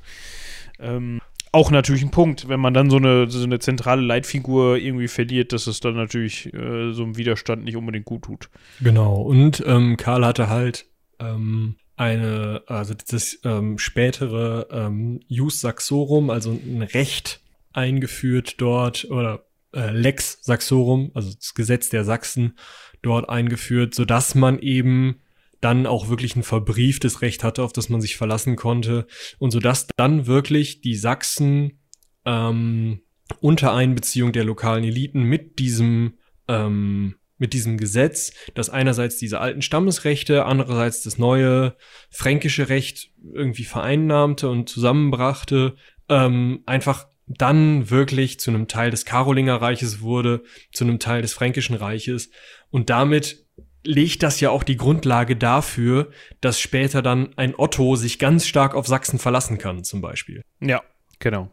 Ähm, 0.80 1.20
auch 1.52 1.70
natürlich 1.70 2.02
ein 2.02 2.10
Punkt, 2.10 2.48
wenn 2.48 2.60
man 2.60 2.74
dann 2.74 2.90
so 2.90 2.96
eine, 2.96 3.30
so 3.30 3.42
eine 3.42 3.58
zentrale 3.58 4.02
Leitfigur 4.02 4.76
irgendwie 4.76 5.08
verliert, 5.08 5.52
dass 5.52 5.66
es 5.66 5.80
dann 5.80 5.94
natürlich 5.94 6.52
äh, 6.52 6.92
so 6.92 7.04
einem 7.04 7.16
Widerstand 7.16 7.64
nicht 7.64 7.76
unbedingt 7.76 8.04
gut 8.04 8.22
tut. 8.22 8.50
Genau, 8.80 9.16
und 9.16 9.62
ähm, 9.66 9.96
Karl 9.96 10.24
hatte 10.24 10.48
halt 10.48 10.86
ähm, 11.18 11.76
eine, 11.96 12.62
also 12.66 12.94
das 12.94 13.38
ähm, 13.44 13.78
spätere 13.78 14.68
ähm, 14.70 15.20
Jus 15.26 15.60
Saxorum, 15.60 16.30
also 16.30 16.52
ein 16.52 16.82
Recht 16.82 17.40
eingeführt 17.72 18.60
dort 18.60 19.06
oder 19.10 19.44
äh, 19.74 19.90
Lex 19.90 20.38
Saxorum, 20.42 21.10
also 21.14 21.34
das 21.34 21.54
Gesetz 21.54 21.88
der 21.90 22.04
Sachsen 22.04 22.56
dort 23.02 23.28
eingeführt, 23.28 23.94
so 23.94 24.04
dass 24.04 24.34
man 24.34 24.58
eben 24.60 25.20
dann 25.60 25.86
auch 25.86 26.08
wirklich 26.08 26.36
ein 26.36 26.44
verbrieftes 26.44 27.20
Recht 27.20 27.42
hatte, 27.42 27.62
auf 27.62 27.72
das 27.72 27.88
man 27.88 28.00
sich 28.00 28.16
verlassen 28.16 28.56
konnte. 28.56 29.06
Und 29.38 29.50
so 29.50 29.58
dass 29.58 29.88
dann 29.96 30.26
wirklich 30.26 30.80
die 30.80 30.94
Sachsen 30.94 31.80
ähm, 32.24 33.00
unter 33.40 33.74
Einbeziehung 33.74 34.32
der 34.32 34.44
lokalen 34.44 34.84
Eliten 34.84 35.22
mit 35.24 35.58
diesem 35.58 36.14
ähm, 36.46 37.16
mit 37.38 37.52
diesem 37.52 37.78
Gesetz, 37.78 38.32
das 38.54 38.70
einerseits 38.70 39.16
diese 39.16 39.40
alten 39.40 39.62
Stammesrechte, 39.62 40.44
andererseits 40.44 41.02
das 41.02 41.18
neue 41.18 41.76
fränkische 42.10 42.68
Recht 42.68 43.10
irgendwie 43.32 43.64
vereinnahmte 43.64 44.48
und 44.48 44.68
zusammenbrachte, 44.68 45.76
ähm, 46.08 46.62
einfach 46.66 47.06
dann 47.26 47.90
wirklich 47.90 48.40
zu 48.40 48.50
einem 48.50 48.68
Teil 48.68 48.90
des 48.90 49.04
Karolingerreiches 49.04 50.00
wurde, 50.00 50.42
zu 50.72 50.84
einem 50.84 50.98
Teil 50.98 51.22
des 51.22 51.34
Fränkischen 51.34 51.76
Reiches 51.76 52.30
und 52.70 52.90
damit 52.90 53.46
legt 53.84 54.22
das 54.22 54.40
ja 54.40 54.50
auch 54.50 54.64
die 54.64 54.76
Grundlage 54.76 55.36
dafür, 55.36 56.10
dass 56.40 56.60
später 56.60 57.02
dann 57.02 57.30
ein 57.36 57.54
Otto 57.56 57.96
sich 57.96 58.18
ganz 58.18 58.46
stark 58.46 58.74
auf 58.74 58.86
Sachsen 58.86 59.18
verlassen 59.18 59.58
kann, 59.58 59.84
zum 59.84 60.00
Beispiel. 60.00 60.42
Ja, 60.60 60.82
genau. 61.18 61.50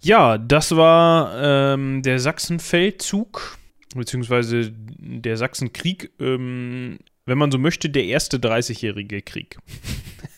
Ja, 0.00 0.38
das 0.38 0.76
war 0.76 1.32
ähm, 1.74 2.02
der 2.02 2.20
Sachsenfeldzug 2.20 3.58
beziehungsweise 3.94 4.72
der 4.72 5.36
Sachsenkrieg, 5.36 6.12
ähm, 6.20 6.98
wenn 7.26 7.38
man 7.38 7.50
so 7.50 7.58
möchte, 7.58 7.90
der 7.90 8.04
erste 8.04 8.38
30-jährige 8.38 9.22
Krieg. 9.22 9.58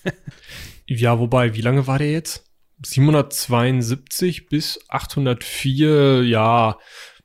ja, 0.87 1.19
wobei, 1.19 1.55
wie 1.55 1.61
lange 1.61 1.87
war 1.87 1.99
der 1.99 2.11
jetzt? 2.11 2.47
772 2.85 4.47
bis 4.47 4.81
804, 4.89 6.23
ja, 6.25 6.79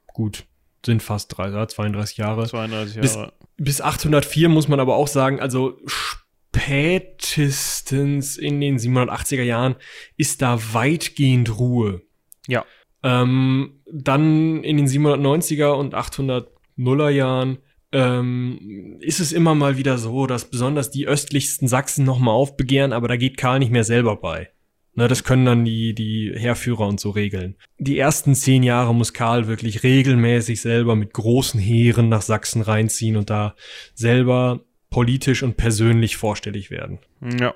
gut, 0.07 0.45
sind 0.85 1.01
fast 1.01 1.37
30, 1.37 1.75
32 1.75 2.17
Jahre. 2.17 2.45
32 2.47 2.95
Jahre. 2.95 3.07
Bis, 3.07 3.17
bis 3.57 3.81
804 3.81 4.49
muss 4.49 4.67
man 4.67 4.79
aber 4.79 4.95
auch 4.95 5.07
sagen, 5.07 5.39
also 5.39 5.79
spätestens 6.55 8.37
in 8.37 8.61
den 8.61 8.77
780er 8.77 9.43
Jahren 9.43 9.75
ist 10.17 10.41
da 10.41 10.59
weitgehend 10.73 11.57
Ruhe. 11.57 12.01
Ja. 12.47 12.65
Ähm, 13.03 13.74
dann 13.91 14.63
in 14.63 14.77
den 14.77 14.87
790er 14.87 15.71
und 15.71 15.95
800er 15.95 17.09
Jahren 17.09 17.57
ähm, 17.91 18.97
ist 18.99 19.19
es 19.19 19.31
immer 19.31 19.55
mal 19.55 19.77
wieder 19.77 19.97
so, 19.97 20.27
dass 20.27 20.49
besonders 20.49 20.91
die 20.91 21.07
östlichsten 21.07 21.67
Sachsen 21.67 22.03
nochmal 22.05 22.33
aufbegehren, 22.33 22.93
aber 22.93 23.07
da 23.07 23.15
geht 23.15 23.37
Karl 23.37 23.59
nicht 23.59 23.71
mehr 23.71 23.83
selber 23.83 24.17
bei. 24.17 24.49
Na, 24.97 25.09
das 25.09 25.25
können 25.25 25.45
dann 25.45 25.65
die, 25.65 25.93
die 25.93 26.31
Heerführer 26.33 26.87
und 26.87 27.01
so 27.01 27.09
regeln. 27.09 27.55
Die 27.77 27.99
ersten 27.99 28.33
zehn 28.33 28.63
Jahre 28.63 28.95
muss 28.95 29.13
Karl 29.13 29.47
wirklich 29.47 29.83
regelmäßig 29.83 30.61
selber 30.61 30.95
mit 30.95 31.13
großen 31.13 31.59
Heeren 31.59 32.07
nach 32.07 32.21
Sachsen 32.21 32.61
reinziehen 32.61 33.17
und 33.17 33.29
da 33.29 33.55
selber 33.93 34.61
politisch 34.89 35.43
und 35.43 35.57
persönlich 35.57 36.15
vorstellig 36.15 36.71
werden. 36.71 36.99
Ja. 37.21 37.53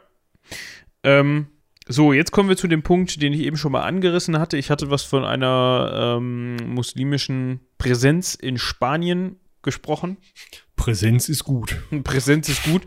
Ähm, 1.03 1.47
so, 1.91 2.13
jetzt 2.13 2.31
kommen 2.31 2.49
wir 2.49 2.55
zu 2.55 2.67
dem 2.67 2.83
Punkt, 2.83 3.19
den 3.19 3.33
ich 3.33 3.41
eben 3.41 3.57
schon 3.57 3.71
mal 3.71 3.81
angerissen 3.81 4.37
hatte. 4.37 4.57
Ich 4.57 4.69
hatte 4.69 4.91
was 4.91 5.01
von 5.01 5.25
einer 5.25 6.17
ähm, 6.17 6.55
muslimischen 6.67 7.61
Präsenz 7.79 8.35
in 8.35 8.59
Spanien 8.59 9.37
gesprochen. 9.63 10.17
Präsenz 10.75 11.29
ist 11.29 11.43
gut. 11.43 11.77
Präsenz 12.03 12.47
ist 12.47 12.63
gut. 12.63 12.83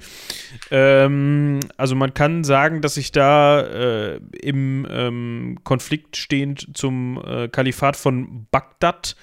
Ähm, 0.70 1.58
also 1.76 1.96
man 1.96 2.14
kann 2.14 2.44
sagen, 2.44 2.80
dass 2.80 2.94
sich 2.94 3.10
da 3.10 3.60
äh, 3.60 4.20
im 4.40 4.86
ähm, 4.88 5.58
Konflikt 5.64 6.16
stehend 6.16 6.68
zum 6.74 7.20
äh, 7.26 7.48
Kalifat 7.48 7.96
von 7.96 8.46
Bagdad 8.52 9.16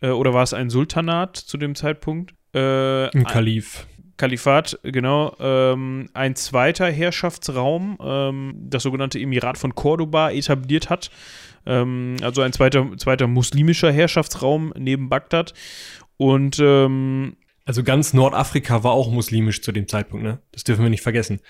äh, 0.00 0.08
oder 0.08 0.32
war 0.32 0.44
es 0.44 0.54
ein 0.54 0.70
Sultanat 0.70 1.36
zu 1.36 1.58
dem 1.58 1.74
Zeitpunkt? 1.74 2.34
Äh, 2.54 3.08
ein 3.10 3.24
Kalif. 3.24 3.86
Kalifat, 4.16 4.78
genau, 4.82 5.34
ähm, 5.40 6.08
ein 6.14 6.36
zweiter 6.36 6.90
Herrschaftsraum, 6.90 7.98
ähm, 8.02 8.54
das 8.56 8.82
sogenannte 8.82 9.18
Emirat 9.18 9.58
von 9.58 9.74
Cordoba, 9.74 10.30
etabliert 10.30 10.90
hat. 10.90 11.10
Ähm, 11.66 12.16
also 12.22 12.42
ein 12.42 12.52
zweiter, 12.52 12.86
zweiter 12.96 13.26
muslimischer 13.26 13.92
Herrschaftsraum 13.92 14.72
neben 14.76 15.08
Bagdad. 15.08 15.52
Und 16.16 16.58
ähm, 16.60 17.36
also 17.66 17.82
ganz 17.82 18.14
Nordafrika 18.14 18.84
war 18.84 18.92
auch 18.92 19.10
muslimisch 19.10 19.60
zu 19.60 19.72
dem 19.72 19.88
Zeitpunkt, 19.88 20.24
ne? 20.24 20.38
Das 20.52 20.62
dürfen 20.62 20.84
wir 20.84 20.88
nicht 20.88 21.02
vergessen. 21.02 21.40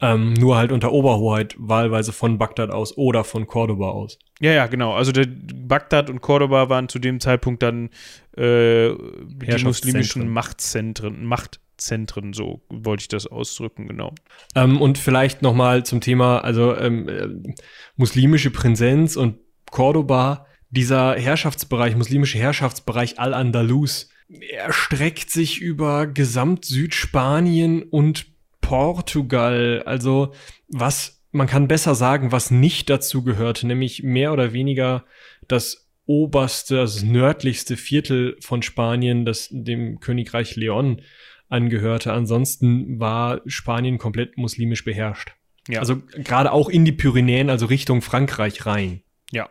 Ähm, 0.00 0.32
nur 0.34 0.56
halt 0.56 0.70
unter 0.70 0.92
Oberhoheit, 0.92 1.56
wahlweise 1.58 2.12
von 2.12 2.38
Bagdad 2.38 2.70
aus 2.70 2.96
oder 2.96 3.24
von 3.24 3.48
Cordoba 3.48 3.90
aus. 3.90 4.20
Ja, 4.40 4.52
ja, 4.52 4.66
genau. 4.68 4.94
Also 4.94 5.10
der, 5.10 5.26
Bagdad 5.26 6.10
und 6.10 6.20
Cordoba 6.20 6.68
waren 6.68 6.88
zu 6.88 7.00
dem 7.00 7.18
Zeitpunkt 7.18 7.62
dann 7.64 7.90
äh, 8.36 8.90
die 8.92 9.64
muslimischen 9.64 10.28
Machtzentren, 10.28 11.24
Macht, 11.24 11.58
Zentren, 11.76 12.32
so 12.32 12.62
wollte 12.68 13.02
ich 13.02 13.08
das 13.08 13.26
ausdrücken, 13.26 13.88
genau. 13.88 14.14
Ähm, 14.54 14.80
und 14.80 14.98
vielleicht 14.98 15.42
nochmal 15.42 15.84
zum 15.84 16.00
Thema, 16.00 16.38
also 16.38 16.76
ähm, 16.76 17.08
äh, 17.08 17.54
muslimische 17.96 18.50
Präsenz 18.50 19.16
und 19.16 19.38
Cordoba, 19.70 20.46
dieser 20.70 21.14
Herrschaftsbereich, 21.14 21.96
muslimische 21.96 22.38
Herrschaftsbereich 22.38 23.18
Al-Andalus, 23.18 24.08
erstreckt 24.50 25.30
sich 25.30 25.60
über 25.60 26.06
gesamt 26.06 26.64
Südspanien 26.64 27.82
und 27.82 28.26
Portugal. 28.60 29.82
Also 29.84 30.32
was, 30.68 31.22
man 31.32 31.46
kann 31.46 31.68
besser 31.68 31.94
sagen, 31.94 32.32
was 32.32 32.50
nicht 32.50 32.88
dazu 32.90 33.22
gehört, 33.22 33.62
nämlich 33.62 34.02
mehr 34.02 34.32
oder 34.32 34.52
weniger 34.52 35.04
das 35.48 35.88
oberste, 36.06 36.76
das 36.76 37.02
nördlichste 37.02 37.76
Viertel 37.76 38.36
von 38.40 38.62
Spanien, 38.62 39.24
das 39.24 39.48
dem 39.50 40.00
Königreich 40.00 40.56
Leon 40.56 41.00
angehörte. 41.48 42.12
Ansonsten 42.12 42.98
war 42.98 43.40
Spanien 43.46 43.98
komplett 43.98 44.36
muslimisch 44.36 44.84
beherrscht. 44.84 45.34
Ja. 45.68 45.80
Also 45.80 46.02
gerade 46.16 46.52
auch 46.52 46.68
in 46.68 46.84
die 46.84 46.92
Pyrenäen, 46.92 47.50
also 47.50 47.66
Richtung 47.66 48.02
Frankreich 48.02 48.66
rein. 48.66 49.02
Ja. 49.30 49.48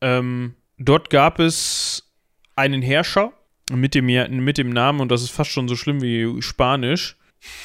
Ähm, 0.00 0.54
dort 0.78 1.10
gab 1.10 1.38
es 1.38 2.12
einen 2.56 2.82
Herrscher 2.82 3.32
mit 3.72 3.94
dem, 3.94 4.06
mit 4.44 4.58
dem 4.58 4.70
Namen, 4.70 5.00
und 5.00 5.10
das 5.10 5.22
ist 5.22 5.30
fast 5.30 5.50
schon 5.50 5.68
so 5.68 5.74
schlimm 5.74 6.02
wie 6.02 6.40
Spanisch, 6.40 7.16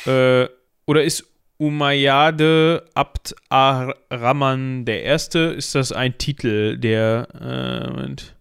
äh, 0.05 0.47
oder 0.85 1.03
ist 1.03 1.25
Umayyade 1.57 2.85
Abd 2.93 3.35
ar-Rahman 3.49 4.85
I. 4.87 4.93
Ist 4.93 5.75
das 5.75 5.91
ein 5.91 6.17
Titel, 6.17 6.77
der. 6.77 7.27
Äh, 7.39 7.89
Moment. 7.89 8.35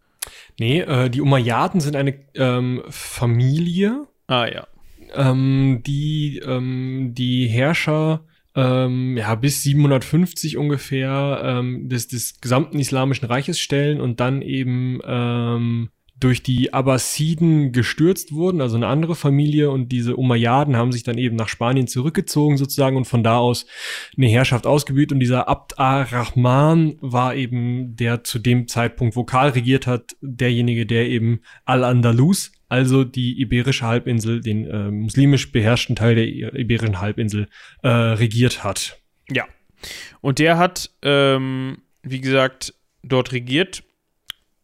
Nee, 0.58 0.80
äh, 0.80 1.10
die 1.10 1.20
Umayyaden 1.20 1.80
sind 1.80 1.96
eine 1.96 2.14
ähm, 2.34 2.82
Familie, 2.88 4.06
Ah, 4.28 4.46
ja. 4.46 4.66
Ähm, 5.14 5.82
die 5.86 6.42
ähm, 6.44 7.12
die 7.14 7.46
Herrscher 7.48 8.24
ähm, 8.54 9.16
ja, 9.16 9.34
bis 9.34 9.62
750 9.62 10.56
ungefähr 10.56 11.40
ähm, 11.44 11.88
des, 11.88 12.08
des 12.08 12.40
gesamten 12.40 12.78
Islamischen 12.78 13.26
Reiches 13.26 13.60
stellen 13.60 14.00
und 14.00 14.20
dann 14.20 14.42
eben 14.42 15.00
ähm, 15.04 15.90
durch 16.20 16.42
die 16.42 16.72
Abbasiden 16.72 17.70
gestürzt 17.70 18.32
wurden, 18.32 18.60
also 18.60 18.76
eine 18.76 18.88
andere 18.88 19.14
Familie. 19.14 19.70
Und 19.70 19.90
diese 19.90 20.16
Umayyaden 20.16 20.76
haben 20.76 20.90
sich 20.90 21.04
dann 21.04 21.18
eben 21.18 21.36
nach 21.36 21.48
Spanien 21.48 21.86
zurückgezogen 21.86 22.56
sozusagen 22.56 22.96
und 22.96 23.04
von 23.04 23.22
da 23.22 23.38
aus 23.38 23.66
eine 24.16 24.26
Herrschaft 24.26 24.66
ausgeübt. 24.66 25.12
Und 25.12 25.20
dieser 25.20 25.48
Abd 25.48 25.78
ar-Rahman 25.78 26.96
war 27.00 27.34
eben 27.36 27.94
der 27.94 28.24
zu 28.24 28.38
dem 28.40 28.66
Zeitpunkt 28.66 29.14
vokal 29.14 29.50
regiert 29.50 29.86
hat, 29.86 30.16
derjenige, 30.20 30.86
der 30.86 31.08
eben 31.08 31.40
Al-Andalus, 31.64 32.50
also 32.68 33.04
die 33.04 33.40
iberische 33.40 33.86
Halbinsel, 33.86 34.40
den 34.40 34.66
äh, 34.66 34.90
muslimisch 34.90 35.52
beherrschten 35.52 35.96
Teil 35.96 36.14
der 36.14 36.54
iberischen 36.54 37.00
Halbinsel 37.00 37.48
äh, 37.82 37.88
regiert 37.88 38.62
hat. 38.62 38.98
Ja. 39.30 39.44
Und 40.20 40.38
der 40.38 40.58
hat, 40.58 40.90
ähm, 41.02 41.78
wie 42.02 42.20
gesagt, 42.20 42.74
dort 43.02 43.32
regiert. 43.32 43.82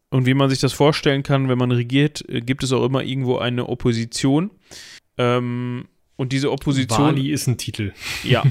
Und 0.09 0.25
wie 0.25 0.33
man 0.33 0.49
sich 0.49 0.59
das 0.59 0.71
vorstellen 0.71 1.23
kann, 1.23 1.49
wenn 1.49 1.57
man 1.57 1.71
regiert, 1.71 2.23
äh, 2.29 2.41
gibt 2.41 2.63
es 2.63 2.71
auch 2.71 2.85
immer 2.85 3.03
irgendwo 3.03 3.37
eine 3.37 3.67
Opposition. 3.67 4.51
Ähm, 5.17 5.87
und 6.15 6.31
diese 6.31 6.51
Opposition. 6.51 7.07
Wali 7.07 7.31
ist 7.31 7.47
ein 7.47 7.57
Titel. 7.57 7.91
Ja, 8.23 8.43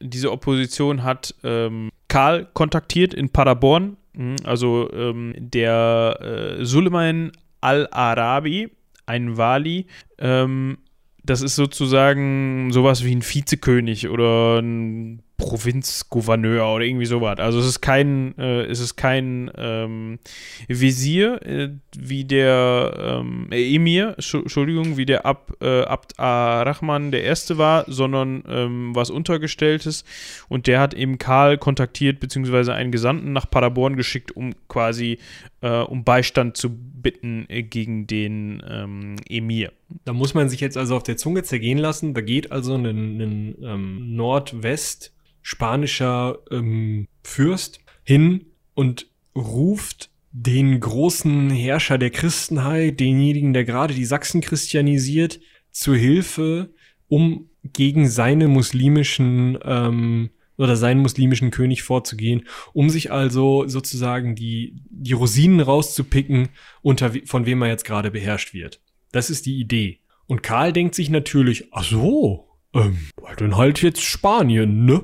diese 0.00 0.32
Opposition 0.32 1.02
hat 1.02 1.34
ähm, 1.44 1.90
Karl 2.08 2.48
kontaktiert 2.52 3.14
in 3.14 3.28
Paderborn. 3.30 3.96
Mhm, 4.14 4.36
Also 4.44 4.90
ähm, 4.92 5.34
der 5.36 6.58
äh, 6.60 6.64
Suleiman 6.64 7.32
al-Arabi, 7.60 8.70
ein 9.06 9.36
Wali, 9.36 9.86
ähm, 10.18 10.78
das 11.22 11.42
ist 11.42 11.56
sozusagen 11.56 12.70
sowas 12.72 13.04
wie 13.04 13.14
ein 13.14 13.22
Vizekönig 13.22 14.08
oder 14.08 14.60
ein 14.60 15.22
Provinzgouverneur 15.38 16.74
oder 16.74 16.84
irgendwie 16.84 17.04
sowas. 17.04 17.38
Also 17.40 17.58
es 17.58 17.66
ist 17.66 17.80
kein, 17.80 18.38
äh, 18.38 18.62
es 18.62 18.80
ist 18.80 18.96
kein 18.96 19.50
ähm, 19.58 20.18
Visier 20.66 21.42
äh, 21.42 21.70
wie 21.96 22.24
der 22.24 23.20
ähm, 23.20 23.48
äh, 23.50 23.74
Emir, 23.74 24.14
Schu- 24.18 24.42
Entschuldigung, 24.42 24.96
wie 24.96 25.04
der 25.04 25.26
Ab, 25.26 25.52
äh, 25.60 25.82
Abd 25.82 26.18
ar-Rahman 26.18 27.10
der 27.10 27.24
Erste 27.24 27.58
war, 27.58 27.84
sondern 27.86 28.44
ähm, 28.48 28.94
was 28.94 29.10
Untergestelltes. 29.10 30.04
Und 30.48 30.68
der 30.68 30.80
hat 30.80 30.94
eben 30.94 31.18
Karl 31.18 31.58
kontaktiert, 31.58 32.18
beziehungsweise 32.20 32.72
einen 32.72 32.92
Gesandten 32.92 33.32
nach 33.32 33.50
Paderborn 33.50 33.96
geschickt, 33.96 34.34
um 34.34 34.54
quasi 34.68 35.18
äh, 35.60 35.80
um 35.80 36.04
Beistand 36.04 36.56
zu 36.56 36.70
bitten 36.70 37.46
äh, 37.48 37.62
gegen 37.62 38.06
den 38.06 38.62
ähm, 38.68 39.16
Emir. 39.28 39.72
Da 40.04 40.12
muss 40.12 40.34
man 40.34 40.48
sich 40.48 40.60
jetzt 40.60 40.76
also 40.76 40.96
auf 40.96 41.02
der 41.02 41.16
Zunge 41.16 41.42
zergehen 41.42 41.78
lassen. 41.78 42.14
Da 42.14 42.20
geht 42.20 42.52
also 42.52 42.74
ein, 42.74 42.86
ein 42.86 43.56
ähm, 43.62 44.16
Nordwest 44.16 45.14
spanischer 45.42 46.38
ähm, 46.50 47.06
Fürst 47.22 47.80
hin 48.02 48.46
und 48.74 49.06
ruft 49.34 50.10
den 50.32 50.78
großen 50.80 51.50
Herrscher 51.50 51.98
der 51.98 52.10
Christenheit, 52.10 53.00
denjenigen, 53.00 53.52
der 53.52 53.64
gerade 53.64 53.94
die 53.94 54.04
Sachsen 54.04 54.40
christianisiert, 54.40 55.40
zu 55.70 55.94
Hilfe, 55.94 56.70
um 57.08 57.48
gegen 57.62 58.08
seine 58.08 58.48
muslimischen 58.48 59.58
ähm, 59.64 60.30
oder 60.58 60.76
seinen 60.76 61.00
muslimischen 61.00 61.50
König 61.50 61.82
vorzugehen, 61.82 62.46
um 62.72 62.90
sich 62.90 63.12
also 63.12 63.66
sozusagen 63.68 64.34
die, 64.34 64.76
die 64.90 65.12
Rosinen 65.12 65.60
rauszupicken, 65.60 66.48
unter 66.82 67.12
von 67.24 67.46
wem 67.46 67.62
er 67.62 67.68
jetzt 67.68 67.84
gerade 67.84 68.10
beherrscht 68.10 68.54
wird. 68.54 68.80
Das 69.12 69.30
ist 69.30 69.46
die 69.46 69.58
Idee. 69.58 70.00
Und 70.26 70.42
Karl 70.42 70.72
denkt 70.72 70.94
sich 70.94 71.10
natürlich, 71.10 71.68
ach 71.72 71.84
so, 71.84 72.48
ähm, 72.74 72.98
dann 73.36 73.56
halt 73.56 73.82
jetzt 73.82 74.02
Spanien, 74.02 74.84
ne? 74.84 75.02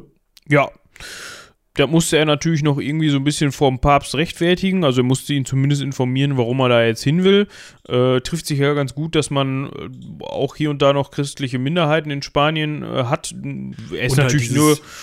Ja. 0.49 0.71
Da 1.75 1.87
musste 1.87 2.19
er 2.19 2.27
natürlich 2.27 2.63
noch 2.63 2.79
irgendwie 2.79 3.09
so 3.09 3.17
ein 3.17 3.25
bisschen 3.25 3.51
vom 3.51 3.79
Papst 3.81 4.15
rechtfertigen. 4.15 4.85
Also 4.85 5.01
er 5.01 5.05
musste 5.05 5.33
ihn 5.33 5.47
zumindest 5.47 5.81
informieren, 5.81 6.37
warum 6.37 6.61
er 6.61 6.69
da 6.69 6.85
jetzt 6.85 7.03
hin 7.03 7.25
will. 7.25 7.47
Äh, 7.89 8.21
trifft 8.21 8.47
sich 8.47 8.59
ja 8.59 8.75
ganz 8.75 8.95
gut, 8.95 9.15
dass 9.15 9.31
man 9.31 9.67
äh, 9.71 10.25
auch 10.25 10.55
hier 10.57 10.69
und 10.69 10.83
da 10.83 10.93
noch 10.93 11.11
christliche 11.11 11.59
Minderheiten 11.59 12.11
in 12.11 12.21
Spanien 12.21 12.83
äh, 12.83 13.05
hat. 13.05 13.33
Er 13.33 14.05
ist 14.05 14.13
Und 14.13 14.19
halt 14.19 14.19
natürlich 14.19 14.49
dieses 14.49 14.55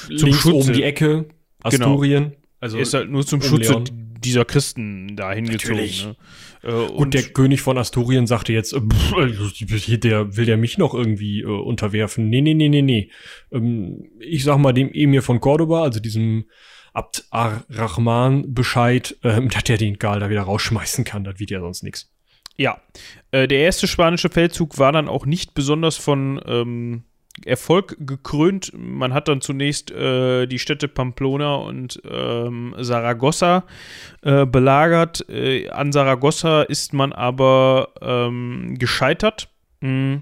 nur 0.10 0.18
zum 0.18 0.28
links 0.28 0.42
Schutze. 0.42 0.56
oben 0.56 0.74
die 0.74 0.84
Ecke, 0.84 1.26
Asturien. 1.64 2.36
Also 2.60 2.78
er 2.78 2.84
ist 2.84 2.94
halt 2.94 3.10
nur 3.10 3.26
zum 3.26 3.40
um 3.42 3.48
Schutze 3.48 3.72
Leon. 3.72 3.84
dieser 4.20 4.46
Christen 4.46 5.16
da 5.16 5.32
hingezogen. 5.32 5.76
Natürlich. 5.76 6.06
Ne? 6.06 6.16
Äh, 6.64 6.72
Gut, 6.72 6.92
und 6.92 7.14
der 7.14 7.24
König 7.24 7.62
von 7.62 7.78
Asturien 7.78 8.28
sagte 8.28 8.54
jetzt, 8.54 8.74
äh, 8.74 8.82
pff, 8.82 9.14
äh, 9.14 9.98
der 9.98 10.36
will 10.36 10.46
der 10.46 10.58
mich 10.58 10.78
noch 10.78 10.94
irgendwie 10.94 11.42
äh, 11.42 11.46
unterwerfen. 11.46 12.30
Nee, 12.30 12.42
nee, 12.42 12.54
nee, 12.54 12.70
nee, 12.70 12.82
nee. 12.82 13.10
Ähm, 13.52 14.10
ich 14.20 14.44
sag 14.44 14.58
mal 14.58 14.74
dem 14.74 14.92
Emir 14.94 15.22
von 15.22 15.40
Cordoba, 15.40 15.84
also 15.84 16.00
diesem 16.00 16.46
Abd 16.94 17.26
ar-Rahman 17.30 18.54
Bescheid, 18.54 19.16
ähm, 19.24 19.50
dass 19.54 19.64
der 19.64 19.78
den 19.78 20.00
Gal 20.00 20.20
da 20.20 20.30
wieder 20.30 20.42
rausschmeißen 20.42 21.06
kann. 21.06 21.24
Das 21.24 21.40
wird 21.40 21.52
ja 21.52 21.62
sonst 21.62 21.84
nix. 21.84 22.12
Ja, 22.58 22.82
äh, 23.32 23.48
der 23.48 23.60
erste 23.60 23.88
spanische 23.88 24.30
Feldzug 24.30 24.80
war 24.80 24.92
dann 24.92 25.08
auch 25.08 25.26
nicht 25.26 25.54
besonders 25.54 25.96
von 25.96 26.42
ähm, 26.46 27.04
Erfolg 27.46 27.98
gekrönt. 28.00 28.72
Man 28.76 29.14
hat 29.14 29.28
dann 29.28 29.42
zunächst 29.42 29.92
äh, 29.92 30.46
die 30.48 30.60
Städte 30.60 30.88
Pamplona 30.88 31.56
und 31.56 32.02
ähm, 32.10 32.76
Saragossa 32.78 33.64
äh, 34.22 34.46
belagert. 34.46 35.28
Äh, 35.30 35.70
an 35.70 35.92
Saragossa 35.92 36.64
ist 36.64 36.94
man 36.94 37.14
aber 37.14 37.90
ähm, 38.02 38.76
gescheitert. 38.78 39.50
Mm. 39.82 40.18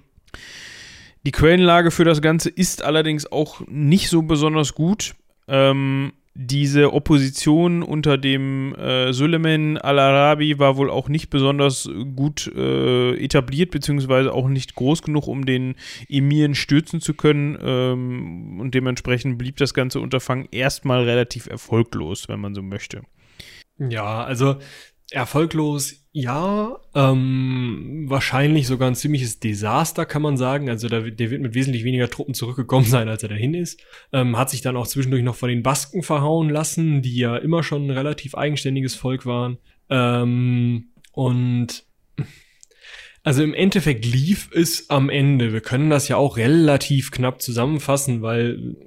Die 1.24 1.32
Quellenlage 1.32 1.92
für 1.92 2.06
das 2.06 2.22
Ganze 2.22 2.50
ist 2.50 2.84
allerdings 2.84 3.30
auch 3.30 3.62
nicht 3.68 4.10
so 4.10 4.22
besonders 4.22 4.74
gut. 4.74 5.14
Ähm, 5.48 6.14
diese 6.40 6.94
Opposition 6.94 7.82
unter 7.82 8.20
dem 8.20 8.76
äh, 8.76 9.12
Suleiman 9.12 9.78
al-Arabi 9.78 10.60
war 10.60 10.78
wohl 10.78 10.92
auch 10.92 11.10
nicht 11.10 11.32
besonders 11.32 11.90
gut 12.16 12.46
äh, 12.56 13.16
etabliert, 13.18 13.72
beziehungsweise 13.72 14.32
auch 14.32 14.48
nicht 14.48 14.76
groß 14.76 15.02
genug, 15.02 15.28
um 15.28 15.48
den 15.48 15.74
Emiren 16.08 16.54
stürzen 16.54 17.02
zu 17.02 17.16
können. 17.16 17.58
Ähm, 17.60 18.60
und 18.60 18.76
dementsprechend 18.76 19.40
blieb 19.40 19.58
das 19.58 19.74
ganze 19.74 20.00
Unterfangen 20.00 20.48
erstmal 20.52 21.06
relativ 21.06 21.48
erfolglos, 21.48 22.30
wenn 22.30 22.40
man 22.40 22.54
so 22.54 22.62
möchte. 22.62 23.02
Ja, 23.80 24.24
also 24.24 24.58
erfolglos, 25.12 26.08
ja. 26.12 26.80
Ähm, 26.96 28.06
wahrscheinlich 28.08 28.68
sogar 28.68 28.90
ein 28.90 28.96
ziemliches 28.96 29.40
Desaster, 29.40 30.06
kann 30.06 30.22
man 30.22 30.38
sagen. 30.38 30.70
Also 30.70 30.88
der, 30.88 31.12
der 31.12 31.32
wird 31.32 31.42
mit 31.42 31.54
wesentlich 31.54 31.84
weniger 31.84 32.10
Truppen 32.10 32.34
zurückgekommen 32.34 32.86
sein, 32.88 33.08
als 33.08 33.24
er 33.24 33.30
dahin 33.30 33.54
ist. 33.54 33.80
Ähm, 34.12 34.38
hat 34.38 34.50
sich 34.50 34.62
dann 34.62 34.78
auch 34.78 34.88
zwischendurch 34.88 35.24
noch 35.24 35.36
von 35.36 35.50
den 35.50 35.64
Basken 35.64 36.04
verhauen 36.04 36.50
lassen, 36.50 37.02
die 37.02 37.18
ja 37.18 37.38
immer 37.38 37.64
schon 37.64 37.88
ein 37.88 37.92
relativ 37.92 38.36
eigenständiges 38.36 38.96
Volk 38.96 39.26
waren. 39.26 39.58
Ähm, 39.90 40.90
und 41.12 41.86
also 43.28 43.44
im 43.44 43.54
Endeffekt 43.54 44.06
lief 44.06 44.50
es 44.54 44.90
am 44.90 45.10
Ende. 45.10 45.52
Wir 45.52 45.60
können 45.60 45.90
das 45.90 46.08
ja 46.08 46.16
auch 46.16 46.38
relativ 46.38 47.12
knapp 47.12 47.42
zusammenfassen, 47.42 48.22
weil 48.22 48.78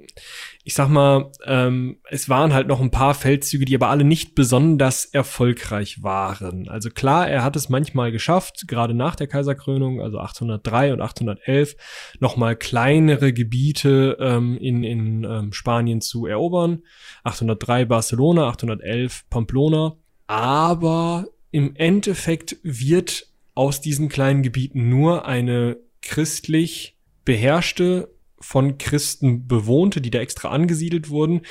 ich 0.63 0.73
sag 0.73 0.89
mal, 0.89 1.31
ähm, 1.45 1.97
es 2.09 2.29
waren 2.29 2.53
halt 2.53 2.67
noch 2.67 2.81
ein 2.81 2.91
paar 2.91 3.13
Feldzüge, 3.13 3.65
die 3.65 3.75
aber 3.75 3.89
alle 3.89 4.03
nicht 4.03 4.35
besonders 4.35 5.05
erfolgreich 5.05 6.03
waren. 6.03 6.69
Also 6.69 6.89
klar, 6.89 7.27
er 7.27 7.43
hat 7.43 7.55
es 7.55 7.69
manchmal 7.69 8.11
geschafft, 8.11 8.67
gerade 8.67 8.93
nach 8.93 9.15
der 9.15 9.27
Kaiserkrönung, 9.27 10.01
also 10.01 10.19
803 10.19 10.93
und 10.93 11.01
811, 11.01 11.75
nochmal 12.19 12.55
kleinere 12.55 13.33
Gebiete 13.33 14.17
ähm, 14.19 14.57
in, 14.57 14.83
in 14.83 15.23
ähm, 15.23 15.53
Spanien 15.53 16.01
zu 16.01 16.27
erobern. 16.27 16.83
803 17.23 17.85
Barcelona, 17.85 18.49
811 18.49 19.23
Pamplona. 19.29 19.97
Aber 20.27 21.27
im 21.51 21.75
Endeffekt 21.75 22.57
wird 22.63 23.27
aus 23.55 23.81
diesen 23.81 24.09
kleinen 24.09 24.43
Gebieten 24.43 24.89
nur 24.89 25.25
eine 25.25 25.77
christlich 26.01 26.97
beherrschte, 27.25 28.09
von 28.41 28.77
Christen 28.77 29.47
bewohnte, 29.47 30.01
die 30.01 30.11
da 30.11 30.19
extra 30.19 30.49
angesiedelt 30.49 31.09
wurden. 31.09 31.41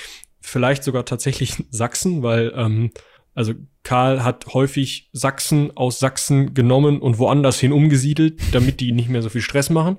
Vielleicht 0.40 0.84
sogar 0.84 1.04
tatsächlich 1.04 1.64
Sachsen, 1.70 2.22
weil 2.22 2.52
ähm, 2.54 2.90
also 3.34 3.54
Karl 3.82 4.24
hat 4.24 4.46
häufig 4.52 5.08
Sachsen 5.12 5.76
aus 5.76 5.98
Sachsen 5.98 6.52
genommen 6.52 7.00
und 7.00 7.18
woanders 7.18 7.58
hin 7.58 7.72
umgesiedelt, 7.72 8.40
damit 8.52 8.80
die 8.80 8.92
nicht 8.92 9.08
mehr 9.08 9.22
so 9.22 9.28
viel 9.28 9.40
Stress 9.40 9.70
machen. 9.70 9.96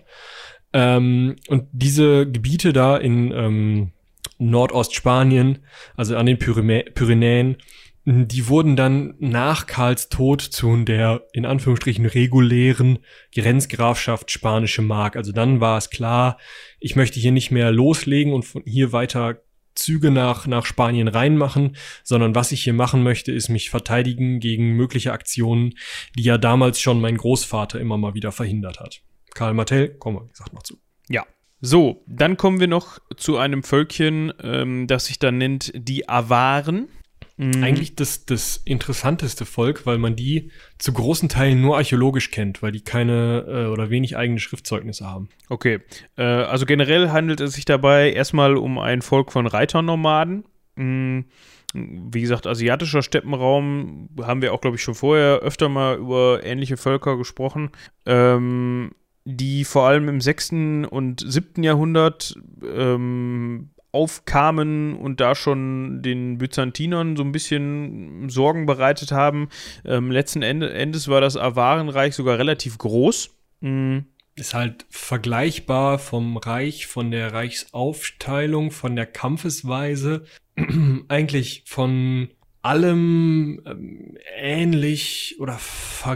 Ähm, 0.74 1.36
und 1.48 1.68
diese 1.72 2.30
Gebiete 2.30 2.74
da 2.74 2.98
in 2.98 3.32
ähm, 3.32 3.92
Nordostspanien, 4.38 5.60
also 5.96 6.16
an 6.16 6.26
den 6.26 6.38
Pyrenä 6.38 6.84
Pyrenäen, 6.94 7.58
die 8.06 8.48
wurden 8.48 8.76
dann 8.76 9.14
nach 9.20 9.68
Karls 9.68 10.10
Tod 10.10 10.42
zu 10.42 10.76
der 10.84 11.24
in 11.34 11.46
Anführungsstrichen 11.46 12.06
regulären 12.06 13.00
Grenzgrafschaft 13.36 14.32
Spanische 14.32 14.82
Mark. 14.82 15.16
Also 15.16 15.32
dann 15.32 15.60
war 15.60 15.78
es 15.78 15.90
klar, 15.90 16.38
ich 16.80 16.96
möchte 16.96 17.20
hier 17.20 17.32
nicht 17.32 17.52
mehr 17.52 17.72
loslegen 17.72 18.34
und 18.34 18.44
von 18.44 18.64
hier 18.66 18.92
weiter 18.92 19.42
Züge 19.76 20.12
nach, 20.12 20.48
nach 20.48 20.66
Spanien 20.66 21.08
reinmachen, 21.08 21.78
sondern 22.04 22.36
was 22.36 22.52
ich 22.52 22.64
hier 22.64 22.74
machen 22.74 23.04
möchte, 23.04 23.32
ist 23.32 23.50
mich 23.50 23.70
verteidigen 23.70 24.40
gegen 24.40 24.72
mögliche 24.72 25.14
Aktionen, 25.14 25.76
die 26.18 26.24
ja 26.24 26.38
damals 26.38 26.80
schon 26.82 27.00
mein 27.00 27.18
Großvater 27.18 27.80
immer 27.80 27.98
mal 27.98 28.14
wieder 28.14 28.32
verhindert 28.32 28.80
hat. 28.80 29.02
Karl 29.34 29.54
Martell, 29.54 29.90
kommen 29.90 30.18
wir, 30.18 30.26
wie 30.26 30.32
gesagt, 30.32 30.54
noch 30.54 30.64
zu. 30.64 30.78
Ja. 31.10 31.26
So, 31.62 32.04
dann 32.08 32.38
kommen 32.38 32.60
wir 32.60 32.68
noch 32.68 33.00
zu 33.16 33.38
einem 33.38 33.64
Völkchen, 33.64 34.34
ähm, 34.42 34.88
das 34.88 35.06
sich 35.06 35.20
dann 35.20 35.38
nennt 35.38 35.72
die 35.76 36.10
Awaren. 36.10 36.90
Mhm. 37.38 37.64
Eigentlich 37.64 37.96
das, 37.96 38.26
das 38.26 38.62
interessanteste 38.66 39.46
Volk, 39.46 39.86
weil 39.86 39.98
man 39.98 40.16
die 40.16 40.52
zu 40.78 40.94
großen 40.94 41.30
Teilen 41.30 41.62
nur 41.62 41.78
archäologisch 41.78 42.32
kennt, 42.32 42.62
weil 42.62 42.72
die 42.72 42.82
keine 42.82 43.46
äh, 43.48 43.66
oder 43.68 43.90
wenig 43.90 44.18
eigene 44.18 44.40
Schriftzeugnisse 44.40 45.06
haben. 45.06 45.30
Okay, 45.50 45.80
äh, 46.18 46.24
also 46.24 46.66
generell 46.66 47.10
handelt 47.10 47.40
es 47.40 47.54
sich 47.54 47.66
dabei 47.66 48.12
erstmal 48.12 48.58
um 48.58 48.78
ein 48.78 49.02
Volk 49.02 49.32
von 49.32 49.48
Reiternomaden. 49.48 50.46
Mhm 50.76 51.26
wie 51.74 52.22
gesagt, 52.22 52.48
asiatischer 52.48 53.02
Steppenraum 53.02 54.10
haben 54.22 54.42
wir 54.42 54.54
auch, 54.54 54.62
glaube 54.62 54.76
ich, 54.76 54.84
schon 54.84 54.96
vorher 54.96 55.40
öfter 55.40 55.70
mal 55.70 55.98
über 55.98 56.42
ähnliche 56.44 56.78
Völker 56.78 57.18
gesprochen, 57.18 57.70
ähm, 58.06 58.92
die 59.24 59.64
vor 59.64 59.88
allem 59.88 60.10
im 60.10 60.20
6. 60.20 60.52
und 60.90 61.24
7. 61.26 61.64
Jahrhundert 61.64 62.36
ähm, 62.64 63.70
aufkamen 63.92 64.96
und 64.96 65.20
da 65.20 65.36
schon 65.36 66.02
den 66.02 66.38
Byzantinern 66.38 67.18
so 67.18 67.24
ein 67.24 67.32
bisschen 67.32 68.30
Sorgen 68.30 68.66
bereitet 68.66 69.12
haben. 69.12 69.50
Ähm, 69.86 70.12
letzten 70.12 70.42
Ende, 70.42 70.74
Endes 70.74 71.08
war 71.08 71.22
das 71.22 71.38
Awarenreich 71.38 72.16
sogar 72.16 72.38
relativ 72.38 72.78
groß. 72.78 73.32
Mhm. 73.60 74.06
Ist 74.36 74.54
halt 74.54 74.86
vergleichbar 74.90 76.00
vom 76.00 76.38
Reich, 76.38 76.88
von 76.88 77.12
der 77.12 77.34
Reichsaufteilung, 77.34 78.72
von 78.72 78.96
der 78.96 79.06
Kampfesweise, 79.06 80.24
eigentlich 81.10 81.64
von 81.66 82.30
allem 82.62 83.62
ähm, 83.66 84.18
ähnlich 84.38 85.36
oder 85.40 85.58
vergleichbar 85.58 86.12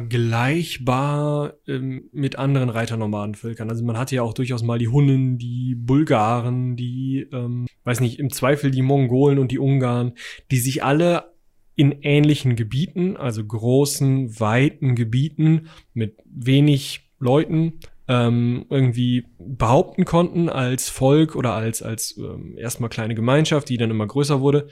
ähm, 1.68 2.10
mit 2.12 2.38
anderen 2.38 2.70
Reiternomadenvölkern. 2.70 3.70
Also 3.70 3.84
man 3.84 3.98
hatte 3.98 4.16
ja 4.16 4.22
auch 4.22 4.34
durchaus 4.34 4.62
mal 4.64 4.78
die 4.78 4.88
Hunnen, 4.88 5.38
die 5.38 5.76
Bulgaren, 5.76 6.76
die, 6.76 7.28
ähm, 7.34 7.66
weiß 7.84 8.00
nicht, 8.00 8.20
im 8.20 8.32
Zweifel 8.32 8.70
die 8.72 8.84
Mongolen 8.84 9.40
und 9.40 9.52
die 9.52 9.60
Ungarn, 9.60 10.14
die 10.52 10.58
sich 10.58 10.84
alle 10.84 11.34
in 11.76 11.92
ähnlichen 12.04 12.56
Gebieten, 12.56 13.18
also 13.18 13.44
großen, 13.44 14.40
weiten 14.40 14.96
Gebieten 14.96 15.68
mit 15.94 16.18
wenig 16.26 17.12
Leuten 17.20 17.80
ähm, 18.08 18.66
irgendwie 18.70 19.26
behaupten 19.40 20.06
konnten 20.06 20.48
als 20.48 20.90
Volk 20.90 21.36
oder 21.36 21.54
als 21.54 21.82
als 21.82 22.16
ähm, 22.18 22.56
erstmal 22.58 22.90
kleine 22.90 23.16
Gemeinschaft, 23.16 23.68
die 23.68 23.78
dann 23.78 23.90
immer 23.90 24.06
größer 24.06 24.42
wurde 24.42 24.68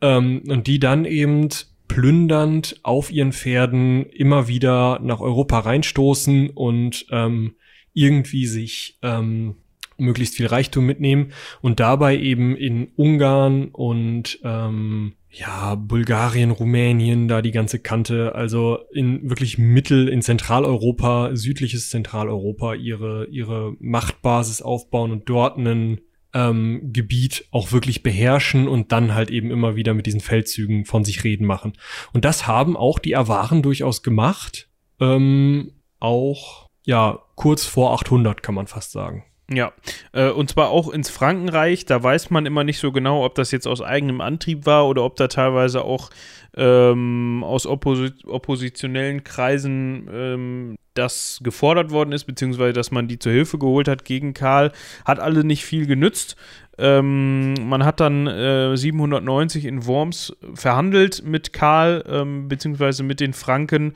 ähm, 0.00 0.42
und 0.48 0.66
die 0.66 0.78
dann 0.78 1.04
eben 1.04 1.48
plündernd 1.88 2.80
auf 2.82 3.10
ihren 3.10 3.32
Pferden 3.32 4.06
immer 4.06 4.48
wieder 4.48 4.98
nach 5.02 5.20
Europa 5.20 5.60
reinstoßen 5.60 6.50
und 6.50 7.06
ähm, 7.10 7.54
irgendwie 7.92 8.46
sich 8.46 8.98
ähm, 9.02 9.56
möglichst 9.98 10.34
viel 10.34 10.46
Reichtum 10.46 10.84
mitnehmen 10.84 11.32
und 11.62 11.80
dabei 11.80 12.18
eben 12.18 12.56
in 12.56 12.88
Ungarn 12.96 13.68
und 13.68 14.38
ähm, 14.42 15.14
ja, 15.30 15.74
Bulgarien, 15.74 16.50
Rumänien, 16.50 17.28
da 17.28 17.42
die 17.42 17.50
ganze 17.50 17.78
Kante, 17.78 18.34
also 18.34 18.78
in 18.92 19.28
wirklich 19.28 19.58
Mittel, 19.58 20.08
in 20.08 20.22
Zentraleuropa, 20.22 21.30
südliches 21.34 21.90
Zentraleuropa 21.90 22.74
ihre, 22.74 23.26
ihre 23.26 23.76
Machtbasis 23.78 24.62
aufbauen 24.62 25.10
und 25.10 25.28
dort 25.28 25.58
einen 25.58 26.00
ähm, 26.36 26.92
Gebiet 26.92 27.48
auch 27.50 27.72
wirklich 27.72 28.02
beherrschen 28.02 28.68
und 28.68 28.92
dann 28.92 29.14
halt 29.14 29.30
eben 29.30 29.50
immer 29.50 29.74
wieder 29.74 29.94
mit 29.94 30.04
diesen 30.04 30.20
Feldzügen 30.20 30.84
von 30.84 31.02
sich 31.02 31.24
reden 31.24 31.46
machen. 31.46 31.72
Und 32.12 32.26
das 32.26 32.46
haben 32.46 32.76
auch 32.76 32.98
die 32.98 33.16
Awaren 33.16 33.62
durchaus 33.62 34.02
gemacht. 34.02 34.68
Ähm, 35.00 35.72
auch, 35.98 36.68
ja, 36.84 37.20
kurz 37.36 37.64
vor 37.64 37.94
800 37.94 38.42
kann 38.42 38.54
man 38.54 38.66
fast 38.66 38.92
sagen. 38.92 39.24
Ja, 39.48 39.72
äh, 40.12 40.28
und 40.28 40.50
zwar 40.50 40.70
auch 40.70 40.88
ins 40.90 41.08
Frankenreich. 41.08 41.84
Da 41.84 42.02
weiß 42.02 42.30
man 42.30 42.46
immer 42.46 42.64
nicht 42.64 42.78
so 42.78 42.90
genau, 42.90 43.24
ob 43.24 43.36
das 43.36 43.52
jetzt 43.52 43.68
aus 43.68 43.80
eigenem 43.80 44.20
Antrieb 44.20 44.66
war 44.66 44.88
oder 44.88 45.04
ob 45.04 45.14
da 45.16 45.28
teilweise 45.28 45.84
auch 45.84 46.10
ähm, 46.56 47.44
aus 47.44 47.66
Opposi 47.66 48.12
oppositionellen 48.26 49.22
Kreisen 49.22 50.08
ähm, 50.12 50.76
das 50.94 51.40
gefordert 51.42 51.90
worden 51.90 52.12
ist, 52.12 52.24
beziehungsweise 52.24 52.72
dass 52.72 52.90
man 52.90 53.06
die 53.06 53.18
zur 53.18 53.32
Hilfe 53.32 53.58
geholt 53.58 53.86
hat 53.86 54.04
gegen 54.04 54.34
Karl, 54.34 54.72
hat 55.04 55.20
alle 55.20 55.44
nicht 55.44 55.64
viel 55.64 55.86
genützt. 55.86 56.36
Ähm, 56.78 57.54
man 57.68 57.84
hat 57.84 58.00
dann 58.00 58.26
äh, 58.26 58.76
790 58.76 59.64
in 59.64 59.86
Worms 59.86 60.34
verhandelt 60.54 61.22
mit 61.24 61.52
Karl, 61.52 62.04
ähm, 62.08 62.48
beziehungsweise 62.48 63.02
mit 63.02 63.20
den 63.20 63.32
Franken. 63.32 63.94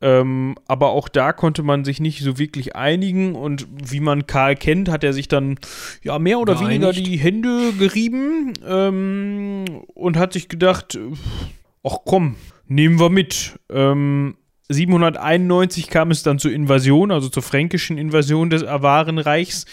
Ähm, 0.00 0.54
aber 0.66 0.90
auch 0.90 1.08
da 1.08 1.32
konnte 1.32 1.62
man 1.62 1.84
sich 1.84 2.00
nicht 2.00 2.22
so 2.22 2.38
wirklich 2.38 2.76
einigen 2.76 3.34
und 3.34 3.66
wie 3.70 4.00
man 4.00 4.26
Karl 4.26 4.54
kennt, 4.54 4.88
hat 4.88 5.02
er 5.02 5.12
sich 5.12 5.26
dann 5.26 5.58
ja 6.02 6.18
mehr 6.20 6.38
oder 6.38 6.54
Geeinigt. 6.54 6.82
weniger 6.82 6.92
die 6.92 7.16
Hände 7.16 7.72
gerieben 7.72 8.54
ähm, 8.64 9.64
und 9.94 10.16
hat 10.16 10.32
sich 10.32 10.48
gedacht, 10.48 10.98
ach 11.82 11.96
komm, 12.04 12.36
nehmen 12.68 13.00
wir 13.00 13.10
mit. 13.10 13.58
Ähm, 13.70 14.36
791 14.68 15.88
kam 15.88 16.10
es 16.10 16.22
dann 16.22 16.38
zur 16.38 16.52
Invasion, 16.52 17.10
also 17.10 17.28
zur 17.28 17.42
fränkischen 17.42 17.98
Invasion 17.98 18.50
des 18.50 18.62
Awarenreichs. 18.62 19.64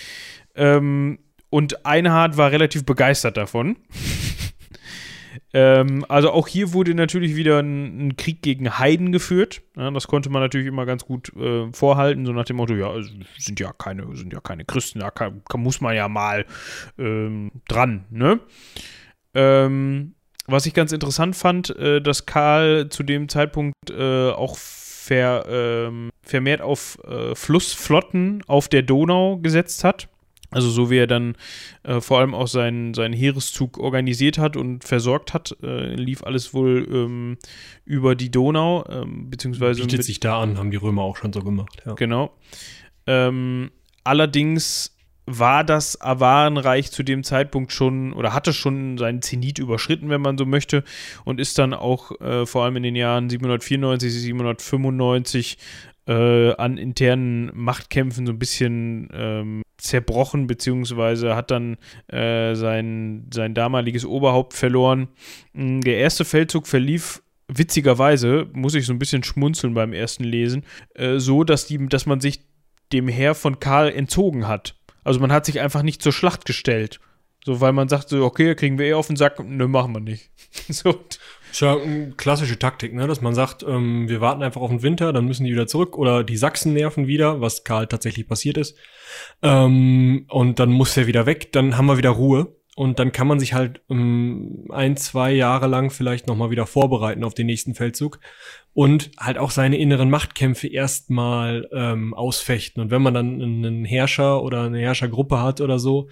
Ähm, 0.55 1.19
und 1.49 1.85
Einhard 1.85 2.37
war 2.37 2.51
relativ 2.51 2.85
begeistert 2.85 3.37
davon. 3.37 3.77
Ähm, 5.53 6.05
also 6.09 6.31
auch 6.31 6.47
hier 6.47 6.73
wurde 6.73 6.95
natürlich 6.95 7.35
wieder 7.35 7.59
ein, 7.59 8.07
ein 8.07 8.17
Krieg 8.17 8.41
gegen 8.41 8.77
Heiden 8.77 9.11
geführt. 9.11 9.61
Ja, 9.75 9.91
das 9.91 10.07
konnte 10.07 10.29
man 10.29 10.41
natürlich 10.41 10.67
immer 10.67 10.85
ganz 10.85 11.05
gut 11.05 11.35
äh, 11.35 11.71
vorhalten, 11.71 12.25
so 12.25 12.31
nach 12.31 12.45
dem 12.45 12.57
Motto, 12.57 12.73
ja, 12.75 12.91
sind 13.37 13.59
ja 13.59 13.71
keine, 13.73 14.15
sind 14.15 14.33
ja 14.33 14.39
keine 14.39 14.65
Christen, 14.65 14.99
da 14.99 15.11
kann, 15.11 15.41
muss 15.57 15.81
man 15.81 15.95
ja 15.95 16.07
mal 16.07 16.45
ähm, 16.97 17.51
dran, 17.67 18.05
ne? 18.09 18.39
Ähm, 19.33 20.15
was 20.47 20.65
ich 20.65 20.73
ganz 20.73 20.91
interessant 20.91 21.35
fand, 21.35 21.75
äh, 21.75 22.01
dass 22.01 22.25
Karl 22.25 22.89
zu 22.89 23.03
dem 23.03 23.29
Zeitpunkt 23.29 23.75
äh, 23.89 24.29
auch 24.29 24.57
ver, 24.57 25.45
ähm, 25.47 26.09
vermehrt 26.21 26.61
auf 26.61 26.97
äh, 27.03 27.35
Flussflotten 27.35 28.43
auf 28.47 28.67
der 28.67 28.81
Donau 28.81 29.37
gesetzt 29.37 29.83
hat. 29.83 30.07
Also 30.51 30.69
so 30.69 30.89
wie 30.89 30.97
er 30.97 31.07
dann 31.07 31.35
äh, 31.83 32.01
vor 32.01 32.19
allem 32.19 32.33
auch 32.33 32.47
seinen, 32.47 32.93
seinen 32.93 33.13
Heereszug 33.13 33.77
organisiert 33.77 34.37
hat 34.37 34.57
und 34.57 34.83
versorgt 34.83 35.33
hat, 35.33 35.55
äh, 35.61 35.95
lief 35.95 36.23
alles 36.23 36.53
wohl 36.53 36.87
ähm, 36.91 37.37
über 37.85 38.15
die 38.15 38.31
Donau, 38.31 38.85
ähm, 38.89 39.29
beziehungsweise. 39.29 39.81
Bietet 39.81 40.03
sich 40.03 40.19
da 40.19 40.41
an, 40.41 40.57
haben 40.57 40.71
die 40.71 40.77
Römer 40.77 41.03
auch 41.03 41.17
schon 41.17 41.33
so 41.33 41.41
gemacht, 41.41 41.81
ja. 41.85 41.93
Genau. 41.93 42.31
Ähm, 43.07 43.71
allerdings 44.03 44.95
war 45.27 45.63
das 45.63 45.99
Awarenreich 46.01 46.91
zu 46.91 47.01
dem 47.03 47.23
Zeitpunkt 47.23 47.71
schon 47.71 48.13
oder 48.13 48.33
hatte 48.33 48.53
schon 48.53 48.97
seinen 48.97 49.21
Zenit 49.21 49.57
überschritten, 49.57 50.09
wenn 50.09 50.21
man 50.21 50.37
so 50.37 50.45
möchte, 50.45 50.83
und 51.23 51.39
ist 51.39 51.57
dann 51.57 51.73
auch 51.73 52.11
äh, 52.21 52.45
vor 52.45 52.63
allem 52.63 52.75
in 52.75 52.83
den 52.83 52.95
Jahren 52.95 53.29
794, 53.29 54.13
795 54.13 55.57
äh, 56.07 56.53
an 56.55 56.77
internen 56.77 57.51
Machtkämpfen 57.53 58.25
so 58.25 58.33
ein 58.33 58.39
bisschen 58.39 59.09
ähm, 59.13 59.63
zerbrochen, 59.77 60.47
beziehungsweise 60.47 61.35
hat 61.35 61.51
dann 61.51 61.77
äh, 62.07 62.55
sein, 62.55 63.27
sein 63.33 63.53
damaliges 63.53 64.05
Oberhaupt 64.05 64.53
verloren. 64.53 65.07
Mm, 65.53 65.81
der 65.81 65.97
erste 65.97 66.25
Feldzug 66.25 66.67
verlief 66.67 67.21
witzigerweise, 67.47 68.47
muss 68.53 68.75
ich 68.75 68.85
so 68.85 68.93
ein 68.93 68.99
bisschen 68.99 69.23
schmunzeln 69.23 69.73
beim 69.73 69.93
ersten 69.93 70.23
Lesen, 70.23 70.63
äh, 70.95 71.19
so, 71.19 71.43
dass, 71.43 71.67
die, 71.67 71.85
dass 71.87 72.05
man 72.05 72.19
sich 72.19 72.41
dem 72.91 73.07
Heer 73.07 73.35
von 73.35 73.59
Karl 73.59 73.91
entzogen 73.91 74.47
hat. 74.47 74.75
Also 75.03 75.19
man 75.19 75.31
hat 75.31 75.45
sich 75.45 75.59
einfach 75.59 75.83
nicht 75.83 76.01
zur 76.01 76.13
Schlacht 76.13 76.45
gestellt. 76.45 76.99
So, 77.43 77.61
weil 77.61 77.73
man 77.73 77.87
sagt 77.89 78.09
so, 78.09 78.25
okay, 78.25 78.55
kriegen 78.55 78.79
wir 78.79 78.87
eh 78.87 78.93
auf 78.93 79.05
den 79.05 79.17
Sack, 79.17 79.39
ne, 79.43 79.67
machen 79.67 79.93
wir 79.93 79.99
nicht. 79.99 80.31
so. 80.69 81.05
Ist 81.55 81.61
ja 81.61 81.77
eine 81.77 82.11
klassische 82.17 82.59
Taktik, 82.59 82.93
ne? 82.93 83.07
dass 83.07 83.21
man 83.21 83.33
sagt, 83.33 83.63
ähm, 83.63 84.09
wir 84.09 84.19
warten 84.19 84.43
einfach 84.43 84.59
auf 84.59 84.71
den 84.71 84.83
Winter, 84.83 85.13
dann 85.13 85.23
müssen 85.23 85.45
die 85.45 85.53
wieder 85.53 85.67
zurück 85.67 85.97
oder 85.97 86.25
die 86.25 86.35
Sachsen 86.35 86.73
nerven 86.73 87.07
wieder, 87.07 87.39
was 87.39 87.63
Karl 87.63 87.87
tatsächlich 87.87 88.27
passiert 88.27 88.57
ist. 88.57 88.77
Ähm, 89.41 90.25
und 90.27 90.59
dann 90.59 90.69
muss 90.69 90.97
er 90.97 91.07
wieder 91.07 91.25
weg, 91.25 91.53
dann 91.53 91.77
haben 91.77 91.85
wir 91.85 91.97
wieder 91.97 92.09
Ruhe. 92.09 92.53
Und 92.75 92.99
dann 92.99 93.13
kann 93.13 93.27
man 93.27 93.39
sich 93.39 93.53
halt 93.53 93.79
ähm, 93.89 94.65
ein, 94.69 94.97
zwei 94.97 95.31
Jahre 95.31 95.67
lang 95.67 95.91
vielleicht 95.91 96.27
nochmal 96.27 96.49
wieder 96.49 96.65
vorbereiten 96.65 97.23
auf 97.23 97.33
den 97.33 97.45
nächsten 97.45 97.73
Feldzug 97.73 98.19
und 98.73 99.11
halt 99.17 99.37
auch 99.37 99.51
seine 99.51 99.77
inneren 99.77 100.09
Machtkämpfe 100.09 100.67
erstmal 100.67 101.69
ähm, 101.71 102.13
ausfechten. 102.13 102.83
Und 102.83 102.91
wenn 102.91 103.01
man 103.01 103.13
dann 103.13 103.41
einen 103.41 103.85
Herrscher 103.85 104.43
oder 104.43 104.63
eine 104.63 104.79
Herrschergruppe 104.79 105.41
hat 105.41 105.61
oder 105.61 105.79
so, 105.79 106.09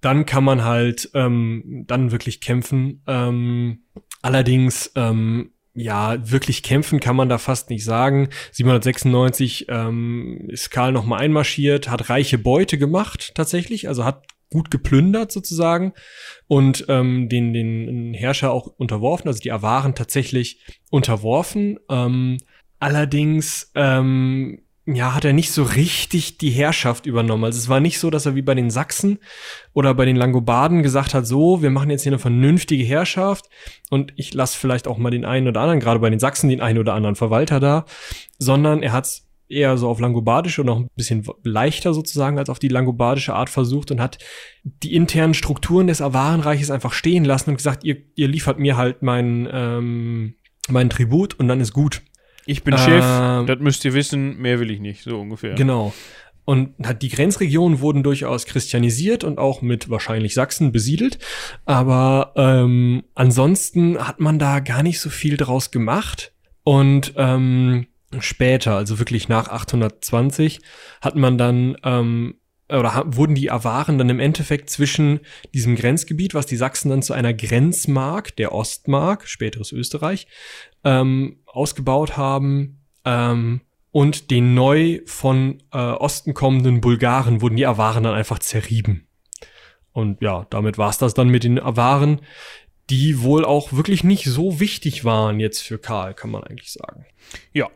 dann 0.00 0.26
kann 0.26 0.42
man 0.42 0.64
halt 0.64 1.10
ähm, 1.14 1.84
dann 1.86 2.10
wirklich 2.10 2.40
kämpfen. 2.40 3.04
Ähm, 3.06 3.84
Allerdings, 4.24 4.90
ähm, 4.94 5.50
ja, 5.74 6.16
wirklich 6.30 6.62
kämpfen 6.62 6.98
kann 6.98 7.14
man 7.14 7.28
da 7.28 7.36
fast 7.36 7.68
nicht 7.68 7.84
sagen. 7.84 8.30
796 8.52 9.66
ähm, 9.68 10.46
ist 10.48 10.70
Karl 10.70 10.92
nochmal 10.92 11.20
einmarschiert, 11.20 11.90
hat 11.90 12.08
reiche 12.08 12.38
Beute 12.38 12.78
gemacht 12.78 13.32
tatsächlich, 13.34 13.86
also 13.86 14.06
hat 14.06 14.24
gut 14.50 14.70
geplündert 14.70 15.30
sozusagen 15.30 15.92
und 16.46 16.86
ähm, 16.88 17.28
den, 17.28 17.52
den 17.52 18.14
Herrscher 18.14 18.50
auch 18.50 18.66
unterworfen, 18.66 19.28
also 19.28 19.40
die 19.40 19.52
Awaren 19.52 19.94
tatsächlich 19.94 20.64
unterworfen. 20.90 21.78
Ähm, 21.90 22.38
allerdings 22.78 23.72
ähm, 23.74 24.63
ja, 24.86 25.14
hat 25.14 25.24
er 25.24 25.32
nicht 25.32 25.50
so 25.50 25.62
richtig 25.62 26.36
die 26.36 26.50
Herrschaft 26.50 27.06
übernommen. 27.06 27.44
Also 27.44 27.58
es 27.58 27.68
war 27.68 27.80
nicht 27.80 27.98
so, 27.98 28.10
dass 28.10 28.26
er 28.26 28.34
wie 28.34 28.42
bei 28.42 28.54
den 28.54 28.68
Sachsen 28.70 29.18
oder 29.72 29.94
bei 29.94 30.04
den 30.04 30.16
Langobarden 30.16 30.82
gesagt 30.82 31.14
hat, 31.14 31.26
so, 31.26 31.62
wir 31.62 31.70
machen 31.70 31.88
jetzt 31.88 32.02
hier 32.02 32.12
eine 32.12 32.18
vernünftige 32.18 32.84
Herrschaft 32.84 33.48
und 33.88 34.12
ich 34.16 34.34
lasse 34.34 34.58
vielleicht 34.58 34.86
auch 34.86 34.98
mal 34.98 35.10
den 35.10 35.24
einen 35.24 35.48
oder 35.48 35.62
anderen, 35.62 35.80
gerade 35.80 36.00
bei 36.00 36.10
den 36.10 36.18
Sachsen, 36.18 36.50
den 36.50 36.60
einen 36.60 36.78
oder 36.78 36.92
anderen 36.92 37.16
Verwalter 37.16 37.60
da, 37.60 37.86
sondern 38.38 38.82
er 38.82 38.92
hat 38.92 39.22
eher 39.48 39.78
so 39.78 39.88
auf 39.88 40.00
langobardische 40.00 40.62
und 40.62 40.66
noch 40.66 40.80
ein 40.80 40.90
bisschen 40.96 41.26
leichter 41.42 41.94
sozusagen 41.94 42.38
als 42.38 42.50
auf 42.50 42.58
die 42.58 42.68
langobardische 42.68 43.34
Art 43.34 43.48
versucht 43.48 43.90
und 43.90 44.00
hat 44.00 44.18
die 44.64 44.94
internen 44.94 45.34
Strukturen 45.34 45.86
des 45.86 46.02
Awarenreiches 46.02 46.70
einfach 46.70 46.92
stehen 46.92 47.24
lassen 47.24 47.50
und 47.50 47.56
gesagt, 47.56 47.84
ihr, 47.84 47.96
ihr 48.16 48.28
liefert 48.28 48.58
mir 48.58 48.76
halt 48.76 49.02
meinen 49.02 49.48
ähm, 49.50 50.34
meinen 50.68 50.90
Tribut 50.90 51.34
und 51.34 51.48
dann 51.48 51.60
ist 51.60 51.72
gut. 51.72 52.02
Ich 52.46 52.62
bin 52.62 52.76
Chef, 52.76 53.04
ähm, 53.04 53.46
das 53.46 53.58
müsst 53.60 53.84
ihr 53.84 53.94
wissen, 53.94 54.36
mehr 54.38 54.60
will 54.60 54.70
ich 54.70 54.80
nicht, 54.80 55.02
so 55.02 55.20
ungefähr. 55.20 55.54
Genau. 55.54 55.92
Und 56.44 56.74
die 57.00 57.08
Grenzregionen 57.08 57.80
wurden 57.80 58.02
durchaus 58.02 58.44
christianisiert 58.44 59.24
und 59.24 59.38
auch 59.38 59.62
mit 59.62 59.88
wahrscheinlich 59.88 60.34
Sachsen 60.34 60.72
besiedelt. 60.72 61.18
Aber 61.64 62.32
ähm, 62.36 63.04
ansonsten 63.14 63.98
hat 63.98 64.20
man 64.20 64.38
da 64.38 64.60
gar 64.60 64.82
nicht 64.82 65.00
so 65.00 65.08
viel 65.08 65.38
draus 65.38 65.70
gemacht. 65.70 66.32
Und 66.62 67.14
ähm, 67.16 67.86
später, 68.18 68.76
also 68.76 68.98
wirklich 68.98 69.28
nach 69.28 69.48
820, 69.48 70.60
hat 71.00 71.16
man 71.16 71.38
dann 71.38 71.76
ähm, 71.82 72.34
oder 72.68 73.04
wurden 73.06 73.34
die 73.34 73.50
Awaren 73.50 73.98
dann 73.98 74.08
im 74.08 74.20
Endeffekt 74.20 74.70
zwischen 74.70 75.20
diesem 75.52 75.76
Grenzgebiet, 75.76 76.34
was 76.34 76.46
die 76.46 76.56
Sachsen 76.56 76.90
dann 76.90 77.02
zu 77.02 77.12
einer 77.12 77.34
Grenzmark, 77.34 78.36
der 78.36 78.52
Ostmark, 78.52 79.28
späteres 79.28 79.70
Österreich, 79.72 80.26
ähm, 80.84 81.38
ausgebaut 81.46 82.16
haben, 82.16 82.80
ähm, 83.04 83.60
und 83.94 84.32
den 84.32 84.54
neu 84.54 85.02
von 85.06 85.62
äh, 85.72 85.78
Osten 85.78 86.34
kommenden 86.34 86.80
Bulgaren 86.80 87.40
wurden 87.40 87.54
die 87.54 87.64
Awaren 87.64 88.02
dann 88.02 88.14
einfach 88.14 88.40
zerrieben. 88.40 89.06
Und 89.92 90.20
ja, 90.20 90.48
damit 90.50 90.78
war 90.78 90.90
es 90.90 90.98
das 90.98 91.14
dann 91.14 91.28
mit 91.28 91.44
den 91.44 91.60
Awaren, 91.60 92.20
die 92.90 93.22
wohl 93.22 93.44
auch 93.44 93.72
wirklich 93.72 94.02
nicht 94.02 94.24
so 94.24 94.58
wichtig 94.58 95.04
waren 95.04 95.38
jetzt 95.38 95.60
für 95.60 95.78
Karl, 95.78 96.12
kann 96.12 96.32
man 96.32 96.42
eigentlich 96.42 96.72
sagen. 96.72 97.06
Ja, 97.52 97.70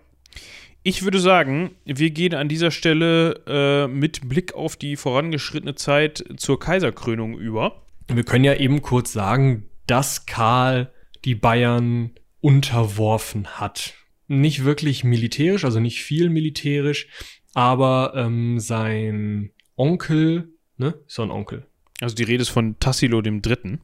ich 0.82 1.04
würde 1.04 1.20
sagen, 1.20 1.76
wir 1.84 2.10
gehen 2.10 2.34
an 2.34 2.48
dieser 2.48 2.72
Stelle 2.72 3.40
äh, 3.46 3.86
mit 3.86 4.28
Blick 4.28 4.54
auf 4.54 4.74
die 4.74 4.96
vorangeschrittene 4.96 5.76
Zeit 5.76 6.24
zur 6.36 6.58
Kaiserkrönung 6.58 7.38
über. 7.38 7.82
Wir 8.08 8.24
können 8.24 8.44
ja 8.44 8.54
eben 8.54 8.82
kurz 8.82 9.12
sagen, 9.12 9.68
dass 9.86 10.26
Karl 10.26 10.90
die 11.24 11.36
Bayern 11.36 12.10
unterworfen 12.40 13.46
hat. 13.46 13.94
Nicht 14.26 14.64
wirklich 14.64 15.04
militärisch, 15.04 15.64
also 15.64 15.80
nicht 15.80 16.02
viel 16.02 16.28
militärisch, 16.30 17.08
aber 17.54 18.12
ähm, 18.14 18.60
sein 18.60 19.50
Onkel, 19.76 20.50
ne, 20.76 20.94
ist 21.06 21.14
so 21.14 21.22
ein 21.22 21.30
Onkel. 21.30 21.66
Also 22.00 22.14
die 22.14 22.24
Rede 22.24 22.42
ist 22.42 22.50
von 22.50 22.78
Tassilo 22.78 23.22
dem 23.22 23.42
Dritten. 23.42 23.80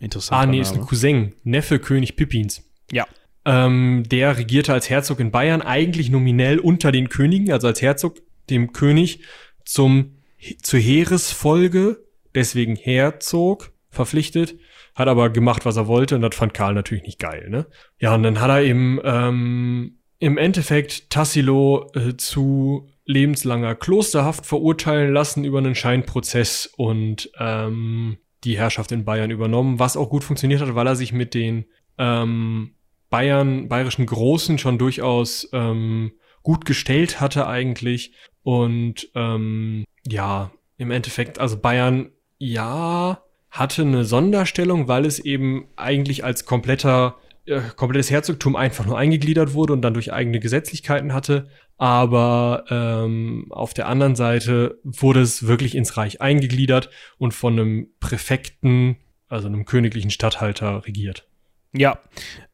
Interessant. 0.00 0.40
Ah, 0.40 0.46
nee, 0.46 0.60
ist 0.60 0.74
ein 0.74 0.80
Cousin, 0.80 1.34
Neffe 1.44 1.78
König 1.78 2.16
Pippins. 2.16 2.68
Ja. 2.90 3.06
Ähm, 3.44 4.04
der 4.06 4.38
regierte 4.38 4.72
als 4.72 4.88
Herzog 4.88 5.20
in 5.20 5.30
Bayern, 5.30 5.62
eigentlich 5.62 6.10
nominell 6.10 6.58
unter 6.58 6.92
den 6.92 7.08
Königen, 7.08 7.52
also 7.52 7.66
als 7.66 7.82
Herzog 7.82 8.20
dem 8.50 8.72
König 8.72 9.20
zum, 9.64 10.16
zur 10.62 10.80
Heeresfolge, 10.80 12.02
deswegen 12.34 12.76
Herzog, 12.76 13.72
verpflichtet, 13.90 14.56
hat 14.94 15.08
aber 15.08 15.30
gemacht, 15.30 15.64
was 15.64 15.76
er 15.76 15.86
wollte 15.86 16.16
und 16.16 16.22
das 16.22 16.34
fand 16.34 16.54
Karl 16.54 16.74
natürlich 16.74 17.04
nicht 17.04 17.18
geil, 17.18 17.48
ne? 17.48 17.66
Ja, 17.98 18.14
und 18.14 18.22
dann 18.22 18.40
hat 18.40 18.50
er 18.50 18.62
eben 18.62 19.00
ähm, 19.04 19.98
im 20.18 20.38
Endeffekt 20.38 21.10
Tassilo 21.10 21.90
äh, 21.94 22.16
zu 22.16 22.88
lebenslanger 23.04 23.74
Klosterhaft 23.74 24.46
verurteilen 24.46 25.12
lassen 25.12 25.44
über 25.44 25.58
einen 25.58 25.74
Scheinprozess 25.74 26.66
und 26.76 27.30
ähm, 27.38 28.18
die 28.44 28.56
Herrschaft 28.56 28.92
in 28.92 29.04
Bayern 29.04 29.30
übernommen, 29.30 29.78
was 29.78 29.96
auch 29.96 30.10
gut 30.10 30.24
funktioniert 30.24 30.60
hat, 30.60 30.74
weil 30.74 30.86
er 30.86 30.96
sich 30.96 31.12
mit 31.12 31.34
den 31.34 31.66
ähm, 31.98 32.74
Bayern, 33.10 33.68
bayerischen 33.68 34.06
Großen 34.06 34.58
schon 34.58 34.78
durchaus 34.78 35.48
ähm, 35.52 36.12
gut 36.42 36.64
gestellt 36.64 37.20
hatte 37.20 37.46
eigentlich. 37.46 38.14
Und 38.42 39.08
ähm, 39.14 39.84
ja, 40.06 40.50
im 40.76 40.90
Endeffekt, 40.90 41.38
also 41.38 41.58
Bayern, 41.58 42.10
ja, 42.38 43.22
hatte 43.52 43.82
eine 43.82 44.04
Sonderstellung, 44.04 44.88
weil 44.88 45.06
es 45.06 45.20
eben 45.20 45.66
eigentlich 45.76 46.24
als 46.24 46.44
kompletter 46.44 47.16
äh, 47.44 47.60
komplettes 47.76 48.10
Herzogtum 48.10 48.56
einfach 48.56 48.86
nur 48.86 48.96
eingegliedert 48.96 49.52
wurde 49.54 49.72
und 49.72 49.82
dann 49.82 49.94
durch 49.94 50.12
eigene 50.12 50.40
Gesetzlichkeiten 50.40 51.12
hatte. 51.12 51.48
Aber 51.76 52.64
ähm, 52.70 53.46
auf 53.50 53.74
der 53.74 53.88
anderen 53.88 54.14
Seite 54.14 54.78
wurde 54.84 55.20
es 55.20 55.46
wirklich 55.46 55.74
ins 55.74 55.96
Reich 55.96 56.20
eingegliedert 56.20 56.88
und 57.18 57.34
von 57.34 57.58
einem 57.58 57.88
Präfekten, 57.98 58.96
also 59.28 59.48
einem 59.48 59.64
königlichen 59.64 60.10
Statthalter, 60.10 60.86
regiert. 60.86 61.26
Ja, 61.72 61.98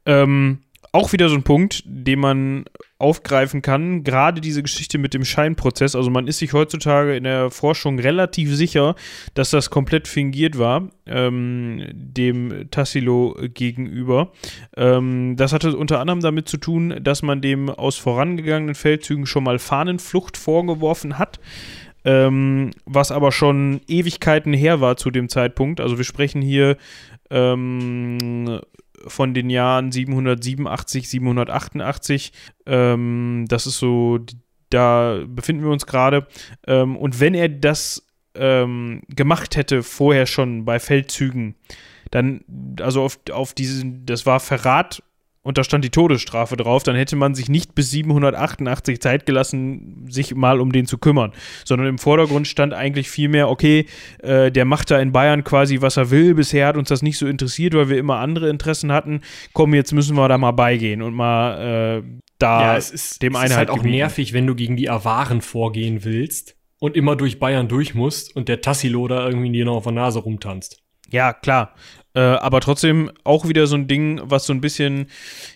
ähm, 0.07 0.65
auch 0.93 1.13
wieder 1.13 1.29
so 1.29 1.35
ein 1.35 1.43
Punkt, 1.43 1.83
den 1.85 2.19
man 2.19 2.65
aufgreifen 2.99 3.63
kann. 3.63 4.03
Gerade 4.03 4.41
diese 4.41 4.63
Geschichte 4.63 4.99
mit 4.99 5.15
dem 5.15 5.25
Scheinprozess. 5.25 5.95
Also 5.95 6.11
man 6.11 6.27
ist 6.27 6.39
sich 6.39 6.53
heutzutage 6.53 7.17
in 7.17 7.25
der 7.25 7.51
Forschung 7.51 7.99
relativ 7.99 8.55
sicher, 8.55 8.97
dass 9.35 9.51
das 9.51 9.71
komplett 9.71 10.09
fingiert 10.09 10.59
war, 10.59 10.89
ähm, 11.07 11.87
dem 11.93 12.71
Tassilo 12.71 13.37
gegenüber. 13.55 14.33
Ähm, 14.77 15.37
das 15.37 15.53
hatte 15.53 15.77
unter 15.77 16.01
anderem 16.01 16.21
damit 16.21 16.49
zu 16.49 16.57
tun, 16.57 16.99
dass 17.03 17.23
man 17.23 17.41
dem 17.41 17.71
aus 17.71 17.97
vorangegangenen 17.97 18.75
Feldzügen 18.75 19.27
schon 19.27 19.45
mal 19.45 19.59
Fahnenflucht 19.59 20.37
vorgeworfen 20.37 21.19
hat. 21.19 21.39
Ähm, 22.05 22.71
was 22.87 23.11
aber 23.13 23.33
schon 23.33 23.81
Ewigkeiten 23.87 24.53
her 24.53 24.81
war 24.81 24.97
zu 24.97 25.11
dem 25.11 25.29
Zeitpunkt. 25.29 25.81
Also 25.81 25.99
wir 25.99 26.05
sprechen 26.05 26.41
hier 26.41 26.77
ähm, 27.31 28.61
von 29.07 29.35
den 29.35 29.51
Jahren 29.51 29.93
787, 29.93 31.09
788. 31.09 32.33
Ähm, 32.67 33.45
das 33.49 33.67
ist 33.67 33.79
so, 33.79 34.19
da 34.71 35.23
befinden 35.27 35.65
wir 35.65 35.71
uns 35.71 35.87
gerade. 35.87 36.27
Ähm, 36.67 36.97
und 36.97 37.21
wenn 37.21 37.35
er 37.35 37.49
das 37.49 38.07
ähm, 38.35 39.03
gemacht 39.09 39.57
hätte, 39.57 39.83
vorher 39.83 40.27
schon 40.27 40.65
bei 40.65 40.79
Feldzügen, 40.79 41.55
dann, 42.11 42.45
also 42.81 43.03
auf, 43.03 43.19
auf 43.33 43.55
diesen, 43.55 44.07
das 44.07 44.27
war 44.27 44.41
Verrat 44.41 45.03
und 45.43 45.57
da 45.57 45.65
stand 45.65 45.85
die 45.85 45.91
Todesstrafe 45.91 46.57
drauf, 46.57 46.83
dann 46.83 46.97
hätte 46.97 47.17
man 47.17 47.35
sich 47.35 47.49
nicht 47.49 47.75
bis 47.75 47.91
788 47.91 49.01
Zeit 49.01 49.27
gelassen, 49.27 50.07
sich 50.09 50.35
mal 50.35 50.61
um 50.61 50.73
den 50.73 50.87
zu 50.87 50.99
kümmern, 50.99 51.33
sondern 51.65 51.89
im 51.89 51.99
Vordergrund 51.99 52.47
stand 52.47 52.75
eigentlich 52.75 53.09
vielmehr, 53.09 53.49
okay, 53.49 53.87
äh, 54.23 54.51
der 54.51 54.65
macht 54.65 54.91
da 54.91 54.99
in 54.99 55.13
Bayern 55.13 55.45
quasi, 55.45 55.81
was 55.81 55.97
er 55.97 56.11
will. 56.11 56.35
Bisher 56.35 56.67
hat 56.67 56.77
uns 56.77 56.89
das 56.89 57.03
nicht 57.03 57.19
so 57.19 57.27
interessiert, 57.27 57.75
weil 57.75 57.89
wir 57.89 57.99
immer 57.99 58.19
andere 58.19 58.49
Interessen 58.49 58.93
hatten. 58.93 59.21
Komm, 59.53 59.75
jetzt 59.75 59.93
müssen 59.93 60.17
wir 60.17 60.29
da 60.29 60.39
mal 60.39 60.53
beigehen 60.53 61.03
und 61.03 61.15
mal 61.15 61.99
äh, 61.99 62.21
da 62.39 62.61
ja, 62.61 62.77
es 62.77 62.91
ist, 62.91 63.23
dem 63.23 63.35
es 63.35 63.51
ist 63.51 63.57
halt 63.57 63.71
auch 63.71 63.77
gebieten. 63.77 63.97
nervig, 63.97 64.33
wenn 64.33 64.47
du 64.47 64.55
gegen 64.55 64.77
die 64.77 64.89
Awaren 64.91 65.41
vorgehen 65.41 66.05
willst 66.05 66.57
und 66.79 66.97
immer 66.97 67.17
durch 67.17 67.39
Bayern 67.39 67.69
durch 67.69 67.95
musst 67.95 68.35
und 68.37 68.49
der 68.49 68.61
Tassilo 68.61 69.09
da 69.09 69.27
irgendwie 69.27 69.51
dir 69.51 69.65
noch 69.65 69.77
auf 69.77 69.85
der 69.85 69.93
Nase 69.93 70.21
rumtanzt. 70.21 70.83
Ja, 71.11 71.33
klar. 71.33 71.75
Äh, 72.19 72.21
aber 72.21 72.61
trotzdem 72.61 73.13
auch 73.23 73.47
wieder 73.47 73.69
so 73.69 73.77
ein 73.77 73.87
Ding, 73.87 74.21
was 74.25 74.45
so 74.45 74.53
ein 74.53 74.61
bisschen, 74.61 75.07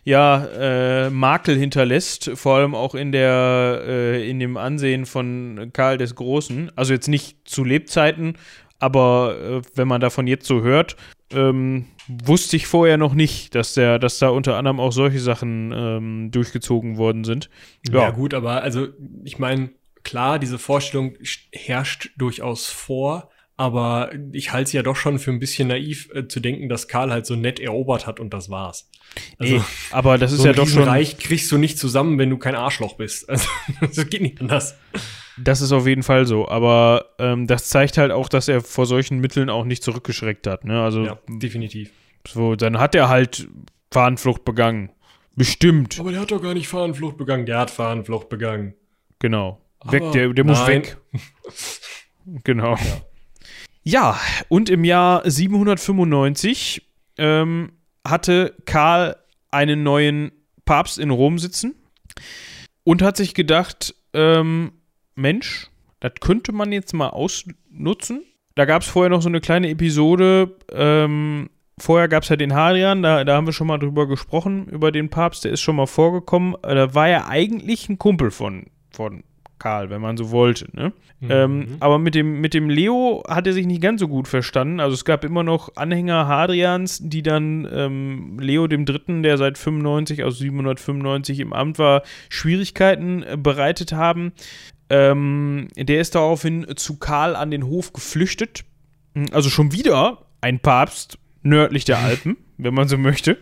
ja, 0.04 0.46
äh, 0.46 1.10
Makel 1.10 1.58
hinterlässt, 1.58 2.30
vor 2.36 2.54
allem 2.54 2.76
auch 2.76 2.94
in 2.94 3.10
der, 3.10 3.82
äh, 3.84 4.30
in 4.30 4.38
dem 4.38 4.56
Ansehen 4.56 5.04
von 5.04 5.70
Karl 5.72 5.98
des 5.98 6.14
Großen. 6.14 6.70
Also 6.76 6.92
jetzt 6.92 7.08
nicht 7.08 7.48
zu 7.48 7.64
Lebzeiten, 7.64 8.34
aber 8.78 9.36
äh, 9.40 9.62
wenn 9.74 9.88
man 9.88 10.00
davon 10.00 10.28
jetzt 10.28 10.46
so 10.46 10.62
hört, 10.62 10.94
ähm, 11.32 11.86
wusste 12.06 12.54
ich 12.54 12.68
vorher 12.68 12.96
noch 12.96 13.14
nicht, 13.14 13.56
dass 13.56 13.74
der, 13.74 13.98
dass 13.98 14.20
da 14.20 14.28
unter 14.28 14.56
anderem 14.56 14.78
auch 14.78 14.92
solche 14.92 15.18
Sachen 15.18 15.72
ähm, 15.74 16.30
durchgezogen 16.30 16.96
worden 16.96 17.24
sind. 17.24 17.50
Ja. 17.90 18.02
ja, 18.02 18.10
gut, 18.10 18.34
aber 18.34 18.62
also 18.62 18.86
ich 19.24 19.40
meine, 19.40 19.70
klar, 20.04 20.38
diese 20.38 20.60
Vorstellung 20.60 21.14
herrscht 21.50 22.10
durchaus 22.16 22.68
vor, 22.68 23.31
aber 23.56 24.10
ich 24.32 24.52
halte 24.52 24.64
es 24.68 24.72
ja 24.72 24.82
doch 24.82 24.96
schon 24.96 25.18
für 25.18 25.30
ein 25.30 25.38
bisschen 25.38 25.68
naiv 25.68 26.08
äh, 26.14 26.26
zu 26.26 26.40
denken, 26.40 26.68
dass 26.68 26.88
Karl 26.88 27.10
halt 27.10 27.26
so 27.26 27.36
nett 27.36 27.60
erobert 27.60 28.06
hat 28.06 28.20
und 28.20 28.32
das 28.32 28.50
war's. 28.50 28.88
Also, 29.38 29.56
nee, 29.56 29.62
aber 29.90 30.16
das 30.18 30.32
ist 30.32 30.40
so 30.40 30.46
ja 30.46 30.52
doch 30.52 30.66
schon 30.66 30.84
reich 30.84 31.18
kriegst 31.18 31.52
du 31.52 31.58
nicht 31.58 31.78
zusammen, 31.78 32.18
wenn 32.18 32.30
du 32.30 32.38
kein 32.38 32.54
Arschloch 32.54 32.94
bist. 32.96 33.28
Also 33.28 33.46
das 33.80 34.08
geht 34.08 34.22
nicht 34.22 34.40
anders. 34.40 34.76
Das 35.38 35.60
ist 35.60 35.72
auf 35.72 35.86
jeden 35.86 36.02
Fall 36.02 36.26
so, 36.26 36.48
aber 36.48 37.06
ähm, 37.18 37.46
das 37.46 37.68
zeigt 37.68 37.98
halt 37.98 38.10
auch, 38.10 38.28
dass 38.28 38.48
er 38.48 38.60
vor 38.60 38.86
solchen 38.86 39.18
Mitteln 39.18 39.50
auch 39.50 39.64
nicht 39.64 39.82
zurückgeschreckt 39.82 40.46
hat. 40.46 40.64
Ne? 40.64 40.82
Also 40.82 41.04
ja, 41.04 41.18
definitiv. 41.28 41.90
So, 42.26 42.54
dann 42.54 42.78
hat 42.78 42.94
er 42.94 43.08
halt 43.08 43.48
Fahnenflucht 43.90 44.44
begangen. 44.44 44.90
Bestimmt. 45.34 45.98
Aber 45.98 46.12
der 46.12 46.20
hat 46.20 46.30
doch 46.30 46.42
gar 46.42 46.54
nicht 46.54 46.68
Fahnenflucht 46.68 47.16
begangen. 47.16 47.46
Der 47.46 47.58
hat 47.58 47.70
Fahnenflucht 47.70 48.28
begangen. 48.28 48.74
Genau. 49.18 49.60
Weg, 49.84 50.02
Aber 50.02 50.12
der, 50.12 50.28
der 50.32 50.44
muss 50.44 50.58
nein. 50.60 50.82
weg. 50.82 50.96
Genau. 52.44 52.76
Ja. 52.76 53.02
Und 54.48 54.70
im 54.70 54.84
Jahr 54.84 55.28
795 55.28 56.82
ähm, 57.18 57.72
hatte 58.06 58.54
Karl 58.64 59.16
einen 59.50 59.82
neuen 59.82 60.32
Papst 60.64 60.98
in 60.98 61.10
Rom 61.10 61.38
sitzen 61.38 61.74
und 62.84 63.02
hat 63.02 63.16
sich 63.16 63.34
gedacht, 63.34 63.94
ähm, 64.14 64.72
Mensch, 65.14 65.68
das 66.00 66.12
könnte 66.20 66.52
man 66.52 66.72
jetzt 66.72 66.94
mal 66.94 67.10
ausnutzen. 67.10 68.24
Da 68.54 68.64
gab 68.64 68.82
es 68.82 68.88
vorher 68.88 69.10
noch 69.10 69.22
so 69.22 69.28
eine 69.28 69.40
kleine 69.40 69.68
Episode. 69.68 70.56
Ähm, 70.70 71.50
vorher 71.78 72.08
gab 72.08 72.22
es 72.22 72.28
ja 72.28 72.36
den 72.36 72.54
Hadrian, 72.54 73.02
da, 73.02 73.24
da 73.24 73.34
haben 73.34 73.46
wir 73.46 73.52
schon 73.52 73.66
mal 73.66 73.78
drüber 73.78 74.06
gesprochen, 74.06 74.66
über 74.68 74.92
den 74.92 75.10
Papst, 75.10 75.44
der 75.44 75.52
ist 75.52 75.60
schon 75.60 75.76
mal 75.76 75.86
vorgekommen. 75.86 76.54
Äh, 76.62 76.74
Da 76.74 76.94
war 76.94 77.08
er 77.08 77.28
eigentlich 77.28 77.88
ein 77.88 77.98
Kumpel 77.98 78.30
von, 78.30 78.66
von 78.90 79.24
Karl, 79.62 79.90
wenn 79.90 80.00
man 80.00 80.16
so 80.16 80.32
wollte. 80.32 80.66
Ne? 80.72 80.92
Ähm, 81.22 81.76
aber 81.78 82.00
mit 82.00 82.16
dem, 82.16 82.40
mit 82.40 82.52
dem 82.52 82.68
Leo 82.68 83.22
hat 83.28 83.46
er 83.46 83.52
sich 83.52 83.64
nicht 83.64 83.80
ganz 83.80 84.00
so 84.00 84.08
gut 84.08 84.26
verstanden. 84.26 84.80
Also 84.80 84.94
es 84.94 85.04
gab 85.04 85.22
immer 85.24 85.44
noch 85.44 85.76
Anhänger 85.76 86.26
Hadrians, 86.26 86.98
die 87.00 87.22
dann 87.22 87.68
ähm, 87.72 88.40
Leo 88.40 88.66
dem 88.66 88.86
Dritten, 88.86 89.22
der 89.22 89.38
seit 89.38 89.58
95, 89.58 90.24
also 90.24 90.36
795 90.36 91.38
im 91.38 91.52
Amt 91.52 91.78
war, 91.78 92.02
Schwierigkeiten 92.28 93.22
äh, 93.22 93.36
bereitet 93.36 93.92
haben. 93.92 94.32
Ähm, 94.90 95.68
der 95.76 96.00
ist 96.00 96.16
daraufhin 96.16 96.66
zu 96.74 96.96
Karl 96.98 97.36
an 97.36 97.52
den 97.52 97.66
Hof 97.66 97.92
geflüchtet. 97.92 98.64
Also 99.30 99.48
schon 99.48 99.70
wieder 99.70 100.26
ein 100.40 100.58
Papst 100.58 101.18
nördlich 101.42 101.84
der 101.84 101.98
Alpen, 102.00 102.36
wenn 102.58 102.74
man 102.74 102.88
so 102.88 102.98
möchte. 102.98 103.38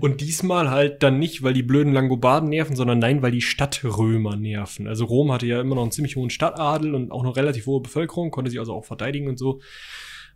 Und 0.00 0.20
diesmal 0.20 0.70
halt 0.70 1.02
dann 1.02 1.18
nicht, 1.18 1.42
weil 1.42 1.54
die 1.54 1.62
blöden 1.62 1.92
Langobarden 1.92 2.48
nerven, 2.48 2.76
sondern 2.76 2.98
nein, 2.98 3.22
weil 3.22 3.32
die 3.32 3.40
Stadtrömer 3.40 4.36
nerven. 4.36 4.86
Also 4.86 5.04
Rom 5.04 5.32
hatte 5.32 5.46
ja 5.46 5.60
immer 5.60 5.74
noch 5.74 5.82
einen 5.82 5.92
ziemlich 5.92 6.16
hohen 6.16 6.30
Stadtadel 6.30 6.94
und 6.94 7.10
auch 7.12 7.22
noch 7.22 7.36
relativ 7.36 7.66
hohe 7.66 7.80
Bevölkerung, 7.80 8.30
konnte 8.30 8.50
sich 8.50 8.60
also 8.60 8.74
auch 8.74 8.84
verteidigen 8.84 9.28
und 9.28 9.38
so. 9.38 9.60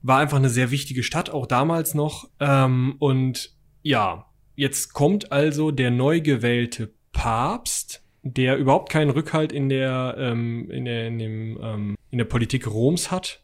War 0.02 0.18
einfach 0.18 0.38
eine 0.38 0.48
sehr 0.48 0.70
wichtige 0.70 1.02
Stadt, 1.02 1.30
auch 1.30 1.46
damals 1.46 1.94
noch. 1.94 2.30
Ähm, 2.40 2.96
und 2.98 3.54
ja, 3.82 4.26
jetzt 4.56 4.92
kommt 4.92 5.32
also 5.32 5.70
der 5.70 5.90
neu 5.90 6.20
gewählte 6.20 6.94
Papst, 7.12 8.02
der 8.22 8.56
überhaupt 8.56 8.90
keinen 8.90 9.10
Rückhalt 9.10 9.52
in 9.52 9.68
der, 9.68 10.16
ähm, 10.18 10.70
in 10.70 10.84
der, 10.84 11.06
in 11.08 11.18
dem, 11.18 11.58
ähm, 11.62 11.96
in 12.10 12.18
der 12.18 12.24
Politik 12.24 12.66
Roms 12.66 13.10
hat. 13.10 13.42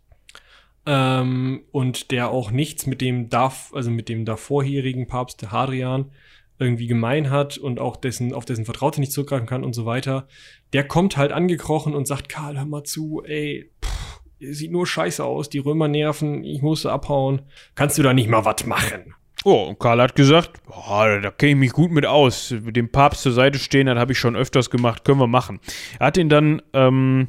Ähm, 0.86 1.64
und 1.72 2.10
der 2.10 2.30
auch 2.30 2.50
nichts 2.50 2.86
mit 2.86 3.00
dem 3.00 3.28
darf, 3.28 3.72
also 3.74 3.90
mit 3.90 4.08
dem 4.08 4.24
davorherigen 4.24 5.06
Papst 5.06 5.50
Hadrian 5.50 6.12
irgendwie 6.58 6.86
gemein 6.86 7.30
hat 7.30 7.58
und 7.58 7.80
auch 7.80 7.96
dessen, 7.96 8.32
auf 8.32 8.44
dessen 8.44 8.64
Vertraute 8.64 9.00
nicht 9.00 9.12
zurückgreifen 9.12 9.46
kann 9.46 9.64
und 9.64 9.74
so 9.74 9.84
weiter. 9.84 10.26
Der 10.72 10.84
kommt 10.84 11.16
halt 11.16 11.32
angekrochen 11.32 11.94
und 11.94 12.06
sagt, 12.06 12.28
Karl, 12.28 12.56
hör 12.56 12.64
mal 12.64 12.84
zu, 12.84 13.22
ey, 13.24 13.70
pff, 13.84 14.20
sieht 14.40 14.72
nur 14.72 14.86
scheiße 14.86 15.24
aus, 15.24 15.50
die 15.50 15.58
Römer 15.58 15.88
nerven, 15.88 16.44
ich 16.44 16.62
musste 16.62 16.92
abhauen. 16.92 17.42
Kannst 17.74 17.98
du 17.98 18.02
da 18.02 18.14
nicht 18.14 18.28
mal 18.28 18.44
was 18.44 18.64
machen? 18.64 19.14
Oh, 19.44 19.66
und 19.68 19.78
Karl 19.78 20.00
hat 20.00 20.16
gesagt, 20.16 20.60
oh, 20.68 21.04
da 21.22 21.30
kenne 21.30 21.52
ich 21.52 21.58
mich 21.58 21.72
gut 21.72 21.92
mit 21.92 22.06
aus. 22.06 22.50
Mit 22.50 22.74
dem 22.74 22.90
Papst 22.90 23.22
zur 23.22 23.32
Seite 23.32 23.58
stehen, 23.58 23.86
das 23.86 23.98
habe 23.98 24.12
ich 24.12 24.18
schon 24.18 24.34
öfters 24.34 24.70
gemacht, 24.70 25.04
können 25.04 25.20
wir 25.20 25.28
machen. 25.28 25.60
Er 26.00 26.08
hat 26.08 26.16
ihn 26.16 26.28
dann 26.28 26.62
ähm, 26.72 27.28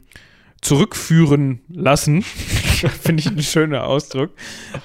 zurückführen 0.61 1.61
lassen. 1.69 2.23
Finde 3.01 3.21
ich 3.21 3.27
ein 3.27 3.41
schöner 3.41 3.85
Ausdruck. 3.85 4.31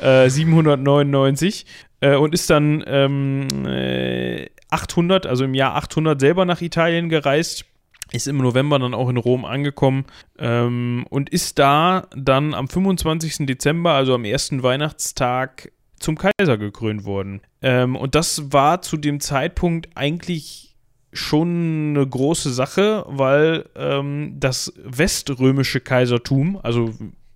Äh, 0.00 0.28
799. 0.28 1.66
Äh, 2.00 2.16
und 2.16 2.34
ist 2.34 2.50
dann 2.50 2.82
ähm, 2.86 3.46
äh, 3.66 4.46
800, 4.70 5.26
also 5.26 5.44
im 5.44 5.54
Jahr 5.54 5.76
800 5.76 6.20
selber 6.20 6.44
nach 6.44 6.60
Italien 6.60 7.08
gereist. 7.08 7.64
Ist 8.12 8.28
im 8.28 8.38
November 8.38 8.78
dann 8.78 8.92
auch 8.92 9.08
in 9.08 9.16
Rom 9.16 9.46
angekommen 9.46 10.04
ähm, 10.38 11.06
und 11.08 11.30
ist 11.30 11.58
da 11.58 12.08
dann 12.14 12.52
am 12.52 12.68
25. 12.68 13.46
Dezember, 13.46 13.92
also 13.92 14.14
am 14.14 14.24
ersten 14.24 14.62
Weihnachtstag, 14.62 15.72
zum 15.98 16.18
Kaiser 16.18 16.58
gekrönt 16.58 17.04
worden. 17.04 17.40
Ähm, 17.62 17.96
und 17.96 18.14
das 18.14 18.52
war 18.52 18.82
zu 18.82 18.98
dem 18.98 19.20
Zeitpunkt 19.20 19.88
eigentlich 19.94 20.76
schon 21.12 21.94
eine 21.96 22.06
große 22.06 22.52
Sache, 22.52 23.04
weil 23.06 23.66
ähm, 23.76 24.34
das 24.38 24.72
weströmische 24.82 25.80
Kaisertum, 25.80 26.58
also 26.62 26.92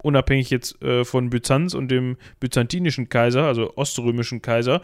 unabhängig 0.07 0.51
jetzt 0.51 0.81
äh, 0.83 1.05
von 1.05 1.31
Byzanz 1.31 1.75
und 1.75 1.89
dem 1.89 2.17
byzantinischen 2.41 3.09
Kaiser, 3.09 3.45
also 3.45 3.77
oströmischen 3.77 4.41
Kaiser, 4.41 4.81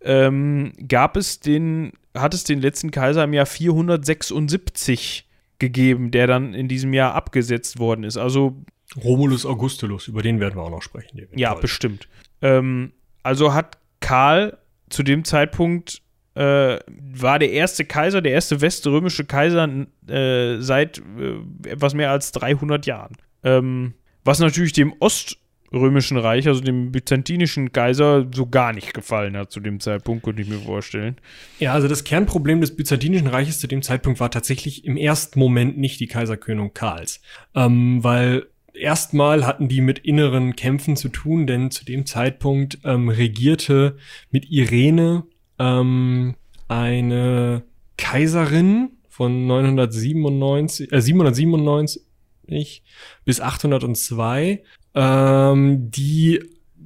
ähm, 0.00 0.72
gab 0.88 1.16
es 1.16 1.40
den, 1.40 1.92
hat 2.16 2.34
es 2.34 2.44
den 2.44 2.60
letzten 2.60 2.90
Kaiser 2.90 3.24
im 3.24 3.32
Jahr 3.32 3.46
476 3.46 5.28
gegeben, 5.58 6.10
der 6.10 6.26
dann 6.26 6.54
in 6.54 6.68
diesem 6.68 6.92
Jahr 6.92 7.14
abgesetzt 7.14 7.78
worden 7.78 8.04
ist. 8.04 8.16
Also 8.16 8.56
Romulus 9.02 9.46
Augustulus, 9.46 10.08
über 10.08 10.22
den 10.22 10.40
werden 10.40 10.56
wir 10.56 10.62
auch 10.62 10.70
noch 10.70 10.82
sprechen. 10.82 11.26
ja, 11.34 11.54
bestimmt. 11.54 12.08
Ähm, 12.42 12.92
also 13.22 13.54
hat 13.54 13.78
Karl 14.00 14.58
zu 14.88 15.02
dem 15.02 15.24
Zeitpunkt 15.24 16.02
äh, 16.34 16.78
war 16.88 17.38
der 17.38 17.52
erste 17.52 17.84
Kaiser, 17.84 18.20
der 18.20 18.32
erste 18.32 18.60
weströmische 18.60 19.24
Kaiser 19.24 19.68
äh, 20.08 20.58
seit 20.58 20.98
äh, 20.98 21.68
etwas 21.68 21.94
mehr 21.94 22.10
als 22.10 22.32
300 22.32 22.86
Jahren. 22.86 23.16
Ähm, 23.42 23.94
was 24.24 24.38
natürlich 24.38 24.72
dem 24.72 24.94
oströmischen 25.00 26.16
Reich, 26.16 26.48
also 26.48 26.60
dem 26.60 26.92
byzantinischen 26.92 27.72
Kaiser, 27.72 28.26
so 28.34 28.46
gar 28.46 28.72
nicht 28.72 28.94
gefallen 28.94 29.36
hat 29.36 29.52
zu 29.52 29.60
dem 29.60 29.80
Zeitpunkt, 29.80 30.24
könnte 30.24 30.42
ich 30.42 30.48
mir 30.48 30.58
vorstellen. 30.58 31.16
Ja, 31.58 31.72
also 31.72 31.88
das 31.88 32.04
Kernproblem 32.04 32.60
des 32.60 32.74
byzantinischen 32.74 33.28
Reiches 33.28 33.58
zu 33.58 33.66
dem 33.66 33.82
Zeitpunkt 33.82 34.20
war 34.20 34.30
tatsächlich 34.30 34.84
im 34.84 34.96
ersten 34.96 35.38
Moment 35.38 35.78
nicht 35.78 36.00
die 36.00 36.06
Kaiserkrönung 36.06 36.72
Karls. 36.72 37.20
Ähm, 37.54 38.02
weil 38.02 38.46
erstmal 38.74 39.46
hatten 39.46 39.68
die 39.68 39.80
mit 39.80 40.00
inneren 40.00 40.56
Kämpfen 40.56 40.96
zu 40.96 41.08
tun, 41.08 41.46
denn 41.46 41.70
zu 41.70 41.84
dem 41.84 42.06
Zeitpunkt 42.06 42.78
ähm, 42.84 43.08
regierte 43.08 43.96
mit 44.30 44.50
Irene 44.50 45.24
ähm, 45.58 46.34
eine 46.68 47.62
Kaiserin 47.96 48.90
von 49.08 49.46
997, 49.46 50.92
äh, 50.92 51.00
797 51.00 52.03
bis 53.24 53.40
802, 53.40 54.62
ähm, 54.94 55.90
die 55.90 56.40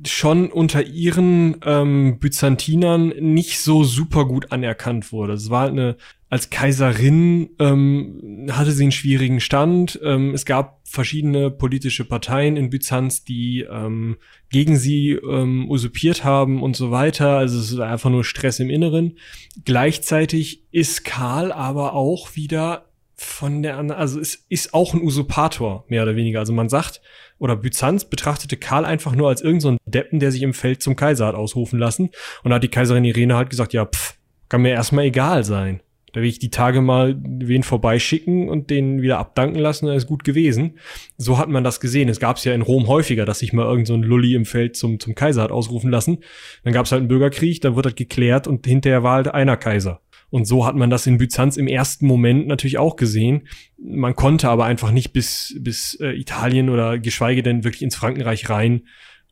schon 0.07 0.51
unter 0.51 0.85
ihren 0.85 1.57
ähm, 1.65 2.19
Byzantinern 2.19 3.09
nicht 3.19 3.61
so 3.61 3.85
super 3.85 4.27
gut 4.27 4.53
anerkannt 4.53 5.13
wurde. 5.13 5.33
Es 5.33 5.51
war 5.51 5.63
halt 5.63 5.73
eine, 5.73 5.97
als 6.31 6.51
Kaiserin 6.51 7.51
ähm, 7.59 8.47
hatte 8.51 8.73
sie 8.73 8.85
einen 8.85 8.93
schwierigen 8.93 9.41
Stand. 9.41 9.99
Ähm, 10.03 10.35
es 10.35 10.45
gab 10.45 10.81
verschiedene 10.85 11.51
politische 11.51 12.05
Parteien 12.05 12.57
in 12.57 12.71
Byzanz, 12.71 13.25
die 13.25 13.67
ähm, 13.69 14.19
gegen 14.51 14.77
sie 14.77 15.13
ähm, 15.13 15.69
usurpiert 15.71 16.23
haben 16.25 16.63
und 16.63 16.77
so 16.77 16.91
weiter. 16.91 17.39
Also 17.39 17.59
es 17.59 17.73
ist 17.73 17.81
einfach 17.81 18.11
nur 18.11 18.25
Stress 18.25 18.61
im 18.61 18.71
Inneren. 18.71 19.19
Gleichzeitig 19.65 20.65
ist 20.71 21.05
Karl 21.05 21.51
aber 21.51 21.95
auch 21.95 22.37
wieder 22.37 22.88
von 23.21 23.63
der 23.65 23.77
anderen, 23.77 24.01
also 24.01 24.21
es 24.21 24.47
ist 24.49 24.75
auch 24.75 24.95
ein 24.95 25.03
Usurpator, 25.03 25.85
mehr 25.89 26.05
oder 26.05 26.15
weniger. 26.15 26.39
Also 26.39 26.53
man 26.53 26.69
sagt, 26.69 27.03
oder 27.39 27.57
Byzanz 27.57 28.05
betrachtete 28.05 28.57
Karl 28.57 28.85
einfach 28.85 29.15
nur 29.17 29.29
als 29.29 29.43
irgendein 29.43 29.79
so 29.79 29.91
Deppen, 29.91 30.21
der 30.21 30.31
sich 30.31 30.43
im 30.43 30.55
Feld 30.55 30.83
zum 30.83 30.95
Kaiser 30.95 31.27
hat 31.27 31.35
ausrufen 31.35 31.81
lassen. 31.81 32.11
Und 32.45 32.51
da 32.51 32.57
hat 32.57 32.63
die 32.63 32.69
Kaiserin 32.69 33.05
Irene 33.05 33.35
halt 33.35 33.51
gesagt, 33.51 33.73
ja, 33.73 33.87
pff, 33.87 34.17
kann 34.49 34.63
mir 34.63 34.71
erstmal 34.71 35.07
egal 35.07 35.43
sein. 35.43 35.81
Da 36.13 36.21
will 36.21 36.29
ich 36.29 36.39
die 36.39 36.51
Tage 36.51 36.81
mal 36.81 37.17
wen 37.23 37.65
vorbeischicken 37.65 38.49
und 38.49 38.71
den 38.71 39.03
wieder 39.03 39.19
abdanken 39.19 39.59
lassen, 39.59 39.87
dann 39.87 39.97
ist 39.97 40.07
gut 40.07 40.23
gewesen. 40.25 40.79
So 41.17 41.39
hat 41.39 41.49
man 41.49 41.65
das 41.65 41.81
gesehen. 41.81 42.09
Es 42.09 42.21
gab 42.21 42.37
es 42.37 42.45
ja 42.45 42.55
in 42.55 42.63
Rom 42.63 42.87
häufiger, 42.87 43.27
dass 43.27 43.41
sich 43.41 43.53
mal 43.53 43.67
irgend 43.67 43.89
so 43.89 43.97
Lulli 43.97 44.35
im 44.35 44.47
Feld 44.47 44.77
zum, 44.77 45.01
zum 45.01 45.15
Kaiser 45.15 45.43
hat 45.43 45.51
ausrufen 45.51 45.91
lassen. 45.91 46.19
Dann 46.65 46.73
gab 46.73 46.87
es 46.87 46.93
halt 46.93 47.01
einen 47.01 47.09
Bürgerkrieg, 47.09 47.61
dann 47.61 47.75
wird 47.75 47.87
das 47.87 47.95
geklärt 47.95 48.47
und 48.47 48.65
hinterher 48.65 49.03
war 49.03 49.17
halt 49.17 49.29
einer 49.29 49.57
Kaiser. 49.57 50.01
Und 50.31 50.45
so 50.45 50.67
hat 50.67 50.77
man 50.77 50.91
das 50.91 51.07
in 51.07 51.19
Byzanz 51.19 51.57
im 51.57 51.69
ersten 51.69 52.07
Moment 52.07 52.47
natürlich 52.47 52.79
auch 52.79 52.97
gesehen. 52.97 53.49
Man 53.79 54.15
konnte 54.15 54.49
aber 54.51 54.67
einfach 54.67 54.91
nicht 54.91 55.13
bis, 55.13 55.57
bis 55.59 55.95
äh, 56.01 56.11
Italien 56.11 56.69
oder 56.69 56.99
geschweige 56.99 57.43
denn 57.43 57.65
wirklich 57.65 57.83
ins 57.83 57.97
Frankenreich 57.97 58.51
rein 58.51 58.83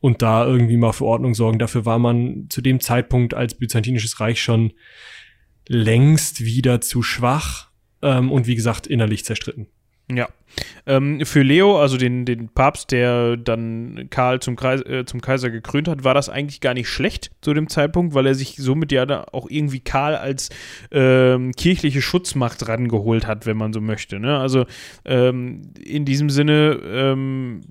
und 0.01 0.23
da 0.23 0.47
irgendwie 0.47 0.77
mal 0.77 0.93
für 0.93 1.05
Ordnung 1.05 1.35
sorgen. 1.35 1.59
Dafür 1.59 1.85
war 1.85 1.99
man 1.99 2.47
zu 2.49 2.63
dem 2.63 2.81
Zeitpunkt 2.81 3.35
als 3.35 3.55
byzantinisches 3.55 4.21
Reich 4.21 4.41
schon 4.41 4.73
längst 5.69 6.45
wieder 6.45 6.81
zu 6.81 7.03
schwach 7.03 7.71
ähm, 8.03 8.31
und 8.33 8.47
wie 8.47 8.55
gesagt 8.55 8.87
innerlich 8.87 9.25
zerstritten. 9.25 9.67
Ja. 10.11 10.29
Ähm, 10.87 11.25
für 11.25 11.43
Leo, 11.43 11.81
also 11.81 11.97
den, 11.97 12.25
den 12.25 12.49
Papst, 12.49 12.93
der 12.93 13.37
dann 13.37 14.09
Karl 14.11 14.41
zum, 14.41 14.57
Kreis, 14.57 14.83
äh, 14.83 15.05
zum 15.05 15.21
Kaiser 15.21 15.51
gekrönt 15.51 15.89
hat, 15.89 16.05
war 16.05 16.15
das 16.15 16.29
eigentlich 16.29 16.61
gar 16.61 16.75
nicht 16.75 16.89
schlecht 16.89 17.31
zu 17.41 17.55
dem 17.55 17.69
Zeitpunkt, 17.69 18.15
weil 18.15 18.27
er 18.27 18.35
sich 18.35 18.57
somit 18.57 18.93
ja 18.93 19.27
auch 19.33 19.49
irgendwie 19.51 19.81
Karl 19.81 20.17
als 20.17 20.51
ähm, 20.91 21.53
kirchliche 21.53 22.03
Schutzmacht 22.03 22.69
rangeholt 22.69 23.27
hat, 23.27 23.47
wenn 23.47 23.57
man 23.57 23.73
so 23.73 23.81
möchte. 23.81 24.19
Ne? 24.19 24.39
Also 24.39 24.67
ähm, 25.05 25.73
in 25.83 26.05
diesem 26.05 26.31
Sinne 26.31 26.81
ähm, 26.85 27.63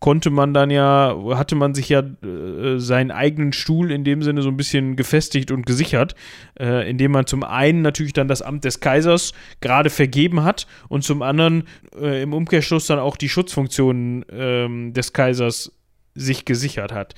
konnte 0.00 0.30
man 0.30 0.54
dann 0.54 0.70
ja, 0.70 1.16
hatte 1.34 1.54
man 1.54 1.74
sich 1.74 1.88
ja 1.88 2.00
äh, 2.00 2.78
seinen 2.78 3.10
eigenen 3.10 3.52
Stuhl 3.52 3.90
in 3.90 4.04
dem 4.04 4.22
Sinne 4.22 4.42
so 4.42 4.48
ein 4.48 4.56
bisschen 4.56 4.96
gefestigt 4.96 5.50
und 5.50 5.66
gesichert, 5.66 6.14
äh, 6.58 6.88
indem 6.88 7.12
man 7.12 7.26
zum 7.26 7.42
einen 7.42 7.82
natürlich 7.82 8.12
dann 8.12 8.28
das 8.28 8.42
Amt 8.42 8.64
des 8.64 8.80
Kaisers 8.80 9.32
gerade 9.60 9.90
vergeben 9.90 10.44
hat 10.44 10.66
und 10.88 11.02
zum 11.02 11.22
anderen 11.22 11.64
äh, 12.00 12.22
im 12.22 12.32
Umkehrschluss 12.32 12.86
dann 12.86 12.98
auch 12.98 13.16
die 13.16 13.28
Schutzfunktionen 13.28 14.24
ähm, 14.30 14.92
des 14.92 15.12
Kaisers 15.12 15.72
sich 16.14 16.44
gesichert 16.44 16.92
hat. 16.92 17.14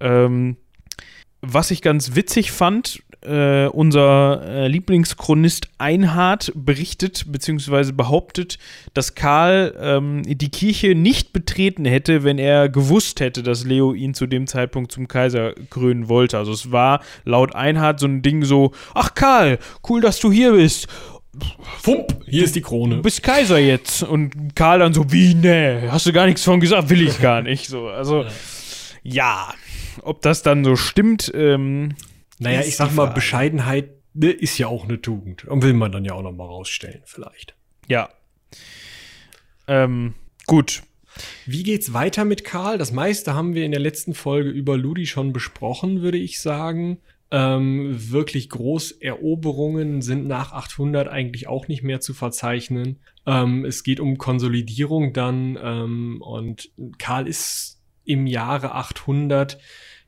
Ähm, 0.00 0.56
was 1.42 1.70
ich 1.70 1.80
ganz 1.80 2.14
witzig 2.16 2.52
fand, 2.52 3.02
äh, 3.22 3.66
unser 3.66 4.42
äh, 4.44 4.68
Lieblingschronist 4.68 5.68
Einhard 5.78 6.52
berichtet 6.54 7.24
bzw. 7.28 7.92
behauptet, 7.92 8.58
dass 8.94 9.14
Karl 9.14 9.74
ähm, 9.80 10.22
die 10.24 10.48
Kirche 10.48 10.94
nicht 10.94 11.32
betreten 11.32 11.84
hätte, 11.84 12.24
wenn 12.24 12.38
er 12.38 12.68
gewusst 12.68 13.20
hätte, 13.20 13.42
dass 13.42 13.64
Leo 13.64 13.92
ihn 13.92 14.14
zu 14.14 14.26
dem 14.26 14.46
Zeitpunkt 14.46 14.92
zum 14.92 15.08
Kaiser 15.08 15.54
krönen 15.68 16.08
wollte. 16.08 16.38
Also 16.38 16.52
es 16.52 16.72
war 16.72 17.02
laut 17.24 17.54
Einhard 17.54 18.00
so 18.00 18.06
ein 18.06 18.22
Ding 18.22 18.44
so, 18.44 18.72
ach 18.94 19.14
Karl, 19.14 19.58
cool, 19.88 20.00
dass 20.00 20.20
du 20.20 20.32
hier 20.32 20.52
bist. 20.52 20.88
Fump, 21.80 22.24
hier 22.26 22.44
ist 22.44 22.56
die 22.56 22.60
Krone. 22.60 22.96
Du 22.96 23.02
bist 23.02 23.22
Kaiser 23.22 23.58
jetzt. 23.58 24.02
Und 24.02 24.56
Karl 24.56 24.80
dann 24.80 24.92
so, 24.92 25.12
wie, 25.12 25.34
ne, 25.34 25.88
hast 25.90 26.06
du 26.06 26.12
gar 26.12 26.26
nichts 26.26 26.42
von 26.42 26.58
gesagt, 26.58 26.90
will 26.90 27.06
ich 27.06 27.20
gar 27.20 27.42
nicht. 27.42 27.68
So, 27.68 27.88
also, 27.88 28.24
ja, 29.02 29.54
ob 30.02 30.22
das 30.22 30.42
dann 30.42 30.64
so 30.64 30.76
stimmt, 30.76 31.30
ähm, 31.34 31.94
naja, 32.40 32.62
ich 32.62 32.76
sag 32.76 32.94
mal, 32.94 33.06
Bescheidenheit 33.06 33.90
ne, 34.14 34.30
ist 34.30 34.58
ja 34.58 34.66
auch 34.66 34.84
eine 34.84 35.00
Tugend. 35.00 35.44
Und 35.44 35.62
will 35.62 35.74
man 35.74 35.92
dann 35.92 36.04
ja 36.04 36.14
auch 36.14 36.22
noch 36.22 36.32
mal 36.32 36.46
rausstellen, 36.46 37.02
vielleicht. 37.04 37.54
Ja. 37.86 38.08
Ähm, 39.68 40.14
gut. 40.46 40.82
Wie 41.44 41.62
geht's 41.62 41.92
weiter 41.92 42.24
mit 42.24 42.44
Karl? 42.44 42.78
Das 42.78 42.92
meiste 42.92 43.34
haben 43.34 43.54
wir 43.54 43.64
in 43.64 43.72
der 43.72 43.80
letzten 43.80 44.14
Folge 44.14 44.48
über 44.48 44.78
Ludi 44.78 45.06
schon 45.06 45.32
besprochen, 45.32 46.00
würde 46.00 46.18
ich 46.18 46.40
sagen. 46.40 46.98
Ähm, 47.30 48.10
wirklich 48.10 48.48
Großeroberungen 48.48 50.00
sind 50.00 50.26
nach 50.26 50.52
800 50.52 51.08
eigentlich 51.08 51.46
auch 51.46 51.68
nicht 51.68 51.82
mehr 51.82 52.00
zu 52.00 52.14
verzeichnen. 52.14 53.00
Ähm, 53.26 53.66
es 53.66 53.84
geht 53.84 54.00
um 54.00 54.18
Konsolidierung 54.18 55.12
dann 55.12 55.58
ähm, 55.62 56.22
und 56.22 56.70
Karl 56.98 57.28
ist 57.28 57.80
im 58.04 58.26
Jahre 58.26 58.74
800 58.74 59.58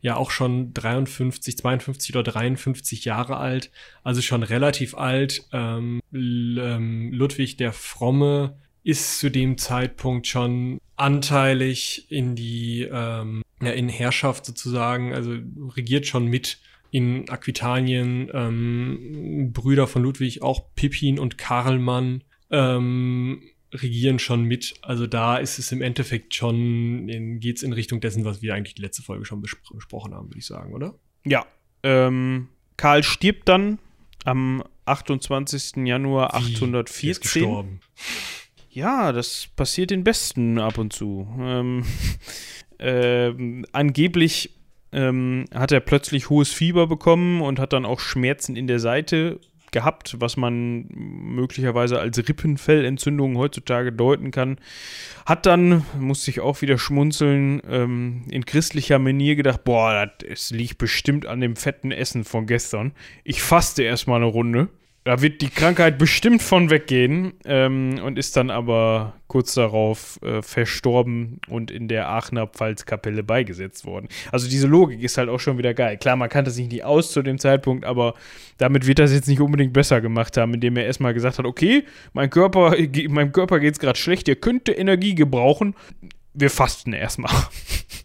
ja 0.03 0.17
auch 0.17 0.31
schon 0.31 0.75
53, 0.75 1.57
52 1.57 2.15
oder 2.15 2.25
53 2.25 3.05
Jahre 3.05 3.39
alt, 3.39 3.71
also 4.03 4.21
schon 4.21 4.43
relativ 4.43 4.95
alt. 4.95 5.45
Ähm, 5.53 6.01
ähm, 6.13 7.13
Ludwig 7.13 7.57
der 7.57 7.73
Fromme 7.73 8.59
ist 8.85 9.21
zu 9.21 9.31
dem 9.31 9.57
Zeitpunkt 9.57 10.27
schon 10.27 10.81
anteilig 10.97 12.07
in 12.11 12.35
die 12.35 12.83
ähm, 12.83 13.43
ja, 13.63 13.71
in 13.71 13.89
Herrschaft 13.89 14.45
sozusagen, 14.45 15.15
also 15.15 15.37
regiert 15.77 16.07
schon 16.07 16.27
mit 16.27 16.59
in 16.91 17.29
Aquitanien. 17.31 18.29
Ähm, 18.35 19.53
Brüder 19.53 19.87
von 19.87 20.03
Ludwig, 20.03 20.43
auch 20.43 20.75
Pippin 20.75 21.19
und 21.19 21.39
Karlmann. 21.39 22.23
Ähm, 22.51 23.43
regieren 23.73 24.19
schon 24.19 24.45
mit. 24.45 24.75
Also 24.83 25.07
da 25.07 25.39
ist 25.39 25.59
es 25.59 25.73
im 25.73 25.83
Endeffekt 25.83 26.35
schon, 26.35 27.09
in, 27.09 27.41
geht's 27.41 27.63
in 27.63 27.73
Richtung 27.73 28.01
dessen, 28.01 28.25
was 28.25 28.43
wir 28.43 28.55
eigentlich 28.55 28.75
die 28.75 28.83
letzte 28.83 29.03
Folge 29.03 29.25
schon 29.25 29.41
bespro 29.41 29.75
besprochen 29.75 30.15
haben, 30.15 30.29
würde 30.29 30.39
ich 30.39 30.47
sagen, 30.47 30.75
oder? 30.75 30.95
Ja. 31.25 31.47
Ähm, 31.83 32.49
Karl 32.77 33.03
stirbt 33.03 33.49
dann 33.49 33.79
am 34.25 34.63
28. 34.85 35.77
Januar 35.85 36.33
Wie? 36.33 36.55
814. 36.55 37.11
Ist 37.11 37.23
gestorben. 37.23 37.81
Ja, 38.71 39.13
das 39.13 39.49
passiert 39.55 39.91
den 39.91 40.05
Besten 40.05 40.59
ab 40.59 40.79
und 40.79 40.93
zu. 40.93 41.29
Ähm, 41.39 41.85
ähm, 42.79 43.67
angeblich 43.73 44.55
ähm, 44.93 45.47
hat 45.53 45.73
er 45.73 45.81
plötzlich 45.81 46.31
hohes 46.31 46.53
Fieber 46.53 46.87
bekommen 46.87 47.41
und 47.41 47.59
hat 47.59 47.73
dann 47.73 47.85
auch 47.85 48.01
Schmerzen 48.01 48.57
in 48.57 48.67
der 48.67 48.79
Seite 48.79 49.41
gehabt, 49.73 50.17
was 50.21 50.37
man 50.37 50.87
möglicherweise 50.89 51.99
als 51.99 52.19
Rippenfellentzündung 52.19 53.37
heutzutage 53.39 53.93
deuten 53.93 54.31
kann. 54.31 54.59
Hat 55.27 55.47
dann, 55.47 55.85
musste 55.99 56.31
ich 56.31 56.41
auch 56.41 56.63
wieder 56.63 56.79
schmunzeln, 56.79 57.61
ähm, 57.69 58.23
in 58.31 58.47
christlicher 58.47 58.99
Manier 58.99 59.37
gedacht, 59.37 59.65
boah, 59.65 60.11
das 60.29 60.51
liegt 60.51 60.79
bestimmt 60.79 61.27
an 61.27 61.41
dem 61.41 61.57
fetten 61.57 61.91
Essen 61.91 62.25
von 62.25 62.47
gestern. 62.47 62.93
Ich 63.25 63.43
faste 63.43 63.83
erstmal 63.83 64.17
eine 64.17 64.27
Runde 64.27 64.69
da 65.05 65.21
wird 65.21 65.41
die 65.43 65.49
Krankheit 65.49 65.99
bestimmt 65.99 66.43
von 66.43 66.71
weggehen 66.71 67.33
ähm, 67.45 68.01
und 68.05 68.19
ist 68.19 68.37
dann 68.37 68.51
aber 68.51 69.15
kurz 69.27 69.55
darauf 69.55 70.21
äh, 70.23 70.43
verstorben 70.43 71.41
und 71.49 71.73
in 71.73 71.89
der 71.89 72.09
Aachener 72.09 72.47
Pfalzkapelle 72.47 73.25
beigesetzt 73.25 73.85
worden. 73.85 74.09
Also 74.31 74.49
diese 74.49 74.69
Logik 74.69 75.03
ist 75.03 75.19
halt 75.19 75.29
auch 75.29 75.41
schon 75.41 75.59
wieder 75.59 75.75
geil. 75.75 75.97
Klar, 75.97 76.15
man 76.17 76.29
kannte 76.29 76.53
sich 76.53 76.69
nicht 76.69 76.85
aus 76.85 77.11
zu 77.11 77.23
dem 77.23 77.39
Zeitpunkt, 77.39 77.85
aber 77.85 78.15
damit 78.59 78.87
wird 78.87 79.01
das 79.01 79.13
jetzt 79.13 79.27
nicht 79.27 79.41
unbedingt 79.41 79.73
besser 79.73 80.01
gemacht 80.01 80.37
haben, 80.37 80.55
indem 80.55 80.77
er 80.77 80.87
erstmal 80.87 81.15
gesagt 81.15 81.39
hat, 81.39 81.47
okay, 81.47 81.85
mein 82.13 82.31
Körper, 82.31 82.77
meinem 83.09 83.33
Körper 83.33 83.59
geht 83.59 83.75
es 83.75 83.81
gerade 83.81 83.99
schlecht, 83.99 84.29
der 84.29 84.37
könnte 84.37 84.73
Energie 84.73 85.15
gebrauchen. 85.15 85.75
Wir 86.35 86.51
fasten 86.51 86.93
erstmal. 86.93 87.33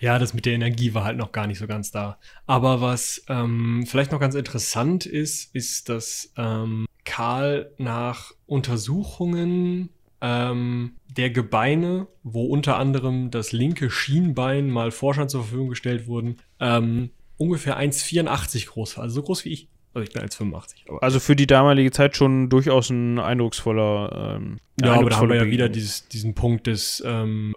Ja, 0.00 0.18
das 0.18 0.32
mit 0.32 0.46
der 0.46 0.54
Energie 0.54 0.94
war 0.94 1.04
halt 1.04 1.18
noch 1.18 1.30
gar 1.30 1.46
nicht 1.46 1.58
so 1.58 1.66
ganz 1.66 1.90
da. 1.90 2.18
Aber 2.46 2.80
was 2.80 3.22
ähm, 3.28 3.84
vielleicht 3.86 4.12
noch 4.12 4.20
ganz 4.20 4.34
interessant 4.34 5.04
ist, 5.06 5.54
ist, 5.54 5.90
dass 5.90 6.32
ähm, 6.36 6.86
Karl 7.04 7.70
nach 7.76 8.32
Untersuchungen 8.46 9.90
ähm, 10.22 10.92
der 11.08 11.30
Gebeine, 11.30 12.06
wo 12.22 12.46
unter 12.46 12.78
anderem 12.78 13.30
das 13.30 13.52
linke 13.52 13.90
Schienbein 13.90 14.70
mal 14.70 14.90
Forschern 14.90 15.28
zur 15.28 15.42
Verfügung 15.42 15.68
gestellt 15.68 16.06
wurden, 16.06 16.36
ähm, 16.60 17.10
ungefähr 17.36 17.78
1,84 17.78 18.68
groß 18.68 18.96
war. 18.96 19.04
Also 19.04 19.16
so 19.16 19.22
groß 19.22 19.44
wie 19.44 19.50
ich. 19.50 19.68
Also 19.92 20.04
ich 20.04 20.12
bin 20.12 20.22
1,85. 20.22 20.98
Also 21.00 21.20
für 21.20 21.34
die 21.34 21.46
damalige 21.46 21.90
Zeit 21.90 22.16
schon 22.16 22.48
durchaus 22.48 22.90
ein 22.90 23.18
eindrucksvoller. 23.18 24.36
Ähm, 24.36 24.60
ja, 24.80 24.94
aber 24.94 25.10
da 25.10 25.16
haben 25.16 25.28
wir 25.28 25.36
ja 25.36 25.46
wieder 25.46 25.68
dieses, 25.68 26.06
diesen 26.08 26.34
Punkt 26.34 26.68
des 26.68 27.02
ähm, 27.04 27.56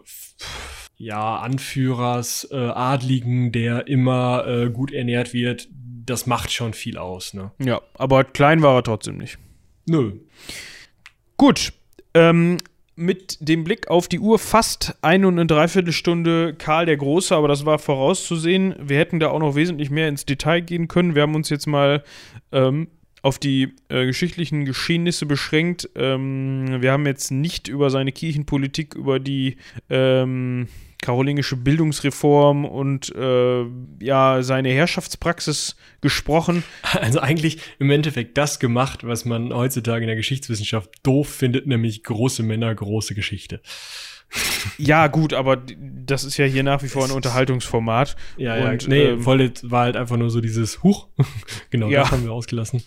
ja, 0.97 1.37
Anführers, 1.37 2.47
äh, 2.51 2.55
Adligen, 2.55 3.51
der 3.51 3.87
immer 3.87 4.45
äh, 4.47 4.69
gut 4.69 4.91
ernährt 4.91 5.33
wird, 5.33 5.67
das 6.05 6.25
macht 6.27 6.51
schon 6.51 6.73
viel 6.73 6.97
aus, 6.97 7.33
ne? 7.33 7.51
Ja, 7.59 7.81
aber 7.95 8.23
klein 8.23 8.61
war 8.61 8.75
er 8.75 8.83
trotzdem 8.83 9.17
nicht. 9.17 9.37
Nö. 9.85 10.13
Gut. 11.37 11.73
Ähm, 12.13 12.57
mit 12.95 13.37
dem 13.41 13.63
Blick 13.63 13.87
auf 13.87 14.07
die 14.07 14.19
Uhr 14.19 14.37
fast 14.37 14.95
eine 15.01 15.27
und 15.27 15.39
eine 15.39 15.47
Dreiviertelstunde 15.47 16.53
Karl 16.53 16.85
der 16.85 16.97
Große, 16.97 17.35
aber 17.35 17.47
das 17.47 17.65
war 17.65 17.79
vorauszusehen. 17.79 18.75
Wir 18.79 18.99
hätten 18.99 19.19
da 19.19 19.29
auch 19.29 19.39
noch 19.39 19.55
wesentlich 19.55 19.89
mehr 19.89 20.07
ins 20.07 20.25
Detail 20.25 20.61
gehen 20.61 20.87
können. 20.87 21.15
Wir 21.15 21.23
haben 21.23 21.35
uns 21.35 21.49
jetzt 21.49 21.65
mal 21.65 22.03
ähm, 22.51 22.87
auf 23.23 23.39
die 23.39 23.73
äh, 23.87 24.05
geschichtlichen 24.05 24.65
Geschehnisse 24.65 25.25
beschränkt. 25.25 25.89
Ähm, 25.95 26.81
wir 26.81 26.91
haben 26.91 27.07
jetzt 27.07 27.31
nicht 27.31 27.69
über 27.69 27.89
seine 27.89 28.11
Kirchenpolitik, 28.11 28.95
über 28.95 29.19
die 29.19 29.55
ähm, 29.89 30.67
karolingische 31.01 31.55
Bildungsreform 31.55 32.65
und 32.65 33.13
äh, 33.15 33.65
ja, 34.01 34.43
seine 34.43 34.69
Herrschaftspraxis 34.69 35.75
gesprochen. 36.01 36.63
Also 36.93 37.19
eigentlich 37.19 37.57
im 37.79 37.89
Endeffekt 37.89 38.37
das 38.37 38.59
gemacht, 38.59 39.05
was 39.05 39.25
man 39.25 39.53
heutzutage 39.53 40.03
in 40.03 40.07
der 40.07 40.15
Geschichtswissenschaft 40.15 40.89
doof 41.03 41.27
findet, 41.27 41.65
nämlich 41.65 42.03
große 42.03 42.43
Männer, 42.43 42.73
große 42.73 43.15
Geschichte. 43.15 43.61
Ja, 44.77 45.07
gut, 45.07 45.33
aber 45.33 45.57
das 45.57 46.23
ist 46.23 46.37
ja 46.37 46.45
hier 46.45 46.63
nach 46.63 46.83
wie 46.83 46.87
vor 46.87 47.05
ein 47.05 47.11
Unterhaltungsformat. 47.11 48.15
Ja, 48.37 48.57
ja, 48.57 48.71
und, 48.71 48.87
nee, 48.87 49.03
ähm, 49.03 49.21
voll 49.21 49.51
war 49.63 49.83
halt 49.83 49.95
einfach 49.95 50.17
nur 50.17 50.29
so 50.29 50.41
dieses 50.41 50.83
Huch. 50.83 51.07
genau, 51.69 51.89
ja. 51.89 52.01
das 52.01 52.11
haben 52.11 52.23
wir 52.23 52.31
ausgelassen. 52.31 52.83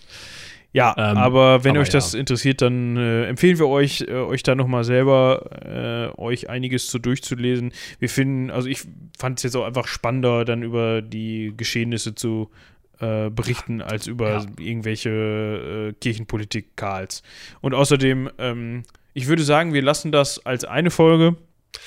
Ja, 0.72 0.94
ähm, 0.98 1.16
aber 1.16 1.64
wenn 1.64 1.70
aber 1.70 1.80
euch 1.80 1.88
das 1.88 2.12
ja. 2.12 2.20
interessiert, 2.20 2.60
dann 2.60 2.98
äh, 2.98 3.24
empfehlen 3.28 3.58
wir 3.58 3.66
euch, 3.66 4.02
äh, 4.02 4.12
euch 4.12 4.42
da 4.42 4.54
nochmal 4.54 4.84
selber 4.84 6.12
äh, 6.14 6.20
euch 6.20 6.50
einiges 6.50 6.88
zu 6.88 6.98
durchzulesen. 6.98 7.72
Wir 7.98 8.10
finden, 8.10 8.50
also 8.50 8.68
ich 8.68 8.82
fand 9.18 9.38
es 9.38 9.44
jetzt 9.44 9.56
auch 9.56 9.64
einfach 9.64 9.86
spannender, 9.86 10.44
dann 10.44 10.62
über 10.62 11.00
die 11.00 11.54
Geschehnisse 11.56 12.14
zu 12.14 12.50
äh, 12.98 13.30
berichten, 13.30 13.80
als 13.80 14.06
über 14.06 14.30
ja. 14.30 14.46
irgendwelche 14.58 15.10
äh, 15.10 15.92
Kirchenpolitik 15.98 16.76
Karls. 16.76 17.22
Und 17.62 17.72
außerdem, 17.72 18.30
ähm, 18.38 18.82
ich 19.16 19.28
würde 19.28 19.44
sagen, 19.44 19.72
wir 19.72 19.80
lassen 19.80 20.12
das 20.12 20.44
als 20.44 20.66
eine 20.66 20.90
Folge. 20.90 21.36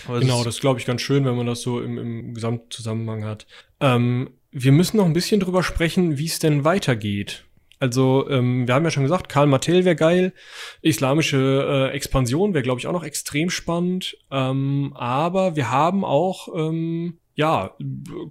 Genau, 0.07 0.43
das 0.43 0.59
glaube 0.59 0.79
ich 0.79 0.87
ganz 0.87 1.01
schön, 1.01 1.25
wenn 1.25 1.35
man 1.35 1.45
das 1.45 1.61
so 1.61 1.79
im, 1.79 1.99
im 1.99 2.33
Gesamtzusammenhang 2.33 3.23
hat. 3.23 3.45
Ähm, 3.79 4.31
wir 4.49 4.71
müssen 4.71 4.97
noch 4.97 5.05
ein 5.05 5.13
bisschen 5.13 5.39
drüber 5.39 5.61
sprechen, 5.61 6.17
wie 6.17 6.25
es 6.25 6.39
denn 6.39 6.63
weitergeht. 6.63 7.45
Also, 7.79 8.27
ähm, 8.31 8.67
wir 8.67 8.73
haben 8.73 8.83
ja 8.83 8.89
schon 8.89 9.03
gesagt, 9.03 9.29
Karl 9.29 9.45
Martell 9.45 9.85
wäre 9.85 9.95
geil. 9.95 10.33
Islamische 10.81 11.91
äh, 11.91 11.95
Expansion 11.95 12.55
wäre, 12.55 12.63
glaube 12.63 12.79
ich, 12.79 12.87
auch 12.87 12.93
noch 12.93 13.03
extrem 13.03 13.51
spannend. 13.51 14.17
Ähm, 14.31 14.93
aber 14.95 15.55
wir 15.55 15.69
haben 15.69 16.03
auch 16.03 16.47
ähm, 16.55 17.19
ja, 17.39 17.73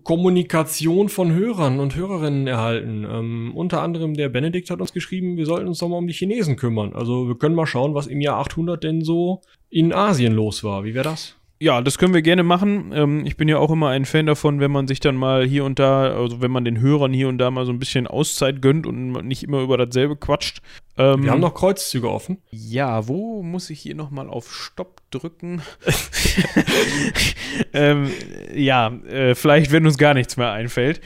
Kommunikation 0.05 1.09
von 1.09 1.33
Hörern 1.33 1.81
und 1.81 1.97
Hörerinnen 1.97 2.47
erhalten. 2.47 3.07
Ähm, 3.11 3.53
unter 3.55 3.81
anderem 3.81 4.13
der 4.13 4.29
Benedikt 4.29 4.69
hat 4.69 4.83
uns 4.83 4.93
geschrieben, 4.93 5.39
wir 5.39 5.47
sollten 5.47 5.67
uns 5.67 5.79
doch 5.79 5.89
mal 5.89 5.97
um 5.97 6.07
die 6.07 6.13
Chinesen 6.13 6.57
kümmern. 6.57 6.93
Also 6.93 7.27
wir 7.27 7.39
können 7.39 7.55
mal 7.55 7.65
schauen, 7.65 7.95
was 7.95 8.07
im 8.07 8.21
Jahr 8.21 8.37
800 8.37 8.85
denn 8.85 9.03
so 9.03 9.41
in 9.71 9.95
Asien 9.95 10.35
los 10.35 10.63
war. 10.63 10.85
Wie 10.85 10.93
wäre 10.93 11.05
das? 11.05 11.38
Ja, 11.61 11.81
das 11.81 11.99
können 11.99 12.15
wir 12.15 12.23
gerne 12.23 12.45
machen. 12.45 12.93
Ähm, 12.95 13.27
ich 13.27 13.37
bin 13.37 13.49
ja 13.49 13.59
auch 13.59 13.71
immer 13.71 13.89
ein 13.89 14.05
Fan 14.05 14.27
davon, 14.27 14.61
wenn 14.61 14.71
man 14.71 14.87
sich 14.87 15.01
dann 15.01 15.17
mal 15.17 15.45
hier 15.45 15.65
und 15.65 15.79
da, 15.79 16.13
also 16.13 16.41
wenn 16.41 16.53
man 16.53 16.65
den 16.65 16.81
Hörern 16.81 17.13
hier 17.13 17.29
und 17.29 17.39
da 17.39 17.51
mal 17.51 17.67
so 17.67 17.73
ein 17.73 17.81
bisschen 17.81 18.07
Auszeit 18.07 18.63
gönnt 18.63 18.87
und 18.87 19.13
nicht 19.27 19.43
immer 19.43 19.61
über 19.61 19.77
dasselbe 19.77 20.17
quatscht. 20.17 20.63
Ähm, 20.97 21.25
wir 21.25 21.33
haben 21.33 21.41
noch 21.41 21.55
Kreuzzüge 21.55 22.09
offen. 22.11 22.39
Ja, 22.51 23.09
wo 23.09 23.43
muss 23.43 23.71
ich 23.71 23.81
hier 23.81 23.97
nochmal 23.97 24.29
auf 24.29 24.53
Stopp 24.53 25.01
drücken? 25.11 25.63
ähm, 27.73 28.11
ja, 28.55 28.93
äh, 29.09 29.35
vielleicht, 29.35 29.73
wenn 29.73 29.85
uns 29.85 29.99
gar 29.99 30.15
nichts 30.15 30.37
mehr 30.37 30.53
einfällt. 30.53 31.01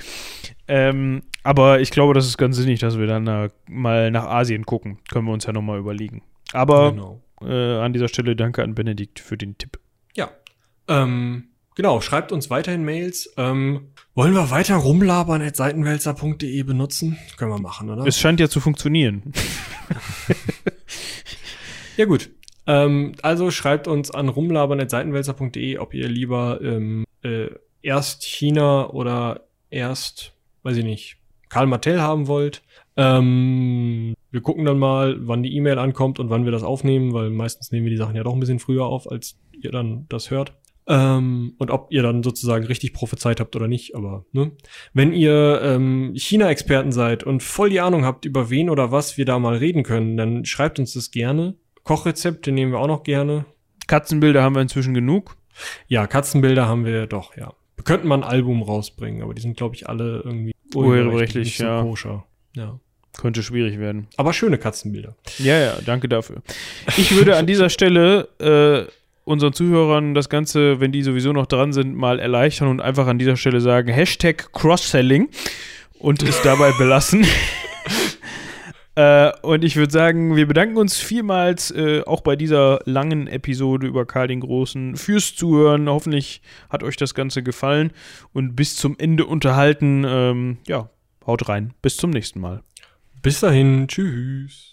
Ähm, 0.69 1.23
aber 1.45 1.81
ich 1.81 1.91
glaube, 1.91 2.13
das 2.13 2.27
ist 2.27 2.37
ganz 2.37 2.57
sinnig, 2.57 2.79
dass 2.79 2.99
wir 2.99 3.07
dann 3.07 3.27
äh, 3.27 3.49
mal 3.69 4.11
nach 4.11 4.27
Asien 4.27 4.67
gucken. 4.67 4.99
Können 5.11 5.27
wir 5.27 5.33
uns 5.33 5.47
ja 5.47 5.53
nochmal 5.53 5.79
überlegen. 5.79 6.23
Aber 6.53 6.93
genau. 6.93 7.23
äh, 7.43 7.79
an 7.79 7.95
dieser 7.95 8.09
Stelle 8.09 8.37
danke 8.37 8.63
an 8.63 8.75
Benedikt 8.75 9.19
für 9.19 9.39
den 9.39 9.57
Tipp. 9.57 9.79
Ähm, 10.89 11.45
genau, 11.75 12.01
schreibt 12.01 12.33
uns 12.33 12.51
weiterhin 12.51 12.85
Mails. 12.85 13.33
Ähm, 13.37 13.93
wollen 14.15 14.35
wir 14.35 14.51
weiter 14.51 14.77
rumlabern 14.77 15.43
at 15.43 15.57
seitenwälzer.de 15.57 16.63
benutzen? 16.63 17.19
Können 17.37 17.51
wir 17.51 17.61
machen, 17.61 17.91
oder? 17.91 18.07
Es 18.07 18.19
scheint 18.19 18.41
ja 18.41 18.49
zu 18.49 18.61
funktionieren. 18.61 19.33
ja, 21.97 22.05
gut. 22.05 22.31
Ähm, 22.67 23.13
also 23.23 23.51
schreibt 23.51 23.89
uns 23.89 24.11
an 24.11 24.29
rumlabern.seitenwälzer.de, 24.29 25.79
ob 25.79 25.95
ihr 25.95 26.09
lieber 26.09 26.61
ähm, 26.63 27.05
äh, 27.23 27.49
erst 27.83 28.25
China 28.25 28.91
oder 28.91 29.49
erst, 29.71 30.33
weiß 30.63 30.77
ich 30.77 30.85
nicht, 30.85 31.17
Karl 31.49 31.67
Martell 31.67 32.01
haben 32.01 32.29
wollt. 32.29 32.63
Ähm, 32.97 34.15
wir 34.31 34.41
gucken 34.41 34.65
dann 34.65 34.79
mal, 34.79 35.17
wann 35.27 35.43
die 35.43 35.55
E-Mail 35.57 35.79
ankommt 35.79 36.19
und 36.19 36.31
wann 36.31 36.45
wir 36.45 36.53
das 36.53 36.63
aufnehmen, 36.63 37.13
weil 37.13 37.31
meistens 37.31 37.73
nehmen 37.73 37.85
wir 37.85 37.91
die 37.91 37.99
Sachen 37.99 38.17
ja 38.17 38.23
doch 38.23 38.33
ein 38.33 38.41
bisschen 38.41 38.59
früher 38.59 38.87
auf, 38.87 39.11
als 39.11 39.39
ihr 39.61 39.71
dann 39.71 40.07
das 40.09 40.31
hört. 40.31 40.55
Ähm, 40.87 41.55
und 41.59 41.71
ob 41.71 41.93
ihr 41.93 42.03
dann 42.03 42.23
sozusagen 42.23 42.67
richtig 42.67 42.93
prophezeit 42.93 43.39
habt 43.39 43.55
oder 43.55 43.69
nicht, 43.69 43.95
aber 43.95 44.25
ne? 44.33 44.53
Wenn 44.93 45.13
ihr 45.13 45.61
ähm, 45.63 46.13
China-Experten 46.17 46.91
seid 46.91 47.23
und 47.23 47.43
voll 47.43 47.71
die 47.71 47.81
Ahnung 47.81 48.05
habt, 48.05 48.25
über 48.25 48.51
wen 48.51 48.69
oder 48.69 48.91
was 48.91 49.17
wir 49.17 49.25
da 49.25 49.39
mal 49.39 49.57
reden 49.57 49.85
können, 49.85 50.17
dann 50.17 50.45
schreibt 50.45 50.79
uns 50.79 50.95
das 50.95 51.11
gerne. 51.13 51.55
Kochrezepte 51.85 52.51
nehmen 52.51 52.73
wir 52.73 52.81
auch 52.81 52.89
noch 52.89 53.05
gerne. 53.05 53.45
Katzenbilder 53.87 54.43
haben 54.43 54.55
wir 54.55 54.63
inzwischen 54.63 54.95
genug. 54.95 55.37
Ja, 55.87 56.07
Katzenbilder 56.07 56.67
haben 56.67 56.85
wir 56.85 57.07
doch, 57.07 57.37
ja. 57.37 57.53
Wir 57.77 57.85
könnten 57.85 58.09
mal 58.09 58.17
ein 58.17 58.25
Album 58.25 58.63
rausbringen, 58.63 59.23
aber 59.23 59.35
die 59.35 59.43
sind, 59.43 59.57
glaube 59.57 59.75
ich, 59.75 59.89
alle 59.89 60.23
irgendwie 60.25 60.53
urheberrechtlich, 60.75 61.59
ja. 61.59 61.83
koscher. 61.83 62.25
Ja. 62.55 62.79
Könnte 63.19 63.43
schwierig 63.43 63.79
werden. 63.79 64.09
Aber 64.17 64.33
schöne 64.33 64.57
Katzenbilder. 64.57 65.17
Ja, 65.39 65.59
ja, 65.59 65.79
danke 65.85 66.09
dafür. 66.09 66.43
Ich 66.97 67.15
würde 67.15 67.37
an 67.37 67.47
dieser 67.47 67.69
Stelle 67.69 68.29
äh, 68.39 68.91
unseren 69.25 69.53
Zuhörern 69.53 70.15
das 70.15 70.29
Ganze, 70.29 70.81
wenn 70.81 70.93
die 70.93 71.03
sowieso 71.03 71.33
noch 71.33 71.47
dran 71.47 71.73
sind, 71.73 71.97
mal 71.97 72.19
erleichtern 72.19 72.69
und 72.69 72.81
einfach 72.81 73.07
an 73.07 73.19
dieser 73.19 73.37
Stelle 73.37 73.61
sagen, 73.61 73.93
Hashtag 73.93 74.53
Cross-Selling 74.53 75.29
und 75.99 76.23
es 76.23 76.43
dabei 76.43 76.73
belassen. 76.79 77.25
äh, 78.97 79.31
und 79.43 79.65
ich 79.65 79.77
würde 79.77 79.93
sagen, 79.93 80.35
wir 80.35 80.47
bedanken 80.47 80.77
uns 80.77 80.99
vielmals 80.99 81.71
äh, 81.71 82.03
auch 82.05 82.23
bei 82.23 82.37
dieser 82.37 82.81
langen 82.85 83.27
Episode 83.29 83.87
über 83.87 84.07
Karl 84.07 84.29
den 84.29 84.41
Großen 84.41 84.97
fürs 84.97 85.35
Zuhören. 85.37 85.89
Hoffentlich 85.89 86.43
hat 86.69 86.83
euch 86.83 86.97
das 86.97 87.15
Ganze 87.15 87.43
gefallen 87.43 87.93
und 88.33 88.57
bis 88.57 88.77
zum 88.77 88.97
Ende 88.99 89.27
unterhalten. 89.27 90.05
Ähm, 90.07 90.59
ja, 90.67 90.91
haut 91.27 91.49
rein. 91.49 91.75
Bis 91.81 91.97
zum 91.97 92.11
nächsten 92.11 92.41
Mal. 92.41 92.63
Bis 93.23 93.41
dahin. 93.41 93.87
Tschüss. 93.87 94.72